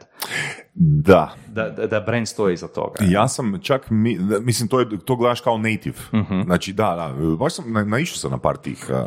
Da, 0.79 1.33
Da, 1.47 1.69
da, 1.69 1.87
da 1.87 1.99
brand 1.99 2.27
stoji 2.27 2.53
iza 2.53 2.67
toga. 2.67 2.95
Ja 3.01 3.27
sam 3.27 3.59
čak, 3.61 3.89
mi, 3.89 4.09
mislim, 4.41 4.69
to, 4.69 4.79
je, 4.79 4.99
to 4.99 5.15
gledaš 5.15 5.41
kao 5.41 5.57
native. 5.57 5.95
Mhm. 6.13 6.41
Znači, 6.41 6.73
da, 6.73 6.95
da, 7.17 7.35
baš 7.35 7.53
sam, 7.53 7.65
na, 7.67 7.83
naišao 7.83 8.17
sam 8.17 8.31
na 8.31 8.37
par 8.37 8.57
tih 8.57 8.85
uh, 8.89 8.97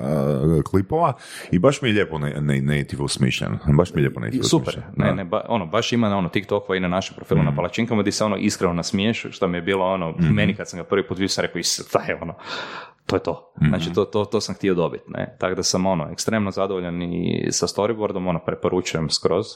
klipova 0.63 1.13
i 1.51 1.59
baš 1.59 1.83
mi 1.83 1.89
je 1.89 1.95
lijepo 1.95 2.19
na, 2.19 2.31
na, 2.31 2.55
native 2.57 3.03
osmišljen. 3.03 3.59
Baš 3.69 3.95
mi 3.95 4.01
je 4.01 4.03
lijepo 4.03 4.21
native 4.21 4.43
Super, 4.45 4.69
osmišljen. 4.69 4.85
ne, 4.97 5.15
ne, 5.15 5.25
ba, 5.25 5.45
ono, 5.49 5.67
baš 5.67 5.93
ima 5.93 6.09
na 6.09 6.19
ono 6.19 6.29
TikTokova 6.29 6.77
i 6.77 6.81
na 6.81 6.89
našem 6.89 7.17
profilu 7.17 7.41
Mm. 7.41 7.45
na 7.45 7.55
palačinkama 7.55 8.01
gdje 8.01 8.13
se 8.13 8.25
ono 8.25 8.37
iskreno 8.37 8.73
nasmiješ, 8.75 9.27
što 9.31 9.49
mi 9.49 9.59
je 9.59 9.63
bilo 9.63 9.87
ono, 9.87 10.11
Mhm. 10.11 10.27
meni 10.27 10.55
kad 10.55 10.69
sam 10.69 10.79
ga 10.79 10.85
prvi 10.85 11.03
put 11.03 11.19
vidio 11.19 11.29
sam 11.29 11.43
rekao, 11.43 11.59
"Is, 11.59 11.81
šta 11.89 12.03
je 12.03 12.19
ono, 12.23 12.35
to 13.11 13.17
je 13.17 13.23
to. 13.23 13.53
Mhm. 13.63 13.69
Znači, 13.69 13.93
to, 13.93 14.05
to, 14.05 14.25
to 14.25 14.41
sam 14.41 14.55
htio 14.55 14.75
dobiti, 14.75 15.05
ne. 15.09 15.37
Tako 15.39 15.55
da 15.55 15.63
sam 15.63 15.87
ono, 15.87 16.09
ekstremno 16.13 16.51
zadovoljan 16.51 17.03
i 17.03 17.49
sa 17.51 17.67
storyboardom, 17.67 18.29
ono, 18.29 18.39
preporučujem 18.47 19.11
skroz, 19.11 19.47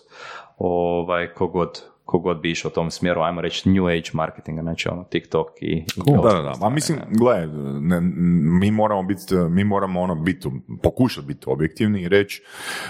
ovaj, 0.59 1.33
kogod, 1.35 1.83
kogod 2.05 2.41
bi 2.41 2.51
išao 2.51 2.69
u 2.69 2.75
tom 2.75 2.91
smjeru, 2.91 3.21
ajmo 3.21 3.41
reći 3.41 3.69
new 3.69 3.87
age 3.87 4.11
marketinga, 4.13 4.63
znači 4.63 4.89
ono, 4.89 5.05
TikTok 5.05 5.47
i... 5.61 5.85
i 6.07 6.13
Da, 6.23 6.33
da, 6.33 6.43
da. 6.43 6.55
Ma 6.61 6.69
mislim, 6.69 6.99
gle, 7.09 7.47
ne, 7.81 8.01
mi 8.61 8.71
moramo 8.71 9.03
biti, 9.03 9.35
mi 9.35 9.65
moramo 9.65 10.01
ono 10.01 10.15
biti, 10.15 10.49
pokušati 10.83 11.27
biti 11.27 11.47
objektivni 11.47 12.03
i 12.03 12.09
reći 12.09 12.43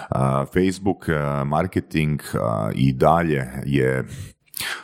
a, 0.09 0.45
Facebook, 0.45 1.09
a, 1.09 1.45
marketing 1.47 2.20
a, 2.41 2.70
i 2.74 2.93
dalje 2.93 3.47
je 3.66 4.05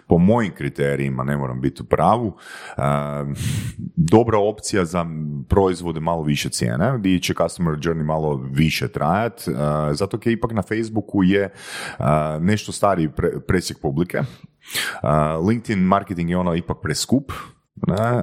po 0.06 0.18
mojim 0.18 0.54
kriterijima, 0.54 1.24
ne 1.24 1.36
moram 1.36 1.60
biti 1.60 1.82
u 1.82 1.84
pravu, 1.84 2.36
a, 2.76 3.24
dobra 3.96 4.38
opcija 4.38 4.84
za 4.84 5.06
proizvode 5.48 6.00
malo 6.00 6.22
više 6.22 6.48
cijene, 6.48 6.98
gdje 6.98 7.20
će 7.20 7.34
customer 7.34 7.74
journey 7.74 8.04
malo 8.04 8.40
više 8.52 8.88
trajat, 8.88 9.48
a, 9.56 9.90
zato 9.94 10.18
je 10.24 10.32
ipak 10.32 10.52
na 10.52 10.62
Facebooku 10.62 11.22
je 11.22 11.52
a, 11.98 12.38
nešto 12.40 12.72
stariji 12.72 13.08
pre- 13.08 13.40
presjek 13.40 13.78
publike. 13.80 14.22
LinkedIn 15.48 15.84
marketing 15.84 16.30
je 16.30 16.36
ono 16.36 16.54
ipak 16.54 16.76
preskup, 16.82 17.32
ne, 17.86 18.22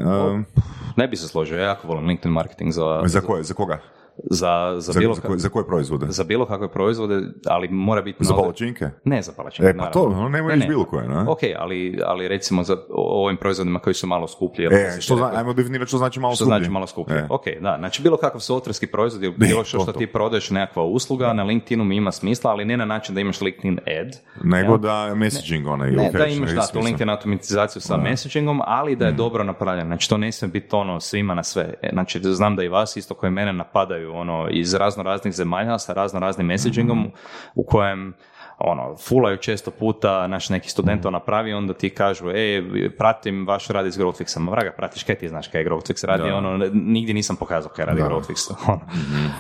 Ne 0.98 1.08
bi 1.08 1.16
se 1.16 1.28
složio, 1.28 1.58
ja 1.58 1.66
jako 1.66 1.88
volim 1.88 2.06
LinkedIn 2.08 2.32
marketing 2.32 2.72
za, 2.72 3.02
za, 3.06 3.22
koje, 3.22 3.44
za 3.44 3.54
koga? 3.54 3.80
Za, 4.24 4.74
za, 4.78 4.92
Za, 4.94 5.00
bilo, 5.00 5.14
za, 5.14 5.22
koje, 5.22 5.40
za 5.40 5.50
koje 5.50 5.66
proizvode? 5.66 6.06
za 6.10 6.24
bilo 6.24 6.46
kakve 6.46 6.68
proizvode, 6.68 7.22
ali 7.48 7.68
mora 7.68 8.02
biti... 8.02 8.24
Za 8.24 8.34
palačinke? 8.34 8.90
Ne 9.04 9.22
za 9.22 9.32
palačinke, 9.32 9.70
E, 9.70 9.78
pa 9.78 9.86
to, 9.86 10.02
ono, 10.02 10.30
nemoj 10.30 10.50
Ne, 10.50 10.58
ne. 10.58 10.68
bilo 10.68 10.86
koje, 10.86 11.08
ne? 11.08 11.20
Ok, 11.22 11.40
ali, 11.58 12.00
ali 12.06 12.28
recimo 12.28 12.64
za 12.64 12.78
ovim 12.90 13.38
proizvodima 13.38 13.80
koji 13.80 13.94
su 13.94 14.08
malo 14.08 14.28
skuplji. 14.28 14.66
E, 14.66 14.98
što 15.02 15.16
zna, 15.16 15.32
ajmo 15.36 15.54
definirati 15.54 15.88
što 15.90 15.98
znači 15.98 16.20
malo 16.20 16.36
što 16.36 16.46
skuplje. 16.46 16.58
znači 16.58 16.72
malo 16.72 16.88
skuplje. 16.88 17.16
E. 17.16 17.28
Ok, 17.30 17.44
da, 17.62 17.76
znači 17.80 18.02
bilo 18.02 18.18
kakav 18.18 18.42
softverski 18.42 18.88
proizvod 18.88 19.24
ili 19.24 19.34
bilo 19.38 19.64
što 19.64 19.78
to, 19.78 19.84
što 19.84 19.92
to. 19.92 20.00
ti 20.00 20.08
prodaješ 20.08 20.50
nekakva 20.50 20.84
usluga 20.84 21.34
na 21.34 21.44
LinkedInu 21.44 21.84
mi 21.84 21.96
ima 21.96 22.12
smisla, 22.12 22.52
ali 22.52 22.66
ne 22.66 22.78
na 22.78 22.86
način 22.86 23.16
da 23.16 23.22
imaš 23.22 23.42
LinkedIn 23.42 23.80
ad, 24.02 24.18
Nego 24.44 24.72
jel? 24.72 24.78
da 24.78 25.16
messaging 25.16 25.68
onaj. 25.68 25.92
Ne, 25.92 26.12
da 26.12 26.26
imaš 26.26 26.50
što 26.50 26.60
da, 26.60 26.68
tu. 26.68 26.80
LinkedIn 26.80 27.10
automatizaciju 27.10 27.82
sa 27.82 27.98
messagingom, 27.98 28.62
ali 28.66 28.96
da 28.96 29.06
je 29.06 29.14
Mm. 29.14 29.18
dobro 29.18 29.44
napravljeno. 29.44 29.88
Znači 29.88 30.10
to 30.10 30.18
ne 30.18 30.32
smije 30.32 30.52
biti 30.52 30.68
ono 30.72 31.00
svima 31.00 31.34
na 31.34 31.44
sve. 31.44 31.74
E, 31.82 31.90
Znači 31.94 32.20
znam 32.24 32.56
da 32.56 32.64
i 32.64 32.68
vas 32.68 32.98
isto 32.98 33.14
koji 33.14 33.32
mene 33.32 33.54
napadaju 33.54 34.07
ono 34.08 34.48
iz 34.50 34.74
razno 34.74 35.04
raznih 35.04 35.34
zemalja 35.34 35.80
sa 35.80 35.94
razno 35.94 36.20
raznim 36.20 36.48
messagingom 36.48 36.98
Mm-hmm. 36.98 37.12
u 37.56 37.64
kojem 37.64 38.14
ono, 38.60 38.96
fulaju 38.96 39.38
često 39.38 39.72
puta, 39.72 40.28
naš 40.28 40.50
neki 40.50 40.70
student 40.70 41.04
to 41.04 41.12
napravi, 41.12 41.54
onda 41.54 41.74
ti 41.74 41.90
kažu, 41.90 42.30
e, 42.30 42.64
pratim 42.98 43.48
vaš 43.48 43.68
rad 43.68 43.86
iz 43.86 43.98
Growthfixa, 43.98 44.40
ma 44.40 44.52
vraga, 44.52 44.72
pratiš, 44.78 45.04
kaj 45.04 45.16
ti 45.16 45.30
znaš 45.30 45.48
kaj 45.48 45.62
je 45.62 45.70
Growthfix? 45.70 46.06
Radi, 46.06 46.32
ono, 46.32 46.58
nigdje 46.74 47.14
nisam 47.14 47.36
pokazao 47.36 47.72
kaj 47.72 47.86
radi 47.86 48.02
Growthfix, 48.02 48.54
ono, 48.68 48.82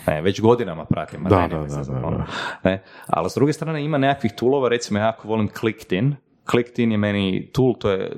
ne, 0.08 0.22
već 0.22 0.42
godinama 0.42 0.86
pratim, 0.86 1.24
Da, 1.24 1.30
daj, 1.30 1.48
da, 1.48 1.56
nemoj 1.56 1.68
da, 1.68 1.84
da, 1.94 2.08
ono, 2.08 2.18
da. 2.18 2.26
ne, 2.64 2.84
ali 3.08 3.30
s 3.30 3.36
druge 3.36 3.54
strane 3.54 3.86
ima 3.86 3.98
nekakvih 3.98 4.32
toolova, 4.34 4.70
recimo 4.70 5.00
ja 5.00 5.06
jako 5.06 5.28
volim 5.28 5.48
ClickTin, 5.60 6.16
ClickTin 6.52 6.92
je 6.92 6.98
meni 6.98 7.50
tool, 7.54 7.74
to 7.80 7.92
je, 7.92 8.12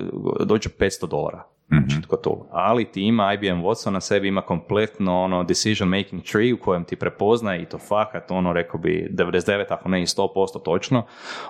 dođe 0.44 0.68
500 0.68 1.08
dolara, 1.08 1.44
znači 1.70 2.02
tko 2.02 2.16
tool. 2.16 2.36
Ali 2.50 2.84
ti 2.84 3.02
ima 3.02 3.32
IBM 3.32 3.62
Watson 3.62 3.90
na 3.90 4.00
sebi, 4.00 4.28
ima 4.28 4.42
kompletno 4.42 5.22
ono 5.22 5.44
decision 5.44 5.88
making 5.88 6.22
tree 6.22 6.54
u 6.54 6.58
kojem 6.60 6.84
ti 6.84 6.96
prepoznaje 6.96 7.62
i 7.62 7.64
to 7.64 7.78
fakat, 7.78 8.30
ono 8.30 8.52
rekao 8.52 8.80
bi 8.80 9.08
99, 9.12 9.64
ako 9.68 9.88
ne 9.88 10.02
i 10.02 10.06
100% 10.06 10.62
točno, 10.64 11.06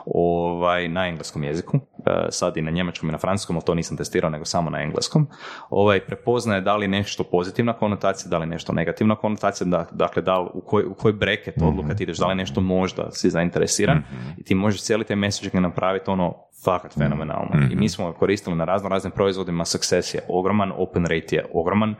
ovaj, 0.06 0.88
na 0.88 1.06
engleskom 1.06 1.44
jeziku, 1.44 1.80
E, 2.06 2.26
sad 2.30 2.56
i 2.56 2.62
na 2.62 2.70
njemačkom 2.70 3.08
i 3.08 3.12
na 3.12 3.18
francuskom, 3.18 3.56
ali 3.56 3.64
to 3.64 3.74
nisam 3.74 3.96
testirao 3.96 4.30
nego 4.30 4.44
samo 4.44 4.70
na 4.70 4.82
engleskom, 4.82 5.26
ovaj, 5.70 6.00
prepoznaje 6.00 6.60
da 6.60 6.76
li 6.76 6.88
nešto 6.88 7.24
pozitivna 7.24 7.72
konotacija, 7.72 8.30
da 8.30 8.38
li 8.38 8.46
nešto 8.46 8.72
negativna 8.72 9.16
konotacija, 9.16 9.66
da, 9.66 9.86
dakle 9.92 10.22
da 10.22 10.38
li, 10.38 10.48
u 10.54 10.60
koji, 10.60 10.86
u 10.86 10.94
koji 10.94 11.14
breket 11.14 11.54
odluka 11.62 11.94
ti 11.94 12.02
ideš, 12.02 12.18
da 12.18 12.26
li 12.26 12.34
nešto 12.34 12.60
možda 12.60 13.10
si 13.10 13.30
zainteresiran 13.30 14.02
i 14.38 14.42
ti 14.42 14.54
možeš 14.54 14.82
cijeli 14.82 15.04
taj 15.04 15.16
messaging 15.16 15.54
napraviti 15.62 16.10
ono 16.10 16.34
fakat 16.64 16.94
fenomenalno. 16.94 17.50
I 17.72 17.76
mi 17.76 17.88
smo 17.88 18.12
ga 18.12 18.18
koristili 18.18 18.56
na 18.56 18.64
razno 18.64 18.88
raznim 18.88 19.12
proizvodima, 19.12 19.64
success 19.64 20.14
je 20.14 20.20
ogroman, 20.28 20.72
open 20.76 21.06
rate 21.06 21.36
je 21.36 21.46
ogroman, 21.54 21.94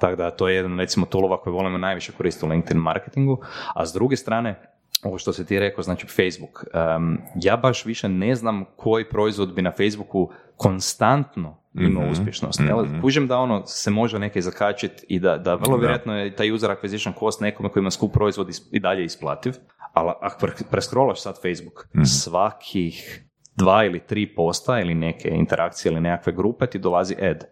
tako 0.00 0.16
da 0.16 0.30
to 0.30 0.48
je 0.48 0.56
jedan 0.56 0.78
recimo 0.78 1.06
toolova 1.06 1.40
koji 1.40 1.54
volimo 1.54 1.78
najviše 1.78 2.12
koristiti 2.12 2.46
u 2.46 2.48
LinkedIn 2.48 2.82
marketingu, 2.82 3.38
a 3.74 3.86
s 3.86 3.92
druge 3.92 4.16
strane, 4.16 4.60
ovo 5.02 5.18
što 5.18 5.32
si 5.32 5.46
ti 5.46 5.58
rekao, 5.58 5.82
znači 5.82 6.06
Facebook, 6.06 6.64
em, 6.74 7.18
ja 7.42 7.56
baš 7.56 7.84
više 7.84 8.08
ne 8.08 8.34
znam 8.34 8.64
koji 8.76 9.08
proizvod 9.08 9.54
bi 9.54 9.62
na 9.62 9.70
Facebooku 9.72 10.30
konstantno 10.56 11.58
imao 11.74 12.10
uspješnost. 12.10 12.60
jel? 12.60 13.00
Kužim 13.00 13.26
da 13.26 13.38
ono 13.38 13.66
se 13.66 13.90
može 13.90 14.18
neke 14.18 14.40
zakačiti 14.40 15.06
i 15.08 15.18
da, 15.18 15.38
da 15.38 15.54
vrlo 15.54 15.76
vjerojatno 15.76 16.18
je 16.18 16.36
taj 16.36 16.52
user 16.52 16.70
acquisition 16.70 17.18
cost 17.18 17.40
nekome 17.40 17.68
koji 17.68 17.80
ima 17.80 17.90
skup 17.90 18.12
proizvod 18.12 18.48
i 18.72 18.80
dalje 18.80 19.04
isplativ, 19.04 19.54
ali 19.92 20.10
ako 20.20 20.46
pre- 20.46 20.64
preskrolaš 20.70 21.22
sad 21.22 21.42
Facebook, 21.42 21.88
svakih 22.04 23.24
dva 23.56 23.84
ili 23.84 24.00
tri 24.00 24.34
posta 24.34 24.80
ili 24.80 24.94
neke 24.94 25.28
interakcije 25.28 25.92
ili 25.92 26.00
nekakve 26.00 26.32
grupe 26.32 26.66
ti 26.66 26.78
dolazi 26.78 27.14
ad. 27.22 27.44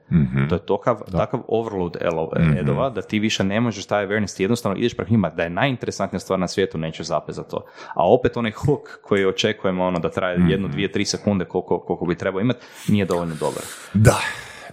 To 0.48 0.54
je 0.54 0.58
tokav, 0.58 1.00
takav 1.12 1.40
overload 1.48 1.96
elo- 2.00 2.30
edova 2.60 2.90
da 2.90 3.02
ti 3.02 3.18
više 3.18 3.44
ne 3.44 3.60
možeš 3.60 3.86
taj 3.86 4.06
awareness, 4.06 4.36
ti 4.36 4.42
jednostavno 4.42 4.78
ideš 4.78 4.96
preko 4.96 5.10
njima, 5.10 5.30
da 5.30 5.42
je 5.42 5.50
najinteresantnija 5.50 6.20
stvar 6.20 6.38
na 6.38 6.48
svijetu, 6.48 6.78
nećeš 6.78 7.06
zapet 7.06 7.34
za 7.34 7.42
to. 7.42 7.64
A 7.94 8.12
opet 8.12 8.36
onaj 8.36 8.52
hook 8.52 9.00
koji 9.02 9.26
očekujemo 9.26 9.84
ono 9.84 9.98
da 9.98 10.10
traje 10.10 10.38
jednu, 10.48 10.68
dvije, 10.68 10.92
tri 10.92 11.04
sekunde 11.04 11.44
koliko, 11.44 11.78
koliko 11.80 12.06
bi 12.06 12.14
trebao 12.14 12.40
imati, 12.40 12.66
nije 12.88 13.04
dovoljno 13.04 13.34
dobar. 13.40 13.62
Da, 13.94 14.20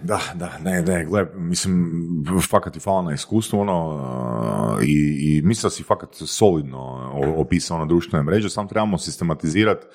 da, 0.02 0.20
da, 0.34 0.58
ne, 0.64 0.82
ne, 0.82 1.04
gle, 1.04 1.26
mislim, 1.34 2.02
fakat 2.50 2.72
ti 2.72 2.80
hvala 2.80 3.02
na 3.02 3.12
iskustvu, 3.12 3.60
ono, 3.60 4.78
i, 4.82 5.18
i 5.20 5.42
mislim 5.42 5.62
da 5.62 5.70
si 5.70 5.82
fakat 5.82 6.08
solidno 6.14 7.12
opisao 7.36 7.78
na 7.78 7.84
društvene 7.84 8.22
mreže, 8.22 8.50
samo 8.50 8.68
trebamo 8.68 8.98
sistematizirati, 8.98 9.86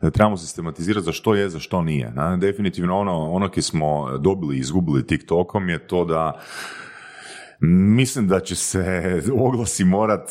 trebamo 0.00 0.36
sistematizirati 0.36 1.04
za 1.04 1.12
što 1.12 1.34
je, 1.34 1.48
za 1.48 1.58
što 1.58 1.82
nije. 1.82 2.10
Na, 2.10 2.36
definitivno 2.36 2.98
ono, 2.98 3.30
ono 3.30 3.50
ki 3.50 3.62
smo 3.62 4.18
dobili 4.18 4.56
i 4.56 4.60
izgubili 4.60 5.06
TikTokom 5.06 5.68
je 5.68 5.86
to 5.86 6.04
da 6.04 6.40
Mislim 7.60 8.28
da 8.28 8.40
će 8.40 8.56
se 8.56 8.82
oglasi 9.46 9.84
morat, 9.84 10.30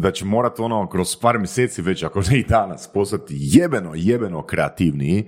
da- 0.00 0.10
će 0.10 0.24
morat 0.24 0.60
ono 0.60 0.88
kroz 0.88 1.16
par 1.16 1.38
mjeseci 1.38 1.82
već, 1.82 2.02
ako 2.02 2.20
ne 2.30 2.38
i 2.38 2.44
danas, 2.44 2.90
postati 2.94 3.34
jebeno, 3.38 3.92
jebeno 3.94 4.42
kreativniji 4.42 5.24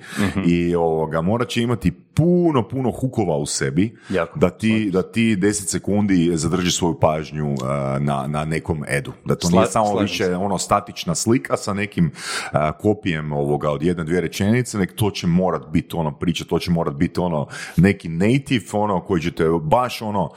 i 0.46 0.74
ovoga, 0.74 1.20
morat 1.20 1.48
će 1.48 1.62
imati 1.62 1.92
puno, 2.19 2.69
puno 2.69 2.90
hukova 2.90 3.36
u 3.36 3.47
sebi 3.47 3.97
Jako. 4.11 4.39
da 4.39 4.51
ti, 4.51 4.90
da 4.93 5.03
ti 5.03 5.36
10 5.36 5.53
sekundi 5.53 6.31
zadrži 6.35 6.70
svoju 6.70 7.01
pažnju 7.01 7.53
uh, 7.53 7.59
na, 8.01 8.27
na 8.27 8.45
nekom 8.45 8.85
edu. 8.89 9.12
Da 9.24 9.35
to 9.35 9.49
nije 9.51 9.61
Sla- 9.61 9.70
samo 9.70 9.86
slažem 9.86 10.03
više 10.03 10.24
se. 10.24 10.36
ono 10.36 10.59
statična 10.59 11.15
slika 11.15 11.57
sa 11.57 11.74
nekim 11.74 12.07
uh, 12.07 12.59
kopijem 12.81 13.32
ovoga 13.32 13.70
od 13.70 13.82
jedne, 13.82 14.05
dvije 14.05 14.20
rečenice, 14.20 14.78
nek 14.78 14.95
to 14.95 15.11
će 15.11 15.27
morat 15.27 15.62
biti 15.69 15.97
ono 15.97 16.11
priča, 16.12 16.45
to 16.45 16.59
će 16.59 16.70
morat 16.70 16.95
biti 16.95 17.20
ono 17.20 17.47
neki 17.77 18.09
native, 18.09 18.65
ono 18.73 19.01
koji 19.01 19.23
ćete 19.23 19.45
baš 19.62 20.03
ono 20.03 20.31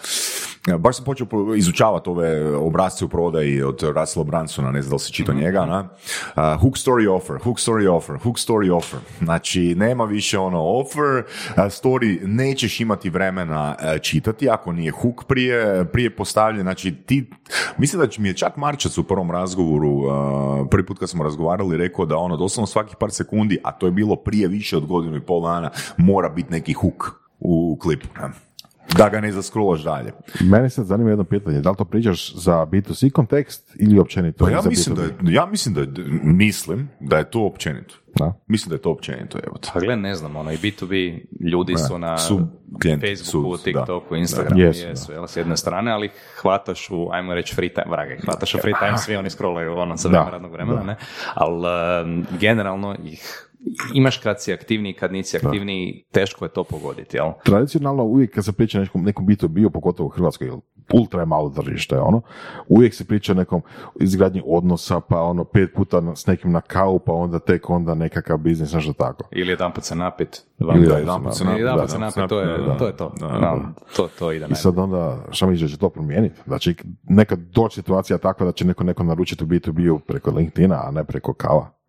Baš 0.79 0.95
sam 0.95 1.05
počeo 1.05 1.25
po- 1.25 1.55
izučavati 1.55 2.09
ove 2.09 2.55
obrazce 2.55 3.05
u 3.05 3.09
prodaji 3.09 3.63
od 3.63 3.83
Russella 3.95 4.23
Bransona, 4.23 4.71
ne 4.71 4.81
znam 4.81 4.89
da 4.89 4.95
li 4.95 4.99
si 4.99 5.13
čitao 5.13 5.35
njega, 5.35 5.65
na? 5.65 5.79
Uh, 5.79 6.61
hook 6.61 6.73
story 6.73 7.09
offer, 7.09 7.37
hook 7.43 7.57
story 7.57 7.89
offer, 7.89 8.17
hook 8.17 8.37
story 8.37 8.71
offer. 8.77 8.99
Znači, 9.19 9.75
nema 9.75 10.05
više 10.05 10.39
ono 10.39 10.61
offer, 10.61 11.17
uh, 11.17 11.55
story 11.55 12.19
nećeš 12.27 12.79
imati 12.79 13.09
vremena 13.09 13.75
uh, 13.79 14.01
čitati 14.01 14.49
ako 14.49 14.71
nije 14.71 14.91
hook 14.91 15.23
prije, 15.23 15.85
prije 15.85 16.15
postavljen. 16.15 16.61
Znači, 16.61 16.95
ti, 17.05 17.29
mislim 17.77 18.01
da 18.01 18.07
mi 18.17 18.27
je 18.27 18.33
čak 18.33 18.57
Marčac 18.57 18.97
u 18.97 19.03
prvom 19.03 19.31
razgovoru, 19.31 19.89
uh, 19.89 20.67
prvi 20.71 20.85
put 20.85 20.99
kad 20.99 21.09
smo 21.09 21.23
razgovarali, 21.23 21.77
rekao 21.77 22.05
da 22.05 22.17
ono, 22.17 22.37
doslovno 22.37 22.67
svakih 22.67 22.95
par 22.99 23.11
sekundi, 23.11 23.57
a 23.63 23.71
to 23.71 23.85
je 23.85 23.91
bilo 23.91 24.15
prije 24.15 24.47
više 24.47 24.77
od 24.77 24.85
godinu 24.85 25.17
i 25.17 25.21
pol 25.21 25.41
dana, 25.41 25.69
mora 25.97 26.29
biti 26.29 26.51
neki 26.51 26.73
hook 26.73 27.11
u 27.39 27.77
klipu. 27.81 28.07
ne? 28.21 28.50
Da 28.97 29.09
ga 29.09 29.21
ne 29.21 29.31
zaskrolaš 29.31 29.81
dalje. 29.81 30.11
Mene 30.41 30.69
sad 30.69 30.85
zanima 30.85 31.09
jedno 31.09 31.23
pitanje, 31.23 31.61
da 31.61 31.69
li 31.69 31.77
to 31.77 31.85
pričaš 31.85 32.35
za 32.35 32.65
B2C 32.65 33.11
kontekst 33.11 33.75
ili 33.79 33.99
općenito? 33.99 34.45
Pa 34.45 34.51
ja 34.51 34.61
mislim 34.69 34.95
da, 34.95 35.01
B2B? 35.01 35.29
je, 35.29 35.33
ja 35.33 35.45
mislim 35.45 35.75
da 35.75 35.81
je, 35.81 35.87
mislim 36.23 36.89
da 36.99 37.17
je 37.17 37.29
to 37.31 37.45
općenito. 37.45 37.95
Da. 38.15 38.33
Mislim 38.47 38.69
da 38.69 38.75
je 38.75 38.81
to 38.81 38.91
općenito, 38.91 39.39
evo. 39.47 39.55
Pa 39.73 39.79
gle, 39.79 39.95
ne 39.95 40.15
znam, 40.15 40.35
ono, 40.35 40.51
i 40.51 40.57
B2B 40.57 41.19
ljudi 41.51 41.75
su 41.87 41.99
na 41.99 42.17
su 42.17 42.39
klijenti, 42.81 43.07
Facebooku, 43.07 43.57
su, 43.57 43.63
TikToku, 43.63 44.13
da. 44.13 44.17
Instagramu, 44.17 44.61
Da. 44.61 44.67
jesu, 44.67 44.87
Jesu, 44.87 45.11
jel, 45.11 45.27
s 45.27 45.37
jedne 45.37 45.57
strane, 45.57 45.91
ali 45.91 46.09
hvataš 46.41 46.89
u, 46.91 47.09
ajmo 47.11 47.33
reći, 47.33 47.55
free 47.55 47.69
time, 47.69 47.87
vrage, 47.89 48.17
hvataš 48.25 48.55
u 48.55 48.57
free 48.57 48.73
time, 48.79 48.97
svi 48.97 49.15
oni 49.15 49.29
scrollaju 49.29 49.73
ono 49.73 49.97
sa 49.97 50.09
radnog 50.09 50.51
vremena, 50.51 50.83
ne? 50.83 50.95
Ali 51.33 51.65
um, 52.05 52.25
generalno 52.39 52.95
ih 53.05 53.50
imaš 53.93 54.17
kad 54.17 54.41
si 54.41 54.53
aktivniji, 54.53 54.93
kad 54.93 55.11
nisi 55.11 55.37
aktivniji, 55.37 56.05
teško 56.11 56.45
je 56.45 56.49
to 56.49 56.63
pogoditi, 56.63 57.17
jel? 57.17 57.31
Tradicionalno 57.45 58.03
uvijek 58.03 58.33
kad 58.33 58.45
se 58.45 58.51
priča 58.51 58.79
nekom, 58.79 59.03
nekom 59.03 59.27
B2B, 59.27 59.69
pogotovo 59.69 60.07
u 60.07 60.09
Hrvatskoj, 60.09 60.47
jer 60.47 60.55
ultra 60.93 61.19
je 61.19 61.25
malo 61.25 61.49
tržište, 61.49 61.97
ono, 61.97 62.21
uvijek 62.67 62.93
se 62.93 63.05
priča 63.05 63.31
o 63.31 63.35
nekom 63.35 63.61
izgradnji 63.99 64.41
odnosa, 64.45 64.99
pa 64.99 65.21
ono, 65.21 65.43
pet 65.43 65.73
puta 65.75 66.15
s 66.15 66.27
nekim 66.27 66.51
na 66.51 66.61
kavu, 66.61 66.99
pa 66.99 67.13
onda 67.13 67.39
tek 67.39 67.69
onda 67.69 67.95
nekakav 67.95 68.37
biznis, 68.37 68.73
nešto 68.73 68.93
tako. 68.93 69.27
Ili 69.31 69.49
jedanput 69.51 69.83
se 69.83 69.95
napit, 69.95 70.41
Ili 70.59 70.87
Da, 70.87 70.89
da, 70.89 70.97
jedanput 70.97 71.33
se 71.33 71.45
napit, 71.45 71.63
da, 71.63 71.87
se 71.87 71.99
napit, 71.99 72.29
to 72.29 72.39
je, 72.39 72.77
to 72.77 72.87
je 72.87 72.97
to. 72.97 73.13
da, 73.19 73.27
Da, 73.27 73.37
da. 73.39 73.73
to, 73.95 74.09
to 74.19 74.31
ide 74.31 74.47
I 74.49 74.55
sad 74.55 74.77
onda, 74.77 75.25
šta 75.31 75.45
da 75.45 75.67
će 75.67 75.77
to 75.77 75.89
promijeniti? 75.89 76.39
Će 76.59 76.73
neka 77.03 77.35
doći 77.35 77.75
situacija 77.75 78.17
takva 78.17 78.45
da 78.45 78.51
će 78.51 78.65
neko 78.65 78.83
neko 78.83 79.03
naručiti 79.03 79.43
u 79.43 79.47
B2B-u 79.47 79.99
preko 79.99 80.31
LinkedIna, 80.31 80.81
a 80.87 80.91
ne 80.91 81.03
preko 81.03 81.33
kava? 81.33 81.80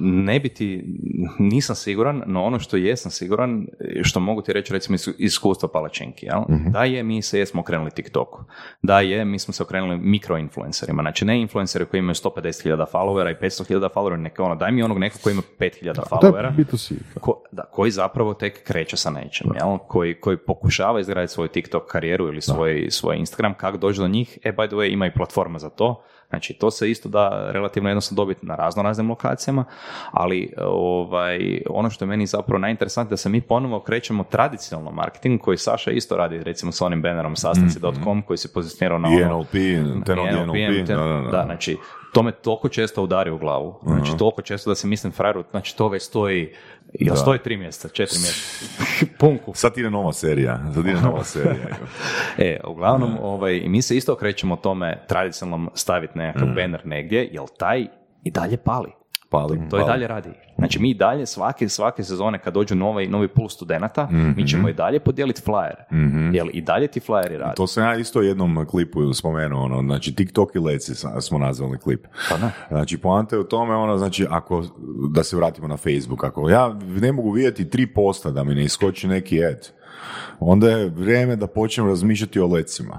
Ne 0.00 0.40
bi 0.40 0.48
ti, 0.48 0.84
nisam 1.38 1.76
siguran, 1.76 2.22
no 2.26 2.44
ono 2.44 2.58
što 2.58 2.76
jesam 2.76 3.10
siguran, 3.10 3.66
što 4.02 4.20
mogu 4.20 4.42
ti 4.42 4.52
reći 4.52 4.72
recimo 4.72 4.94
iz 4.94 5.08
iskustva 5.18 5.68
palačinki, 5.68 6.26
jel? 6.26 6.40
da 6.48 6.84
je, 6.84 7.02
mi 7.02 7.22
se 7.22 7.38
jesmo 7.38 7.60
okrenuli 7.60 7.90
TikToku, 7.90 8.44
da 8.82 9.00
je, 9.00 9.24
mi 9.24 9.38
smo 9.38 9.54
se 9.54 9.62
okrenuli 9.62 9.98
mikroinfluencerima, 9.98 11.02
znači 11.02 11.24
ne 11.24 11.40
influenceri 11.40 11.84
koji 11.84 11.98
imaju 11.98 12.14
150.000 12.14 12.84
followera 12.92 13.30
i 13.30 13.44
500.000 13.44 13.88
followera, 13.94 14.16
neka 14.16 14.44
ono, 14.44 14.54
daj 14.54 14.72
mi 14.72 14.82
onog 14.82 14.98
nekog 14.98 15.20
koji 15.20 15.32
ima 15.32 15.42
5.000 15.58 15.94
To 15.94 16.00
je 16.00 16.06
followera, 16.10 16.56
B2C. 16.56 16.94
ko, 17.20 17.42
da, 17.52 17.62
koji 17.62 17.90
zapravo 17.90 18.34
tek 18.34 18.64
kreće 18.64 18.96
sa 18.96 19.10
nečim, 19.10 19.50
jel? 19.54 19.78
Koji, 19.78 20.20
koji 20.20 20.36
pokušava 20.36 21.00
izgraditi 21.00 21.32
svoju 21.32 21.48
TikTok 21.48 21.86
karijeru 21.86 22.26
ili 22.26 22.40
svoj, 22.40 22.86
svoj 22.90 23.16
Instagram, 23.16 23.54
kako 23.54 23.78
doći 23.78 24.00
do 24.00 24.08
njih, 24.08 24.38
e 24.42 24.52
by 24.52 24.66
the 24.66 24.76
way 24.76 24.92
ima 24.92 25.06
i 25.06 25.14
platforma 25.14 25.58
za 25.58 25.70
to, 25.70 26.02
znači 26.30 26.52
to 26.52 26.70
se 26.70 26.90
isto 26.90 27.08
da 27.08 27.50
relativno 27.52 27.88
jednostavno 27.88 28.16
dobiti 28.16 28.46
na 28.46 28.54
razno 28.54 28.82
raznim 28.82 29.08
lokacijama, 29.10 29.64
ali 30.10 30.52
ovaj, 30.66 31.62
ono 31.70 31.90
što 31.90 32.04
je 32.04 32.08
meni 32.08 32.26
zapravo 32.26 32.58
najinteresantnije 32.58 33.10
da 33.10 33.16
se 33.16 33.28
mi 33.28 33.40
ponovo 33.40 33.80
krećemo 33.80 34.24
tradicionalnom 34.24 34.94
marketingu 34.94 35.44
koji 35.44 35.56
Saša 35.56 35.90
isto 35.90 36.16
radi 36.16 36.42
recimo 36.42 36.72
s 36.72 36.80
onim 36.80 37.02
bannerom 37.02 37.36
sastanci.com 37.36 38.22
koji 38.22 38.36
se 38.36 38.52
pozicionirao 38.52 38.98
na 38.98 39.08
ono, 39.08 39.38
NLP, 39.38 39.54
NLP, 39.54 40.08
NLP, 40.08 40.88
da, 40.88 40.96
da, 40.96 41.04
da. 41.04 41.30
da, 41.30 41.42
znači, 41.44 41.76
to 42.12 42.22
me 42.22 42.32
toliko 42.32 42.68
često 42.68 43.02
udari 43.02 43.30
u 43.30 43.38
glavu. 43.38 43.74
Znači, 43.82 44.12
toliko 44.18 44.42
često 44.42 44.70
da 44.70 44.74
se 44.74 44.86
mislim, 44.86 45.12
frajeru, 45.12 45.44
znači, 45.50 45.76
to 45.76 45.88
već 45.88 46.02
stoji, 46.02 46.54
jel 46.94 47.16
stoji 47.16 47.38
tri 47.38 47.56
mjeseca, 47.56 47.88
četiri 47.88 48.18
mjeseca, 48.18 48.84
punku. 49.20 49.54
Sad 49.54 49.78
ide 49.78 49.90
nova 49.90 50.12
serija, 50.12 50.60
sad 50.74 50.86
ide 50.86 51.00
nova 51.00 51.24
serija. 51.24 51.68
E, 52.38 52.60
uglavnom, 52.66 53.16
ovaj, 53.22 53.56
i 53.56 53.68
mi 53.68 53.82
se 53.82 53.96
isto 53.96 54.12
okrećemo 54.12 54.56
tome 54.56 55.04
tradicionalnom 55.08 55.70
staviti 55.74 56.18
nekakav 56.18 56.48
banner 56.54 56.86
negdje, 56.86 57.28
jel 57.32 57.46
taj 57.58 57.86
i 58.24 58.30
dalje 58.30 58.56
pali. 58.56 58.99
Pali, 59.30 59.60
To 59.70 59.80
i 59.80 59.84
dalje 59.84 60.06
radi. 60.06 60.28
Znači 60.58 60.78
mi 60.78 60.90
i 60.90 60.94
dalje 60.94 61.26
svake, 61.26 61.68
svake 61.68 62.04
sezone 62.04 62.38
kad 62.38 62.54
dođu 62.54 62.74
novi, 62.74 63.06
novi 63.06 63.28
pool 63.28 63.48
studenata, 63.48 64.04
Mhm. 64.04 64.30
mi 64.36 64.48
ćemo 64.48 64.68
i 64.68 64.72
dalje 64.72 65.00
podijeliti 65.00 65.42
flyer. 65.42 65.74
Jel 66.32 66.46
i 66.52 66.60
dalje 66.60 66.86
ti 66.86 67.00
flyeri 67.00 67.38
rade. 67.38 67.54
To 67.56 67.66
sam 67.66 67.84
ja 67.84 67.96
isto 67.96 68.18
u 68.18 68.22
jednom 68.22 68.66
klipu 68.66 69.12
spomenuo, 69.14 69.62
ono, 69.62 69.82
znači 69.82 70.14
TikTok 70.14 70.54
i 70.54 70.58
leci 70.58 70.92
smo 71.20 71.38
nazvali 71.38 71.78
klip. 71.78 72.06
Pa 72.30 72.36
da. 72.36 72.50
Znači, 72.68 72.98
poanta 72.98 73.36
je 73.36 73.40
u 73.40 73.44
tome, 73.44 73.74
ono, 73.74 73.98
znači, 73.98 74.26
ako, 74.30 74.64
da 75.10 75.22
se 75.22 75.36
vratimo 75.36 75.68
na 75.68 75.76
Facebook, 75.76 76.24
ako 76.24 76.48
ja 76.48 76.76
ne 76.82 77.12
mogu 77.12 77.30
vidjeti 77.30 77.70
tri 77.70 77.86
posta 77.86 78.30
da 78.30 78.44
mi 78.44 78.54
ne 78.54 78.64
iskoči 78.64 79.08
neki 79.08 79.44
ad, 79.44 79.68
onda 80.40 80.70
je 80.70 80.88
vrijeme 80.88 81.36
da 81.36 81.46
počnem 81.46 81.86
razmišljati 81.88 82.40
o 82.40 82.46
lecima. 82.46 82.98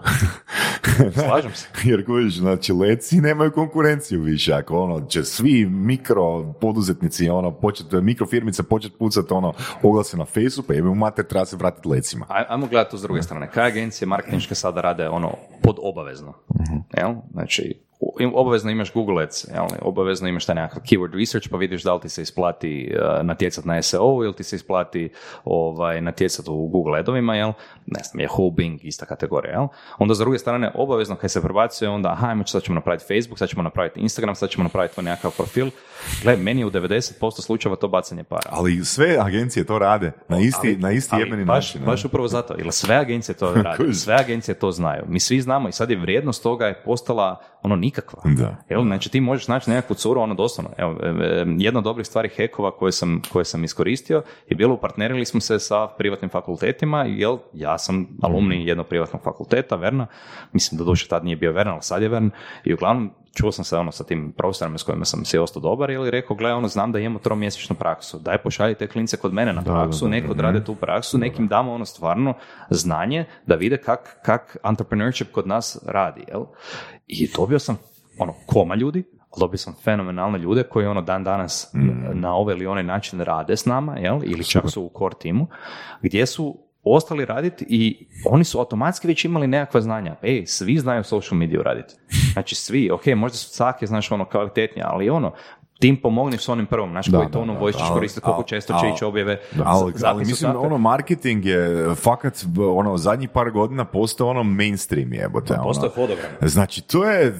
Slažem 1.28 1.52
se. 1.53 1.68
Jer 1.90 2.06
kužiš, 2.06 2.38
znači 2.38 2.73
leci 2.73 3.22
nemaju 3.22 3.52
konkurenciju 3.52 4.22
više, 4.22 4.53
ako 4.53 4.80
ono, 4.80 5.06
će 5.06 5.23
svi 5.23 5.65
mikro 5.65 6.53
poduzetnici, 6.53 7.30
ono, 7.30 7.52
počet, 7.52 7.86
mikrofirmice 7.91 8.64
počet 8.64 8.91
pucati 8.99 9.34
ono, 9.34 9.53
oglase 9.84 10.18
na 10.18 10.26
Facebooku, 10.26 10.68
pa 10.68 10.73
jebim 10.73 10.98
mater, 10.98 11.26
treba 11.26 11.45
se 11.45 11.56
vratiti 11.56 11.88
lecima. 11.90 12.26
Aj- 12.30 12.45
Ajmo 12.49 12.68
gledati 12.68 12.91
to 12.91 12.98
s 12.98 13.02
druge 13.02 13.22
strane. 13.22 13.52
Kaj 13.52 13.68
agencije 13.68 14.07
marketinške 14.07 14.56
sada 14.56 14.82
rade 14.82 15.10
ono 15.10 15.32
pod 15.64 15.76
obavezno? 15.82 16.34
Jel? 16.98 17.14
Znači, 17.32 17.82
obavezno 18.34 18.72
imaš 18.72 18.94
Google 18.94 19.23
Ads, 19.23 19.48
jel? 19.53 19.65
obavezno 19.82 20.28
imaš 20.28 20.45
taj 20.45 20.56
nekakav 20.56 20.82
keyword 20.82 21.19
research 21.19 21.49
pa 21.52 21.57
vidiš 21.57 21.84
da 21.84 21.94
li 21.94 22.02
ti 22.02 22.10
se 22.10 22.22
isplati 22.22 22.94
uh, 22.95 23.26
natjecat 23.26 23.65
na 23.65 23.82
SEO 23.82 24.23
ili 24.23 24.34
ti 24.34 24.44
se 24.44 24.56
isplati 24.56 25.10
ovaj, 25.44 26.02
natjecat 26.02 26.48
u 26.48 26.68
Google 26.68 26.99
Adovima, 26.99 27.36
jel? 27.36 27.52
Ne 27.86 27.99
znam, 28.03 28.22
je 28.22 28.28
Bing 28.56 28.80
ista 28.84 29.06
kategorija, 29.06 29.52
jel? 29.53 29.68
Onda 29.98 30.14
s 30.15 30.18
druge 30.18 30.38
strane, 30.38 30.72
obavezno 30.76 31.15
kad 31.15 31.32
se 31.32 31.41
prebacuje, 31.41 31.90
onda 31.90 32.10
aha, 32.11 32.28
ajmo, 32.28 32.48
sad 32.48 32.64
ćemo 32.64 32.76
napraviti 32.76 33.06
Facebook, 33.07 33.40
sad 33.40 33.49
ćemo 33.49 33.64
napraviti 33.64 33.99
Instagram, 33.99 34.36
sad 34.36 34.49
ćemo 34.49 34.64
napraviti 34.64 34.94
tvoj 34.94 35.03
nekakav 35.03 35.32
profil. 35.38 35.69
Gle, 36.23 36.38
meni 36.38 36.61
je 36.61 36.65
u 36.65 36.72
90% 36.72 37.41
slučajeva 37.41 37.76
to 37.76 37.88
bacanje 37.88 38.23
para. 38.23 38.49
Ali 38.49 38.86
sve 38.86 39.18
agencije 39.19 39.65
to 39.65 39.80
rade 39.80 40.11
na 40.28 40.40
isti, 40.40 40.68
Ali- 40.68 40.78
na 40.78 40.91
isti 40.91 41.15
ali 41.15 41.23
jebeni 41.23 41.45
baš, 41.45 41.73
način. 41.73 41.86
Baš 41.86 42.06
upravo 42.06 42.28
zato, 42.28 42.53
jer 42.57 42.72
sve 42.72 42.95
agencije 42.95 43.36
to 43.36 43.53
rade, 43.64 43.94
sve 43.94 44.15
agencije 44.15 44.56
to 44.56 44.72
znaju. 44.72 45.03
Mi 45.07 45.19
svi 45.19 45.41
znamo 45.41 45.69
i 45.69 45.72
sad 45.72 45.90
je 45.90 45.98
vrijednost 45.98 46.44
toga 46.44 46.68
je 46.68 46.84
postala 46.84 47.41
ono 47.64 47.76
nikakva. 47.76 48.22
Da. 48.26 48.56
Jel, 48.70 48.84
znači 48.84 49.10
ti 49.10 49.22
možeš 49.22 49.48
naći 49.48 49.70
nekakvu 49.70 49.96
curu, 49.96 50.22
ono 50.22 50.34
doslovno. 50.34 50.72
Evo, 50.78 50.98
e, 51.04 51.08
e, 51.08 51.46
jedna 51.58 51.78
od 51.78 51.84
dobrih 51.84 52.08
stvari 52.08 52.30
hekova 52.30 52.72
koje 52.72 52.92
sam, 52.92 53.22
koje 53.32 53.46
sam 53.46 53.64
iskoristio 53.64 54.24
je 54.50 54.56
bilo, 54.56 54.78
partnerili 54.78 55.26
smo 55.26 55.40
se 55.40 55.60
sa 55.60 55.88
privatnim 55.88 56.30
fakultetima, 56.30 57.04
jel, 57.04 57.38
ja 57.54 57.78
sam 57.78 58.08
alumni 58.22 58.68
jednog 58.68 58.88
privatnog 58.88 59.24
fakulteta, 59.24 59.76
Verna, 59.76 60.08
mislim 60.54 60.78
da 60.78 60.84
duše 60.84 61.08
tad 61.08 61.26
nije 61.26 61.36
bio 61.36 61.52
Verna, 61.52 61.72
ali 61.74 61.82
sad 61.82 62.02
je 62.02 62.10
Vern, 62.10 62.30
i 62.64 62.74
uglavnom 62.74 63.12
čuo 63.34 63.52
sam 63.52 63.66
se 63.66 63.78
ono 63.78 63.91
sa 63.91 64.03
tim 64.03 64.34
profesorima 64.38 64.78
s 64.78 64.84
kojima 64.84 65.06
sam 65.06 65.26
se 65.26 65.40
ostao 65.40 65.62
dobar 65.62 65.90
ili 65.90 66.12
rekao, 66.12 66.36
gle, 66.36 66.53
ono, 66.53 66.68
znam 66.68 66.91
da 66.91 66.99
imamo 66.99 67.20
tromjesečnu 67.20 67.76
praksu, 67.76 68.20
daj 68.20 68.38
pošalji 68.38 68.76
te 68.76 68.88
klince 68.88 69.18
kod 69.18 69.34
mene 69.34 69.53
na 69.53 69.62
praksu, 69.62 70.08
neko 70.08 70.32
odrade 70.32 70.64
tu 70.64 70.76
praksu, 70.76 71.18
nekim 71.18 71.48
damo 71.48 71.74
ono 71.74 71.86
stvarno 71.86 72.34
znanje 72.70 73.26
da 73.45 73.56
vide 73.56 73.78
kak, 73.78 74.20
kak 74.26 74.58
entrepreneurship 74.64 75.32
kod 75.32 75.48
nas 75.48 75.80
radi, 75.86 76.24
jel? 76.28 76.45
I 77.08 77.28
dobio 77.36 77.60
sam 77.60 77.78
ono, 78.20 78.34
koma 78.45 78.76
ljudi, 78.76 79.03
ali 79.20 79.40
dobio 79.40 79.58
sam 79.58 79.76
fenomenalne 79.84 80.40
ljude 80.40 80.64
koji 80.64 80.86
ono 80.86 81.02
dan 81.02 81.24
danas 81.24 81.70
na 82.14 82.36
ovaj 82.36 82.56
ili 82.56 82.68
onaj 82.68 82.84
način 82.84 83.20
rade 83.20 83.58
s 83.58 83.66
nama, 83.66 83.98
jel? 83.98 84.20
Ili 84.24 84.44
čak 84.44 84.70
su 84.70 84.84
u 84.84 84.91
core 84.98 85.16
timu, 85.20 85.48
gdje 86.02 86.26
su 86.26 86.70
ostali 86.84 87.26
raditi 87.26 87.66
i 87.70 88.08
oni 88.26 88.44
su 88.44 88.60
automatski 88.60 89.08
već 89.08 89.26
imali 89.26 89.48
nekakva 89.48 89.82
znanja. 89.82 90.16
Ej, 90.22 90.45
svi 90.45 90.78
znaju 90.78 91.03
social 91.03 91.38
mediju 91.38 91.64
raditi. 91.64 91.95
Znači 92.34 92.56
svi, 92.56 92.91
ok, 92.91 93.06
možda 93.16 93.38
su 93.38 93.49
svake, 93.49 93.88
znaš, 93.88 94.12
ono, 94.12 94.26
kvalitetnije, 94.26 94.86
ali 94.88 95.10
ono, 95.10 95.34
tim 95.82 95.98
pomogni 95.98 96.38
s 96.38 96.49
onim 96.49 96.66
prvom, 96.66 96.90
znaš, 96.90 97.06
Da, 97.06 97.18
koji 97.18 97.28
da, 97.28 97.32
tono 97.34 97.53
da, 97.53 97.60
voice 97.60 97.78
ćeš 97.78 97.86
ali- 97.86 97.94
koristiti, 97.94 98.24
koliko 98.24 98.44
često 98.44 98.74
će 98.74 98.88
ići 98.95 99.06
objave. 99.06 99.40
Ali, 99.66 99.94
mislim, 100.18 100.52
ono, 100.56 100.78
marketing 100.78 101.45
je 101.45 101.86
fakat, 101.95 102.34
ono, 102.76 102.98
zadnjih 102.98 103.30
par 103.30 103.52
godina 103.52 103.86
postao 103.86 104.28
ono 104.28 104.44
mainstream 104.44 105.14
jebote. 105.14 105.53
ono. 105.53 105.64
Postoje 105.64 105.91
hodogram. 105.95 106.26
Znači, 106.41 106.82
to 106.82 107.06
je, 107.06 107.40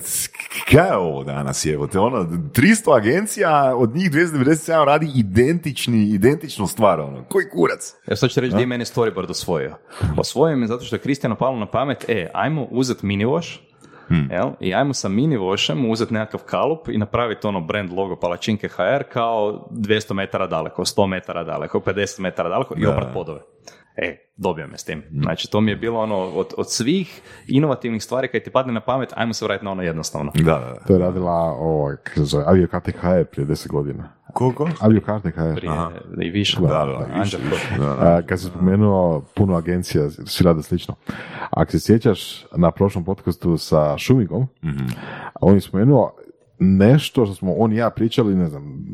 kaj 0.72 0.88
je 0.88 0.96
ovo 0.96 1.24
danas 1.24 1.66
jebote, 1.66 2.00
ono, 2.00 2.18
300 2.18 2.96
agencija, 2.96 3.76
od 3.76 3.96
njih 3.96 4.12
297 4.12 4.86
radi 4.86 5.12
identični, 5.16 6.04
identičnu 6.06 6.68
stvar, 6.68 7.00
ono, 7.00 7.24
koji 7.24 7.50
kurac? 7.50 7.94
Ja 8.08 8.16
sad 8.16 8.30
ću 8.30 8.40
reći 8.40 8.54
gdje 8.54 8.64
je 8.64 8.68
mene 8.68 8.86
storyboard 8.86 9.30
osvojio. 9.30 9.76
Osvojio 10.18 10.58
me 10.58 10.68
zato 10.68 10.84
što 10.84 10.96
je 10.96 11.00
Kristijanu 11.00 11.36
palo 11.36 11.60
na 11.60 11.66
pamet, 11.66 12.06
e, 12.08 12.30
ajmo 12.34 12.68
uzeti 12.72 13.06
mini 13.06 13.26
wash, 14.12 14.32
Jel? 14.32 14.54
I 14.60 14.74
ajmo 14.74 14.94
sa 14.94 15.10
mini 15.10 15.38
washem 15.38 15.90
uzeti 15.92 16.14
nekakav 16.14 16.44
kalup 16.46 16.90
i 16.90 16.98
napraviti 16.98 17.48
ono 17.48 17.62
brand 17.62 17.92
logo 17.92 18.16
palačinke 18.16 18.68
HR 18.68 19.04
kao 19.14 19.68
200 19.72 20.14
metara 20.14 20.48
daleko, 20.48 20.86
100 20.86 21.08
metara 21.08 21.44
daleko, 21.44 21.80
50 21.80 22.20
metara 22.20 22.50
daleko 22.50 22.76
i 22.78 22.86
oprat 22.86 23.14
podove. 23.14 23.40
E, 23.96 24.32
dobio 24.36 24.68
me 24.68 24.78
s 24.78 24.84
tim. 24.84 25.04
Znači, 25.12 25.52
to 25.52 25.62
mi 25.62 25.72
je 25.72 25.76
bilo 25.76 26.00
ono, 26.00 26.18
od, 26.18 26.54
od 26.58 26.72
svih 26.72 27.22
inovativnih 27.48 28.04
stvari 28.04 28.28
kad 28.28 28.44
ti 28.44 28.50
padne 28.50 28.74
na 28.74 28.82
pamet, 28.82 29.10
ajmo 29.16 29.34
se 29.34 29.46
vratiti 29.46 29.66
na 29.66 29.72
ono 29.72 29.84
jednostavno. 29.84 30.32
Da, 30.36 30.44
da, 30.44 30.60
da. 30.60 30.86
To 30.88 30.94
je 30.94 31.00
radila 31.00 31.34
ovo, 31.60 31.96
kako 32.04 32.16
se 32.16 32.26
zove, 32.26 32.44
aviokarte 32.48 32.92
HR 32.92 33.24
prije 33.32 33.48
10 33.48 33.68
godina. 33.68 34.10
Koliko? 34.34 34.70
Aviokarte 34.80 35.32
HR. 35.32 35.56
Prije, 35.56 35.74
i 36.22 36.30
više. 36.30 36.62
Da, 36.62 36.68
da, 36.68 37.08
i 37.16 37.20
više, 37.20 37.38
Anđelko. 37.38 37.86
A, 38.00 38.22
kad 38.26 38.40
si 38.40 38.46
spomenuo 38.46 39.26
puno 39.36 39.56
agencija, 39.56 40.10
svi 40.10 40.46
rade 40.46 40.64
slično. 40.64 40.96
Ako 41.50 41.72
se 41.72 41.80
sjećaš 41.80 42.46
na 42.56 42.72
prošlom 42.72 43.06
podcastu 43.06 43.58
sa 43.58 43.98
Šumigom, 43.98 44.48
on 45.42 45.54
je 45.56 45.62
spomenuo 45.62 46.16
nešto 46.64 47.26
što 47.26 47.36
smo 47.36 47.54
on 47.54 47.74
i 47.74 47.76
ja 47.76 47.90
pričali, 47.90 48.36
ne 48.36 48.48
znam, 48.48 48.86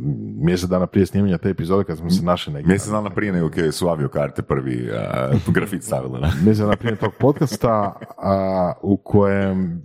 mjesec 0.42 0.70
dana 0.70 0.88
prije 0.88 1.06
snimanja 1.06 1.38
te 1.38 1.50
epizode 1.50 1.84
kad 1.84 1.98
smo 1.98 2.10
se 2.10 2.24
našli 2.24 2.54
negdje. 2.54 2.70
Mjesec 2.70 2.92
dana 2.92 3.10
prije 3.10 3.34
nego 3.34 3.50
kad 3.50 3.76
su 3.76 3.88
aviokarte 3.88 4.42
prvi 4.42 4.90
uh, 5.36 5.54
grafit 5.56 5.84
stavili. 5.84 6.22
Ne? 6.22 6.32
mjesec 6.46 6.62
dana 6.62 6.76
prije 6.76 6.96
tog 6.96 7.14
podcasta 7.20 8.00
a, 8.18 8.74
u 8.82 8.98
kojem 8.98 9.82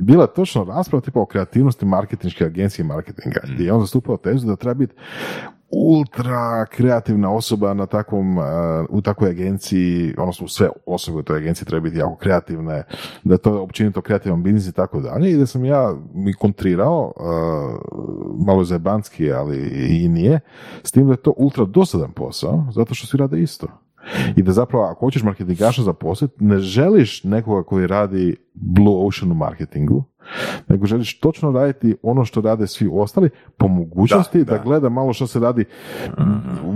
bila 0.00 0.24
je 0.24 0.34
točno 0.34 0.64
rasprava 0.64 1.00
tipa 1.00 1.20
o 1.20 1.26
kreativnosti 1.26 1.86
marketinške 1.86 2.44
agencije 2.44 2.84
marketinga, 2.84 3.40
gdje 3.54 3.64
je 3.64 3.72
on 3.72 3.80
zastupao 3.80 4.16
tezu 4.16 4.46
da 4.46 4.56
treba 4.56 4.74
biti 4.74 4.94
ultra 5.72 6.66
kreativna 6.66 7.30
osoba 7.30 7.74
na 7.74 7.86
takvom, 7.86 8.38
a, 8.38 8.84
u 8.90 9.00
takvoj 9.00 9.30
agenciji, 9.30 10.14
odnosno 10.18 10.48
sve 10.48 10.68
osobe 10.86 11.18
u 11.18 11.22
toj 11.22 11.36
agenciji 11.36 11.66
treba 11.66 11.80
biti 11.80 11.98
jako 11.98 12.16
kreativne, 12.16 12.84
da 13.24 13.34
je 13.34 13.38
to 13.38 13.62
općenito 13.62 14.00
kreativan 14.00 14.42
biznis 14.42 14.66
i 14.66 14.72
tako 14.72 15.00
dalje 15.00 15.30
i 15.30 15.36
da 15.36 15.46
sam 15.46 15.64
ja 15.64 15.94
mi 16.14 16.32
kontrirao, 16.32 17.12
a, 17.16 17.78
malo 18.46 18.64
zajebanski, 18.64 19.32
ali 19.32 19.68
i 20.02 20.08
nije, 20.08 20.40
s 20.82 20.90
tim 20.90 21.06
da 21.06 21.12
je 21.12 21.22
to 21.22 21.34
ultra 21.36 21.64
dosadan 21.64 22.12
posao, 22.12 22.66
zato 22.74 22.94
što 22.94 23.06
svi 23.06 23.18
rade 23.18 23.40
isto. 23.40 23.66
I 24.36 24.42
da 24.42 24.52
zapravo 24.52 24.84
ako 24.84 25.06
hoćeš 25.06 25.22
marketingaša 25.22 25.82
zaposliti, 25.82 26.44
ne 26.44 26.58
želiš 26.58 27.24
nekoga 27.24 27.62
koji 27.62 27.86
radi 27.86 28.36
blue 28.54 29.06
ocean 29.06 29.32
u 29.32 29.34
marketingu, 29.34 30.04
nego 30.68 30.86
želiš 30.86 31.20
točno 31.20 31.50
raditi 31.50 31.96
ono 32.02 32.24
što 32.24 32.40
rade 32.40 32.66
svi 32.66 32.88
ostali, 32.92 33.30
po 33.56 33.68
mogućnosti 33.68 34.38
da, 34.38 34.44
Da, 34.44 34.52
da. 34.52 34.64
gleda 34.64 34.88
malo 34.88 35.12
što 35.12 35.26
se 35.26 35.40
radi 35.40 35.64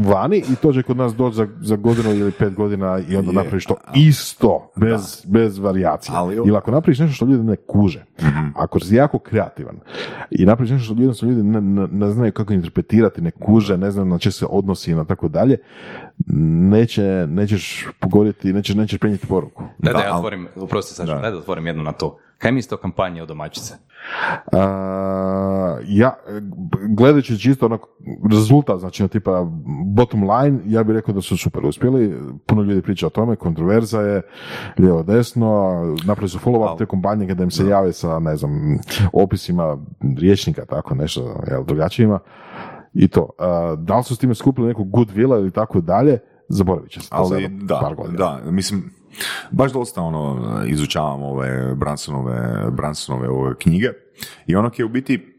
vani 0.05 0.37
i 0.39 0.57
to 0.57 0.73
će 0.73 0.83
kod 0.83 0.97
nas 0.97 1.15
doći 1.15 1.37
za, 1.37 1.49
za 1.61 1.77
godinu 1.77 2.11
ili 2.11 2.33
pet 2.33 2.55
godina 2.55 2.99
i 3.01 3.17
onda 3.17 3.31
Je, 3.31 3.35
napraviš 3.35 3.67
to 3.67 3.75
isto, 3.95 4.71
bez, 4.77 5.25
bez 5.27 5.59
varijacije. 5.59 6.15
Ali- 6.17 6.37
Ili 6.37 6.57
ako 6.57 6.71
napraviš 6.71 6.99
nešto 6.99 7.15
što 7.15 7.25
ljudi 7.25 7.43
ne 7.43 7.57
kuže, 7.59 8.05
ako 8.57 8.81
si 8.81 8.95
jako 8.95 9.19
kreativan 9.19 9.77
i 10.31 10.47
napraviš 10.47 10.71
nešto 10.71 10.85
što 10.85 10.95
jednostavno 10.95 11.35
ljudi 11.35 11.49
ne, 11.49 11.61
ne, 11.61 11.89
ne 11.89 12.11
znaju 12.11 12.33
kako 12.33 12.53
interpretirati, 12.53 13.21
ne 13.21 13.31
kuže, 13.31 13.77
ne 13.77 13.91
znaju 13.91 14.07
na 14.07 14.19
če 14.19 14.31
se 14.31 14.47
odnosi 14.51 14.91
i 14.91 14.95
na 14.95 15.05
tako 15.05 15.29
dalje, 15.29 15.57
neće, 16.27 17.03
nećeš 17.29 17.87
pogoditi, 18.01 18.53
nećeš, 18.53 18.77
nećeš 18.77 18.99
prenijeti 18.99 19.27
poruku. 19.27 19.63
Da, 19.79 19.93
da, 19.93 19.99
Da, 19.99 20.05
ja 20.05 20.17
otvorim, 20.17 20.49
oprosti 20.57 20.95
sad, 20.95 21.07
Da. 21.07 21.31
da 21.31 21.39
otvorim 21.39 21.67
jedno 21.67 21.83
na 21.83 21.93
to. 21.93 22.19
Kaj 22.45 22.53
mislite 22.53 22.75
o 22.75 22.79
kampanji 22.79 23.21
od 23.21 23.29
domaćice? 23.29 23.75
A, 24.53 25.79
ja, 25.87 26.15
gledajući 26.89 27.39
čisto 27.39 27.67
onako 27.67 27.89
rezultat, 28.31 28.81
znači 28.81 29.03
na 29.03 29.09
tipa 29.09 29.47
bottom 29.97 30.31
line, 30.31 30.61
ja 30.67 30.83
bih 30.83 30.95
rekao 30.95 31.15
da 31.15 31.21
su 31.21 31.37
super 31.37 31.67
uspjeli, 31.67 32.15
puno 32.47 32.63
ljudi 32.63 32.83
priča 32.83 33.07
o 33.07 33.11
tome, 33.11 33.37
kontroverza 33.37 34.01
je, 34.01 34.23
lijevo 34.79 35.03
desno, 35.03 35.73
napravili 36.07 36.29
su 36.29 36.39
follow 36.39 36.73
up 36.73 36.79
te 36.79 36.87
kompanije 36.87 37.29
kada 37.29 37.45
im 37.45 37.51
se 37.51 37.67
jave 37.67 37.93
sa, 37.93 38.19
ne 38.19 38.37
znam, 38.37 38.79
opisima 39.13 39.79
riječnika, 40.19 40.65
tako 40.65 40.95
nešto, 40.95 41.43
jel, 41.51 41.65
drugačijima, 41.65 42.19
i 42.95 43.09
to. 43.09 43.31
A, 43.39 43.77
da 43.79 43.97
li 43.97 44.05
su 44.05 44.15
s 44.15 44.19
time 44.19 44.35
skupili 44.35 44.69
neku 44.69 44.85
goodwill 44.85 45.39
ili 45.39 45.51
tako 45.51 45.81
dalje, 45.81 46.19
zaboravit 46.49 46.91
će 46.91 47.01
se 47.01 47.09
Ali 47.11 47.49
da, 47.49 47.81
par 47.81 48.17
da, 48.17 48.41
mislim, 48.51 48.94
baš 49.51 49.73
dosta 49.73 50.03
ono, 50.03 50.63
izučavam 50.67 51.23
ove 51.23 51.75
Bransonove, 51.75 52.71
Bransonove 52.71 53.29
ove 53.29 53.55
knjige 53.59 53.89
i 54.47 54.57
ono 54.57 54.71
je 54.79 54.85
u 54.85 54.89
biti, 54.89 55.37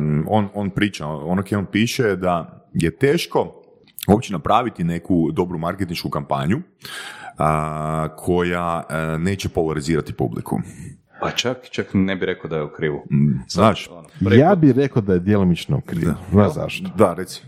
um, 0.00 0.24
on, 0.28 0.48
on 0.54 0.70
priča, 0.70 1.06
ono 1.06 1.42
je 1.50 1.58
on 1.58 1.66
piše 1.66 2.16
da 2.16 2.64
je 2.74 2.96
teško 2.96 3.62
uopće 4.08 4.32
napraviti 4.32 4.84
neku 4.84 5.30
dobru 5.32 5.58
marketinšku 5.58 6.10
kampanju 6.10 6.58
a, 7.38 8.08
koja 8.16 8.82
e, 8.90 9.18
neće 9.18 9.48
polarizirati 9.48 10.12
publiku. 10.12 10.60
Pa 11.20 11.30
čak, 11.30 11.58
čak 11.70 11.86
ne 11.94 12.16
bi 12.16 12.26
rekao 12.26 12.50
da 12.50 12.56
je 12.56 12.64
u 12.64 12.68
krivu. 12.68 13.04
Znaš, 13.48 13.88
Ono, 13.90 14.34
Ja 14.34 14.54
bih 14.54 14.76
rekao 14.76 15.02
da 15.02 15.12
je 15.12 15.20
djelomično 15.20 15.80
kriv. 15.80 16.08
Znaš 16.30 16.54
zašto? 16.54 16.88
Da, 16.96 17.14
reci. 17.14 17.42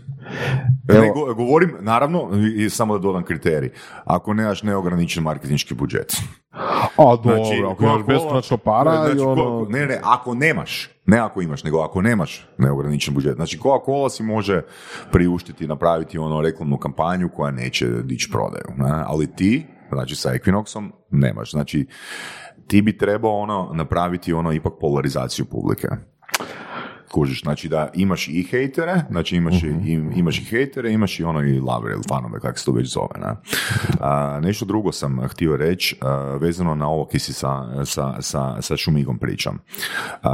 Evo. 0.89 1.01
Ne, 1.01 1.11
go- 1.15 1.33
govorim, 1.33 1.75
naravno, 1.79 2.29
i, 2.57 2.69
samo 2.69 2.97
da 2.97 3.01
dodam 3.01 3.23
kriterij. 3.23 3.69
Ako 4.05 4.33
nemaš 4.33 4.63
neograničen 4.63 5.23
marketinški 5.23 5.73
budžet. 5.73 6.13
A 6.97 7.15
dobro, 7.15 7.35
Znači, 7.35 7.63
ako 7.71 7.83
imaš 7.83 8.03
beskonačno 8.07 8.57
para 8.57 8.91
znači, 8.91 9.17
i 9.17 9.21
ono... 9.21 9.65
ne, 9.69 9.85
ne, 9.85 9.99
ako 10.03 10.33
nemaš, 10.33 10.89
ne 11.05 11.17
ako 11.17 11.41
imaš, 11.41 11.63
nego 11.63 11.79
ako 11.79 12.01
nemaš 12.01 12.47
neograničen 12.57 13.13
budžet. 13.13 13.35
Znači, 13.35 13.57
Coca-Cola 13.57 14.09
si 14.09 14.23
može 14.23 14.61
priuštiti, 15.11 15.67
napraviti 15.67 16.17
ono 16.17 16.41
reklamnu 16.41 16.77
kampanju 16.77 17.29
koja 17.35 17.51
neće 17.51 17.87
dići 17.87 18.29
prodaju. 18.31 18.65
Ne? 18.77 19.03
Ali 19.05 19.35
ti, 19.35 19.65
znači 19.89 20.15
sa 20.15 20.29
Equinoxom, 20.29 20.89
nemaš. 21.09 21.51
Znači, 21.51 21.87
ti 22.67 22.81
bi 22.81 22.97
trebao 22.97 23.37
ono 23.37 23.71
napraviti 23.73 24.33
ono 24.33 24.51
ipak 24.51 24.73
polarizaciju 24.79 25.45
publike. 25.45 25.87
Kužiš, 27.11 27.41
znači 27.41 27.69
da 27.69 27.89
imaš 27.93 28.27
i 28.27 28.43
hejtere, 28.43 29.01
znači 29.09 29.35
imaš, 29.35 29.63
i, 29.63 29.67
im- 29.67 30.11
imaš 30.15 30.39
i 30.39 30.45
hejtere, 30.45 30.91
imaš 30.91 31.19
i 31.19 31.23
ono 31.23 31.41
i 31.41 31.59
lavre 31.59 31.93
ili 31.93 32.01
fanove, 32.09 32.39
kako 32.39 32.59
se 32.59 32.65
to 32.65 32.71
već 32.71 32.87
zove. 32.87 33.19
Ne? 33.19 33.35
A, 33.99 34.39
nešto 34.41 34.65
drugo 34.65 34.91
sam 34.91 35.19
htio 35.21 35.57
reći, 35.57 35.95
a, 36.01 36.07
vezano 36.41 36.75
na 36.75 36.87
ovo 36.87 37.05
ki 37.05 37.19
si 37.19 37.33
sa, 37.33 37.49
sa, 37.85 38.21
sa, 38.21 38.61
sa 38.61 38.77
Šumigom 38.77 39.17
pričam. 39.17 39.57
A, 40.23 40.31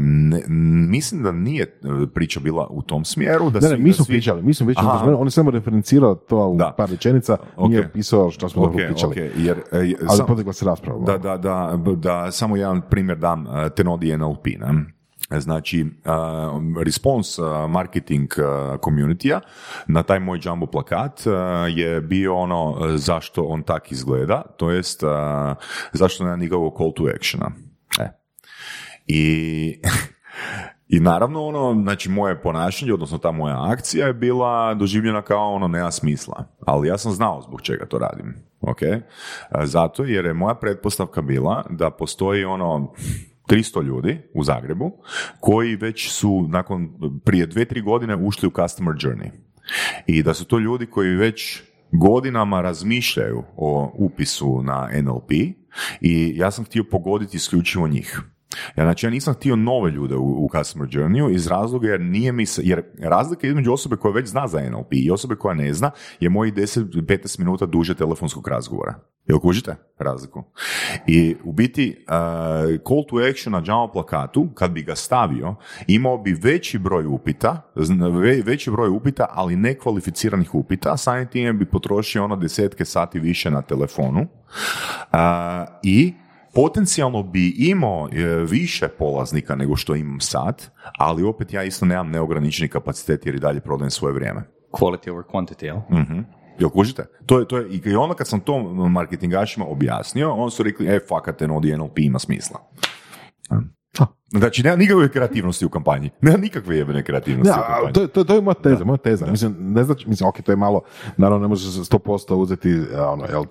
ne- 0.00 0.42
mislim 0.88 1.22
da 1.22 1.32
nije 1.32 1.62
e, 1.62 1.68
priča 2.08 2.40
bila 2.40 2.66
u 2.66 2.82
tom 2.82 3.04
smjeru. 3.04 3.50
Da 3.50 3.60
Ne, 3.60 3.68
ne, 3.68 3.76
mi 3.76 3.92
smo 3.92 4.04
svi- 4.04 4.12
pričali, 4.12 4.42
mi 4.42 4.54
smo 4.54 4.66
pričali, 4.66 4.88
Aha. 4.88 5.04
on- 5.10 5.26
je 5.26 5.30
samo 5.30 5.50
referencirao 5.50 6.14
to 6.14 6.46
u 6.46 6.56
Da. 6.56 6.74
par 6.76 6.90
rečenica, 6.90 7.36
Ok. 7.56 7.68
nije 7.70 7.88
pisao 7.90 8.30
što 8.30 8.48
smo 8.48 8.62
Ok, 8.62 8.68
dobro 8.68 8.86
pričali. 8.86 9.10
ok, 9.12 9.16
jer, 9.36 9.58
e, 9.58 9.62
Ali 9.72 9.94
sam- 10.08 10.52
se 10.52 10.64
rasprava. 10.64 11.00
da, 11.00 11.18
da, 11.18 11.36
da, 11.36 11.76
da, 11.94 12.30
samo 12.30 12.56
jedan 12.56 12.80
primjer 12.82 13.18
dam, 13.18 13.40
uh, 13.42 13.52
Tenodi 13.68 14.08
NLP, 14.08 14.46
ne? 14.58 14.97
Znači, 15.30 15.86
response 16.84 17.42
uh, 17.42 17.70
marketing 17.70 18.28
community 18.80 19.40
na 19.86 20.02
taj 20.02 20.20
moj 20.20 20.40
jumbo 20.42 20.66
plakat 20.66 21.20
je 21.68 22.00
bio 22.00 22.36
ono 22.36 22.70
uh, 22.70 22.76
zašto 22.94 23.42
on 23.42 23.62
tak 23.62 23.92
izgleda, 23.92 24.42
to 24.56 24.70
jest 24.70 25.02
zašto 25.92 26.24
nema 26.24 26.36
nikakvog 26.36 26.74
call 26.78 26.92
to 26.92 27.04
actiona. 27.14 27.50
E. 28.00 28.08
I, 29.06 29.82
I 30.88 31.00
naravno 31.00 31.44
ono, 31.44 31.82
znači 31.82 32.10
moje 32.10 32.42
ponašanje, 32.42 32.92
odnosno 32.94 33.18
ta 33.18 33.30
moja 33.30 33.70
akcija 33.72 34.06
je 34.06 34.12
bila 34.12 34.74
doživljena 34.74 35.22
kao 35.22 35.52
ono 35.54 35.68
nema 35.68 35.90
smisla. 35.90 36.44
Ali 36.66 36.88
ja 36.88 36.98
sam 36.98 37.12
znao 37.12 37.42
zbog 37.42 37.62
čega 37.62 37.86
to 37.86 37.98
radim. 37.98 38.34
Ok? 38.60 38.82
E, 38.82 39.00
Zato 39.64 40.04
jer 40.04 40.24
je 40.24 40.34
moja 40.34 40.54
pretpostavka 40.54 41.22
bila 41.22 41.64
da 41.70 41.90
postoji 41.90 42.44
ono 42.44 42.92
300 43.48 43.84
ljudi 43.84 44.18
u 44.34 44.44
Zagrebu 44.44 44.92
koji 45.40 45.76
već 45.76 46.10
su 46.10 46.46
nakon 46.48 46.90
prije 47.24 47.46
dve, 47.46 47.64
tri 47.64 47.80
godine 47.80 48.16
ušli 48.16 48.48
u 48.48 48.52
customer 48.62 48.94
journey. 48.94 49.30
I 50.06 50.22
da 50.22 50.34
su 50.34 50.44
to 50.44 50.58
ljudi 50.58 50.86
koji 50.86 51.16
već 51.16 51.62
godinama 51.92 52.60
razmišljaju 52.60 53.42
o 53.56 53.92
upisu 53.94 54.62
na 54.62 54.90
NLP 55.02 55.30
i 56.00 56.32
ja 56.36 56.50
sam 56.50 56.64
htio 56.64 56.84
pogoditi 56.90 57.36
isključivo 57.36 57.88
njih. 57.88 58.20
Ja, 58.76 58.84
znači, 58.84 59.06
ja 59.06 59.10
nisam 59.10 59.34
htio 59.34 59.56
nove 59.56 59.90
ljude 59.90 60.16
u, 60.16 60.44
u 60.44 60.48
customer 60.56 60.88
journeyu 60.88 61.34
iz 61.34 61.46
razloga 61.46 61.88
jer 61.88 62.00
nije 62.00 62.32
mi 62.32 62.46
se, 62.46 62.62
jer 62.64 62.82
razlika 62.98 63.46
između 63.46 63.72
osobe 63.72 63.96
koja 63.96 64.12
već 64.12 64.28
zna 64.28 64.48
za 64.48 64.70
NLP 64.70 64.92
i 64.92 65.10
osobe 65.10 65.36
koja 65.36 65.54
ne 65.54 65.72
zna 65.72 65.90
je 66.20 66.28
mojih 66.28 66.54
10-15 66.54 67.38
minuta 67.38 67.66
duže 67.66 67.94
telefonskog 67.94 68.48
razgovora. 68.48 68.94
Jel 69.26 69.38
kužite 69.38 69.76
razliku? 69.98 70.44
I 71.06 71.36
u 71.44 71.52
biti 71.52 71.96
uh, 71.98 72.14
call 72.88 73.04
to 73.08 73.16
action 73.30 73.52
na 73.52 73.62
Java 73.66 73.92
plakatu, 73.92 74.48
kad 74.54 74.70
bi 74.70 74.82
ga 74.82 74.94
stavio, 74.94 75.54
imao 75.86 76.18
bi 76.18 76.32
veći 76.42 76.78
broj 76.78 77.06
upita, 77.06 77.72
ve- 78.20 78.42
veći 78.44 78.70
broj 78.70 78.88
upita, 78.88 79.26
ali 79.30 79.56
nekvalificiranih 79.56 80.54
upita, 80.54 80.96
samim 80.96 81.26
time 81.26 81.52
bi 81.52 81.64
potrošio 81.70 82.24
ono 82.24 82.36
desetke 82.36 82.84
sati 82.84 83.18
više 83.18 83.50
na 83.50 83.62
telefonu 83.62 84.20
uh, 84.20 85.18
i 85.82 86.14
potencijalno 86.54 87.22
bi 87.22 87.54
imao 87.58 88.08
e, 88.12 88.24
više 88.50 88.88
polaznika 88.88 89.54
nego 89.54 89.76
što 89.76 89.94
imam 89.94 90.20
sad, 90.20 90.70
ali 90.98 91.22
opet 91.22 91.52
ja 91.52 91.62
isto 91.62 91.86
nemam 91.86 92.10
neograničeni 92.10 92.68
kapacitet 92.68 93.26
jer 93.26 93.34
i 93.34 93.40
dalje 93.40 93.60
prodajem 93.60 93.90
svoje 93.90 94.14
vrijeme. 94.14 94.42
Quality 94.70 95.10
over 95.10 95.24
quantity, 95.24 95.64
jel? 95.64 95.76
Mhm. 95.76 96.20
Jel 96.58 96.70
kužite? 96.70 97.06
To 97.26 97.38
je, 97.38 97.48
to 97.48 97.58
je, 97.58 97.80
I 97.84 97.96
onda 97.96 98.14
kad 98.14 98.28
sam 98.28 98.40
to 98.40 98.58
marketingašima 98.88 99.66
objasnio, 99.66 100.32
oni 100.32 100.50
su 100.50 100.62
rekli, 100.62 100.86
e, 100.86 101.00
fakat, 101.08 101.40
NLP 101.40 101.98
ima 101.98 102.18
smisla. 102.18 102.58
Znači, 104.30 104.62
nema 104.62 104.76
nikakve 104.76 105.08
kreativnosti 105.08 105.66
u 105.66 105.68
kampanji. 105.68 106.10
Nema 106.20 106.38
nikakve 106.38 106.76
jebene 106.76 107.02
kreativnosti 107.02 107.52
u 107.58 107.62
kampanji. 107.66 107.92
to, 107.92 108.06
to, 108.06 108.24
to 108.24 108.34
je 108.34 108.40
moja 108.40 108.54
teza, 108.54 108.84
moja 108.84 108.96
teza. 108.96 109.26
Mislim, 109.26 109.56
ne 109.58 109.84
znači, 109.84 110.08
mislim, 110.08 110.28
ok, 110.28 110.42
to 110.42 110.52
je 110.52 110.56
malo, 110.56 110.80
naravno 111.16 111.42
ne 111.42 111.48
može 111.48 111.72
se 111.72 111.80
100% 111.80 112.34
uzeti 112.34 112.80
a, 112.96 113.10
ono, 113.10 113.24
jel, 113.24 113.44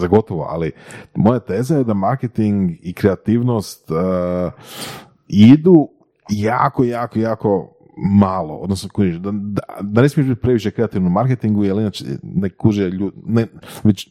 za 0.00 0.06
gotovo, 0.06 0.46
ali 0.50 0.72
moja 1.14 1.38
teza 1.38 1.76
je 1.76 1.84
da 1.84 1.94
marketing 1.94 2.70
i 2.82 2.92
kreativnost 2.92 3.90
uh, 3.90 3.96
idu 5.28 5.88
jako, 6.28 6.84
jako, 6.84 7.18
jako 7.18 7.74
malo, 7.96 8.54
odnosno 8.54 8.88
kužiš, 8.92 9.16
da, 9.16 9.30
da, 9.32 9.62
da 9.80 10.02
ne 10.02 10.08
smiješ 10.08 10.28
biti 10.28 10.40
previše 10.40 10.70
kreativno 10.70 11.08
u 11.08 11.12
marketingu, 11.12 11.64
jer 11.64 11.76
inače 11.76 12.04
ne 12.22 12.50
kuže 12.50 12.90
ljudi, 12.90 13.16
ne, 13.26 13.46
već, 13.84 14.10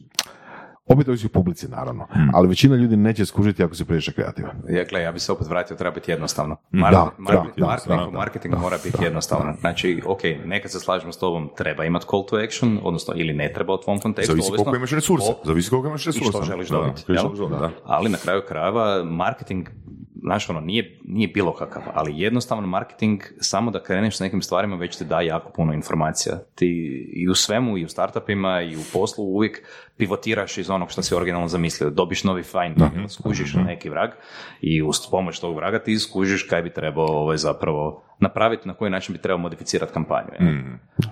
opet 0.86 1.08
ovisi 1.08 1.28
publici, 1.28 1.68
naravno, 1.68 2.06
ali 2.34 2.48
većina 2.48 2.76
ljudi 2.76 2.96
neće 2.96 3.26
skužiti 3.26 3.62
ako 3.64 3.74
si 3.74 3.84
previše 3.84 4.12
kreativan. 4.12 4.52
Ja, 4.68 4.84
gle, 4.84 5.00
ja 5.00 5.12
bi 5.12 5.18
se 5.18 5.32
opet 5.32 5.46
vratio, 5.48 5.76
treba 5.76 5.94
biti 5.94 6.10
jednostavno. 6.10 6.56
Da, 6.72 6.78
Mar- 6.78 6.90
da, 6.90 7.10
marketing, 7.18 7.58
da, 7.58 7.66
marketing, 7.66 8.00
da, 8.02 8.10
marketing 8.10 8.54
mora 8.56 8.78
biti 8.84 9.04
jednostavan. 9.04 9.56
Znači, 9.60 10.02
ok, 10.06 10.20
nekad 10.44 10.70
se 10.70 10.80
slažemo 10.80 11.12
s 11.12 11.18
tobom, 11.18 11.50
treba 11.56 11.84
imati 11.84 12.06
call 12.10 12.26
to 12.26 12.36
action, 12.38 12.78
odnosno 12.82 13.14
ili 13.16 13.32
ne 13.32 13.52
treba 13.52 13.74
u 13.74 13.78
tvom 13.78 13.98
kontekstu. 13.98 14.32
Zavisi 14.32 14.48
ovisno 14.48 14.64
koliko 14.64 14.76
imaš 14.76 14.90
resursa. 14.92 15.30
o- 15.30 15.40
Zavisi 15.44 15.70
koliko 15.70 15.88
imaš 15.88 16.02
i 16.02 16.08
resursa. 16.08 16.30
što 16.30 16.42
želiš 16.42 16.68
Da, 16.68 16.76
dobiti. 16.76 17.00
što 17.00 17.12
jel? 17.12 17.22
želiš 17.22 17.38
dobiti, 17.38 17.60
da. 17.60 17.70
Ali 17.84 18.10
na 18.10 18.18
kraju 18.18 18.42
krajeva 18.48 19.04
marketing, 19.04 19.68
znaš 20.16 20.50
ono, 20.50 20.60
nije, 20.60 20.98
nije 21.04 21.28
bilo 21.28 21.54
kakav, 21.54 21.82
ali 21.94 22.18
jednostavno 22.18 22.66
marketing, 22.66 23.20
samo 23.40 23.70
da 23.70 23.82
kreneš 23.82 24.16
s 24.16 24.20
nekim 24.20 24.42
stvarima, 24.42 24.76
već 24.76 24.96
ti 24.96 25.04
da 25.04 25.20
jako 25.20 25.52
puno 25.52 25.72
informacija. 25.72 26.38
Ti 26.54 26.66
i 27.12 27.28
u 27.28 27.34
svemu, 27.34 27.78
i 27.78 27.84
u 27.84 27.88
startupima, 27.88 28.62
i 28.62 28.76
u 28.76 28.90
poslu 28.92 29.24
uvijek 29.24 29.62
pivotiraš 29.96 30.58
iz 30.58 30.70
onog 30.70 30.90
što 30.90 31.02
si 31.02 31.14
originalno 31.14 31.48
zamislio. 31.48 31.90
Dobiš 31.90 32.24
novi 32.24 32.42
find, 32.42 33.08
skužiš 33.08 33.54
neki 33.54 33.90
vrag 33.90 34.10
i 34.60 34.82
uz 34.82 34.96
pomoć 35.10 35.40
tog 35.40 35.56
vraga 35.56 35.78
ti 35.78 35.98
skužiš 35.98 36.42
kaj 36.42 36.62
bi 36.62 36.72
trebao 36.72 37.06
ovaj, 37.06 37.36
zapravo 37.36 38.04
napraviti, 38.20 38.68
na 38.68 38.74
koji 38.74 38.90
način 38.90 39.12
bi 39.12 39.22
trebao 39.22 39.38
modificirati 39.38 39.92
kampanju. 39.92 40.28
jel? 40.40 40.48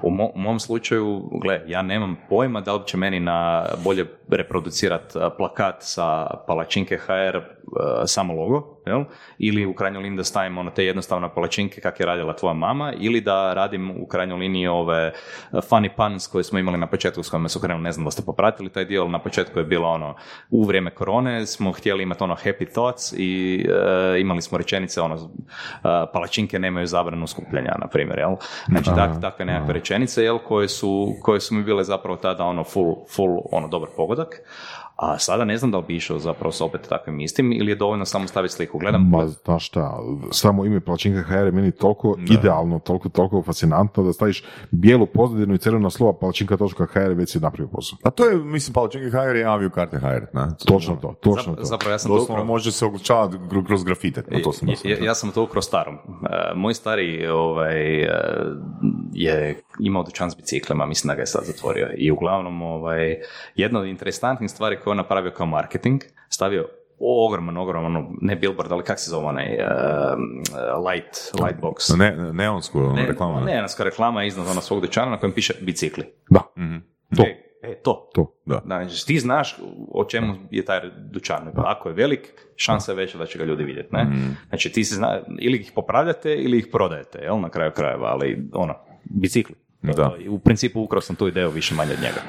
U, 0.02 0.10
mo- 0.10 0.30
u 0.34 0.38
mom 0.38 0.60
slučaju, 0.60 1.30
gle, 1.42 1.60
ja 1.66 1.82
nemam 1.82 2.16
pojma 2.28 2.60
da 2.60 2.74
li 2.74 2.86
će 2.86 2.96
meni 2.96 3.20
na 3.20 3.66
bolje 3.84 4.06
reproducirati 4.28 5.18
plakat 5.36 5.76
sa 5.78 6.26
palačinke 6.46 6.96
HR 6.96 7.36
uh, 7.36 7.42
samo 8.06 8.34
logo, 8.34 8.80
jel? 8.86 9.04
ili 9.38 9.66
u 9.66 9.74
krajnjoj 9.74 10.02
liniji 10.02 10.16
da 10.16 10.24
stavim 10.24 10.58
ono 10.58 10.70
te 10.70 10.84
jednostavne 10.84 11.28
palačinke 11.34 11.80
kak 11.80 12.00
je 12.00 12.06
radila 12.06 12.36
tvoja 12.36 12.54
mama, 12.54 12.92
ili 12.98 13.20
da 13.20 13.54
radim 13.54 13.90
u 13.90 14.06
krajnjoj 14.06 14.38
liniji 14.38 14.66
ove 14.66 15.12
funny 15.52 15.88
puns 15.96 16.26
koje 16.26 16.44
smo 16.44 16.58
imali 16.58 16.78
na 16.78 16.86
početku 16.86 17.22
s 17.22 17.30
kojima 17.30 17.48
su 17.48 17.60
krenuli, 17.60 17.82
ne 17.82 17.92
znam 17.92 18.04
da 18.04 18.10
ste 18.10 18.22
popratili 18.26 18.71
taj 18.72 18.84
dio, 18.84 19.08
na 19.08 19.18
početku 19.18 19.58
je 19.58 19.64
bilo 19.64 19.88
ono, 19.88 20.14
u 20.50 20.64
vrijeme 20.64 20.90
korone 20.90 21.46
smo 21.46 21.72
htjeli 21.72 22.02
imati 22.02 22.24
ono 22.24 22.34
happy 22.34 22.72
thoughts 22.72 23.14
i 23.16 23.64
uh, 23.68 24.20
imali 24.20 24.42
smo 24.42 24.58
rečenice 24.58 25.00
ono, 25.00 25.14
uh, 25.14 25.30
palačinke 26.12 26.58
nemaju 26.58 26.86
zabranu 26.86 27.26
skupljanja, 27.26 27.74
na 27.78 27.86
primjer, 27.86 28.18
jel? 28.18 28.34
Znači, 28.68 28.90
tak, 28.94 29.20
takve 29.20 29.44
nekakve 29.44 29.74
rečenice, 29.74 30.24
jel, 30.24 30.38
koje 30.38 30.68
su, 30.68 31.14
koje 31.22 31.40
su 31.40 31.54
mi 31.54 31.62
bile 31.62 31.84
zapravo 31.84 32.16
tada 32.16 32.44
ono 32.44 32.64
full, 32.64 32.94
full 33.16 33.38
ono, 33.52 33.68
dobar 33.68 33.88
pogodak. 33.96 34.42
A 35.02 35.18
sada 35.18 35.44
ne 35.44 35.56
znam 35.56 35.70
da 35.70 35.78
li 35.78 35.84
bi 35.88 35.96
išao 35.96 36.18
zapravo 36.18 36.52
s 36.52 36.60
opet 36.60 36.80
takvim 36.88 37.20
istim 37.20 37.52
ili 37.52 37.70
je 37.70 37.76
dovoljno 37.76 38.04
samo 38.04 38.26
staviti 38.26 38.54
sliku. 38.54 38.78
Gledam, 38.78 39.08
Ma, 39.08 39.26
znaš 39.26 39.66
šta, 39.66 39.98
samo 40.30 40.64
ime 40.64 40.80
Palačinka 40.80 41.22
HR 41.22 41.34
je 41.34 41.52
meni 41.52 41.72
toliko 41.72 42.16
idealno, 42.30 42.78
toliko, 42.78 43.08
toliko 43.08 43.42
fascinantno 43.42 44.02
da 44.02 44.12
staviš 44.12 44.44
bijelu 44.70 45.06
pozadinu 45.06 45.54
i 45.54 45.58
crvena 45.58 45.90
slova 45.90 46.12
palačinka.hr 46.12 47.12
već 47.12 47.32
si 47.32 47.40
napravio 47.40 47.68
posao. 47.68 47.98
A 48.02 48.10
to 48.10 48.24
je, 48.24 48.36
mislim, 48.36 48.74
Palačinke 48.74 49.10
HR 49.10 49.36
je 49.36 49.44
avio 49.44 49.70
karte 49.70 49.98
HR. 49.98 50.06
Ne? 50.32 50.46
Točno 50.66 50.96
to, 50.96 51.14
točno 51.20 51.52
zap- 51.52 51.56
to. 51.56 51.64
zapravo 51.64 51.92
ja 51.92 51.98
sam 51.98 52.08
to 52.08 52.14
Doslovno 52.14 52.34
upravo- 52.34 52.46
može 52.46 52.72
se 52.72 52.86
oglučavati 52.86 53.36
kroz 53.66 53.84
grafite. 53.84 54.22
Na 54.30 54.42
to 54.42 54.52
sam 54.52 54.68
Ja, 54.68 54.74
ja, 54.84 54.96
ja 55.04 55.14
sam 55.14 55.30
to 55.30 55.42
ukro 55.42 55.62
starom. 55.62 55.94
E, 55.94 55.98
moj 56.54 56.74
stari 56.74 57.26
ovaj, 57.26 58.02
e, 58.02 58.08
je 59.12 59.62
imao 59.80 60.02
dućan 60.02 60.30
s 60.30 60.36
biciklima, 60.36 60.86
mislim 60.86 61.08
da 61.08 61.14
ga 61.14 61.20
je 61.22 61.26
sad 61.26 61.44
zatvorio. 61.44 61.88
I 61.96 62.10
uglavnom, 62.10 62.62
ovaj, 62.62 63.16
jedna 63.54 63.80
od 63.80 63.86
interesantnih 63.86 64.50
stvari 64.50 64.76
koje 64.76 64.91
je 64.91 64.91
on 64.92 64.96
napravio 64.96 65.30
kao 65.30 65.46
marketing, 65.46 66.00
stavio 66.28 66.68
ogroman, 66.98 67.56
ogroman, 67.56 67.96
ono, 67.96 68.10
ne 68.20 68.36
billboard, 68.36 68.72
ali 68.72 68.82
kak 68.84 68.98
se 69.00 69.10
zove 69.10 69.26
onaj, 69.26 69.44
e, 69.44 69.66
light, 70.90 71.16
light 71.44 71.60
box. 71.60 71.98
Ne, 71.98 72.32
neonsku 72.32 72.80
Ne, 72.80 73.06
reklama. 73.06 73.40
ne, 73.40 73.54
neonska 73.54 73.84
reklama 73.84 74.22
je 74.22 74.28
iznad 74.28 74.46
ono 74.46 74.60
svog 74.60 74.80
dućana 74.80 75.10
na 75.10 75.18
kojem 75.18 75.32
piše 75.32 75.54
bicikli. 75.60 76.04
Da, 76.30 76.40
to. 77.16 77.22
E, 77.22 77.36
e, 77.62 77.74
to. 77.74 78.10
To. 78.14 78.34
Da. 78.46 78.54
Da, 78.64 78.84
znači, 78.84 79.06
ti 79.06 79.18
znaš 79.18 79.56
o 79.92 80.04
čemu 80.04 80.34
je 80.50 80.64
taj 80.64 80.80
dućan. 81.10 81.50
Ako 81.56 81.88
je 81.88 81.94
velik, 81.94 82.28
šansa 82.56 82.92
je 82.92 82.96
veća 82.96 83.18
da 83.18 83.26
će 83.26 83.38
ga 83.38 83.44
ljudi 83.44 83.64
vidjeti. 83.64 83.88
Ne? 83.94 84.06
Znači 84.48 84.72
ti 84.72 84.84
se 84.84 84.94
zna, 84.94 85.20
ili 85.40 85.58
ih 85.58 85.72
popravljate 85.74 86.34
ili 86.34 86.58
ih 86.58 86.66
prodajete, 86.72 87.18
jel, 87.18 87.40
na 87.40 87.48
kraju 87.48 87.70
krajeva, 87.70 88.06
ali 88.08 88.50
ono, 88.52 88.74
bicikli. 89.04 89.54
Da. 89.82 90.16
U 90.28 90.38
principu 90.38 90.80
ukrao 90.80 91.00
sam 91.00 91.16
tu 91.16 91.28
ideju 91.28 91.50
više 91.50 91.74
manje 91.74 91.92
od 91.92 92.00
njega. 92.02 92.20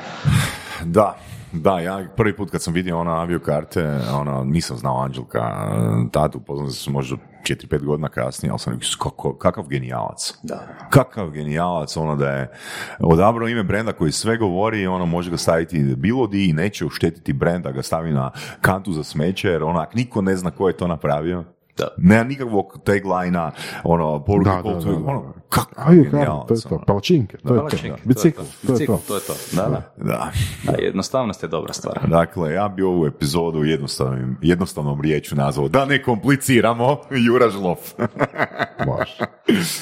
Da, 0.85 1.18
da, 1.53 1.80
ja 1.80 2.05
prvi 2.15 2.35
put 2.35 2.51
kad 2.51 2.61
sam 2.61 2.73
vidio 2.73 2.99
ona 2.99 3.21
aviokarte, 3.21 3.99
ono, 4.13 4.43
nisam 4.43 4.77
znao 4.77 5.01
Anđelka, 5.01 5.67
tatu, 6.11 6.39
poznam 6.39 6.69
se 6.69 6.91
možda 6.91 7.15
4-5 7.43 7.84
godina 7.84 8.09
kasnije, 8.09 8.51
ali 8.51 8.59
sam 8.59 8.73
rekao, 8.73 9.34
kakav 9.34 9.67
genijalac. 9.67 10.34
Da. 10.43 10.67
Kakav 10.89 11.30
genijalac, 11.30 11.97
ono 11.97 12.15
da 12.15 12.30
je 12.30 12.51
odabrao 12.99 13.47
ime 13.47 13.63
brenda 13.63 13.91
koji 13.91 14.11
sve 14.11 14.38
govori 14.38 14.88
ono 14.88 15.05
može 15.05 15.31
ga 15.31 15.38
staviti 15.38 15.95
bilo 15.97 16.27
di 16.27 16.49
i 16.49 16.53
neće 16.53 16.85
uštetiti 16.85 17.34
brenda, 17.34 17.71
ga 17.71 17.81
stavi 17.81 18.11
na 18.11 18.31
kantu 18.61 18.93
za 18.93 19.03
smeće, 19.03 19.49
jer 19.49 19.63
onak 19.63 19.93
niko 19.93 20.21
ne 20.21 20.35
zna 20.35 20.51
ko 20.51 20.67
je 20.67 20.77
to 20.77 20.88
napravio. 20.88 21.43
Da. 21.77 21.87
Nema 21.97 22.23
nikakvog 22.23 22.79
taglina, 22.83 23.51
ono, 23.83 24.23
poruke, 24.23 24.49
Da, 24.49 24.61
da, 24.61 24.73
da, 24.73 24.91
da. 24.91 24.97
ono, 25.05 25.33
kakav 25.49 25.87
A 25.87 25.93
ju, 25.93 26.03
genijalac, 26.03 26.47
to 26.47 26.53
je 26.53 26.61
to. 26.61 26.75
ono. 26.75 26.85
Palačinke, 26.85 27.37
to 27.37 27.55
je 27.55 27.59
to. 27.59 27.95
Bicikl, 28.03 28.41
to 28.67 28.73
je 28.73 28.85
to 28.85 28.97
to. 28.97 29.01
to 29.07 29.15
je 29.15 29.21
to. 29.21 29.33
Da, 29.55 29.61
da. 29.69 29.93
Da. 29.97 30.31
Da, 30.65 30.77
jednostavnost 30.83 31.43
je 31.43 31.49
dobra 31.49 31.73
stvar. 31.73 31.99
Dakle, 32.07 32.53
ja 32.53 32.67
bi 32.67 32.83
ovu 32.83 33.05
epizodu 33.05 33.63
jednostavnom, 33.63 34.37
jednostavnom 34.41 35.01
riječu 35.01 35.35
nazvao 35.35 35.67
da 35.67 35.85
ne 35.85 36.03
kompliciramo 36.03 36.97
Jura 37.11 37.49
Žlof. 37.49 37.79
Može. 38.87 39.17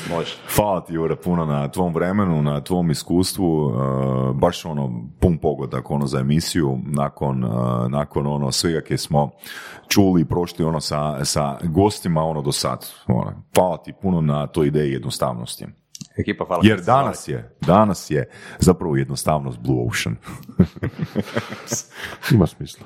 Može. 0.10 0.36
Hvala 0.56 0.82
ti 0.86 0.94
Jura 0.94 1.16
puno 1.16 1.46
na 1.46 1.68
tvom 1.68 1.94
vremenu, 1.94 2.42
na 2.42 2.62
tvom 2.62 2.92
iskustvu, 2.92 3.66
uh, 3.66 3.74
baš 4.36 4.66
ono 4.66 5.04
pun 5.20 5.38
pogodak 5.38 5.92
ono 5.92 6.08
za 6.08 6.20
emisiju, 6.20 6.80
nakon, 6.86 7.44
uh, 7.44 7.52
nakon 7.90 8.28
ono 8.28 8.52
svega 8.52 8.82
koje 8.88 8.98
smo 8.98 9.32
čuli 9.88 10.22
i 10.22 10.26
prošli 10.26 10.66
ono 10.66 10.80
sa, 10.82 11.26
sa 11.26 11.58
gostima 11.84 12.24
ono 12.24 12.42
do 12.42 12.52
sad. 12.52 12.86
Ono, 13.08 13.44
hvala 13.56 13.78
ti 13.78 13.94
puno 14.02 14.22
na 14.22 14.48
toj 14.48 14.68
ideji 14.68 14.92
jednostavnosti. 14.92 15.66
Ekipa, 16.18 16.46
hvala. 16.46 16.62
Jer 16.66 16.82
danas 16.82 17.28
je, 17.28 17.56
danas 17.62 18.10
je 18.10 18.30
zapravo 18.60 18.96
jednostavnost 18.96 19.60
Blue 19.60 19.88
Ocean. 19.88 20.16
Ima 22.34 22.48
smisla. 22.48 22.86